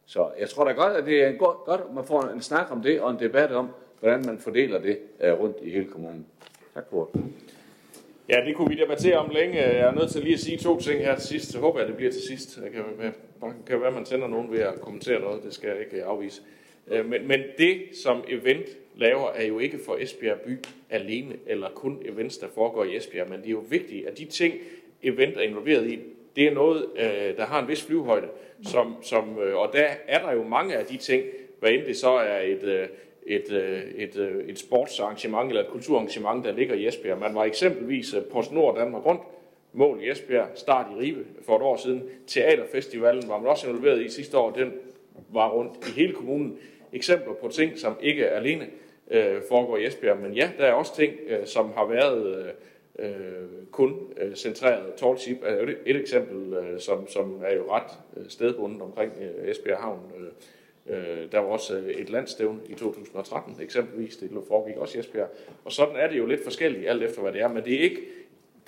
Så 0.05 0.29
jeg 0.39 0.49
tror 0.49 0.65
da 0.65 0.71
godt, 0.71 0.97
at 0.97 1.05
det 1.05 1.23
er 1.23 1.31
godt, 1.31 1.57
godt 1.65 1.81
at 1.81 1.95
man 1.95 2.05
får 2.05 2.23
en 2.23 2.41
snak 2.41 2.71
om 2.71 2.81
det, 2.81 3.01
og 3.01 3.11
en 3.11 3.19
debat 3.19 3.51
om, 3.51 3.69
hvordan 3.99 4.25
man 4.25 4.39
fordeler 4.39 4.79
det 4.79 4.99
øh, 5.23 5.33
rundt 5.33 5.57
i 5.61 5.69
hele 5.69 5.85
kommunen. 5.85 6.25
Tak 6.73 6.83
for 6.89 7.09
det. 7.13 7.23
Ja, 8.29 8.45
det 8.45 8.55
kunne 8.55 8.69
vi 8.69 8.75
debattere 8.75 9.17
om 9.17 9.29
længe. 9.29 9.61
Jeg 9.61 9.79
er 9.79 9.91
nødt 9.91 10.11
til 10.11 10.21
lige 10.21 10.33
at 10.33 10.39
sige 10.39 10.57
to 10.57 10.79
ting 10.79 11.01
her 11.01 11.15
til 11.15 11.27
sidst. 11.27 11.51
Så 11.51 11.59
håber 11.59 11.79
jeg, 11.79 11.83
at 11.83 11.87
det 11.87 11.97
bliver 11.97 12.11
til 12.11 12.21
sidst. 12.21 12.55
Det 12.55 12.71
kan, 12.71 13.13
kan 13.65 13.79
være, 13.79 13.87
at 13.87 13.93
man 13.93 14.05
sender 14.05 14.27
nogen 14.27 14.51
ved 14.51 14.59
at 14.59 14.81
kommentere 14.81 15.19
noget. 15.19 15.43
Det 15.43 15.53
skal 15.53 15.69
jeg 15.69 15.79
ikke 15.79 16.03
afvise. 16.03 16.41
Øh, 16.87 17.09
men, 17.09 17.27
men 17.27 17.41
det, 17.57 17.81
som 18.03 18.23
event 18.27 18.65
laver, 18.95 19.29
er 19.29 19.45
jo 19.45 19.59
ikke 19.59 19.79
for 19.85 19.97
Esbjerg 19.99 20.39
by 20.39 20.57
alene, 20.89 21.35
eller 21.47 21.69
kun 21.69 22.01
events, 22.05 22.37
der 22.37 22.47
foregår 22.47 22.83
i 22.83 22.95
Esbjerg, 22.95 23.29
men 23.29 23.39
det 23.39 23.47
er 23.47 23.51
jo 23.51 23.63
vigtigt, 23.69 24.07
at 24.07 24.17
de 24.17 24.25
ting, 24.25 24.53
event 25.03 25.37
er 25.37 25.41
involveret 25.41 25.87
i, 25.87 25.99
det 26.35 26.47
er 26.47 26.53
noget, 26.53 26.85
øh, 26.95 27.37
der 27.37 27.45
har 27.45 27.61
en 27.61 27.67
vis 27.67 27.83
flyvehøjde. 27.83 28.27
Som, 28.63 28.95
som, 29.01 29.39
øh, 29.39 29.57
og 29.57 29.69
der 29.73 29.87
er 30.07 30.25
der 30.25 30.31
jo 30.31 30.43
mange 30.43 30.75
af 30.75 30.85
de 30.85 30.97
ting, 30.97 31.23
hvad 31.59 31.71
end 31.71 31.85
det 31.85 31.97
så 31.97 32.09
er 32.09 32.39
et, 32.39 32.89
et, 33.27 33.51
et, 33.95 34.15
et 34.47 34.59
sportsarrangement 34.59 35.49
eller 35.49 35.61
et 35.61 35.69
kulturarrangement, 35.69 36.45
der 36.45 36.51
ligger 36.51 36.75
i 36.75 36.87
Esbjerg. 36.87 37.19
Man 37.19 37.35
var 37.35 37.43
eksempelvis 37.43 38.13
øh, 38.13 38.23
på 38.23 38.43
Nord 38.51 38.77
Danmark 38.77 39.05
rundt, 39.05 39.21
mål 39.73 39.99
i 40.03 40.09
Esbjerg, 40.09 40.47
start 40.55 40.85
i 40.95 40.99
Ribe 40.99 41.25
for 41.45 41.55
et 41.55 41.61
år 41.61 41.75
siden. 41.75 42.03
Teaterfestivalen 42.27 43.29
var 43.29 43.37
man 43.37 43.49
også 43.49 43.67
involveret 43.67 44.01
i 44.01 44.09
sidste 44.09 44.37
år, 44.37 44.51
den 44.51 44.73
var 45.29 45.49
rundt 45.49 45.87
i 45.87 45.91
hele 45.91 46.13
kommunen. 46.13 46.57
Eksempler 46.93 47.33
på 47.33 47.47
ting, 47.47 47.77
som 47.77 47.97
ikke 48.01 48.29
alene 48.29 48.67
øh, 49.11 49.41
foregår 49.49 49.77
i 49.77 49.85
Esbjerg, 49.85 50.17
men 50.17 50.33
ja, 50.33 50.51
der 50.57 50.65
er 50.65 50.73
også 50.73 50.95
ting, 50.95 51.13
øh, 51.27 51.45
som 51.45 51.71
har 51.75 51.85
været... 51.85 52.35
Øh, 52.35 52.51
øh 52.99 53.41
kun 53.71 53.95
øh, 54.17 54.35
centreret 54.35 54.93
tallship 54.93 55.37
er 55.43 55.63
et, 55.63 55.77
et 55.85 55.95
eksempel, 55.95 56.53
øh, 56.53 56.79
som, 56.79 57.07
som 57.07 57.41
er 57.45 57.55
jo 57.55 57.71
ret 57.71 57.91
øh, 58.17 58.29
stedbundet 58.29 58.81
omkring 58.81 59.13
øh, 59.21 59.49
Esbjerg 59.49 59.77
Havn. 59.77 59.99
Øh, 60.17 60.27
øh 60.87 61.31
der 61.31 61.39
var 61.39 61.47
også 61.47 61.77
øh, 61.77 61.89
et 61.89 62.09
landstævne 62.09 62.59
i 62.69 62.73
2013 62.73 63.55
eksempelvis, 63.61 64.17
det 64.17 64.29
foregik 64.47 64.77
også 64.77 64.97
i 64.97 65.01
Esbjerg. 65.01 65.27
Og 65.65 65.71
sådan 65.71 65.95
er 65.95 66.07
det 66.07 66.17
jo 66.17 66.25
lidt 66.25 66.43
forskelligt, 66.43 66.89
alt 66.89 67.03
efter 67.03 67.21
hvad 67.21 67.33
det 67.33 67.41
er, 67.41 67.47
men 67.47 67.65
det 67.65 67.73
er 67.73 67.79
ikke 67.79 68.01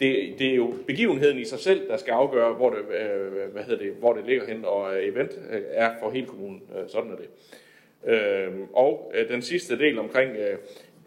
det, 0.03 0.39
det 0.39 0.47
er 0.47 0.55
jo 0.55 0.73
begivenheden 0.87 1.39
i 1.39 1.45
sig 1.45 1.59
selv, 1.59 1.87
der 1.87 1.97
skal 1.97 2.11
afgøre, 2.11 2.53
hvor 2.53 2.69
det, 2.69 2.79
øh, 2.79 3.51
hvad 3.51 3.63
hedder 3.63 3.83
det, 3.83 3.93
hvor 3.99 4.13
det 4.13 4.25
ligger 4.25 4.45
hen, 4.47 4.65
og 4.65 4.95
øh, 4.95 5.07
event 5.07 5.31
øh, 5.51 5.61
er 5.71 5.91
for 6.01 6.11
hele 6.11 6.25
kommunen. 6.25 6.61
Øh, 6.77 6.89
sådan 6.89 7.11
er 7.11 7.15
det. 7.15 7.29
Øh, 8.05 8.53
og 8.73 9.11
øh, 9.15 9.29
den 9.29 9.41
sidste 9.41 9.77
del 9.79 9.99
omkring 9.99 10.31
øh, 10.35 10.57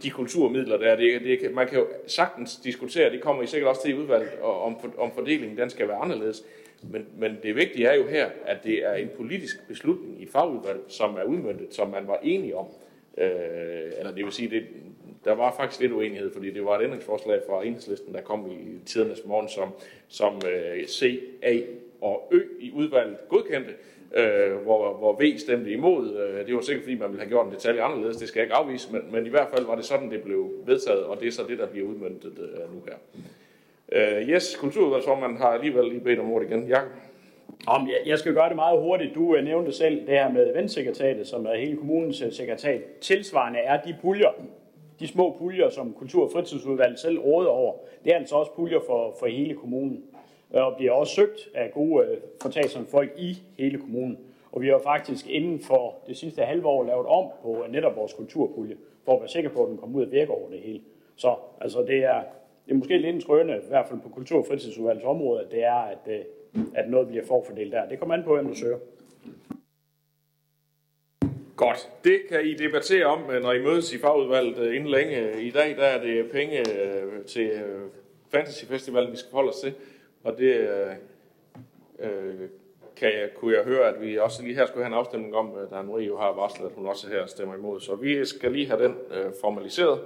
de 0.02 0.10
kulturmidler, 0.10 0.76
der 0.76 0.86
er. 0.86 0.96
Det, 0.96 1.40
det, 1.40 1.54
man 1.54 1.68
kan 1.68 1.78
jo 1.78 1.86
sagtens 2.06 2.56
diskutere, 2.56 3.10
det 3.10 3.20
kommer 3.20 3.42
I 3.42 3.46
sikkert 3.46 3.68
også 3.68 3.82
til 3.82 3.90
i 3.90 3.94
udvalget, 3.94 4.30
og 4.40 4.62
om, 4.62 4.76
om 4.98 5.10
fordelingen 5.14 5.58
den 5.58 5.70
skal 5.70 5.88
være 5.88 5.96
anderledes. 5.96 6.44
Men, 6.82 7.06
men 7.18 7.36
det 7.42 7.56
vigtige 7.56 7.86
er 7.86 7.94
jo 7.94 8.06
her, 8.06 8.28
at 8.46 8.64
det 8.64 8.84
er 8.84 8.94
en 8.94 9.10
politisk 9.16 9.68
beslutning 9.68 10.22
i 10.22 10.26
fagudvalget, 10.26 10.84
som 10.88 11.14
er 11.14 11.24
udmyndtet, 11.24 11.74
som 11.74 11.90
man 11.90 12.08
var 12.08 12.18
enige 12.22 12.56
om. 12.56 12.66
Øh, 13.18 13.28
eller 13.98 14.14
det 14.14 14.24
vil 14.24 14.32
sige, 14.32 14.50
det, 14.50 14.62
der 15.26 15.34
var 15.34 15.54
faktisk 15.56 15.80
lidt 15.80 15.92
uenighed, 15.92 16.32
fordi 16.32 16.50
det 16.50 16.64
var 16.64 16.78
et 16.78 16.84
ændringsforslag 16.84 17.40
fra 17.48 17.64
enhedslisten, 17.64 18.14
der 18.14 18.20
kom 18.20 18.50
i 18.50 18.86
tidernes 18.86 19.22
morgen, 19.24 19.48
som, 19.48 19.68
som 20.08 20.34
øh, 20.34 20.86
C, 20.86 21.20
A 21.42 21.58
og 22.00 22.28
Ø 22.32 22.40
i 22.60 22.72
udvalget 22.72 23.16
godkendte 23.28 23.72
øh, 24.14 24.56
hvor, 24.56 24.92
hvor 24.92 25.20
V 25.20 25.38
stemte 25.38 25.70
imod. 25.70 26.16
Øh, 26.16 26.46
det 26.46 26.54
var 26.54 26.60
sikkert, 26.60 26.84
fordi 26.84 26.98
man 26.98 27.08
ville 27.08 27.20
have 27.20 27.28
gjort 27.28 27.46
en 27.46 27.52
detalje 27.52 27.82
anderledes, 27.82 28.16
det 28.16 28.28
skal 28.28 28.40
jeg 28.40 28.44
ikke 28.44 28.54
afvise, 28.54 28.92
men, 28.92 29.02
men 29.12 29.26
i 29.26 29.28
hvert 29.28 29.48
fald 29.54 29.66
var 29.66 29.74
det 29.74 29.84
sådan, 29.84 30.10
det 30.10 30.22
blev 30.22 30.50
vedtaget, 30.66 31.04
og 31.04 31.20
det 31.20 31.28
er 31.28 31.32
så 31.32 31.42
det, 31.48 31.58
der 31.58 31.66
bliver 31.66 31.88
udmyndtet 31.88 32.38
øh, 32.38 32.74
nu 32.74 32.82
her. 32.86 32.96
Øh, 33.92 34.28
yes, 34.28 34.56
kulturudvalgsformanden 34.56 35.38
har 35.38 35.48
alligevel 35.48 35.88
lige 35.88 36.00
bedt 36.00 36.18
om 36.18 36.32
ordet 36.32 36.50
igen. 36.50 36.68
Jakob? 36.68 36.90
Om, 37.66 37.88
jeg, 37.88 37.98
jeg 38.06 38.18
skal 38.18 38.34
gøre 38.34 38.48
det 38.48 38.56
meget 38.56 38.80
hurtigt. 38.80 39.14
Du 39.14 39.36
øh, 39.36 39.44
nævnte 39.44 39.72
selv 39.72 40.00
det 40.00 40.08
her 40.08 40.32
med 40.32 40.50
eventsekretariatet, 40.54 41.26
som 41.26 41.46
er 41.46 41.56
hele 41.56 41.76
kommunens 41.76 42.22
øh, 42.22 42.32
sekretariat. 42.32 42.82
Tilsvarende 43.00 43.58
er 43.58 43.82
de 43.82 43.96
puljer, 44.02 44.30
de 45.00 45.08
små 45.08 45.36
puljer, 45.38 45.68
som 45.68 45.92
Kultur- 45.92 46.24
og 46.24 46.30
Fritidsudvalget 46.32 46.98
selv 46.98 47.18
råder 47.18 47.48
over, 47.48 47.74
det 48.04 48.12
er 48.12 48.16
altså 48.16 48.36
også 48.36 48.52
puljer 48.52 48.80
for, 48.86 49.14
for 49.18 49.26
hele 49.26 49.54
kommunen. 49.54 50.04
Øh, 50.54 50.66
og 50.66 50.76
bliver 50.76 50.92
også 50.92 51.14
søgt 51.14 51.48
af 51.54 51.70
gode 51.72 52.06
øh, 52.06 52.16
fortagsomme 52.42 52.88
folk 52.88 53.12
i 53.18 53.38
hele 53.58 53.78
kommunen. 53.78 54.18
Og 54.52 54.62
vi 54.62 54.68
har 54.68 54.78
faktisk 54.78 55.30
inden 55.30 55.60
for 55.60 55.94
det 56.06 56.16
sidste 56.16 56.42
halve 56.42 56.66
år 56.66 56.84
lavet 56.84 57.06
om 57.06 57.30
på 57.42 57.64
netop 57.70 57.96
vores 57.96 58.12
kulturpulje, 58.12 58.76
for 59.04 59.12
at 59.14 59.20
være 59.20 59.28
sikker 59.28 59.50
på, 59.50 59.62
at 59.62 59.68
den 59.68 59.76
kommer 59.76 59.98
ud 59.98 60.04
og 60.04 60.12
virker 60.12 60.32
over 60.32 60.50
det 60.50 60.58
hele. 60.58 60.80
Så 61.16 61.34
altså, 61.60 61.82
det, 61.82 62.04
er, 62.04 62.20
det 62.66 62.72
er 62.72 62.76
måske 62.76 62.98
lidt 62.98 63.14
en 63.14 63.20
trøne, 63.20 63.56
i 63.56 63.68
hvert 63.68 63.88
fald 63.88 64.00
på 64.00 64.08
kultur- 64.08 64.38
og 64.38 64.46
fritidsudvalgets 64.46 65.04
område, 65.04 65.40
at 65.40 65.50
det 65.50 65.64
er, 65.64 65.74
at, 65.74 65.98
øh, 66.08 66.20
at 66.74 66.90
noget 66.90 67.08
bliver 67.08 67.24
forfordelt 67.24 67.72
der. 67.72 67.88
Det 67.88 67.98
kommer 67.98 68.14
an 68.14 68.22
på, 68.24 68.34
hvem 68.34 68.48
du 68.48 68.54
søger. 68.54 68.78
Godt. 71.56 71.88
Det 72.04 72.20
kan 72.28 72.46
I 72.46 72.54
debattere 72.54 73.06
om, 73.06 73.30
øh, 73.30 73.42
når 73.42 73.52
I 73.52 73.62
mødes 73.62 73.92
i 73.92 73.98
fagudvalget 73.98 74.58
øh, 74.58 74.76
inden 74.76 74.90
længe. 74.90 75.42
I 75.42 75.50
dag 75.50 75.76
der 75.76 75.82
er 75.82 76.02
det 76.02 76.30
penge 76.30 76.58
øh, 76.58 77.24
til 77.24 77.50
Fantasyfestivalen, 78.30 79.12
vi 79.12 79.16
skal 79.16 79.32
holde 79.32 79.48
os 79.48 79.56
til. 79.56 79.74
Og 80.24 80.38
det 80.38 80.68
øh, 82.00 82.48
kan 82.96 83.08
jeg, 83.08 83.28
kunne 83.34 83.56
jeg 83.56 83.64
høre, 83.64 83.88
at 83.88 84.00
vi 84.00 84.18
også 84.18 84.42
lige 84.42 84.54
her 84.54 84.66
skulle 84.66 84.84
have 84.84 84.92
en 84.92 84.98
afstemning 84.98 85.34
om, 85.34 85.52
da 85.70 85.82
Marie 85.82 86.06
jo 86.06 86.18
har 86.18 86.32
varslet, 86.32 86.66
at 86.66 86.72
hun 86.74 86.86
også 86.86 87.08
her 87.08 87.26
stemmer 87.26 87.54
imod. 87.54 87.80
Så 87.80 87.94
vi 87.94 88.24
skal 88.24 88.52
lige 88.52 88.66
have 88.66 88.84
den 88.84 88.94
øh, 89.10 89.32
formaliseret. 89.40 90.00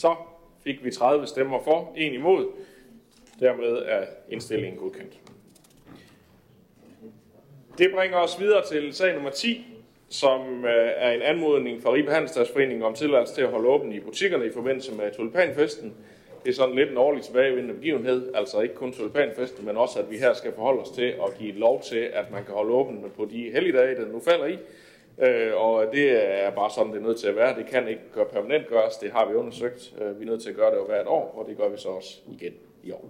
Så 0.00 0.14
fik 0.64 0.84
vi 0.84 0.90
30 0.90 1.26
stemmer 1.26 1.58
for, 1.64 1.92
en 1.96 2.14
imod. 2.14 2.46
Dermed 3.40 3.82
er 3.86 4.06
indstillingen 4.28 4.80
godkendt. 4.80 5.12
Det 7.78 7.90
bringer 7.94 8.18
os 8.18 8.40
videre 8.40 8.66
til 8.66 8.94
sag 8.94 9.14
nummer 9.14 9.30
10, 9.30 9.66
som 10.08 10.64
øh, 10.64 10.90
er 10.96 11.10
en 11.10 11.22
anmodning 11.22 11.82
fra 11.82 11.92
Ribe 11.92 12.10
Handelsdagsforening 12.10 12.84
om 12.84 12.94
tilladelse 12.94 13.34
til 13.34 13.42
at 13.42 13.48
holde 13.48 13.68
åben 13.68 13.92
i 13.92 14.00
butikkerne 14.00 14.46
i 14.46 14.52
forbindelse 14.52 14.94
med 14.94 15.14
tulipanfesten. 15.14 15.94
Det 16.44 16.50
er 16.50 16.54
sådan 16.54 16.74
lidt 16.74 16.90
en 16.90 16.96
årlig 16.96 17.22
tilbagevendende 17.22 17.74
begivenhed, 17.74 18.34
altså 18.34 18.60
ikke 18.60 18.74
kun 18.74 18.92
tulipanfesten, 18.92 19.66
men 19.66 19.76
også 19.76 19.98
at 19.98 20.10
vi 20.10 20.18
her 20.18 20.34
skal 20.34 20.52
forholde 20.54 20.80
os 20.80 20.90
til 20.90 21.14
at 21.26 21.38
give 21.38 21.52
lov 21.52 21.82
til, 21.82 22.10
at 22.12 22.30
man 22.30 22.44
kan 22.44 22.54
holde 22.54 22.72
åben 22.72 23.04
på 23.16 23.28
de 23.30 23.50
helligdage, 23.52 23.94
der 23.94 24.06
nu 24.06 24.20
falder 24.20 24.46
i. 24.46 24.58
Øh, 25.20 25.52
og 25.56 25.86
det 25.92 26.10
er 26.44 26.50
bare 26.50 26.70
sådan, 26.70 26.92
det 26.92 26.98
er 26.98 27.06
nødt 27.06 27.18
til 27.18 27.28
at 27.28 27.36
være. 27.36 27.56
Det 27.56 27.66
kan 27.66 27.88
ikke 27.88 28.02
gøre 28.14 28.26
permanent 28.26 28.68
gøres, 28.68 28.96
det 28.96 29.12
har 29.12 29.28
vi 29.28 29.34
undersøgt. 29.34 29.94
Øh, 30.00 30.20
vi 30.20 30.24
er 30.24 30.30
nødt 30.30 30.42
til 30.42 30.50
at 30.50 30.56
gøre 30.56 30.70
det 30.70 30.86
hvert 30.86 31.06
år, 31.06 31.34
og 31.38 31.48
det 31.48 31.56
gør 31.56 31.68
vi 31.68 31.76
så 31.76 31.88
også 31.88 32.18
igen 32.32 32.54
i 32.82 32.92
år. 32.92 33.08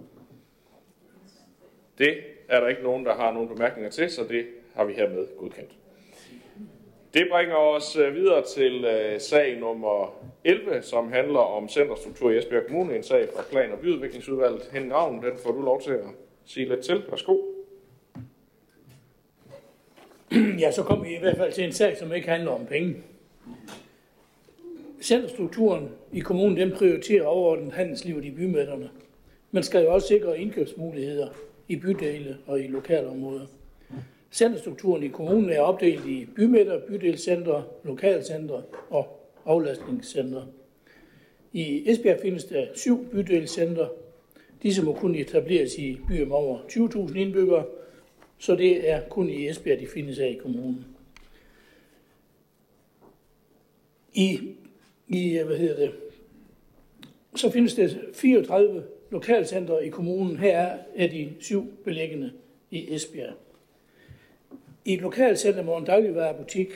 Det 1.97 2.17
er 2.49 2.59
der 2.59 2.67
ikke 2.67 2.83
nogen, 2.83 3.05
der 3.05 3.13
har 3.13 3.33
nogen 3.33 3.49
bemærkninger 3.49 3.89
til, 3.89 4.09
så 4.09 4.23
det 4.23 4.45
har 4.75 4.85
vi 4.85 4.93
hermed 4.93 5.27
godkendt. 5.37 5.71
Det 7.13 7.27
bringer 7.31 7.55
os 7.55 7.95
øh, 7.95 8.15
videre 8.15 8.43
til 8.45 8.85
uh, 8.85 9.21
sag 9.21 9.59
nummer 9.59 10.23
11, 10.43 10.81
som 10.81 11.11
handler 11.11 11.39
om 11.39 11.69
centerstruktur 11.69 12.31
i 12.31 12.37
Esbjerg 12.37 12.67
Kommune, 12.67 12.95
en 12.95 13.03
sag 13.03 13.29
fra 13.35 13.43
Plan- 13.51 13.71
og 13.71 13.79
Byudviklingsudvalget. 13.79 14.69
Henning 14.73 14.93
Ravn, 14.93 15.23
den 15.23 15.37
får 15.37 15.51
du 15.51 15.61
lov 15.61 15.81
til 15.81 15.91
at 15.91 16.05
sige 16.45 16.69
lidt 16.69 16.81
til. 16.81 17.03
Værsgo. 17.09 17.50
Ja, 20.59 20.71
så 20.71 20.83
kommer 20.83 21.05
vi 21.05 21.15
i 21.15 21.19
hvert 21.19 21.37
fald 21.37 21.53
til 21.53 21.63
en 21.63 21.71
sag, 21.71 21.97
som 21.97 22.13
ikke 22.13 22.29
handler 22.29 22.51
om 22.51 22.65
penge. 22.65 22.95
Centerstrukturen 25.01 25.89
i 26.13 26.19
kommunen, 26.19 26.57
den 26.57 26.71
prioriterer 26.71 27.25
overordnet 27.25 27.73
handelslivet 27.73 28.25
i 28.25 28.31
bymidterne. 28.31 28.89
Man 29.51 29.63
skal 29.63 29.83
jo 29.83 29.93
også 29.93 30.07
sikre 30.07 30.39
indkøbsmuligheder 30.39 31.27
i 31.67 31.75
bydele 31.75 32.37
og 32.47 32.59
i 32.59 32.67
lokalområder. 32.67 33.45
Centerstrukturen 34.31 35.03
i 35.03 35.07
kommunen 35.07 35.49
er 35.49 35.59
opdelt 35.59 36.05
i 36.05 36.27
bymidter, 36.35 36.79
bydelscentre, 36.87 37.63
lokalcentre 37.83 38.61
og 38.89 39.31
aflastningscentre. 39.45 40.45
I 41.53 41.89
Esbjerg 41.91 42.19
findes 42.21 42.45
der 42.45 42.65
syv 42.73 43.09
bydelscentre. 43.11 43.89
Disse 44.63 44.85
må 44.85 44.93
kun 44.93 45.15
etableres 45.15 45.75
i 45.77 45.97
byer 46.07 46.25
med 46.25 46.35
over 46.35 46.59
20.000 46.59 47.17
indbyggere, 47.17 47.63
så 48.41 48.55
det 48.55 48.89
er 48.89 49.01
kun 49.09 49.29
i 49.29 49.49
Esbjerg, 49.49 49.79
de 49.79 49.87
findes 49.87 50.17
her 50.17 50.25
i 50.25 50.33
kommunen. 50.33 50.85
I, 54.13 54.39
i 55.07 55.37
hvad 55.37 55.57
hedder 55.57 55.75
det, 55.75 55.91
så 57.35 57.51
findes 57.51 57.75
der 57.75 57.89
34 58.13 58.83
lokalcentre 59.11 59.85
i 59.85 59.89
kommunen. 59.89 60.37
Her 60.37 60.77
er 60.95 61.07
de 61.07 61.33
syv 61.39 61.73
beliggende 61.83 62.31
i 62.71 62.93
Esbjerg. 62.93 63.33
I 64.85 64.93
et 64.93 65.01
lokalcenter 65.01 65.63
må 65.63 65.77
en 65.77 65.85
dagligvarerbutik, 65.85 66.69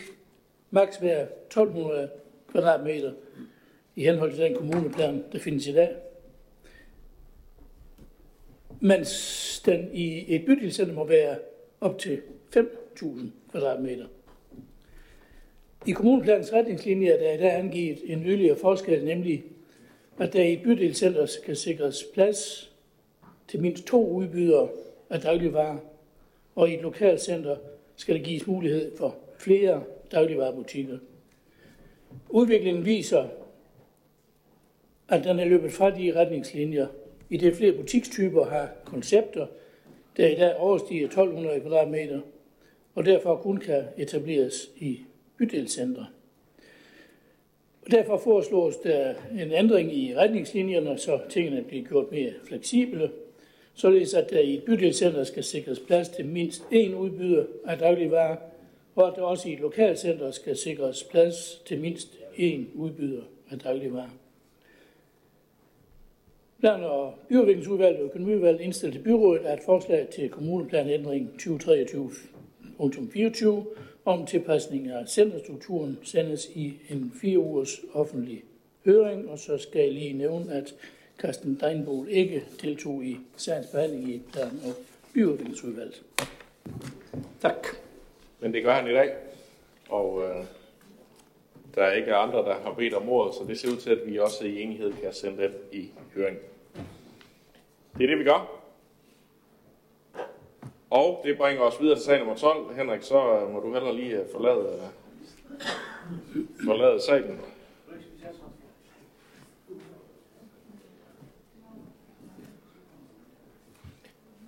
maks 0.72 1.01
være 1.01 1.22
1200 1.22 2.09
kvadratmeter 2.47 3.13
i 3.96 4.04
henhold 4.04 4.32
til 4.32 4.43
den 4.43 4.55
kommuneplan, 4.55 5.24
der 5.32 5.39
findes 5.39 5.67
i 5.67 5.74
dag. 5.74 5.96
Mens 8.79 9.62
den 9.66 9.89
i 9.93 10.36
et 10.36 10.46
bydelscenter 10.46 10.93
må 10.93 11.08
være 11.08 11.37
op 11.81 11.99
til 11.99 12.21
5.000 12.57 13.17
kvadratmeter. 13.51 14.05
I 15.85 15.91
kommuneplanens 15.91 16.53
retningslinjer 16.53 17.13
er 17.13 17.17
der 17.17 17.33
i 17.33 17.37
dag 17.37 17.59
angivet 17.59 17.99
en 18.05 18.25
yderligere 18.25 18.57
forskel, 18.57 19.05
nemlig 19.05 19.43
at 20.19 20.33
der 20.33 20.43
i 20.43 20.53
et 20.53 20.63
bydelscenter 20.63 21.25
skal 21.25 21.55
sikres 21.55 22.03
plads 22.13 22.71
til 23.47 23.61
mindst 23.61 23.85
to 23.85 24.09
udbydere 24.09 24.69
af 25.09 25.21
dagligvarer, 25.21 25.77
og 26.55 26.69
i 26.69 26.73
et 26.73 26.81
lokalcenter 26.81 27.57
skal 27.95 28.15
der 28.15 28.23
gives 28.23 28.47
mulighed 28.47 28.97
for 28.97 29.15
flere 29.37 29.83
dagligvarerbutikker. 30.11 30.97
Udviklingen 32.29 32.85
viser, 32.85 33.27
at 35.09 35.23
den 35.23 35.39
er 35.39 35.45
løbet 35.45 35.71
fra 35.71 35.89
de 35.89 36.13
retningslinjer, 36.15 36.87
i 37.29 37.37
det 37.37 37.55
flere 37.55 37.71
butikstyper 37.71 38.45
har 38.45 38.69
koncepter, 38.85 39.47
der 40.17 40.28
i 40.28 40.36
dag 40.36 40.55
overstiger 40.55 41.05
1200 41.05 41.59
kvadratmeter, 41.59 42.20
og 42.96 43.05
derfor 43.05 43.36
kun 43.36 43.58
kan 43.58 43.83
etableres 43.97 44.70
i 44.78 45.00
bydelscentre. 45.37 46.08
Og 47.86 47.92
derfor 47.92 48.17
foreslås 48.17 48.75
der 48.78 49.13
en 49.39 49.51
ændring 49.51 49.97
i 49.97 50.16
retningslinjerne, 50.16 50.97
så 50.97 51.20
tingene 51.29 51.63
bliver 51.63 51.83
gjort 51.83 52.12
mere 52.12 52.32
fleksible, 52.43 53.12
således 53.74 54.13
at 54.13 54.29
der 54.29 54.39
i 54.39 54.54
et 54.54 54.63
bydelscenter 54.63 55.24
skal 55.24 55.43
sikres 55.43 55.79
plads 55.79 56.09
til 56.09 56.25
mindst 56.25 56.62
én 56.62 56.93
udbyder 56.93 57.46
af 57.66 57.78
dagligvarer, 57.78 58.37
og 58.96 59.08
at 59.08 59.13
der 59.16 59.21
også 59.21 59.50
i 59.50 59.54
et 59.54 59.59
lokalcenter 59.59 60.32
skal 60.32 60.58
sikres 60.58 61.04
plads 61.04 61.62
til 61.66 61.79
mindst 61.79 62.08
én 62.37 62.62
udbyder 62.75 63.24
af 63.50 63.59
dagligvarer. 63.59 64.24
Plan- 66.66 66.83
og 66.83 67.13
byudviklingsudvalget 67.29 68.00
og 68.00 68.05
økonomiudvalget 68.05 68.62
indstiller 68.62 68.97
til 68.97 69.04
byrådet, 69.04 69.46
at 69.46 69.59
forslag 69.66 70.08
til 70.08 70.29
kommuneplanændring 70.29 71.29
2023-24 71.42 73.47
om 74.05 74.25
tilpasning 74.25 74.87
af 74.87 75.08
centerstrukturen 75.08 75.97
sendes 76.04 76.50
i 76.55 76.74
en 76.89 77.13
fire 77.21 77.39
ugers 77.39 77.82
offentlig 77.93 78.43
høring, 78.86 79.29
og 79.29 79.39
så 79.39 79.58
skal 79.58 79.82
jeg 79.82 79.92
lige 79.92 80.13
nævne, 80.13 80.54
at 80.54 80.75
Carsten 81.20 81.59
Deinbol 81.62 82.08
ikke 82.09 82.43
deltog 82.62 83.04
i 83.04 83.17
sagens 83.37 83.67
behandling 83.67 84.09
i 84.09 84.21
plan- 84.33 84.59
og 84.66 84.74
byudviklingsudvalget. 85.13 86.04
Tak. 87.42 87.67
Men 88.39 88.54
det 88.54 88.63
gør 88.63 88.74
han 88.74 88.87
i 88.87 88.93
dag, 88.93 89.13
og 89.89 90.24
øh, 90.24 90.36
der 91.75 91.83
er 91.83 91.93
ikke 91.93 92.16
andre, 92.16 92.37
der 92.37 92.54
har 92.54 92.74
bedt 92.78 92.93
om 92.93 93.09
ordet, 93.09 93.36
så 93.36 93.42
det 93.47 93.59
ser 93.59 93.71
ud 93.71 93.78
til, 93.78 93.89
at 93.89 94.00
vi 94.05 94.20
også 94.20 94.46
i 94.46 94.62
enighed 94.62 94.93
kan 95.04 95.13
sende 95.13 95.43
den 95.43 95.51
i 95.71 95.89
høring. 96.16 96.37
Det 97.97 98.04
er 98.04 98.08
det, 98.08 98.20
vi 98.20 98.24
gør. 98.24 98.62
Og 100.89 101.22
det 101.26 101.38
bringer 101.38 101.63
os 101.63 101.82
videre 101.82 101.96
til 101.96 102.05
sag 102.05 102.20
nummer 102.20 102.36
12. 102.36 102.76
Henrik, 102.76 103.01
så 103.01 103.39
øh, 103.39 103.54
må 103.54 103.59
du 103.59 103.74
heller 103.74 103.92
lige 103.92 104.20
øh, 104.20 104.26
forlade, 104.32 104.82
øh, 106.36 106.42
forlade 106.66 107.01
sagen. 107.01 107.39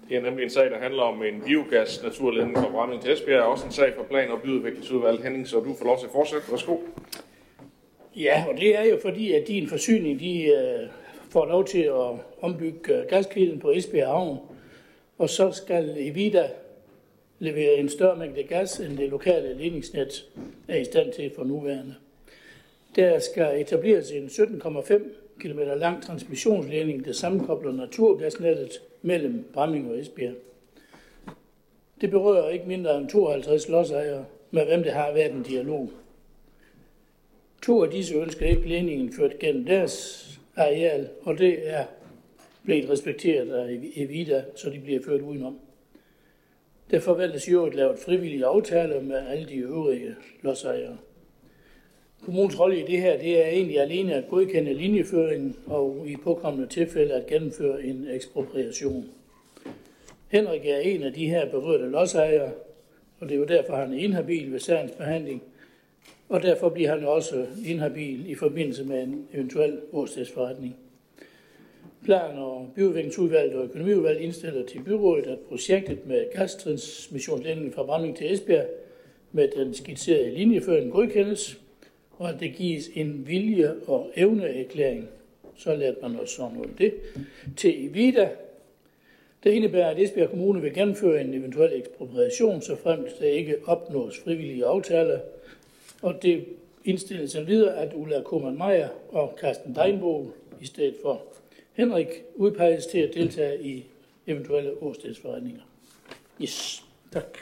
Det 0.10 0.18
er 0.18 0.22
nemlig 0.22 0.44
en 0.44 0.50
sag, 0.50 0.70
der 0.70 0.80
handler 0.80 1.04
om 1.04 1.24
en 1.24 1.42
biogas 1.42 2.04
naturledning 2.04 2.58
fra 2.58 2.70
Brænding 2.70 3.02
til 3.02 3.14
Esbjerg. 3.14 3.44
Også 3.44 3.66
en 3.66 3.72
sag 3.72 3.94
for 3.96 4.04
plan- 4.04 4.32
og 4.32 4.42
Byudviklingsudvalget. 4.42 5.24
Henning, 5.24 5.48
så 5.48 5.60
du 5.60 5.76
får 5.78 5.86
lov 5.86 6.00
til 6.00 6.06
at 6.06 6.12
fortsætte. 6.12 6.52
Værsgo. 6.52 6.78
Ja, 8.16 8.46
og 8.50 8.58
det 8.58 8.80
er 8.80 8.84
jo 8.84 9.00
fordi, 9.02 9.34
at 9.34 9.48
din 9.48 9.70
forsyning, 9.70 10.20
de 10.20 10.44
øh, 10.44 10.90
får 11.38 11.46
lov 11.46 11.66
til 11.66 11.82
at 11.82 12.20
ombygge 12.42 12.94
øh, 12.94 13.08
gaskilden 13.10 13.60
på 13.60 13.72
Esbjerg 13.72 14.08
Havn, 14.08 14.38
og 15.18 15.30
så 15.30 15.52
skal 15.52 15.96
Evida 15.98 16.50
levere 17.40 17.74
en 17.74 17.90
større 17.90 18.16
mængde 18.16 18.44
gas, 18.44 18.80
end 18.80 18.98
det 18.98 19.10
lokale 19.10 19.54
ledningsnet 19.54 20.30
er 20.68 20.76
i 20.76 20.86
stand 20.86 21.14
til 21.14 21.32
for 21.36 21.44
nuværende. 21.44 21.96
Der 22.96 23.20
skal 23.20 23.62
etableres 23.62 24.12
en 24.12 24.26
17,5 24.26 25.04
km 25.40 25.60
lang 25.60 26.04
transmissionsledning, 26.04 27.06
der 27.06 27.12
sammenkobler 27.12 27.72
naturgasnettet 27.72 28.82
mellem 29.02 29.46
Bramming 29.54 29.92
og 29.92 30.00
Esbjerg. 30.00 30.36
Det 32.02 32.12
berører 32.12 32.50
ikke 32.50 32.68
mindre 32.68 32.98
end 32.98 33.10
52 33.10 33.70
lodsejere, 33.70 34.26
med 34.52 34.66
hvem 34.66 34.84
det 34.84 34.92
har 34.92 35.14
været 35.14 35.32
en 35.32 35.44
dialog. 35.44 35.90
To 37.62 37.84
af 37.84 37.92
disse 37.92 38.16
ønsker 38.16 38.46
ikke 38.46 38.70
ledningen 38.70 39.14
ført 39.14 39.40
gennem 39.40 39.66
deres 39.66 40.37
areal, 40.58 41.10
og 41.22 41.38
det 41.38 41.70
er 41.70 41.86
blevet 42.66 42.90
respekteret 42.90 43.50
af 43.50 43.80
Evida, 43.96 44.44
så 44.56 44.70
de 44.70 44.80
bliver 44.80 45.00
ført 45.06 45.22
udenom. 45.22 45.60
Der 46.92 47.00
forventes 47.00 47.52
jo 47.52 47.66
at 47.66 47.76
lave 47.76 47.98
frivillige 48.06 48.46
aftaler 48.46 49.02
med 49.02 49.16
alle 49.16 49.46
de 49.46 49.56
øvrige 49.56 50.16
lodsejere. 50.42 50.98
Kommunens 52.26 52.60
rolle 52.60 52.80
i 52.80 52.92
det 52.92 53.02
her, 53.02 53.18
det 53.20 53.46
er 53.46 53.48
egentlig 53.48 53.80
alene 53.80 54.14
at 54.14 54.24
godkende 54.30 54.74
linjeføringen 54.74 55.56
og 55.66 56.04
i 56.08 56.16
påkommende 56.16 56.68
tilfælde 56.68 57.14
at 57.14 57.28
gennemføre 57.28 57.84
en 57.84 58.08
ekspropriation. 58.10 59.10
Henrik 60.28 60.66
er 60.66 60.78
en 60.78 61.04
af 61.04 61.14
de 61.14 61.30
her 61.30 61.52
berørte 61.52 61.90
lodsejere, 61.90 62.52
og 63.20 63.30
det 63.30 63.36
er 63.36 63.40
jo 63.40 63.46
derfor, 63.46 63.76
han 63.76 63.94
er 63.94 63.98
inhabil 63.98 64.52
ved 64.52 64.60
sagens 64.60 64.92
behandling, 64.92 65.44
og 66.30 66.42
derfor 66.42 66.70
bliver 66.70 66.90
han 66.90 67.04
også 67.04 67.46
inhabil 67.66 68.30
i 68.30 68.36
forbindelse 68.36 68.84
med 68.84 69.04
en 69.04 69.28
eventuel 69.34 69.80
årstedsforretning. 69.92 70.76
Plan- 72.04 72.38
og 72.38 72.72
byudviklingsudvalget 72.76 73.56
og 73.56 73.64
økonomiudvalget 73.64 74.22
indstiller 74.22 74.66
til 74.66 74.84
byrådet, 74.84 75.28
at 75.28 75.40
projektet 75.40 76.06
med 76.06 76.26
gastransmissionsledningen 76.34 77.74
fra 77.74 78.14
til 78.16 78.34
Esbjerg 78.34 78.66
med 79.32 79.48
den 79.56 79.74
skitserede 79.74 80.32
linjeføring 80.32 80.92
godkendes, 80.92 81.60
og 82.12 82.30
at 82.30 82.40
det 82.40 82.54
gives 82.54 82.90
en 82.96 83.28
vilje- 83.28 83.76
og 83.88 84.12
evneerklæring, 84.16 85.10
så 85.56 85.76
lærte 85.76 85.98
man 86.02 86.20
også 86.20 86.36
sådan 86.36 86.56
noget 86.56 86.72
det, 86.78 86.94
til 87.58 87.86
Evida. 87.86 88.30
Det 89.44 89.52
indebærer, 89.52 89.90
at 89.90 90.00
Esbjerg 90.00 90.30
Kommune 90.30 90.62
vil 90.62 90.74
gennemføre 90.74 91.22
en 91.22 91.34
eventuel 91.34 91.72
ekspropriation, 91.74 92.62
så 92.62 92.76
frem 92.76 93.08
der 93.20 93.26
ikke 93.26 93.56
opnås 93.66 94.20
frivillige 94.20 94.66
aftaler, 94.66 95.20
og 96.02 96.22
det 96.22 96.46
indstilles 96.84 97.38
videre, 97.48 97.76
at 97.76 97.94
Ulla 97.94 98.22
Kummer 98.22 98.52
Meier 98.52 98.90
og 99.10 99.38
Carsten 99.42 99.76
Deinbo 99.76 100.32
i 100.62 100.66
stedet 100.66 100.96
for 101.02 101.22
Henrik 101.74 102.08
udpeges 102.36 102.86
til 102.86 103.00
at 103.00 103.14
deltage 103.14 103.64
i 103.64 103.86
eventuelle 104.28 104.84
årstedsforretninger. 104.84 105.62
Yes, 106.42 106.84
tak. 107.12 107.38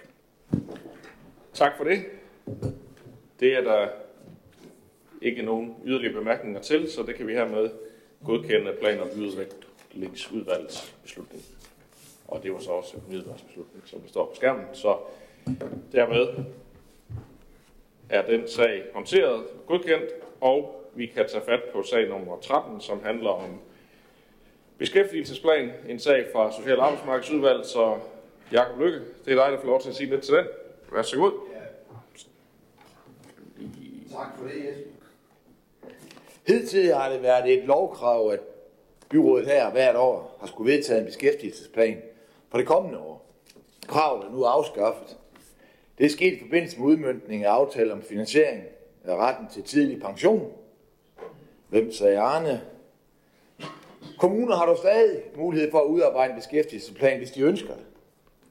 Tak 1.53 1.71
for 1.77 1.83
det. 1.83 1.99
Det 3.39 3.53
er 3.53 3.61
der 3.61 3.87
ikke 5.21 5.41
nogen 5.41 5.75
yderligere 5.85 6.13
bemærkninger 6.13 6.61
til, 6.61 6.91
så 6.91 7.03
det 7.03 7.15
kan 7.15 7.27
vi 7.27 7.33
hermed 7.33 7.69
godkende 8.25 8.73
plan- 8.81 8.99
og 8.99 9.07
byudviklingsudvalgets 9.15 10.95
beslutning. 11.03 11.43
Og 12.27 12.43
det 12.43 12.53
var 12.53 12.59
så 12.59 12.71
også 12.71 12.97
en 12.97 13.23
beslutning, 13.47 13.87
som 13.87 14.01
består 14.01 14.25
på 14.25 14.35
skærmen. 14.35 14.65
Så 14.73 14.97
dermed 15.91 16.45
er 18.09 18.25
den 18.25 18.47
sag 18.47 18.83
håndteret 18.93 19.43
godkendt, 19.67 20.09
og 20.41 20.85
vi 20.95 21.05
kan 21.05 21.27
tage 21.29 21.43
fat 21.45 21.61
på 21.73 21.83
sag 21.83 22.09
nummer 22.09 22.39
13, 22.39 22.81
som 22.81 23.03
handler 23.03 23.29
om 23.29 23.59
beskæftigelsesplan, 24.77 25.71
en 25.89 25.99
sag 25.99 26.25
fra 26.33 26.51
Social- 26.51 26.79
og 26.79 26.85
Arbejdsmarkedsudvalg, 26.85 27.65
så 27.65 27.97
Jakob 28.51 28.79
Lykke, 28.79 28.99
det 29.25 29.33
er 29.33 29.45
dig, 29.45 29.51
der 29.51 29.59
får 29.59 29.67
lov 29.67 29.81
til 29.81 29.89
at 29.89 29.95
sige 29.95 30.09
lidt 30.09 30.21
til 30.23 30.35
den. 30.35 30.45
Vær 30.91 31.01
så 31.01 31.17
god. 31.17 31.31
Tak 34.11 34.37
for 34.37 34.47
det, 34.47 34.65
Jesper. 34.65 34.91
Hidtil 36.47 36.93
har 36.93 37.09
det 37.09 37.23
været 37.23 37.57
et 37.57 37.63
lovkrav, 37.63 38.29
at 38.29 38.39
byrådet 39.09 39.47
her 39.47 39.71
hvert 39.71 39.95
år 39.95 40.37
har 40.39 40.47
skulle 40.47 40.73
vedtage 40.73 40.99
en 40.99 41.05
beskæftigelsesplan 41.05 42.01
for 42.49 42.57
det 42.57 42.67
kommende 42.67 42.99
år. 42.99 43.25
Kravet 43.87 44.25
er 44.25 44.31
nu 44.31 44.43
afskaffet. 44.43 45.17
Det 45.97 46.05
er 46.05 46.09
sket 46.09 46.33
i 46.33 46.39
forbindelse 46.39 46.79
med 46.79 46.87
udmyndning 46.87 47.43
af 47.43 47.49
aftale 47.49 47.93
om 47.93 48.01
finansiering 48.01 48.63
af 49.03 49.15
retten 49.15 49.47
til 49.53 49.63
tidlig 49.63 50.01
pension. 50.01 50.51
Hvem 51.69 51.91
sagde 51.91 52.19
Arne? 52.19 52.61
Kommuner 54.19 54.55
har 54.55 54.65
dog 54.65 54.77
stadig 54.77 55.21
mulighed 55.35 55.71
for 55.71 55.79
at 55.79 55.85
udarbejde 55.85 56.33
en 56.33 56.39
beskæftigelsesplan, 56.39 57.17
hvis 57.17 57.31
de 57.31 57.41
ønsker 57.41 57.73
det. 57.73 57.85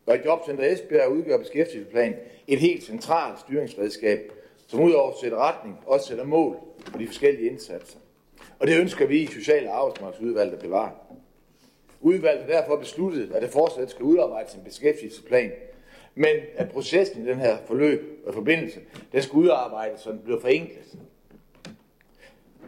Og 0.07 0.17
i 0.17 0.19
Jobcenter 0.25 0.73
Esbjerg 0.73 1.09
udgør 1.09 1.39
beskæftigelsesplan 1.39 2.17
et 2.47 2.59
helt 2.59 2.85
centralt 2.85 3.41
styringsredskab, 3.41 4.33
som 4.67 4.81
udover 4.81 5.11
at 5.11 5.19
sætte 5.21 5.37
retning, 5.37 5.79
også 5.87 6.07
sætter 6.07 6.25
mål 6.25 6.57
for 6.91 6.99
de 6.99 7.07
forskellige 7.07 7.51
indsatser. 7.51 7.99
Og 8.59 8.67
det 8.67 8.81
ønsker 8.81 9.07
vi 9.07 9.23
i 9.23 9.27
Sociale 9.27 9.71
Arbejdsmarkedsudvalg 9.71 10.53
at 10.53 10.59
bevare. 10.59 10.93
Udvalget 12.01 12.45
har 12.45 12.53
derfor 12.53 12.77
besluttet, 12.77 13.33
at 13.33 13.43
det 13.43 13.51
fortsat 13.51 13.91
skal 13.91 14.03
udarbejdes 14.03 14.55
en 14.55 14.65
beskæftigelsesplan, 14.65 15.53
men 16.15 16.37
at 16.57 16.71
processen 16.71 17.25
i 17.25 17.29
den 17.29 17.39
her 17.39 17.57
forløb 17.67 18.23
og 18.27 18.35
forbindelse, 18.35 18.81
den 19.13 19.23
skal 19.23 19.37
udarbejdes, 19.37 20.01
så 20.01 20.11
den 20.11 20.21
bliver 20.25 20.41
forenklet. 20.41 20.99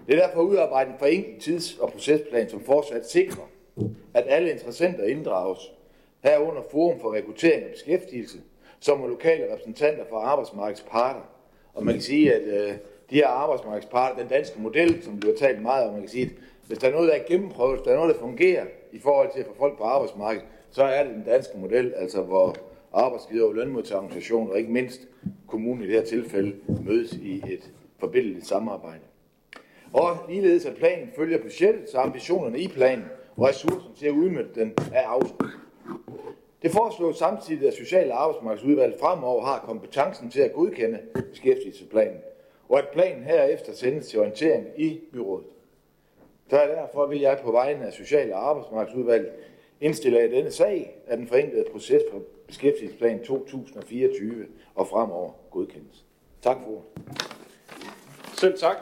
Det 0.07 0.15
er 0.15 0.27
derfor 0.27 0.41
udarbejdet 0.41 0.93
en 0.93 0.99
forenklet 0.99 1.43
tids- 1.43 1.79
og 1.79 1.93
procesplan, 1.93 2.49
som 2.49 2.61
fortsat 2.61 3.11
sikrer, 3.11 3.51
at 4.15 4.25
alle 4.29 4.51
interessenter 4.51 5.05
inddrages, 5.05 5.73
herunder 6.23 6.63
Forum 6.71 7.01
for 7.01 7.15
Rekruttering 7.15 7.65
og 7.65 7.71
Beskæftigelse, 7.71 8.39
som 8.81 9.03
er 9.03 9.09
lokale 9.09 9.53
repræsentanter 9.53 10.05
for 10.09 10.17
arbejdsmarkedets 10.17 10.85
parter. 10.91 11.31
Og 11.75 11.85
man 11.85 11.95
kan 11.95 12.03
sige, 12.03 12.35
at 12.35 12.43
øh, 12.43 12.75
de 13.11 13.15
her 13.15 13.27
arbejdsmarkedsparter, 13.27 14.19
den 14.19 14.29
danske 14.29 14.61
model, 14.61 15.03
som 15.03 15.21
bliver 15.21 15.37
talt 15.37 15.63
meget 15.63 15.87
om, 15.87 15.93
man 15.93 16.03
kan 16.03 16.11
sige, 16.11 16.25
at 16.25 16.33
hvis 16.67 16.79
der 16.79 16.89
er 16.89 16.93
noget, 16.93 17.09
der 17.09 17.15
er 17.15 17.27
gennemprøvet, 17.29 17.77
hvis 17.77 17.85
der 17.85 17.93
er 17.93 17.97
noget, 17.97 18.15
der 18.15 18.21
fungerer 18.21 18.65
i 18.93 18.99
forhold 18.99 19.33
til 19.33 19.41
at 19.41 19.47
få 19.47 19.55
folk 19.59 19.79
på 19.79 19.85
arbejdsmarkedet, 19.85 20.47
så 20.71 20.83
er 20.83 21.05
det 21.05 21.15
den 21.15 21.25
danske 21.25 21.59
model, 21.59 21.95
altså 21.97 22.23
hvor 22.23 22.57
arbejdsgiver 22.93 23.49
og 23.49 23.55
lønmodtagerorganisationer, 23.55 24.53
og 24.53 24.59
ikke 24.59 24.73
mindst 24.73 25.09
kommunen 25.47 25.85
i 25.85 25.87
det 25.87 25.95
her 25.95 26.05
tilfælde, 26.05 26.57
mødes 26.85 27.13
i 27.13 27.43
et 27.49 27.73
forbindeligt 27.99 28.47
samarbejde. 28.47 29.01
Og 29.93 30.17
ligeledes 30.29 30.67
at 30.67 30.77
planen 30.77 31.09
følger 31.17 31.43
budgettet, 31.43 31.91
så 31.91 31.99
ambitionerne 31.99 32.59
i 32.59 32.69
planen 32.69 33.05
og 33.37 33.49
ressourcerne 33.49 33.95
til 33.97 34.07
at 34.07 34.13
udmønte 34.13 34.61
den 34.61 34.75
er 34.95 35.07
afsluttet. 35.07 35.61
Det 36.63 36.71
foreslås 36.71 37.17
samtidig, 37.17 37.69
at 37.69 37.75
Social- 37.75 38.11
og 38.11 38.23
Arbejdsmarkedsudvalget 38.23 39.01
fremover 39.01 39.45
har 39.45 39.59
kompetencen 39.59 40.31
til 40.31 40.41
at 40.41 40.53
godkende 40.53 40.99
beskæftigelsesplanen, 41.31 42.19
og 42.69 42.79
at 42.79 42.89
planen 42.93 43.25
herefter 43.25 43.73
sendes 43.73 44.09
til 44.09 44.19
orientering 44.21 44.67
i 44.77 45.01
byrådet. 45.13 45.47
Så 46.51 46.57
derfor 46.57 47.07
vil 47.07 47.21
jeg 47.21 47.39
på 47.45 47.53
vegne 47.53 47.87
af 47.87 47.93
Social- 47.93 48.33
og 48.33 48.49
Arbejdsmarkedsudvalget 48.49 49.31
indstille 49.81 50.29
i 50.29 50.31
denne 50.31 50.51
sag, 50.51 50.97
at 51.07 51.19
den 51.19 51.27
forenklede 51.27 51.65
proces 51.73 52.03
for 52.13 52.23
beskæftigelsesplan 52.47 53.25
2024 53.25 54.47
og 54.75 54.89
fremover 54.89 55.33
godkendes. 55.51 56.05
Tak 56.43 56.57
for 56.65 56.83
Selv 58.37 58.59
tak. 58.59 58.77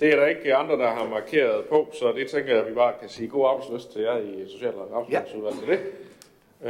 Det 0.00 0.12
er 0.12 0.16
der 0.16 0.26
ikke 0.26 0.54
andre, 0.54 0.76
der 0.78 0.88
har 0.88 1.08
markeret 1.08 1.64
på, 1.64 1.88
så 1.92 2.12
det 2.12 2.30
tænker 2.30 2.54
jeg, 2.54 2.64
at 2.64 2.70
vi 2.70 2.74
bare 2.74 2.94
kan 3.00 3.08
sige 3.08 3.28
god 3.28 3.46
arbejdsløst 3.46 3.92
til 3.92 4.02
jer 4.02 4.18
i 4.18 4.48
Social- 4.48 4.74
og 4.74 4.96
Arbejdsmarkedsudvalget 4.96 5.60
til 5.60 5.68
det. 5.68 5.80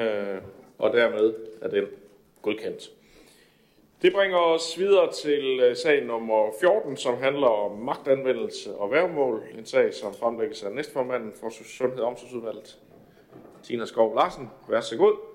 Øh, 0.00 0.42
og 0.78 0.92
dermed 0.92 1.34
er 1.62 1.68
den 1.68 1.84
godkendt. 2.42 2.90
Det 4.02 4.12
bringer 4.12 4.38
os 4.38 4.78
videre 4.78 5.12
til 5.12 5.60
øh, 5.60 5.76
sag 5.76 6.04
nummer 6.04 6.50
14, 6.60 6.96
som 6.96 7.18
handler 7.18 7.46
om 7.46 7.78
magtanvendelse 7.78 8.74
og 8.74 8.90
værmål. 8.90 9.42
En 9.58 9.66
sag, 9.66 9.94
som 9.94 10.14
fremlægges 10.14 10.62
af 10.62 10.72
næstformanden 10.72 11.32
for 11.40 11.50
Sundhed- 11.50 12.00
og 12.00 12.06
Omsorgsudvalget, 12.06 12.78
Tina 13.62 13.84
Skov 13.84 14.14
Larsen. 14.14 14.50
Vær 14.68 14.80
så 14.80 14.96
god. 14.96 15.33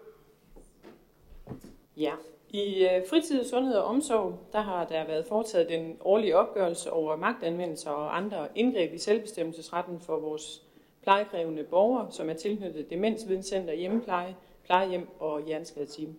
Ja. 2.00 2.12
I 2.50 2.84
øh, 2.84 3.08
fritid, 3.10 3.44
sundhed 3.44 3.76
og 3.76 3.84
omsorg, 3.84 4.40
der 4.54 4.62
har 4.62 4.86
der 4.86 5.08
været 5.08 5.26
foretaget 5.26 5.70
den 5.70 5.98
årlige 6.02 6.38
opgørelse 6.38 6.92
over 6.92 7.16
magtanvendelser 7.16 7.90
og 7.90 8.18
andre 8.18 8.48
indgreb 8.56 8.94
i 8.94 8.98
selvbestemmelsesretten 8.98 10.00
for 10.00 10.20
vores 10.20 10.64
plejekrævende 11.04 11.64
borgere, 11.64 12.12
som 12.12 12.30
er 12.30 12.34
tilknyttet 12.34 12.90
demensvidenscenter, 12.90 13.74
hjemmepleje, 13.74 14.36
plejehjem 14.66 15.08
og 15.20 15.46
hjerneskadeteam. 15.46 16.16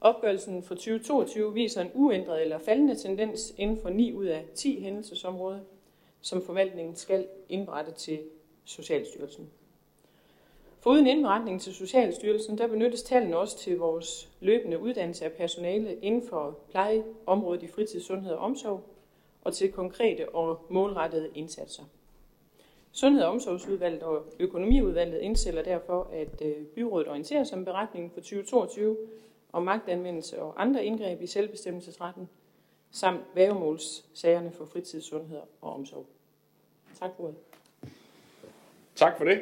Opgørelsen 0.00 0.62
for 0.62 0.74
2022 0.74 1.54
viser 1.54 1.80
en 1.80 1.90
uændret 1.94 2.42
eller 2.42 2.58
faldende 2.58 2.96
tendens 2.96 3.54
inden 3.56 3.78
for 3.82 3.88
9 3.88 4.12
ud 4.12 4.26
af 4.26 4.44
10 4.54 4.80
hændelsesområder, 4.80 5.60
som 6.20 6.42
forvaltningen 6.42 6.96
skal 6.96 7.26
indberette 7.48 7.92
til 7.92 8.18
Socialstyrelsen. 8.64 9.50
Foruden 10.84 11.06
indberetningen 11.06 11.60
til 11.60 11.74
Socialstyrelsen, 11.74 12.58
der 12.58 12.66
benyttes 12.66 13.02
tallene 13.02 13.36
også 13.36 13.58
til 13.58 13.78
vores 13.78 14.28
løbende 14.40 14.78
uddannelse 14.78 15.24
af 15.24 15.32
personale 15.32 15.94
inden 15.94 16.28
for 16.28 16.58
plejeområdet 16.70 17.62
i 17.62 17.66
fritid, 17.66 18.00
sundhed 18.00 18.32
og 18.32 18.38
omsorg, 18.38 18.84
og 19.42 19.54
til 19.54 19.72
konkrete 19.72 20.28
og 20.28 20.66
målrettede 20.70 21.30
indsatser. 21.34 21.82
Sundhed- 22.92 23.22
og 23.22 23.30
omsorgsudvalget 23.30 24.02
og 24.02 24.24
økonomiudvalget 24.38 25.20
indstiller 25.20 25.62
derfor, 25.62 26.10
at 26.12 26.42
øh, 26.42 26.66
byrådet 26.66 27.08
orienterer 27.08 27.44
sig 27.44 27.58
om 27.58 27.64
beretningen 27.64 28.10
for 28.10 28.20
2022, 28.20 28.96
om 29.52 29.62
magtanvendelse 29.62 30.42
og 30.42 30.62
andre 30.62 30.84
indgreb 30.84 31.22
i 31.22 31.26
selvbestemmelsesretten, 31.26 32.28
samt 32.90 33.20
værgemålssagerne 33.34 34.52
for 34.52 34.64
fritid, 34.64 35.00
sundhed 35.00 35.40
og 35.60 35.72
omsorg. 35.72 36.06
Tak 36.98 37.10
for 37.16 37.22
ordet. 37.22 37.36
Tak 38.94 39.18
for 39.18 39.24
det. 39.24 39.40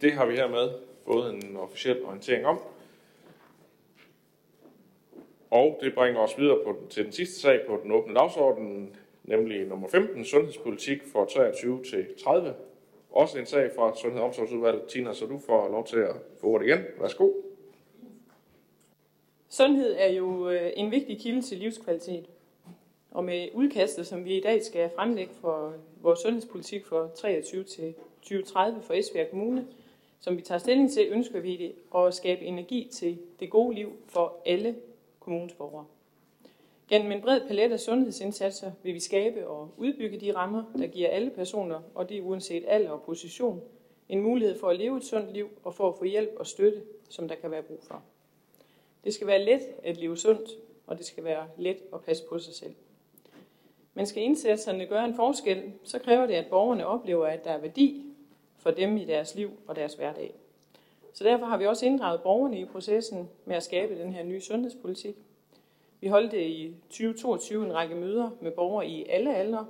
Det 0.00 0.12
har 0.12 0.26
vi 0.26 0.36
hermed 0.36 0.70
fået 1.04 1.34
en 1.34 1.56
officiel 1.56 2.04
orientering 2.04 2.46
om. 2.46 2.60
Og 5.50 5.78
det 5.82 5.94
bringer 5.94 6.20
os 6.20 6.38
videre 6.38 6.58
på, 6.64 6.76
til 6.90 7.04
den 7.04 7.12
sidste 7.12 7.40
sag 7.40 7.60
på 7.66 7.80
den 7.82 7.92
åbne 7.92 8.14
dagsorden, 8.14 8.96
nemlig 9.24 9.66
nummer 9.66 9.88
15, 9.88 10.24
sundhedspolitik 10.24 11.02
for 11.12 11.24
23 11.24 11.84
til 11.84 12.06
30. 12.24 12.54
Også 13.10 13.38
en 13.38 13.46
sag 13.46 13.70
fra 13.76 13.96
Sundhed- 13.96 14.20
og 14.20 14.26
Omsorgsudvalget. 14.26 14.82
Tina, 14.88 15.12
så 15.12 15.26
du 15.26 15.38
får 15.38 15.68
lov 15.68 15.86
til 15.86 15.96
at 15.96 16.14
få 16.40 16.46
ordet 16.46 16.66
igen. 16.66 16.78
Værsgo. 17.00 17.30
Sundhed 19.48 19.96
er 19.98 20.12
jo 20.12 20.50
øh, 20.50 20.70
en 20.76 20.90
vigtig 20.90 21.20
kilde 21.20 21.42
til 21.42 21.58
livskvalitet. 21.58 22.26
Og 23.10 23.24
med 23.24 23.48
udkastet, 23.54 24.06
som 24.06 24.24
vi 24.24 24.36
i 24.36 24.40
dag 24.40 24.62
skal 24.62 24.90
fremlægge 24.96 25.32
for 25.40 25.74
vores 26.02 26.18
sundhedspolitik 26.18 26.86
for 26.86 27.10
23 27.16 27.64
til 27.64 27.94
2030 28.22 28.82
for 28.82 28.94
Esbjerg 28.94 29.30
Kommune, 29.30 29.66
som 30.20 30.36
vi 30.36 30.42
tager 30.42 30.58
stilling 30.58 30.90
til, 30.90 31.08
ønsker 31.10 31.40
vi 31.40 31.56
det 31.56 31.72
at 31.96 32.14
skabe 32.14 32.44
energi 32.44 32.88
til 32.92 33.18
det 33.40 33.50
gode 33.50 33.74
liv 33.74 33.92
for 34.06 34.36
alle 34.46 34.76
kommunens 35.20 35.54
borgere. 35.54 35.86
Gennem 36.88 37.12
en 37.12 37.20
bred 37.20 37.40
palet 37.48 37.72
af 37.72 37.80
sundhedsindsatser 37.80 38.72
vil 38.82 38.94
vi 38.94 39.00
skabe 39.00 39.48
og 39.48 39.70
udbygge 39.76 40.20
de 40.20 40.34
rammer, 40.36 40.64
der 40.78 40.86
giver 40.86 41.08
alle 41.08 41.30
personer, 41.30 41.80
og 41.94 42.08
det 42.08 42.20
uanset 42.20 42.64
alder 42.68 42.90
og 42.90 43.02
position, 43.02 43.60
en 44.08 44.20
mulighed 44.20 44.58
for 44.58 44.68
at 44.68 44.78
leve 44.78 44.96
et 44.96 45.04
sundt 45.04 45.32
liv 45.32 45.48
og 45.64 45.74
for 45.74 45.88
at 45.88 45.98
få 45.98 46.04
hjælp 46.04 46.30
og 46.36 46.46
støtte, 46.46 46.82
som 47.08 47.28
der 47.28 47.34
kan 47.34 47.50
være 47.50 47.62
brug 47.62 47.80
for. 47.82 48.02
Det 49.04 49.14
skal 49.14 49.26
være 49.26 49.44
let 49.44 49.62
at 49.82 49.96
leve 49.96 50.16
sundt, 50.16 50.50
og 50.86 50.98
det 50.98 51.06
skal 51.06 51.24
være 51.24 51.48
let 51.56 51.76
at 51.92 52.00
passe 52.00 52.24
på 52.28 52.38
sig 52.38 52.54
selv. 52.54 52.74
Men 53.94 54.06
skal 54.06 54.22
indsatserne 54.22 54.86
gøre 54.86 55.04
en 55.04 55.14
forskel, 55.14 55.72
så 55.84 55.98
kræver 55.98 56.26
det, 56.26 56.34
at 56.34 56.46
borgerne 56.46 56.86
oplever, 56.86 57.26
at 57.26 57.44
der 57.44 57.50
er 57.50 57.58
værdi 57.58 58.09
for 58.60 58.70
dem 58.70 58.96
i 58.96 59.04
deres 59.04 59.34
liv 59.34 59.50
og 59.66 59.76
deres 59.76 59.94
hverdag. 59.94 60.34
Så 61.12 61.24
derfor 61.24 61.46
har 61.46 61.56
vi 61.56 61.66
også 61.66 61.86
inddraget 61.86 62.22
borgerne 62.22 62.60
i 62.60 62.64
processen 62.64 63.28
med 63.44 63.56
at 63.56 63.62
skabe 63.62 63.98
den 63.98 64.12
her 64.12 64.22
nye 64.22 64.40
sundhedspolitik. 64.40 65.16
Vi 66.00 66.08
holdt 66.08 66.32
i 66.32 66.74
2022 66.90 67.66
en 67.66 67.74
række 67.74 67.94
møder 67.94 68.30
med 68.40 68.50
borgere 68.50 68.86
i 68.86 69.06
alle 69.08 69.34
aldre, 69.34 69.66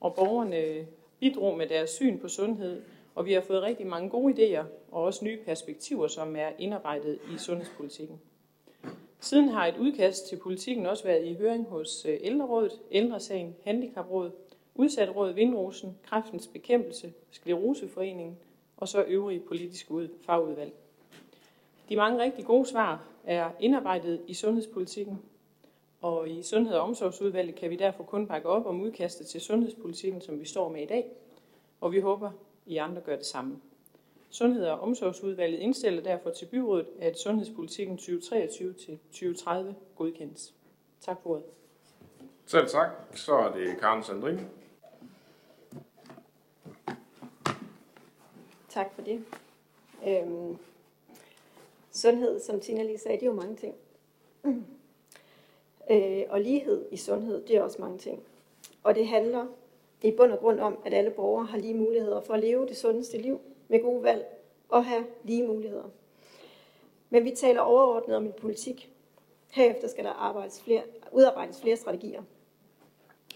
og 0.00 0.14
borgerne 0.14 0.86
bidrog 1.20 1.56
med 1.56 1.66
deres 1.66 1.90
syn 1.90 2.18
på 2.18 2.28
sundhed, 2.28 2.82
og 3.14 3.26
vi 3.26 3.32
har 3.32 3.40
fået 3.40 3.62
rigtig 3.62 3.86
mange 3.86 4.10
gode 4.10 4.34
idéer 4.34 4.64
og 4.90 5.02
også 5.02 5.24
nye 5.24 5.38
perspektiver, 5.46 6.08
som 6.08 6.36
er 6.36 6.50
indarbejdet 6.58 7.18
i 7.34 7.38
sundhedspolitikken. 7.38 8.20
Siden 9.20 9.48
har 9.48 9.66
et 9.66 9.76
udkast 9.78 10.28
til 10.28 10.36
politikken 10.36 10.86
også 10.86 11.04
været 11.04 11.26
i 11.26 11.34
høring 11.34 11.66
hos 11.68 12.06
øh, 12.06 12.18
Ældrerådet, 12.20 12.72
Ældresagen, 12.90 13.56
Handicaprådet, 13.64 14.32
Udsatråd 14.74 15.32
Vindrosen, 15.32 15.98
Kræftens 16.04 16.46
Bekæmpelse, 16.46 17.12
Skleroseforeningen 17.30 18.38
og 18.76 18.88
så 18.88 19.02
øvrige 19.02 19.40
politiske 19.40 20.08
fagudvalg. 20.26 20.72
De 21.88 21.96
mange 21.96 22.22
rigtig 22.22 22.44
gode 22.44 22.66
svar 22.66 23.04
er 23.24 23.50
indarbejdet 23.60 24.20
i 24.26 24.34
sundhedspolitikken, 24.34 25.22
og 26.02 26.28
i 26.28 26.42
Sundhed- 26.42 26.74
og 26.74 26.82
Omsorgsudvalget 26.82 27.54
kan 27.54 27.70
vi 27.70 27.76
derfor 27.76 28.04
kun 28.04 28.26
bakke 28.26 28.48
op 28.48 28.66
om 28.66 28.80
udkastet 28.80 29.26
til 29.26 29.40
sundhedspolitikken, 29.40 30.20
som 30.20 30.40
vi 30.40 30.44
står 30.44 30.68
med 30.68 30.82
i 30.82 30.86
dag, 30.86 31.10
og 31.80 31.92
vi 31.92 32.00
håber, 32.00 32.30
I 32.66 32.76
andre 32.76 33.00
gør 33.00 33.16
det 33.16 33.26
samme. 33.26 33.58
Sundhed- 34.30 34.66
og 34.66 34.80
Omsorgsudvalget 34.80 35.58
indstiller 35.58 36.02
derfor 36.02 36.30
til 36.30 36.46
byrådet, 36.46 36.86
at 37.00 37.18
sundhedspolitikken 37.18 37.98
2023-2030 37.98 39.74
godkendes. 39.96 40.54
Tak 41.00 41.22
for 41.22 41.30
ordet. 41.30 41.44
Selv 42.46 42.68
tak. 42.68 42.88
Så 43.14 43.34
er 43.34 43.52
det 43.52 43.80
Karen 43.80 44.02
Sandrine. 44.02 44.48
Tak 48.72 48.94
for 48.94 49.02
det. 49.02 49.24
Øhm, 50.06 50.56
sundhed, 51.90 52.40
som 52.40 52.60
Tina 52.60 52.82
lige 52.82 52.98
sagde, 52.98 53.16
det 53.16 53.22
er 53.22 53.30
jo 53.30 53.36
mange 53.36 53.56
ting. 53.56 53.74
Øh, 55.90 56.22
og 56.28 56.40
lighed 56.40 56.86
i 56.90 56.96
sundhed, 56.96 57.46
det 57.46 57.56
er 57.56 57.62
også 57.62 57.76
mange 57.80 57.98
ting. 57.98 58.22
Og 58.82 58.94
det 58.94 59.06
handler 59.06 59.46
i 60.02 60.10
bund 60.10 60.32
og 60.32 60.38
grund 60.38 60.60
om, 60.60 60.78
at 60.84 60.94
alle 60.94 61.10
borgere 61.10 61.46
har 61.46 61.58
lige 61.58 61.74
muligheder 61.74 62.20
for 62.20 62.34
at 62.34 62.40
leve 62.40 62.66
det 62.66 62.76
sundeste 62.76 63.18
liv 63.18 63.40
med 63.68 63.82
gode 63.82 64.02
valg 64.02 64.26
og 64.68 64.84
have 64.84 65.04
lige 65.24 65.46
muligheder. 65.46 65.84
Men 67.10 67.24
vi 67.24 67.30
taler 67.30 67.60
overordnet 67.60 68.16
om 68.16 68.26
en 68.26 68.32
politik. 68.32 68.92
Herefter 69.50 69.88
skal 69.88 70.04
der 70.04 70.10
arbejdes 70.10 70.62
flere, 70.62 70.82
udarbejdes 71.12 71.60
flere 71.60 71.76
strategier. 71.76 72.22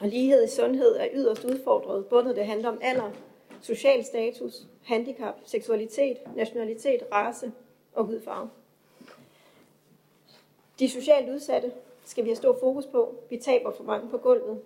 Og 0.01 0.09
lighed 0.09 0.45
i 0.45 0.49
sundhed 0.49 0.97
er 0.97 1.09
yderst 1.15 1.45
udfordret, 1.45 2.07
både 2.07 2.25
når 2.25 2.33
det 2.33 2.47
handler 2.47 2.69
om 2.69 2.79
alder, 2.83 3.11
social 3.67 4.05
status, 4.05 4.67
handicap, 4.85 5.35
seksualitet, 5.45 6.17
nationalitet, 6.37 7.03
race 7.13 7.53
og 7.95 8.05
hudfarve. 8.05 8.51
De 10.79 10.89
socialt 10.89 11.31
udsatte 11.31 11.73
skal 12.05 12.25
vi 12.25 12.29
have 12.29 12.37
stor 12.37 12.57
fokus 12.61 12.87
på. 12.87 13.15
Vi 13.31 13.37
taber 13.37 13.71
for 13.71 13.85
mange 13.85 14.11
på 14.11 14.19
gulvet, 14.19 14.61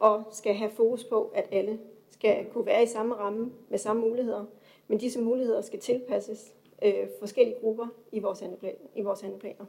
og 0.00 0.24
skal 0.30 0.54
have 0.54 0.70
fokus 0.70 1.04
på, 1.04 1.30
at 1.34 1.44
alle 1.52 1.78
skal 2.10 2.46
kunne 2.52 2.66
være 2.66 2.82
i 2.82 2.86
samme 2.86 3.14
ramme 3.14 3.52
med 3.68 3.78
samme 3.78 4.02
muligheder. 4.02 4.44
Men 4.88 4.98
disse 4.98 5.20
muligheder 5.20 5.60
skal 5.60 5.78
tilpasses 5.78 6.54
øh, 6.82 7.08
forskellige 7.18 7.56
grupper 7.60 7.86
i 8.12 8.18
vores, 8.18 8.40
handleplan, 8.40 8.74
i 8.94 9.02
vores 9.02 9.20
handleplaner. 9.20 9.64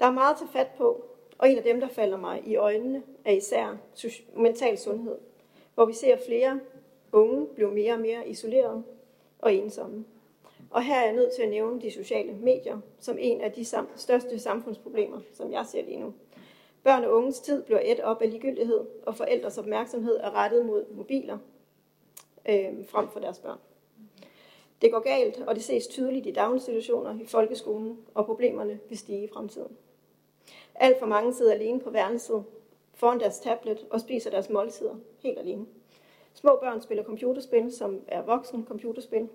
Der 0.00 0.06
er 0.06 0.12
meget 0.12 0.32
at 0.32 0.38
tage 0.38 0.50
fat 0.52 0.70
på, 0.76 1.04
og 1.38 1.50
en 1.50 1.56
af 1.56 1.62
dem, 1.62 1.80
der 1.80 1.88
falder 1.88 2.16
mig 2.16 2.42
i 2.46 2.56
øjnene, 2.56 3.02
er 3.24 3.32
især 3.32 3.76
mental 4.36 4.78
sundhed, 4.78 5.18
hvor 5.74 5.84
vi 5.84 5.92
ser 5.92 6.16
flere 6.26 6.60
unge 7.14 7.46
blev 7.46 7.72
mere 7.72 7.92
og 7.92 8.00
mere 8.00 8.28
isoleret 8.28 8.84
og 9.38 9.54
ensomme. 9.54 10.04
Og 10.70 10.82
her 10.82 10.94
er 10.94 11.04
jeg 11.04 11.14
nødt 11.14 11.32
til 11.32 11.42
at 11.42 11.48
nævne 11.48 11.80
de 11.80 11.90
sociale 11.90 12.32
medier 12.32 12.78
som 12.98 13.16
en 13.20 13.40
af 13.40 13.52
de 13.52 13.64
sam- 13.64 13.96
største 13.96 14.38
samfundsproblemer, 14.38 15.20
som 15.32 15.52
jeg 15.52 15.66
ser 15.66 15.84
lige 15.84 16.00
nu. 16.00 16.14
Børn 16.82 17.04
og 17.04 17.12
unges 17.12 17.40
tid 17.40 17.62
bliver 17.62 17.80
et 17.84 18.00
op 18.00 18.22
af 18.22 18.30
ligegyldighed, 18.30 18.80
og 19.06 19.16
forældres 19.16 19.58
opmærksomhed 19.58 20.16
er 20.16 20.30
rettet 20.34 20.66
mod 20.66 20.84
mobiler 20.90 21.38
øh, 22.48 22.86
frem 22.88 23.08
for 23.08 23.20
deres 23.20 23.38
børn. 23.38 23.58
Det 24.82 24.92
går 24.92 25.00
galt, 25.00 25.40
og 25.46 25.54
det 25.54 25.64
ses 25.64 25.86
tydeligt 25.86 26.26
i 26.26 26.30
daginstitutioner, 26.30 27.20
i 27.20 27.26
folkeskolen, 27.26 27.98
og 28.14 28.26
problemerne 28.26 28.80
vil 28.88 28.98
stige 28.98 29.24
i 29.24 29.28
fremtiden. 29.32 29.76
Alt 30.74 30.98
for 30.98 31.06
mange 31.06 31.34
sidder 31.34 31.52
alene 31.52 31.80
på 31.80 31.90
værelset, 31.90 32.44
foran 32.94 33.20
deres 33.20 33.38
tablet 33.38 33.86
og 33.90 34.00
spiser 34.00 34.30
deres 34.30 34.50
måltider 34.50 34.94
helt 35.18 35.38
alene. 35.38 35.66
Små 36.34 36.58
børn 36.62 36.80
spiller 36.80 37.04
computerspil, 37.04 37.72
som 37.72 38.00
er 38.08 38.22
voksen 38.22 38.66
computerspil. 38.68 39.28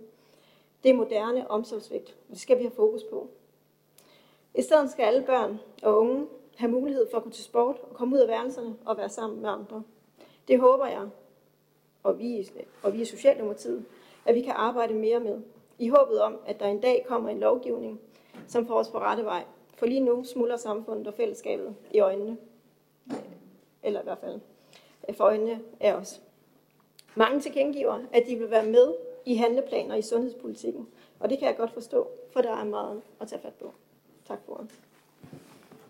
Det 0.83 0.89
er 0.91 0.95
moderne 0.95 1.51
omsorgsvigt, 1.51 2.17
og 2.27 2.33
det 2.33 2.39
skal 2.39 2.57
vi 2.57 2.63
have 2.63 2.75
fokus 2.75 3.03
på. 3.03 3.29
I 4.55 4.61
stedet 4.61 4.91
skal 4.91 5.03
alle 5.03 5.23
børn 5.23 5.59
og 5.83 5.97
unge 5.99 6.27
have 6.57 6.71
mulighed 6.71 7.07
for 7.11 7.17
at 7.17 7.23
gå 7.23 7.29
til 7.29 7.43
sport 7.43 7.75
og 7.81 7.95
komme 7.95 8.15
ud 8.15 8.21
af 8.21 8.27
værelserne 8.27 8.75
og 8.85 8.97
være 8.97 9.09
sammen 9.09 9.41
med 9.41 9.49
andre. 9.49 9.83
Det 10.47 10.59
håber 10.59 10.85
jeg, 10.85 11.09
og 12.03 12.19
vi, 12.19 12.49
og 12.83 12.93
vi 12.93 13.01
i 13.01 13.05
Socialdemokratiet, 13.05 13.85
at 14.25 14.35
vi 14.35 14.41
kan 14.41 14.53
arbejde 14.55 14.93
mere 14.93 15.19
med. 15.19 15.41
I 15.77 15.89
håbet 15.89 16.21
om, 16.21 16.37
at 16.45 16.59
der 16.59 16.65
en 16.65 16.81
dag 16.81 17.05
kommer 17.07 17.29
en 17.29 17.39
lovgivning, 17.39 18.01
som 18.47 18.67
får 18.67 18.75
os 18.75 18.89
på 18.89 18.99
rette 18.99 19.25
vej. 19.25 19.43
For 19.75 19.85
lige 19.85 19.99
nu 19.99 20.23
smuldrer 20.23 20.57
samfundet 20.57 21.07
og 21.07 21.13
fællesskabet 21.13 21.75
i 21.91 21.99
øjnene. 21.99 22.37
Eller 23.83 23.99
i 23.99 24.03
hvert 24.03 24.17
fald 24.17 24.39
for 25.13 25.23
øjnene 25.23 25.61
af 25.79 25.93
os. 25.93 26.21
Mange 27.19 27.39
tilkendegiver, 27.39 27.99
at 28.13 28.23
de 28.27 28.35
vil 28.35 28.51
være 28.51 28.65
med 28.65 28.93
i 29.25 29.35
handleplaner 29.35 29.95
i 29.95 30.01
sundhedspolitikken. 30.01 30.87
Og 31.19 31.29
det 31.29 31.39
kan 31.39 31.47
jeg 31.47 31.57
godt 31.57 31.71
forstå, 31.71 32.07
for 32.33 32.41
der 32.41 32.57
er 32.57 32.63
meget 32.63 33.01
at 33.21 33.27
tage 33.27 33.41
fat 33.41 33.53
på. 33.53 33.73
Tak 34.27 34.39
for 34.45 34.53
ordet. 34.53 34.69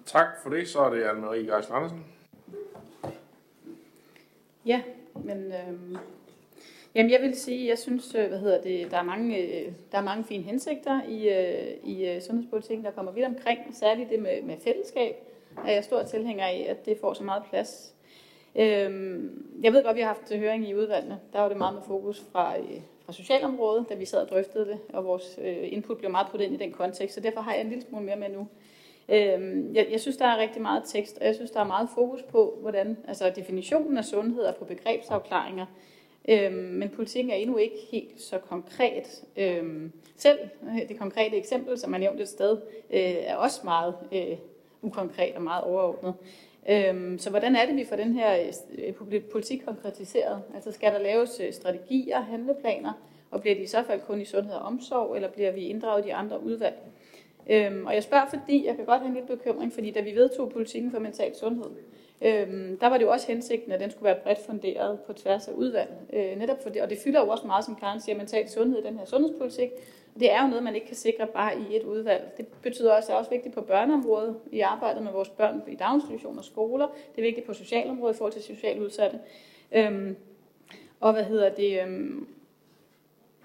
Tak 0.06 0.28
for 0.44 0.50
det. 0.50 0.68
Så 0.68 0.80
er 0.80 0.90
det 0.90 1.04
Anne-Marie 1.04 1.56
Geisler 1.56 1.76
Andersen. 1.76 2.06
Ja, 4.66 4.82
men 5.16 5.54
øhm, 5.54 5.98
jamen 6.96 7.12
jeg 7.12 7.22
vil 7.22 7.36
sige, 7.36 7.68
jeg 7.68 7.78
synes, 7.78 8.16
øh, 8.16 8.28
hvad 8.28 8.40
hedder 8.40 8.62
det, 8.62 8.92
der 8.92 8.98
er 8.98 9.04
mange, 9.04 9.38
øh, 9.38 9.74
der 9.92 9.98
er 9.98 10.04
mange 10.04 10.24
fine 10.24 10.44
hensigter 10.44 11.04
i, 11.04 11.30
øh, 11.30 11.78
i 11.84 12.22
sundhedspolitikken, 12.22 12.86
der 12.86 12.92
kommer 12.92 13.12
vidt 13.12 13.26
omkring, 13.26 13.60
særligt 13.76 14.10
det 14.10 14.20
med, 14.20 14.42
med 14.42 14.58
fællesskab, 14.58 15.16
er 15.66 15.72
jeg 15.72 15.84
stor 15.84 16.04
tilhænger 16.04 16.46
af, 16.46 16.66
at 16.70 16.86
det 16.86 16.98
får 17.02 17.14
så 17.14 17.24
meget 17.24 17.44
plads. 17.50 17.96
Øhm, 18.60 19.46
jeg 19.62 19.74
ved 19.74 19.84
godt, 19.84 19.96
vi 19.96 20.02
har 20.02 20.08
haft 20.08 20.34
høring 20.36 20.70
i 20.70 20.76
udvalgene, 20.76 21.20
der 21.34 21.40
var 21.40 21.48
det 21.48 21.58
meget 21.58 21.74
med 21.74 21.82
fokus 21.88 22.26
fra, 22.32 22.58
øh, 22.58 22.82
fra 23.06 23.14
socialområdet, 23.14 23.86
da 23.90 23.96
vi 23.96 24.06
sad 24.06 24.22
og 24.22 24.30
drøftede 24.30 24.66
det, 24.66 24.80
og 24.94 25.06
vores 25.06 25.40
øh, 25.42 25.74
input 25.74 25.98
blev 25.98 26.12
meget 26.12 26.28
puttet 26.32 26.46
ind 26.46 26.56
i 26.56 26.64
den 26.64 26.72
kontekst, 26.72 27.16
så 27.16 27.22
derfor 27.22 27.42
har 27.42 27.54
jeg 27.54 27.62
en 27.62 27.70
lille 27.70 27.84
smule 27.84 28.06
mere 28.06 28.16
med 28.16 28.30
nu. 28.30 28.48
Øhm, 29.10 29.76
jeg, 29.76 29.88
jeg 29.92 30.00
synes, 30.00 30.18
der 30.18 30.26
er 30.26 30.38
rigtig 30.38 30.62
meget 30.62 30.84
tekst, 30.86 31.18
og 31.18 31.26
jeg 31.26 31.36
synes, 31.36 31.52
der 31.52 31.60
er 31.60 31.68
meget 31.68 31.90
fokus 31.96 32.22
på, 32.22 32.58
hvordan 32.62 32.98
altså 33.08 33.32
definitionen 33.36 33.98
af 33.98 34.06
sundhed 34.06 34.44
og 34.44 34.56
på 34.56 34.66
begrebsafklaringer. 34.66 35.66
Øhm, 36.30 36.54
men 36.54 36.90
politikken 36.90 37.32
er 37.32 37.36
endnu 37.36 37.58
ikke 37.58 37.78
helt 37.92 38.22
så 38.22 38.38
konkret. 38.38 39.24
Øhm, 39.38 39.92
selv 40.16 40.40
øh, 40.64 40.90
det 40.90 41.00
konkrete 41.00 41.38
eksempel, 41.38 41.78
som 41.78 41.92
man 41.92 42.00
nævnte 42.00 42.24
et 42.24 42.30
sted, 42.30 42.58
øh, 42.90 43.00
er 43.02 43.36
også 43.36 43.62
meget 43.64 43.96
øh, 44.12 44.38
ukonkret 44.82 45.36
og 45.36 45.42
meget 45.42 45.64
overordnet. 45.64 46.14
Øhm, 46.70 47.18
så 47.18 47.30
hvordan 47.30 47.56
er 47.56 47.66
det, 47.66 47.76
vi 47.76 47.86
får 47.86 47.96
den 47.96 48.14
her 48.14 48.52
øh, 48.78 49.22
politik 49.32 49.62
konkretiseret? 49.66 50.42
Altså 50.56 50.72
skal 50.72 50.94
der 50.94 51.00
laves 51.00 51.40
øh, 51.40 51.54
strategier, 51.54 52.22
handleplaner, 52.22 52.94
og 53.32 53.42
bliver 53.42 53.56
de 53.56 53.62
i 53.62 53.68
så 53.68 53.84
fald 53.84 54.02
kun 54.02 54.22
i 54.22 54.26
sundhed 54.26 54.54
og 54.54 54.62
omsorg, 54.62 55.16
eller 55.16 55.30
bliver 55.30 55.52
vi 55.52 55.62
inddraget 55.62 56.06
i 56.06 56.10
andre 56.10 56.44
udvalg? 56.44 56.76
Øhm, 57.50 57.86
og 57.86 57.94
jeg 57.94 58.04
spørger, 58.04 58.26
fordi 58.30 58.66
jeg 58.66 58.76
kan 58.76 58.86
godt 58.86 59.00
have 59.02 59.08
en 59.08 59.14
lille 59.14 59.28
bekymring, 59.28 59.74
fordi 59.74 59.92
da 59.92 60.02
vi 60.02 60.16
vedtog 60.16 60.50
politikken 60.50 60.92
for 60.92 61.00
mental 61.00 61.36
sundhed, 61.36 61.72
øhm, 62.22 62.78
der 62.78 62.88
var 62.88 62.98
det 62.98 63.06
jo 63.06 63.12
også 63.12 63.28
hensigten, 63.28 63.72
at 63.72 63.80
den 63.80 63.92
skulle 63.92 64.06
være 64.06 64.20
bredt 64.24 64.40
funderet 64.46 65.00
på 65.00 65.14
tværs 65.14 65.48
af 65.48 65.52
udvalg. 65.52 65.90
Øh, 66.14 66.40
netop 66.40 66.64
for 66.64 66.70
det, 66.70 66.82
og 66.82 66.90
det 66.90 66.98
fylder 66.98 67.20
jo 67.20 67.30
også 67.30 67.48
meget, 67.48 67.66
som 67.66 67.76
Karen 67.76 68.02
siger, 68.02 68.18
mental 68.18 68.50
sundhed 68.50 68.80
i 68.80 68.88
den 68.88 68.98
her 68.98 69.06
sundhedspolitik. 69.06 69.70
Det 70.20 70.32
er 70.32 70.42
jo 70.42 70.48
noget, 70.48 70.64
man 70.64 70.76
ikke 70.76 70.88
kan 70.88 70.96
sikre 70.96 71.28
bare 71.28 71.60
i 71.60 71.76
et 71.76 71.84
udvalg. 71.84 72.34
Det 72.38 72.48
betyder 72.48 72.94
også, 72.94 73.06
at 73.06 73.08
det 73.08 73.14
er 73.14 73.18
også 73.18 73.32
vigtigt 73.32 73.56
på 73.56 73.62
børneområdet, 73.62 74.36
i 74.52 74.60
arbejdet 74.60 75.04
med 75.04 75.12
vores 75.12 75.30
børn 75.30 75.64
i 75.68 75.76
daginstitutioner 75.76 76.40
og 76.40 76.46
skoler. 76.46 76.88
Det 77.16 77.22
er 77.22 77.26
vigtigt 77.26 77.48
på 77.48 77.54
socialområdet 77.54 78.16
i 78.16 78.18
forhold 78.18 78.34
til 78.34 78.44
socialt 78.44 78.80
udsatte. 78.80 79.20
Øhm, 79.72 80.16
og 81.00 81.14
hvad 81.14 81.24
hedder 81.24 81.50
det? 81.50 81.82
Øhm, 81.82 82.28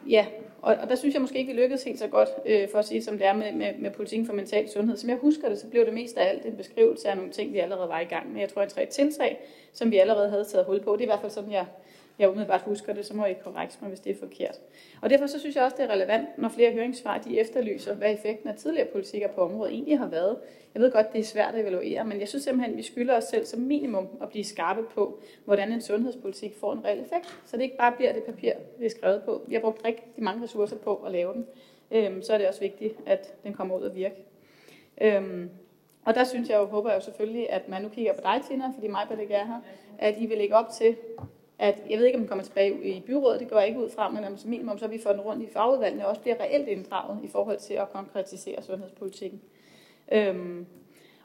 Ja, 0.08 0.26
og, 0.62 0.74
og 0.74 0.88
der 0.88 0.94
synes 0.94 1.14
jeg 1.14 1.22
måske 1.22 1.38
ikke, 1.38 1.52
vi 1.52 1.60
lykkedes 1.60 1.84
helt 1.84 1.98
så 1.98 2.08
godt, 2.08 2.28
øh, 2.46 2.68
for 2.68 2.78
at 2.78 2.84
sige, 2.84 3.02
som 3.02 3.18
det 3.18 3.26
er 3.26 3.32
med, 3.32 3.52
med, 3.52 3.74
med 3.78 3.90
politikken 3.90 4.26
for 4.26 4.32
mental 4.32 4.68
sundhed. 4.68 4.96
Som 4.96 5.10
jeg 5.10 5.18
husker 5.18 5.48
det, 5.48 5.58
så 5.58 5.66
blev 5.66 5.84
det 5.84 5.94
mest 5.94 6.16
af 6.16 6.28
alt 6.28 6.46
en 6.46 6.56
beskrivelse 6.56 7.08
af 7.08 7.16
nogle 7.16 7.32
ting, 7.32 7.52
vi 7.52 7.58
allerede 7.58 7.88
var 7.88 8.00
i 8.00 8.04
gang 8.04 8.32
med. 8.32 8.40
Jeg 8.40 8.48
tror, 8.48 8.62
at 8.62 8.68
tre 8.68 8.86
tiltag, 8.86 9.40
som 9.72 9.90
vi 9.90 9.98
allerede 9.98 10.30
havde 10.30 10.44
taget 10.44 10.66
hul 10.66 10.80
på. 10.80 10.92
Det 10.92 11.00
er 11.00 11.04
i 11.04 11.06
hvert 11.06 11.20
fald 11.20 11.32
sådan, 11.32 11.52
jeg, 11.52 11.66
jeg 12.18 12.28
umiddelbart 12.28 12.62
husker 12.62 12.92
det, 12.92 13.06
så 13.06 13.14
må 13.14 13.24
I 13.24 13.32
korrekte 13.32 13.78
mig, 13.80 13.88
hvis 13.88 14.00
det 14.00 14.12
er 14.12 14.18
forkert. 14.18 14.60
Og 15.02 15.10
derfor 15.10 15.26
så 15.26 15.40
synes 15.40 15.56
jeg 15.56 15.64
også, 15.64 15.76
det 15.76 15.84
er 15.84 15.90
relevant, 15.90 16.38
når 16.38 16.48
flere 16.48 16.72
høringssvar 16.72 17.18
de 17.18 17.40
efterlyser, 17.40 17.94
hvad 17.94 18.12
effekten 18.12 18.48
af 18.48 18.54
tidligere 18.54 18.88
politikker 18.92 19.28
på 19.28 19.40
området 19.40 19.72
egentlig 19.72 19.98
har 19.98 20.08
været. 20.08 20.36
Jeg 20.74 20.82
ved 20.82 20.92
godt, 20.92 21.12
det 21.12 21.18
er 21.18 21.24
svært 21.24 21.54
at 21.54 21.60
evaluere, 21.60 22.04
men 22.04 22.20
jeg 22.20 22.28
synes 22.28 22.44
simpelthen, 22.44 22.72
at 22.72 22.76
vi 22.76 22.82
skylder 22.82 23.16
os 23.16 23.24
selv 23.24 23.46
som 23.46 23.60
minimum 23.60 24.08
at 24.22 24.28
blive 24.28 24.44
skarpe 24.44 24.82
på, 24.82 25.18
hvordan 25.44 25.72
en 25.72 25.80
sundhedspolitik 25.80 26.54
får 26.60 26.72
en 26.72 26.84
reel 26.84 27.00
effekt, 27.00 27.40
så 27.44 27.56
det 27.56 27.62
ikke 27.62 27.76
bare 27.76 27.92
bliver 27.92 28.12
det 28.12 28.22
papir, 28.22 28.52
vi 28.78 28.86
er 28.86 28.90
skrevet 28.90 29.22
på. 29.24 29.42
Vi 29.46 29.54
har 29.54 29.60
brugt 29.60 29.84
rigtig 29.84 30.04
mange 30.16 30.42
ressourcer 30.42 30.76
på 30.76 30.94
at 30.94 31.12
lave 31.12 31.32
den. 31.32 31.46
Øhm, 31.90 32.22
så 32.22 32.32
er 32.32 32.38
det 32.38 32.48
også 32.48 32.60
vigtigt, 32.60 32.94
at 33.06 33.34
den 33.44 33.54
kommer 33.54 33.78
ud 33.78 33.82
og 33.82 33.94
virke. 33.94 34.24
Øhm, 35.00 35.50
og 36.04 36.14
der 36.14 36.24
synes 36.24 36.48
jeg 36.48 36.58
jo, 36.58 36.64
håber 36.64 36.90
jeg 36.90 36.96
jo 36.96 37.04
selvfølgelig, 37.04 37.50
at 37.50 37.68
man 37.68 37.82
nu 37.82 37.88
kigger 37.88 38.12
på 38.12 38.20
dig, 38.22 38.40
Tina, 38.48 38.64
fordi 38.74 38.88
mig 38.88 39.06
ikke 39.20 39.34
er 39.34 39.46
her, 39.46 39.60
at 39.98 40.14
I 40.18 40.26
vil 40.26 40.38
lægge 40.38 40.56
op 40.56 40.68
til, 40.68 40.96
at 41.58 41.78
jeg 41.90 41.98
ved 41.98 42.06
ikke, 42.06 42.16
om 42.16 42.22
den 42.22 42.28
kommer 42.28 42.44
tilbage 42.44 42.84
i 42.84 43.00
byrådet, 43.06 43.40
det 43.40 43.48
går 43.48 43.58
jeg 43.58 43.68
ikke 43.68 43.80
ud 43.80 43.90
fra, 43.90 44.10
men 44.10 44.24
altså, 44.24 44.42
som 44.42 44.50
minimum, 44.50 44.78
så 44.78 44.86
vi 44.86 44.98
får 45.02 45.10
den 45.10 45.20
rundt 45.20 45.42
i 45.42 45.52
fagudvalgene 45.52 46.04
og 46.04 46.10
også 46.10 46.20
bliver 46.20 46.40
reelt 46.40 46.68
inddraget 46.68 47.18
i 47.24 47.28
forhold 47.28 47.58
til 47.58 47.74
at 47.74 47.92
konkretisere 47.92 48.62
sundhedspolitikken. 48.62 49.40
Øhm, 50.12 50.66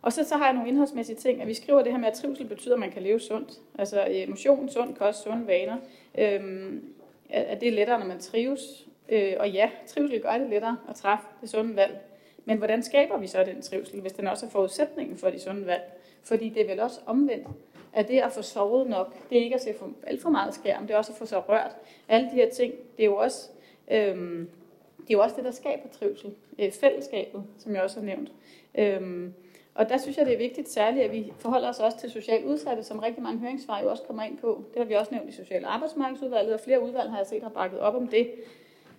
og 0.02 0.14
så, 0.14 0.24
så 0.24 0.36
har 0.36 0.46
jeg 0.46 0.54
nogle 0.54 0.70
indholdsmæssige 0.70 1.16
ting, 1.16 1.42
at 1.42 1.48
vi 1.48 1.54
skriver 1.54 1.82
det 1.84 1.92
her 1.92 2.00
med, 2.00 2.08
at 2.08 2.14
trivsel 2.14 2.46
betyder, 2.46 2.74
at 2.74 2.80
man 2.80 2.92
kan 2.92 3.02
leve 3.02 3.20
sundt. 3.20 3.60
Altså 3.78 4.06
emotion, 4.10 4.70
sund 4.70 4.96
kost, 4.96 5.24
sunde 5.24 5.48
vaner. 5.48 5.78
Øhm, 6.18 6.94
at 7.30 7.62
det 7.62 7.68
er 7.68 7.72
lettere, 7.72 8.00
når 8.00 8.06
man 8.06 8.20
trives. 8.20 8.88
Øh, 9.10 9.34
og 9.40 9.50
ja, 9.50 9.70
trivsel 9.88 10.22
gør 10.22 10.38
det 10.38 10.50
lettere 10.50 10.78
at 10.90 10.96
træffe 10.96 11.26
det 11.42 11.50
sunde 11.50 11.76
valg. 11.76 11.98
Men 12.46 12.58
hvordan 12.58 12.84
skaber 12.84 13.18
vi 13.18 13.28
så 13.28 13.44
den 13.44 13.62
trivsel, 13.62 14.02
hvis 14.02 14.14
den 14.14 14.28
også 14.28 14.46
er 14.46 14.50
forudsætningen 14.50 15.18
for 15.18 15.30
de 15.30 15.40
sunde 15.40 15.66
valg? 15.66 15.84
Fordi 16.24 16.50
det 16.50 16.62
er 16.62 16.68
vel 16.68 16.80
også 16.80 17.00
omvendt 17.06 17.48
at 17.94 18.08
det 18.08 18.20
at 18.20 18.32
få 18.32 18.42
sovet 18.42 18.90
nok, 18.90 19.30
det 19.30 19.38
er 19.38 19.44
ikke 19.44 19.56
at 19.56 19.62
se 19.62 19.74
for, 19.80 19.90
alt 20.08 20.22
for 20.22 20.30
meget 20.30 20.54
skærm, 20.54 20.88
det 20.88 20.94
er 20.94 20.98
også 20.98 21.12
at 21.12 21.18
få 21.18 21.26
sig 21.26 21.50
rørt. 21.50 21.76
Alle 22.08 22.30
de 22.30 22.36
her 22.36 22.50
ting, 22.50 22.74
det 22.98 23.04
er 23.04 23.08
jo 23.08 23.16
også, 23.16 23.50
øhm, 23.92 24.50
det, 24.98 25.14
er 25.14 25.18
jo 25.18 25.22
også 25.22 25.36
det, 25.36 25.46
der 25.46 25.52
skaber 25.52 25.90
trivsel. 26.00 26.34
Øh, 26.60 26.72
fællesskabet, 26.72 27.44
som 27.58 27.76
jeg 27.76 27.82
også 27.82 28.00
har 28.00 28.06
nævnt. 28.06 28.32
Øhm, 28.76 29.34
og 29.76 29.90
der 29.90 29.98
synes 29.98 30.18
jeg, 30.18 30.26
det 30.26 30.34
er 30.34 30.38
vigtigt 30.38 30.70
særligt, 30.70 31.06
at 31.06 31.12
vi 31.12 31.34
forholder 31.38 31.70
os 31.70 31.80
også 31.80 32.00
til 32.00 32.12
socialt 32.12 32.46
udsatte, 32.46 32.84
som 32.84 33.00
rigtig 33.00 33.24
mange 33.24 33.40
høringssvar 33.40 33.82
jo 33.82 33.90
også 33.90 34.04
kommer 34.04 34.24
ind 34.24 34.38
på. 34.38 34.64
Det 34.74 34.78
har 34.78 34.86
vi 34.86 34.94
også 34.94 35.14
nævnt 35.14 35.30
i 35.30 35.32
Social- 35.32 35.66
Arbejdsmarkedsudvalget, 35.66 36.54
og 36.54 36.60
flere 36.60 36.84
udvalg 36.84 37.10
har 37.10 37.18
jeg 37.18 37.28
set 37.28 37.44
har 37.44 37.50
bakket 37.50 37.80
op 37.80 37.96
om 37.96 38.08
det. 38.08 38.32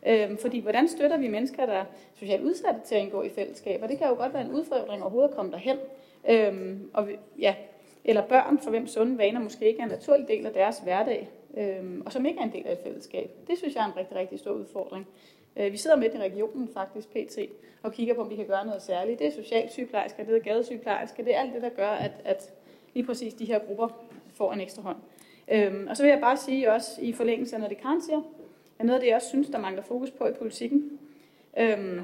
Øhm, 0.07 0.39
fordi 0.39 0.59
hvordan 0.59 0.89
støtter 0.89 1.17
vi 1.17 1.29
mennesker, 1.29 1.67
der 1.67 1.73
er 1.73 1.85
socialt 2.15 2.43
udsatte 2.43 2.81
til 2.85 2.95
at 2.95 3.01
indgå 3.01 3.23
i 3.23 3.29
fællesskaber? 3.29 3.87
Det 3.87 3.99
kan 3.99 4.09
jo 4.09 4.15
godt 4.15 4.35
være 4.35 4.45
en 4.45 4.51
udfordring 4.51 5.03
overhovedet 5.03 5.29
at 5.29 5.37
komme 5.37 5.53
derhen. 5.53 5.77
Øhm, 6.29 6.91
og 6.95 7.09
vi, 7.09 7.17
ja, 7.39 7.55
eller 8.05 8.27
børn, 8.27 8.59
for 8.59 8.71
hvem 8.71 8.87
sunde 8.87 9.19
vaner 9.19 9.41
måske 9.41 9.69
ikke 9.69 9.81
er 9.81 9.85
en 9.85 9.91
naturlig 9.91 10.29
del 10.29 10.47
af 10.47 10.53
deres 10.53 10.79
hverdag, 10.79 11.31
øh, 11.57 12.01
og 12.07 12.13
som 12.13 12.27
ikke 12.27 12.41
er 12.41 12.45
en 12.45 12.53
del 12.53 12.67
af 12.67 12.73
et 12.73 12.79
fællesskab. 12.79 13.31
Det 13.49 13.59
synes 13.59 13.75
jeg 13.75 13.83
er 13.83 13.87
en 13.87 13.97
rigtig, 13.97 14.17
rigtig 14.17 14.39
stor 14.39 14.51
udfordring. 14.51 15.07
Øh, 15.57 15.73
vi 15.73 15.77
sidder 15.77 15.97
med 15.97 16.15
i 16.15 16.19
regionen 16.19 16.69
faktisk, 16.75 17.09
PT, 17.09 17.39
og 17.83 17.93
kigger 17.93 18.15
på, 18.15 18.21
om 18.21 18.31
vi 18.31 18.37
kan 18.37 18.47
gøre 18.47 18.67
noget 18.67 18.83
særligt. 18.83 19.19
Det 19.19 19.27
er 19.27 19.31
socialsygeplejersker, 19.31 20.25
det 20.25 20.37
er 20.37 20.41
gadesygeplejersker, 20.41 21.25
det 21.25 21.35
er 21.35 21.41
alt 21.41 21.55
det, 21.55 21.63
der 21.63 21.69
gør, 21.69 21.89
at, 21.91 22.13
at 22.25 22.53
lige 22.95 23.07
præcis 23.07 23.35
de 23.35 23.45
her 23.45 23.59
grupper 23.59 23.89
får 24.35 24.53
en 24.53 24.61
ekstra 24.61 24.83
hånd. 24.83 24.97
Øhm, 25.49 25.87
og 25.91 25.97
så 25.97 26.03
vil 26.03 26.11
jeg 26.11 26.21
bare 26.21 26.37
sige 26.37 26.73
også 26.73 27.01
i 27.03 27.13
forlængelse 27.13 27.57
af 27.57 27.61
noget, 27.61 27.77
det 27.77 27.83
Karen 27.83 28.03
siger, 28.03 28.21
at 28.79 28.87
noget 28.87 28.99
af 28.99 29.01
det, 29.01 29.09
jeg 29.09 29.17
også 29.17 29.29
synes, 29.29 29.49
der 29.49 29.59
mangler 29.59 29.83
fokus 29.83 30.11
på 30.11 30.27
i 30.27 30.33
politikken, 30.33 30.99
øhm, 31.59 32.01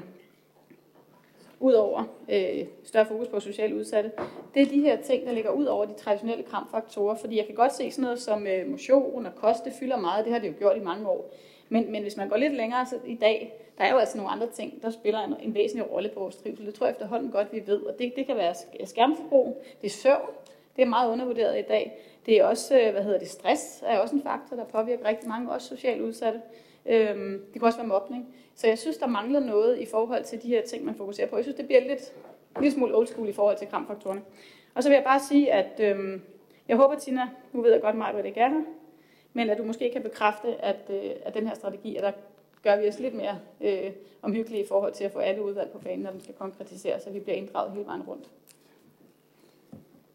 Udover 1.59 2.03
øh, 2.29 2.65
større 2.83 3.05
fokus 3.05 3.27
på 3.27 3.39
socialt 3.39 3.73
udsatte, 3.73 4.11
det 4.53 4.61
er 4.61 4.65
de 4.65 4.81
her 4.81 5.01
ting, 5.01 5.25
der 5.25 5.31
ligger 5.31 5.51
ud 5.51 5.65
over 5.65 5.85
de 5.85 5.93
traditionelle 5.93 6.43
kramfaktorer, 6.43 7.15
fordi 7.15 7.37
jeg 7.37 7.45
kan 7.45 7.55
godt 7.55 7.75
se 7.75 7.91
sådan 7.91 8.03
noget 8.03 8.19
som 8.19 8.47
øh, 8.47 8.69
motion 8.69 9.25
og 9.25 9.35
kost, 9.35 9.65
det 9.65 9.73
fylder 9.79 9.97
meget, 9.97 10.25
det 10.25 10.33
har 10.33 10.39
det 10.39 10.47
jo 10.47 10.53
gjort 10.59 10.77
i 10.77 10.79
mange 10.79 11.09
år. 11.09 11.33
Men, 11.69 11.91
men 11.91 12.01
hvis 12.01 12.17
man 12.17 12.29
går 12.29 12.37
lidt 12.37 12.53
længere 12.53 12.85
så 12.85 12.95
i 13.05 13.15
dag, 13.15 13.53
der 13.77 13.83
er 13.83 13.91
jo 13.91 13.97
altså 13.97 14.17
nogle 14.17 14.31
andre 14.31 14.47
ting, 14.47 14.81
der 14.81 14.89
spiller 14.89 15.19
en, 15.19 15.35
en 15.41 15.53
væsentlig 15.53 15.91
rolle 15.91 16.09
på 16.09 16.19
vores 16.19 16.35
trivsel. 16.35 16.65
Det 16.65 16.73
tror 16.73 16.85
jeg 16.85 16.91
efterhånden 16.91 17.31
godt, 17.31 17.53
vi 17.53 17.63
ved. 17.65 17.81
Og 17.81 17.99
det, 17.99 18.13
det 18.15 18.25
kan 18.25 18.35
være 18.35 18.53
skærmforbrug, 18.85 19.63
det 19.81 19.87
er 19.87 19.91
søvn, 19.91 20.29
det 20.75 20.81
er 20.81 20.85
meget 20.85 21.11
undervurderet 21.11 21.59
i 21.59 21.61
dag. 21.61 21.97
Det 22.25 22.39
er 22.39 22.45
også, 22.45 22.79
øh, 22.79 22.91
hvad 22.91 23.03
hedder 23.03 23.19
det, 23.19 23.27
stress 23.27 23.83
er 23.85 23.99
også 23.99 24.15
en 24.15 24.21
faktor, 24.21 24.55
der 24.55 24.65
påvirker 24.65 25.05
rigtig 25.05 25.29
mange, 25.29 25.51
også 25.51 25.67
socialt 25.67 26.01
udsatte. 26.01 26.41
Øhm, 26.85 27.41
det 27.53 27.53
kan 27.53 27.63
også 27.63 27.77
være 27.77 27.87
mobning. 27.87 28.35
Så 28.57 28.67
jeg 28.67 28.77
synes, 28.77 28.97
der 28.97 29.07
mangler 29.07 29.39
noget 29.39 29.79
i 29.79 29.85
forhold 29.85 30.23
til 30.23 30.43
de 30.43 30.47
her 30.47 30.61
ting, 30.61 30.85
man 30.85 30.95
fokuserer 30.95 31.27
på. 31.27 31.35
Jeg 31.35 31.45
synes, 31.45 31.57
det 31.57 31.65
bliver 31.65 31.81
lidt, 31.81 32.13
en 32.55 32.61
lille 32.61 32.75
smule 32.75 32.95
old 32.95 33.07
school 33.07 33.29
i 33.29 33.33
forhold 33.33 33.57
til 33.57 33.67
kramfaktorerne. 33.67 34.21
Og 34.75 34.83
så 34.83 34.89
vil 34.89 34.95
jeg 34.95 35.03
bare 35.03 35.19
sige, 35.19 35.53
at 35.53 35.79
øhm, 35.79 36.21
jeg 36.67 36.77
håber, 36.77 36.95
Tina, 36.95 37.29
nu 37.53 37.61
ved 37.61 37.71
jeg 37.71 37.81
godt 37.81 37.97
meget, 37.97 38.15
hvad 38.15 38.23
det 38.23 38.33
gerne 38.33 38.65
men 39.37 39.49
at 39.49 39.57
du 39.57 39.63
måske 39.63 39.89
kan 39.93 40.01
bekræfte, 40.03 40.65
at, 40.65 40.89
øh, 40.89 41.11
at 41.25 41.33
den 41.33 41.47
her 41.47 41.55
strategi, 41.55 41.95
at 41.95 42.03
der 42.03 42.11
gør 42.63 42.81
vi 42.81 42.87
os 42.87 42.99
lidt 42.99 43.13
mere 43.13 43.39
øh, 43.61 43.91
omhyggelige 44.21 44.63
i 44.63 44.67
forhold 44.67 44.93
til 44.93 45.03
at 45.03 45.11
få 45.11 45.19
alle 45.19 45.43
udvalg 45.43 45.71
på 45.71 45.77
banen, 45.77 45.99
når 45.99 46.11
den 46.11 46.21
skal 46.21 46.35
konkretiseres, 46.35 47.03
så 47.03 47.09
vi 47.09 47.19
bliver 47.19 47.35
inddraget 47.35 47.71
hele 47.71 47.85
vejen 47.85 48.01
rundt. 48.01 48.29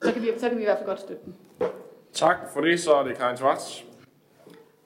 Så 0.03 0.13
kan 0.13 0.23
vi, 0.23 0.31
så 0.39 0.49
kan 0.49 0.59
vi 0.59 0.63
i 0.63 0.65
hvert 0.65 0.79
fald 0.79 0.89
godt 0.89 1.01
støtte 1.01 1.25
den. 1.25 1.37
Tak 2.13 2.37
for 2.53 2.61
det, 2.61 2.81
så 2.81 2.95
er 2.95 3.03
det 3.03 3.17
Karin 3.17 3.37
Schwartz. 3.37 3.83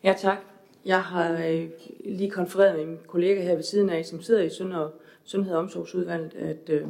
Ja, 0.03 0.15
tak. 0.19 0.39
Jeg 0.87 1.03
har 1.03 1.47
øh, 1.47 1.69
lige 2.05 2.31
konfereret 2.31 2.77
med 2.77 2.87
min 2.87 2.99
kollega 3.07 3.43
her 3.43 3.55
ved 3.55 3.63
siden 3.63 3.91
af, 3.91 4.05
som 4.05 4.23
sidder 4.23 4.43
i 4.43 4.51
Sundhed, 4.51 4.89
Sundhed 5.25 5.55
og 5.55 5.59
Omsorgsudvalget, 5.59 6.35
at 6.35 6.71
øh, 6.71 6.89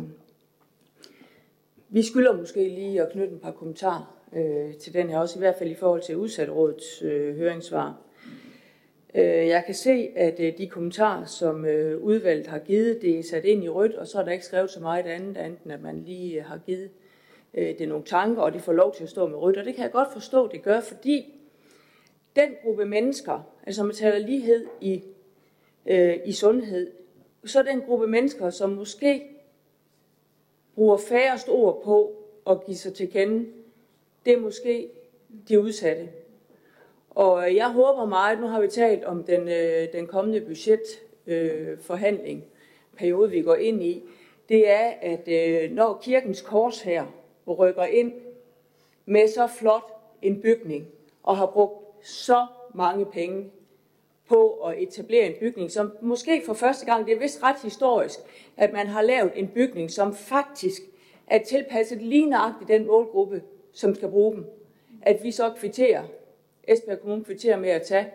vi 1.88 2.02
skylder 2.02 2.36
måske 2.36 2.68
lige 2.68 3.02
at 3.02 3.12
knytte 3.12 3.34
et 3.34 3.40
par 3.40 3.50
kommentarer 3.50 4.18
øh, 4.36 4.74
til 4.74 4.94
den 4.94 5.10
her, 5.10 5.18
også 5.18 5.38
i 5.38 5.40
hvert 5.40 5.54
fald 5.58 5.70
i 5.70 5.74
forhold 5.74 6.02
til 6.02 6.16
udsatrådets 6.16 7.02
øh, 7.02 7.36
høringssvar. 7.36 7.96
Øh, 9.14 9.46
jeg 9.46 9.62
kan 9.66 9.74
se, 9.74 10.08
at 10.16 10.40
øh, 10.40 10.58
de 10.58 10.66
kommentarer, 10.66 11.24
som 11.24 11.64
øh, 11.64 12.02
udvalget 12.02 12.46
har 12.46 12.58
givet, 12.58 13.02
det 13.02 13.18
er 13.18 13.22
sat 13.22 13.44
ind 13.44 13.64
i 13.64 13.68
rødt, 13.68 13.94
og 13.94 14.06
så 14.06 14.20
er 14.20 14.24
der 14.24 14.32
ikke 14.32 14.44
skrevet 14.44 14.70
så 14.70 14.80
meget 14.80 15.06
andet, 15.06 15.36
andet 15.36 15.58
end 15.64 15.72
at 15.72 15.82
man 15.82 16.02
lige 16.06 16.38
øh, 16.38 16.44
har 16.44 16.58
givet 16.66 16.90
øh, 17.54 17.78
det 17.78 17.88
nogle 17.88 18.04
tanker, 18.04 18.42
og 18.42 18.54
de 18.54 18.60
får 18.60 18.72
lov 18.72 18.94
til 18.94 19.02
at 19.02 19.10
stå 19.10 19.26
med 19.26 19.38
rødt. 19.38 19.56
Og 19.56 19.64
det 19.64 19.74
kan 19.74 19.82
jeg 19.84 19.92
godt 19.92 20.12
forstå, 20.12 20.48
det 20.52 20.62
gør, 20.62 20.80
fordi 20.80 21.24
den 22.36 22.48
gruppe 22.64 22.84
mennesker, 22.84 23.55
altså 23.66 23.84
man 23.84 23.94
taler 23.94 24.18
lighed 24.18 24.66
i, 24.80 25.02
øh, 25.86 26.16
i 26.24 26.32
sundhed, 26.32 26.92
så 27.44 27.58
er 27.58 27.62
den 27.62 27.80
gruppe 27.80 28.06
mennesker, 28.06 28.50
som 28.50 28.70
måske 28.70 29.22
bruger 30.74 30.96
færrest 30.96 31.48
ord 31.48 31.82
på 31.84 32.16
at 32.50 32.64
give 32.66 32.76
sig 32.76 32.94
til 32.94 33.10
kende, 33.10 33.46
det 34.24 34.32
er 34.32 34.40
måske 34.40 34.88
de 35.48 35.60
udsatte. 35.60 36.08
Og 37.10 37.54
jeg 37.54 37.72
håber 37.72 38.04
meget, 38.04 38.40
nu 38.40 38.46
har 38.46 38.60
vi 38.60 38.68
talt 38.68 39.04
om 39.04 39.24
den, 39.24 39.48
øh, 39.48 39.92
den 39.92 40.06
kommende 40.06 40.40
budgetforhandling, 40.40 42.38
øh, 42.38 42.46
periode 42.98 43.30
vi 43.30 43.42
går 43.42 43.54
ind 43.54 43.82
i, 43.82 44.02
det 44.48 44.70
er, 44.70 44.92
at 45.02 45.28
øh, 45.28 45.70
når 45.70 46.00
kirkens 46.02 46.42
kors 46.42 46.82
her 46.82 47.06
rykker 47.58 47.84
ind 47.84 48.12
med 49.06 49.28
så 49.28 49.46
flot 49.46 49.92
en 50.22 50.40
bygning, 50.42 50.86
og 51.22 51.36
har 51.36 51.46
brugt 51.46 52.06
så 52.06 52.46
mange 52.74 53.06
penge 53.06 53.50
på 54.28 54.50
at 54.50 54.82
etablere 54.82 55.26
en 55.26 55.34
bygning, 55.40 55.70
som 55.70 55.92
måske 56.00 56.42
for 56.46 56.54
første 56.54 56.86
gang, 56.86 57.06
det 57.06 57.14
er 57.14 57.18
vist 57.18 57.42
ret 57.42 57.56
historisk, 57.62 58.18
at 58.56 58.72
man 58.72 58.86
har 58.86 59.02
lavet 59.02 59.32
en 59.34 59.48
bygning, 59.48 59.90
som 59.90 60.14
faktisk 60.14 60.82
er 61.26 61.38
tilpasset 61.38 62.02
lige 62.02 62.26
nøjagtigt 62.26 62.68
den 62.68 62.86
målgruppe, 62.86 63.42
som 63.72 63.94
skal 63.94 64.08
bruge 64.08 64.34
dem. 64.34 64.44
At 65.02 65.22
vi 65.22 65.30
så 65.30 65.52
kvitterer, 65.58 66.02
Esbjerg 66.68 67.00
Kommune 67.00 67.24
kvitterer 67.24 67.56
med 67.56 67.70
at 67.70 67.82
tage 67.82 68.06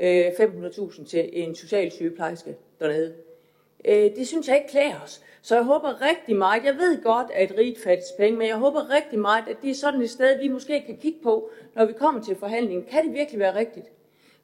øh, 0.00 0.26
500.000 0.26 1.04
til 1.04 1.30
en 1.32 1.54
social 1.54 1.90
sygeplejerske 1.90 2.56
dernede. 2.80 3.14
Øh, 3.84 4.16
det 4.16 4.28
synes 4.28 4.48
jeg 4.48 4.56
ikke 4.56 4.68
klæder 4.68 5.00
os. 5.04 5.22
Så 5.42 5.54
jeg 5.54 5.64
håber 5.64 6.02
rigtig 6.02 6.36
meget, 6.36 6.64
jeg 6.64 6.74
ved 6.74 7.02
godt, 7.02 7.30
at 7.34 7.58
rigt 7.58 7.82
fattes 7.82 8.12
penge, 8.18 8.38
men 8.38 8.48
jeg 8.48 8.56
håber 8.56 8.90
rigtig 8.90 9.18
meget, 9.18 9.44
at 9.48 9.56
det 9.62 9.70
er 9.70 9.74
sådan 9.74 10.02
et 10.02 10.10
sted, 10.10 10.38
vi 10.38 10.48
måske 10.48 10.82
kan 10.86 10.96
kigge 10.96 11.18
på, 11.22 11.50
når 11.74 11.84
vi 11.84 11.92
kommer 11.92 12.22
til 12.22 12.36
forhandlingen. 12.36 12.86
Kan 12.90 13.06
det 13.06 13.14
virkelig 13.14 13.40
være 13.40 13.54
rigtigt? 13.54 13.86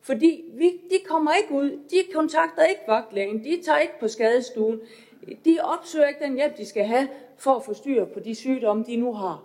Fordi 0.03 0.45
vi, 0.53 0.69
de 0.69 0.99
kommer 1.09 1.31
ikke 1.35 1.55
ud, 1.55 1.71
de 1.71 2.13
kontakter 2.15 2.65
ikke 2.65 2.81
vagtlægen, 2.87 3.45
de 3.45 3.63
tager 3.63 3.79
ikke 3.79 4.01
på 4.01 4.09
skadestuen, 4.09 4.81
de 5.45 5.59
opsøger 5.63 6.09
ikke 6.09 6.25
den 6.25 6.35
hjælp, 6.35 6.57
de 6.57 6.67
skal 6.67 6.85
have 6.85 7.09
for 7.37 7.55
at 7.55 7.65
få 7.65 7.75
styr 7.75 8.05
på 8.05 8.21
de 8.21 8.35
sygdomme, 8.35 8.85
de 8.85 8.97
nu 8.97 9.13
har. 9.13 9.45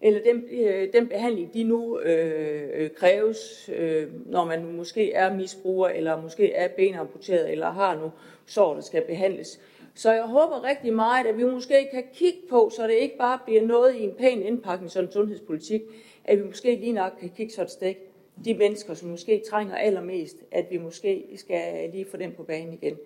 Eller 0.00 0.20
den, 0.22 0.44
øh, 0.50 0.92
den 0.92 1.08
behandling, 1.08 1.54
de 1.54 1.64
nu 1.64 1.98
øh, 1.98 2.68
øh 2.74 2.90
kræves, 2.90 3.70
øh, 3.76 4.06
når 4.26 4.44
man 4.44 4.72
måske 4.72 5.12
er 5.12 5.34
misbruger, 5.34 5.88
eller 5.88 6.22
måske 6.22 6.52
er 6.52 6.68
benamputeret, 6.68 7.52
eller 7.52 7.70
har 7.70 7.94
nu 7.94 8.10
sår, 8.46 8.74
der 8.74 8.80
skal 8.80 9.02
behandles. 9.02 9.60
Så 9.94 10.12
jeg 10.12 10.22
håber 10.22 10.64
rigtig 10.64 10.92
meget, 10.92 11.26
at 11.26 11.38
vi 11.38 11.44
måske 11.44 11.88
kan 11.92 12.04
kigge 12.14 12.38
på, 12.50 12.70
så 12.76 12.86
det 12.86 12.94
ikke 12.94 13.18
bare 13.18 13.38
bliver 13.44 13.62
noget 13.62 13.94
i 13.94 14.02
en 14.02 14.14
pæn 14.14 14.42
indpakning 14.42 14.90
som 14.90 15.10
sundhedspolitik, 15.10 15.82
at 16.24 16.38
vi 16.38 16.44
måske 16.44 16.76
lige 16.76 16.92
nok 16.92 17.12
kan 17.20 17.30
kigge 17.36 17.52
så 17.52 17.62
et 17.62 17.70
stik 17.70 17.96
de 18.44 18.54
mennesker, 18.54 18.94
som 18.94 19.08
måske 19.08 19.42
trænger 19.50 19.76
allermest, 19.76 20.36
at 20.50 20.66
vi 20.70 20.78
måske 20.78 21.24
skal 21.36 21.90
lige 21.90 22.06
få 22.10 22.16
dem 22.16 22.32
på 22.32 22.42
banen 22.42 22.72
igen. 22.72 22.96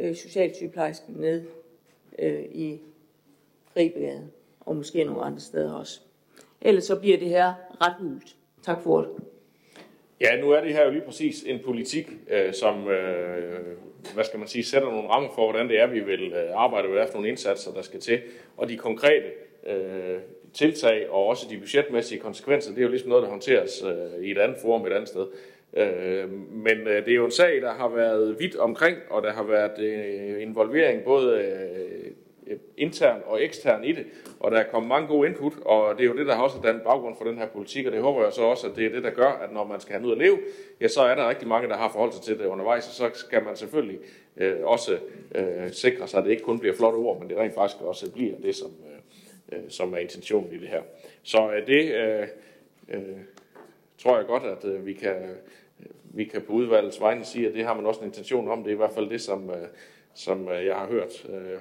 Øh, 0.00 0.14
socialsygeplejersken 0.14 1.14
ned 1.14 1.44
øh, 2.18 2.44
i 2.52 2.80
Ribegade, 3.76 4.30
og 4.60 4.76
måske 4.76 5.04
nogle 5.04 5.22
andre 5.22 5.40
steder 5.40 5.72
også. 5.72 6.00
Ellers 6.60 6.84
så 6.84 7.00
bliver 7.00 7.18
det 7.18 7.28
her 7.28 7.54
ret 7.80 7.94
hult. 7.98 8.36
Tak 8.62 8.82
for 8.82 9.00
det. 9.00 9.10
Ja, 10.20 10.40
nu 10.40 10.50
er 10.50 10.60
det 10.60 10.72
her 10.72 10.84
jo 10.84 10.90
lige 10.90 11.04
præcis 11.04 11.42
en 11.42 11.60
politik, 11.64 12.10
øh, 12.30 12.54
som, 12.54 12.88
øh, 12.88 13.76
hvad 14.14 14.24
skal 14.24 14.38
man 14.38 14.48
sige, 14.48 14.64
sætter 14.64 14.90
nogle 14.90 15.08
rammer 15.08 15.30
for, 15.34 15.50
hvordan 15.50 15.68
det 15.68 15.80
er, 15.80 15.86
vi 15.86 16.00
vil 16.00 16.32
øh, 16.32 16.50
arbejde, 16.54 16.88
hvad 16.88 17.02
er 17.02 17.06
for 17.06 17.14
nogle 17.14 17.28
indsatser, 17.28 17.72
der 17.72 17.82
skal 17.82 18.00
til. 18.00 18.20
Og 18.56 18.68
de 18.68 18.76
konkrete 18.76 19.26
øh, 19.66 20.18
tiltag 20.54 21.10
og 21.10 21.26
også 21.26 21.46
de 21.50 21.58
budgetmæssige 21.58 22.20
konsekvenser, 22.20 22.70
det 22.70 22.78
er 22.78 22.82
jo 22.82 22.88
ligesom 22.88 23.08
noget, 23.08 23.22
der 23.22 23.30
håndteres 23.30 23.84
øh, 23.84 24.24
i 24.24 24.30
et 24.30 24.38
andet 24.38 24.56
forum 24.62 24.86
et 24.86 24.92
andet 24.92 25.08
sted. 25.08 25.26
Øh, 25.76 26.30
men 26.52 26.78
øh, 26.78 27.04
det 27.04 27.12
er 27.12 27.16
jo 27.16 27.24
en 27.24 27.30
sag, 27.30 27.62
der 27.62 27.72
har 27.72 27.88
været 27.88 28.36
vidt 28.38 28.56
omkring, 28.56 28.96
og 29.10 29.22
der 29.22 29.32
har 29.32 29.42
været 29.42 29.78
øh, 29.78 30.42
involvering 30.42 31.04
både 31.04 31.38
øh, 31.38 32.10
intern 32.76 33.20
og 33.26 33.44
ekstern 33.44 33.84
i 33.84 33.92
det, 33.92 34.06
og 34.40 34.50
der 34.50 34.58
er 34.58 34.64
kommet 34.70 34.88
mange 34.88 35.08
gode 35.08 35.28
input, 35.28 35.52
og 35.64 35.94
det 35.94 36.04
er 36.04 36.08
jo 36.08 36.16
det, 36.16 36.26
der 36.26 36.34
har 36.34 36.42
også 36.42 36.56
dannet 36.62 36.82
baggrund 36.82 37.16
for 37.18 37.24
den 37.24 37.38
her 37.38 37.46
politik, 37.46 37.86
og 37.86 37.92
det 37.92 38.00
håber 38.00 38.22
jeg 38.22 38.32
så 38.32 38.42
også, 38.42 38.66
at 38.66 38.76
det 38.76 38.86
er 38.86 38.90
det, 38.90 39.02
der 39.02 39.10
gør, 39.10 39.28
at 39.28 39.52
når 39.52 39.64
man 39.64 39.80
skal 39.80 39.92
have 39.92 40.02
noget 40.02 40.16
at 40.16 40.22
leve, 40.22 40.38
ja, 40.80 40.88
så 40.88 41.00
er 41.00 41.14
der 41.14 41.28
rigtig 41.28 41.48
mange, 41.48 41.68
der 41.68 41.76
har 41.76 41.88
forholdt 41.92 42.14
sig 42.14 42.22
til 42.22 42.38
det 42.38 42.46
undervejs, 42.46 42.88
og 42.88 42.94
så 42.94 43.10
skal 43.14 43.44
man 43.44 43.56
selvfølgelig 43.56 43.98
øh, 44.36 44.56
også 44.62 44.98
øh, 45.34 45.70
sikre 45.72 46.08
sig, 46.08 46.18
at 46.18 46.24
det 46.24 46.30
ikke 46.30 46.42
kun 46.42 46.58
bliver 46.58 46.74
flotte 46.74 46.96
ord, 46.96 47.20
men 47.20 47.28
det 47.28 47.38
rent 47.38 47.54
faktisk 47.54 47.82
også 47.82 48.12
bliver 48.12 48.34
det, 48.42 48.54
som, 48.54 48.70
øh, 48.70 48.95
Øh, 49.52 49.60
som 49.68 49.94
er 49.94 49.98
intentionen 49.98 50.52
i 50.52 50.58
det 50.58 50.68
her. 50.68 50.82
Så 51.22 51.52
øh, 51.52 51.66
det 51.66 51.94
øh, 51.94 52.28
øh, 52.88 53.18
tror 53.98 54.16
jeg 54.16 54.26
godt, 54.26 54.42
at 54.42 54.64
øh, 54.64 54.86
vi 54.86 54.92
kan 54.92 55.36
vi 56.16 56.24
kan 56.24 56.42
på 56.42 56.52
udvalgets 56.52 57.00
vegne 57.00 57.24
sige, 57.24 57.48
at 57.48 57.54
det 57.54 57.64
har 57.64 57.74
man 57.74 57.86
også 57.86 58.00
en 58.00 58.06
intention 58.06 58.48
om. 58.48 58.62
Det 58.62 58.70
er 58.70 58.74
i 58.74 58.76
hvert 58.76 58.92
fald 58.92 59.10
det, 59.10 59.20
som, 59.20 59.50
øh, 59.50 59.68
som 60.14 60.48
øh, 60.48 60.66
jeg 60.66 60.76
har 60.76 60.86
hørt 60.86 61.28
øh, 61.28 61.58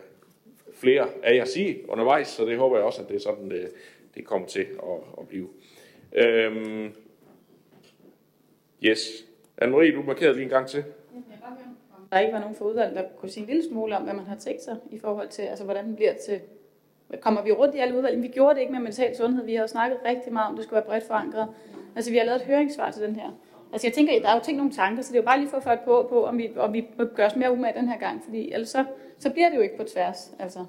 flere 0.74 1.08
af 1.24 1.36
jer 1.36 1.46
sige 1.46 1.90
undervejs, 1.90 2.28
så 2.28 2.46
det 2.46 2.58
håber 2.58 2.76
jeg 2.76 2.86
også, 2.86 3.02
at 3.02 3.08
det 3.08 3.16
er 3.16 3.20
sådan, 3.20 3.50
det, 3.50 3.72
det 4.16 4.26
kommer 4.26 4.48
til 4.48 4.60
at, 4.62 5.00
at 5.20 5.28
blive. 5.28 5.50
Øhm, 6.14 6.94
yes. 8.84 9.26
Anne-Marie, 9.62 9.96
du 9.96 10.02
markerede 10.02 10.34
lige 10.34 10.44
en 10.44 10.50
gang 10.50 10.68
til. 10.68 10.84
Der 12.12 12.20
ikke 12.20 12.34
var 12.34 12.40
nogen 12.40 12.56
for 12.56 12.66
udvalget, 12.66 12.96
der 12.96 13.04
kunne 13.18 13.30
sige 13.30 13.42
en 13.42 13.48
lille 13.48 13.64
smule 13.70 13.98
om, 13.98 14.04
hvad 14.04 14.14
man 14.14 14.26
har 14.26 14.38
tænkt 14.38 14.62
sig 14.62 14.78
i 14.92 15.00
forhold 15.00 15.30
til, 15.30 15.42
altså 15.42 15.64
hvordan 15.64 15.88
det 15.88 15.96
bliver 15.96 16.14
til, 16.14 16.42
kommer 17.22 17.44
vi 17.44 17.52
rundt 17.52 17.76
i 17.76 17.80
alle 17.80 17.98
udvalg? 17.98 18.22
Vi 18.22 18.28
gjorde 18.28 18.56
det 18.56 18.62
ikke 18.62 18.74
med 18.74 18.82
mental 18.82 19.16
sundhed. 19.16 19.46
Vi 19.46 19.56
har 19.56 19.62
jo 19.62 19.68
snakket 19.68 19.98
rigtig 20.06 20.34
meget 20.34 20.48
om, 20.48 20.54
at 20.54 20.58
det 20.58 20.64
skulle 20.64 20.76
være 20.76 20.86
bredt 20.86 21.08
forankret. 21.08 21.48
Altså, 21.96 22.12
vi 22.12 22.18
har 22.18 22.26
lavet 22.26 22.42
et 22.42 22.48
høringssvar 22.48 22.92
til 22.92 23.02
den 23.02 23.16
her. 23.16 23.30
Altså, 23.74 23.88
jeg 23.88 23.94
tænker, 23.94 24.22
der 24.22 24.30
er 24.30 24.36
jo 24.36 24.42
tænkt 24.44 24.58
nogle 24.58 24.74
tanker, 24.74 25.04
så 25.04 25.12
det 25.14 25.18
er 25.18 25.22
jo 25.22 25.26
bare 25.26 25.40
lige 25.40 25.50
for 25.50 25.58
at 25.58 25.64
få 25.64 25.86
på, 25.86 26.08
på 26.10 26.26
om, 26.26 26.38
vi, 26.38 26.50
om 26.58 26.74
vi 26.74 26.88
gør 27.16 27.26
os 27.26 27.36
mere 27.36 27.52
umage 27.52 27.80
den 27.80 27.90
her 27.90 28.00
gang, 28.00 28.22
fordi 28.26 28.52
ellers 28.52 28.70
så, 28.70 28.86
så 29.20 29.30
bliver 29.30 29.50
det 29.50 29.56
jo 29.56 29.62
ikke 29.62 29.78
på 29.78 29.84
tværs. 29.84 30.32
Altså. 30.40 30.60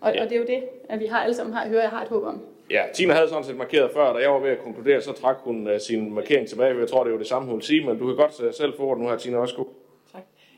Og, 0.00 0.14
ja. 0.14 0.22
og 0.22 0.30
det 0.30 0.36
er 0.36 0.40
jo 0.40 0.46
det, 0.46 0.62
at 0.88 1.00
vi 1.00 1.06
har 1.06 1.20
alle 1.20 1.34
sammen 1.34 1.54
har, 1.54 1.68
hører, 1.68 1.80
jeg 1.80 1.90
har 1.90 2.02
et 2.02 2.08
håb 2.08 2.24
om. 2.24 2.40
Ja, 2.70 2.82
Tina 2.94 3.12
havde 3.12 3.28
sådan 3.28 3.44
set 3.44 3.56
markeret 3.56 3.90
før, 3.94 4.12
da 4.12 4.18
jeg 4.18 4.30
var 4.30 4.38
ved 4.38 4.50
at 4.50 4.58
konkludere, 4.58 5.00
så 5.00 5.12
trak 5.12 5.36
hun 5.38 5.66
uh, 5.66 5.72
sin 5.78 6.14
markering 6.14 6.48
tilbage, 6.48 6.78
jeg 6.78 6.88
tror, 6.88 7.04
det 7.04 7.12
var 7.12 7.18
det 7.18 7.26
samme, 7.26 7.46
hun 7.48 7.56
ville 7.56 7.66
sige, 7.66 7.86
men 7.86 7.98
du 7.98 8.06
kan 8.06 8.16
godt 8.16 8.40
uh, 8.40 8.52
selv 8.52 8.76
få 8.76 8.82
ordet 8.82 9.02
nu 9.02 9.08
her, 9.08 9.16
Tina, 9.16 9.38
også 9.38 9.56
Tak. 9.56 9.79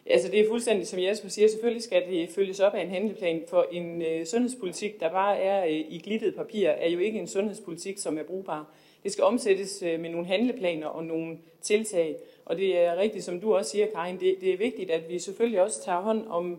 Altså 0.07 0.29
det 0.29 0.41
er 0.41 0.49
fuldstændig, 0.49 0.87
som 0.87 0.99
Jesper 0.99 1.29
siger, 1.29 1.49
selvfølgelig 1.49 1.83
skal 1.83 2.03
det 2.11 2.31
følges 2.31 2.61
op 2.61 2.74
af 2.74 2.83
en 2.83 2.91
handleplan, 2.91 3.43
for 3.49 3.66
en 3.73 4.03
øh, 4.03 4.27
sundhedspolitik, 4.27 5.01
der 5.01 5.11
bare 5.11 5.39
er 5.39 5.65
øh, 5.65 5.85
i 5.89 6.01
glittet 6.05 6.35
papir, 6.35 6.69
er 6.69 6.89
jo 6.89 6.99
ikke 6.99 7.19
en 7.19 7.27
sundhedspolitik, 7.27 7.99
som 7.99 8.19
er 8.19 8.23
brugbar. 8.23 8.74
Det 9.03 9.12
skal 9.12 9.24
omsættes 9.24 9.83
øh, 9.83 10.01
med 10.01 10.11
nogle 10.11 10.27
handleplaner 10.27 10.87
og 10.87 11.05
nogle 11.05 11.39
tiltag, 11.61 12.16
og 12.45 12.57
det 12.57 12.79
er 12.79 12.97
rigtigt, 12.97 13.24
som 13.24 13.41
du 13.41 13.55
også 13.55 13.70
siger, 13.70 13.87
Karin, 13.95 14.20
det, 14.20 14.37
det 14.41 14.53
er 14.53 14.57
vigtigt, 14.57 14.91
at 14.91 15.09
vi 15.09 15.19
selvfølgelig 15.19 15.62
også 15.62 15.85
tager 15.85 16.01
hånd 16.01 16.27
om 16.29 16.59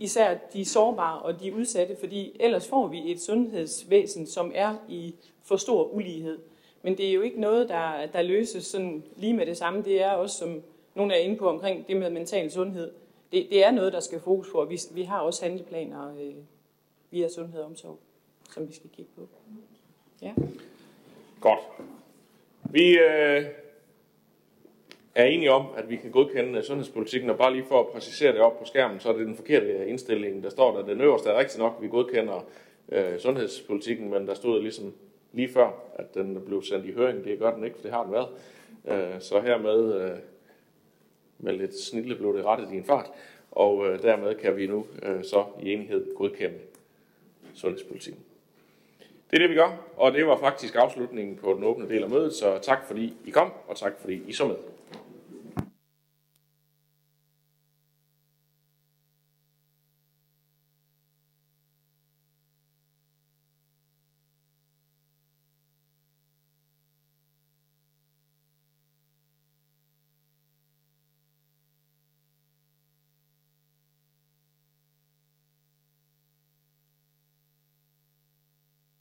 især 0.00 0.34
de 0.52 0.64
sårbare 0.64 1.22
og 1.22 1.40
de 1.40 1.54
udsatte, 1.54 1.96
fordi 1.96 2.36
ellers 2.40 2.68
får 2.68 2.86
vi 2.86 3.12
et 3.12 3.20
sundhedsvæsen, 3.20 4.26
som 4.26 4.52
er 4.54 4.74
i 4.88 5.14
for 5.44 5.56
stor 5.56 5.84
ulighed. 5.84 6.38
Men 6.82 6.96
det 6.96 7.08
er 7.08 7.12
jo 7.12 7.20
ikke 7.20 7.40
noget, 7.40 7.68
der, 7.68 8.06
der 8.12 8.22
løses 8.22 8.66
sådan 8.66 9.04
lige 9.16 9.34
med 9.34 9.46
det 9.46 9.56
samme. 9.56 9.82
Det 9.82 10.02
er 10.02 10.10
også, 10.10 10.38
som 10.38 10.62
nogle 10.96 11.14
er 11.14 11.18
inde 11.18 11.36
på 11.36 11.48
omkring 11.48 11.88
det 11.88 11.96
med 11.96 12.10
mental 12.10 12.50
sundhed. 12.50 12.92
Det, 13.32 13.46
det 13.50 13.64
er 13.64 13.70
noget, 13.70 13.92
der 13.92 14.00
skal 14.00 14.20
fokus 14.20 14.50
på, 14.52 14.60
og 14.60 14.70
vi, 14.70 14.78
vi 14.90 15.02
har 15.02 15.20
også 15.20 15.44
handleplaner 15.44 16.14
øh, 16.20 16.34
via 17.10 17.28
sundhed 17.28 17.60
og 17.60 17.66
omsorg, 17.66 17.98
som 18.50 18.68
vi 18.68 18.74
skal 18.74 18.90
kigge 18.90 19.10
på. 19.16 19.28
Ja. 20.22 20.34
Godt. 21.40 21.60
Vi 22.70 22.98
øh, 22.98 23.44
er 25.14 25.24
enige 25.24 25.52
om, 25.52 25.66
at 25.76 25.90
vi 25.90 25.96
kan 25.96 26.10
godkende 26.10 26.58
øh, 26.58 26.64
sundhedspolitikken, 26.64 27.30
og 27.30 27.38
bare 27.38 27.52
lige 27.52 27.64
for 27.64 27.80
at 27.80 27.86
præcisere 27.86 28.32
det 28.32 28.40
op 28.40 28.58
på 28.58 28.64
skærmen, 28.64 29.00
så 29.00 29.08
er 29.08 29.16
det 29.16 29.26
den 29.26 29.36
forkerte 29.36 29.66
øh, 29.66 29.88
indstilling. 29.88 30.42
Der 30.42 30.50
står 30.50 30.76
der, 30.76 30.86
den 30.86 31.00
øverste 31.00 31.28
er 31.28 31.38
rigtigt 31.38 31.58
nok, 31.58 31.74
at 31.76 31.82
vi 31.82 31.88
godkender 31.88 32.46
øh, 32.88 33.18
sundhedspolitikken, 33.18 34.10
men 34.10 34.26
der 34.26 34.34
stod 34.34 34.62
ligesom 34.62 34.94
lige 35.32 35.48
før, 35.48 35.70
at 35.94 36.14
den 36.14 36.42
blev 36.46 36.62
sendt 36.62 36.86
i 36.86 36.92
høring. 36.92 37.24
Det 37.24 37.38
gør 37.38 37.54
den 37.54 37.64
ikke, 37.64 37.76
for 37.76 37.82
det 37.82 37.92
har 37.92 38.02
den 38.02 38.12
været. 38.12 38.28
Øh, 38.84 39.20
så 39.20 39.40
hermed 39.40 40.02
øh, 40.02 40.18
med 41.38 41.52
lidt 41.52 41.80
snille 41.80 42.14
blev 42.14 42.36
det 42.36 42.44
rettet 42.44 42.72
i 42.72 42.76
en 42.76 42.84
fart, 42.84 43.10
og 43.50 43.86
øh, 43.86 44.02
dermed 44.02 44.34
kan 44.34 44.56
vi 44.56 44.66
nu 44.66 44.86
øh, 45.02 45.24
så 45.24 45.44
i 45.62 45.72
enighed 45.72 46.14
godkende 46.14 46.58
sundhedspolitikken. 47.54 48.22
Det 49.30 49.36
er 49.36 49.38
det, 49.38 49.50
vi 49.50 49.54
gør, 49.54 49.76
og 49.96 50.12
det 50.12 50.26
var 50.26 50.38
faktisk 50.38 50.74
afslutningen 50.74 51.36
på 51.36 51.54
den 51.54 51.64
åbne 51.64 51.88
del 51.88 52.02
af 52.02 52.10
mødet, 52.10 52.34
så 52.34 52.58
tak 52.62 52.86
fordi 52.86 53.14
I 53.24 53.30
kom, 53.30 53.52
og 53.68 53.76
tak 53.76 53.92
fordi 54.00 54.22
I 54.26 54.32
så 54.32 54.46
med. 54.46 54.56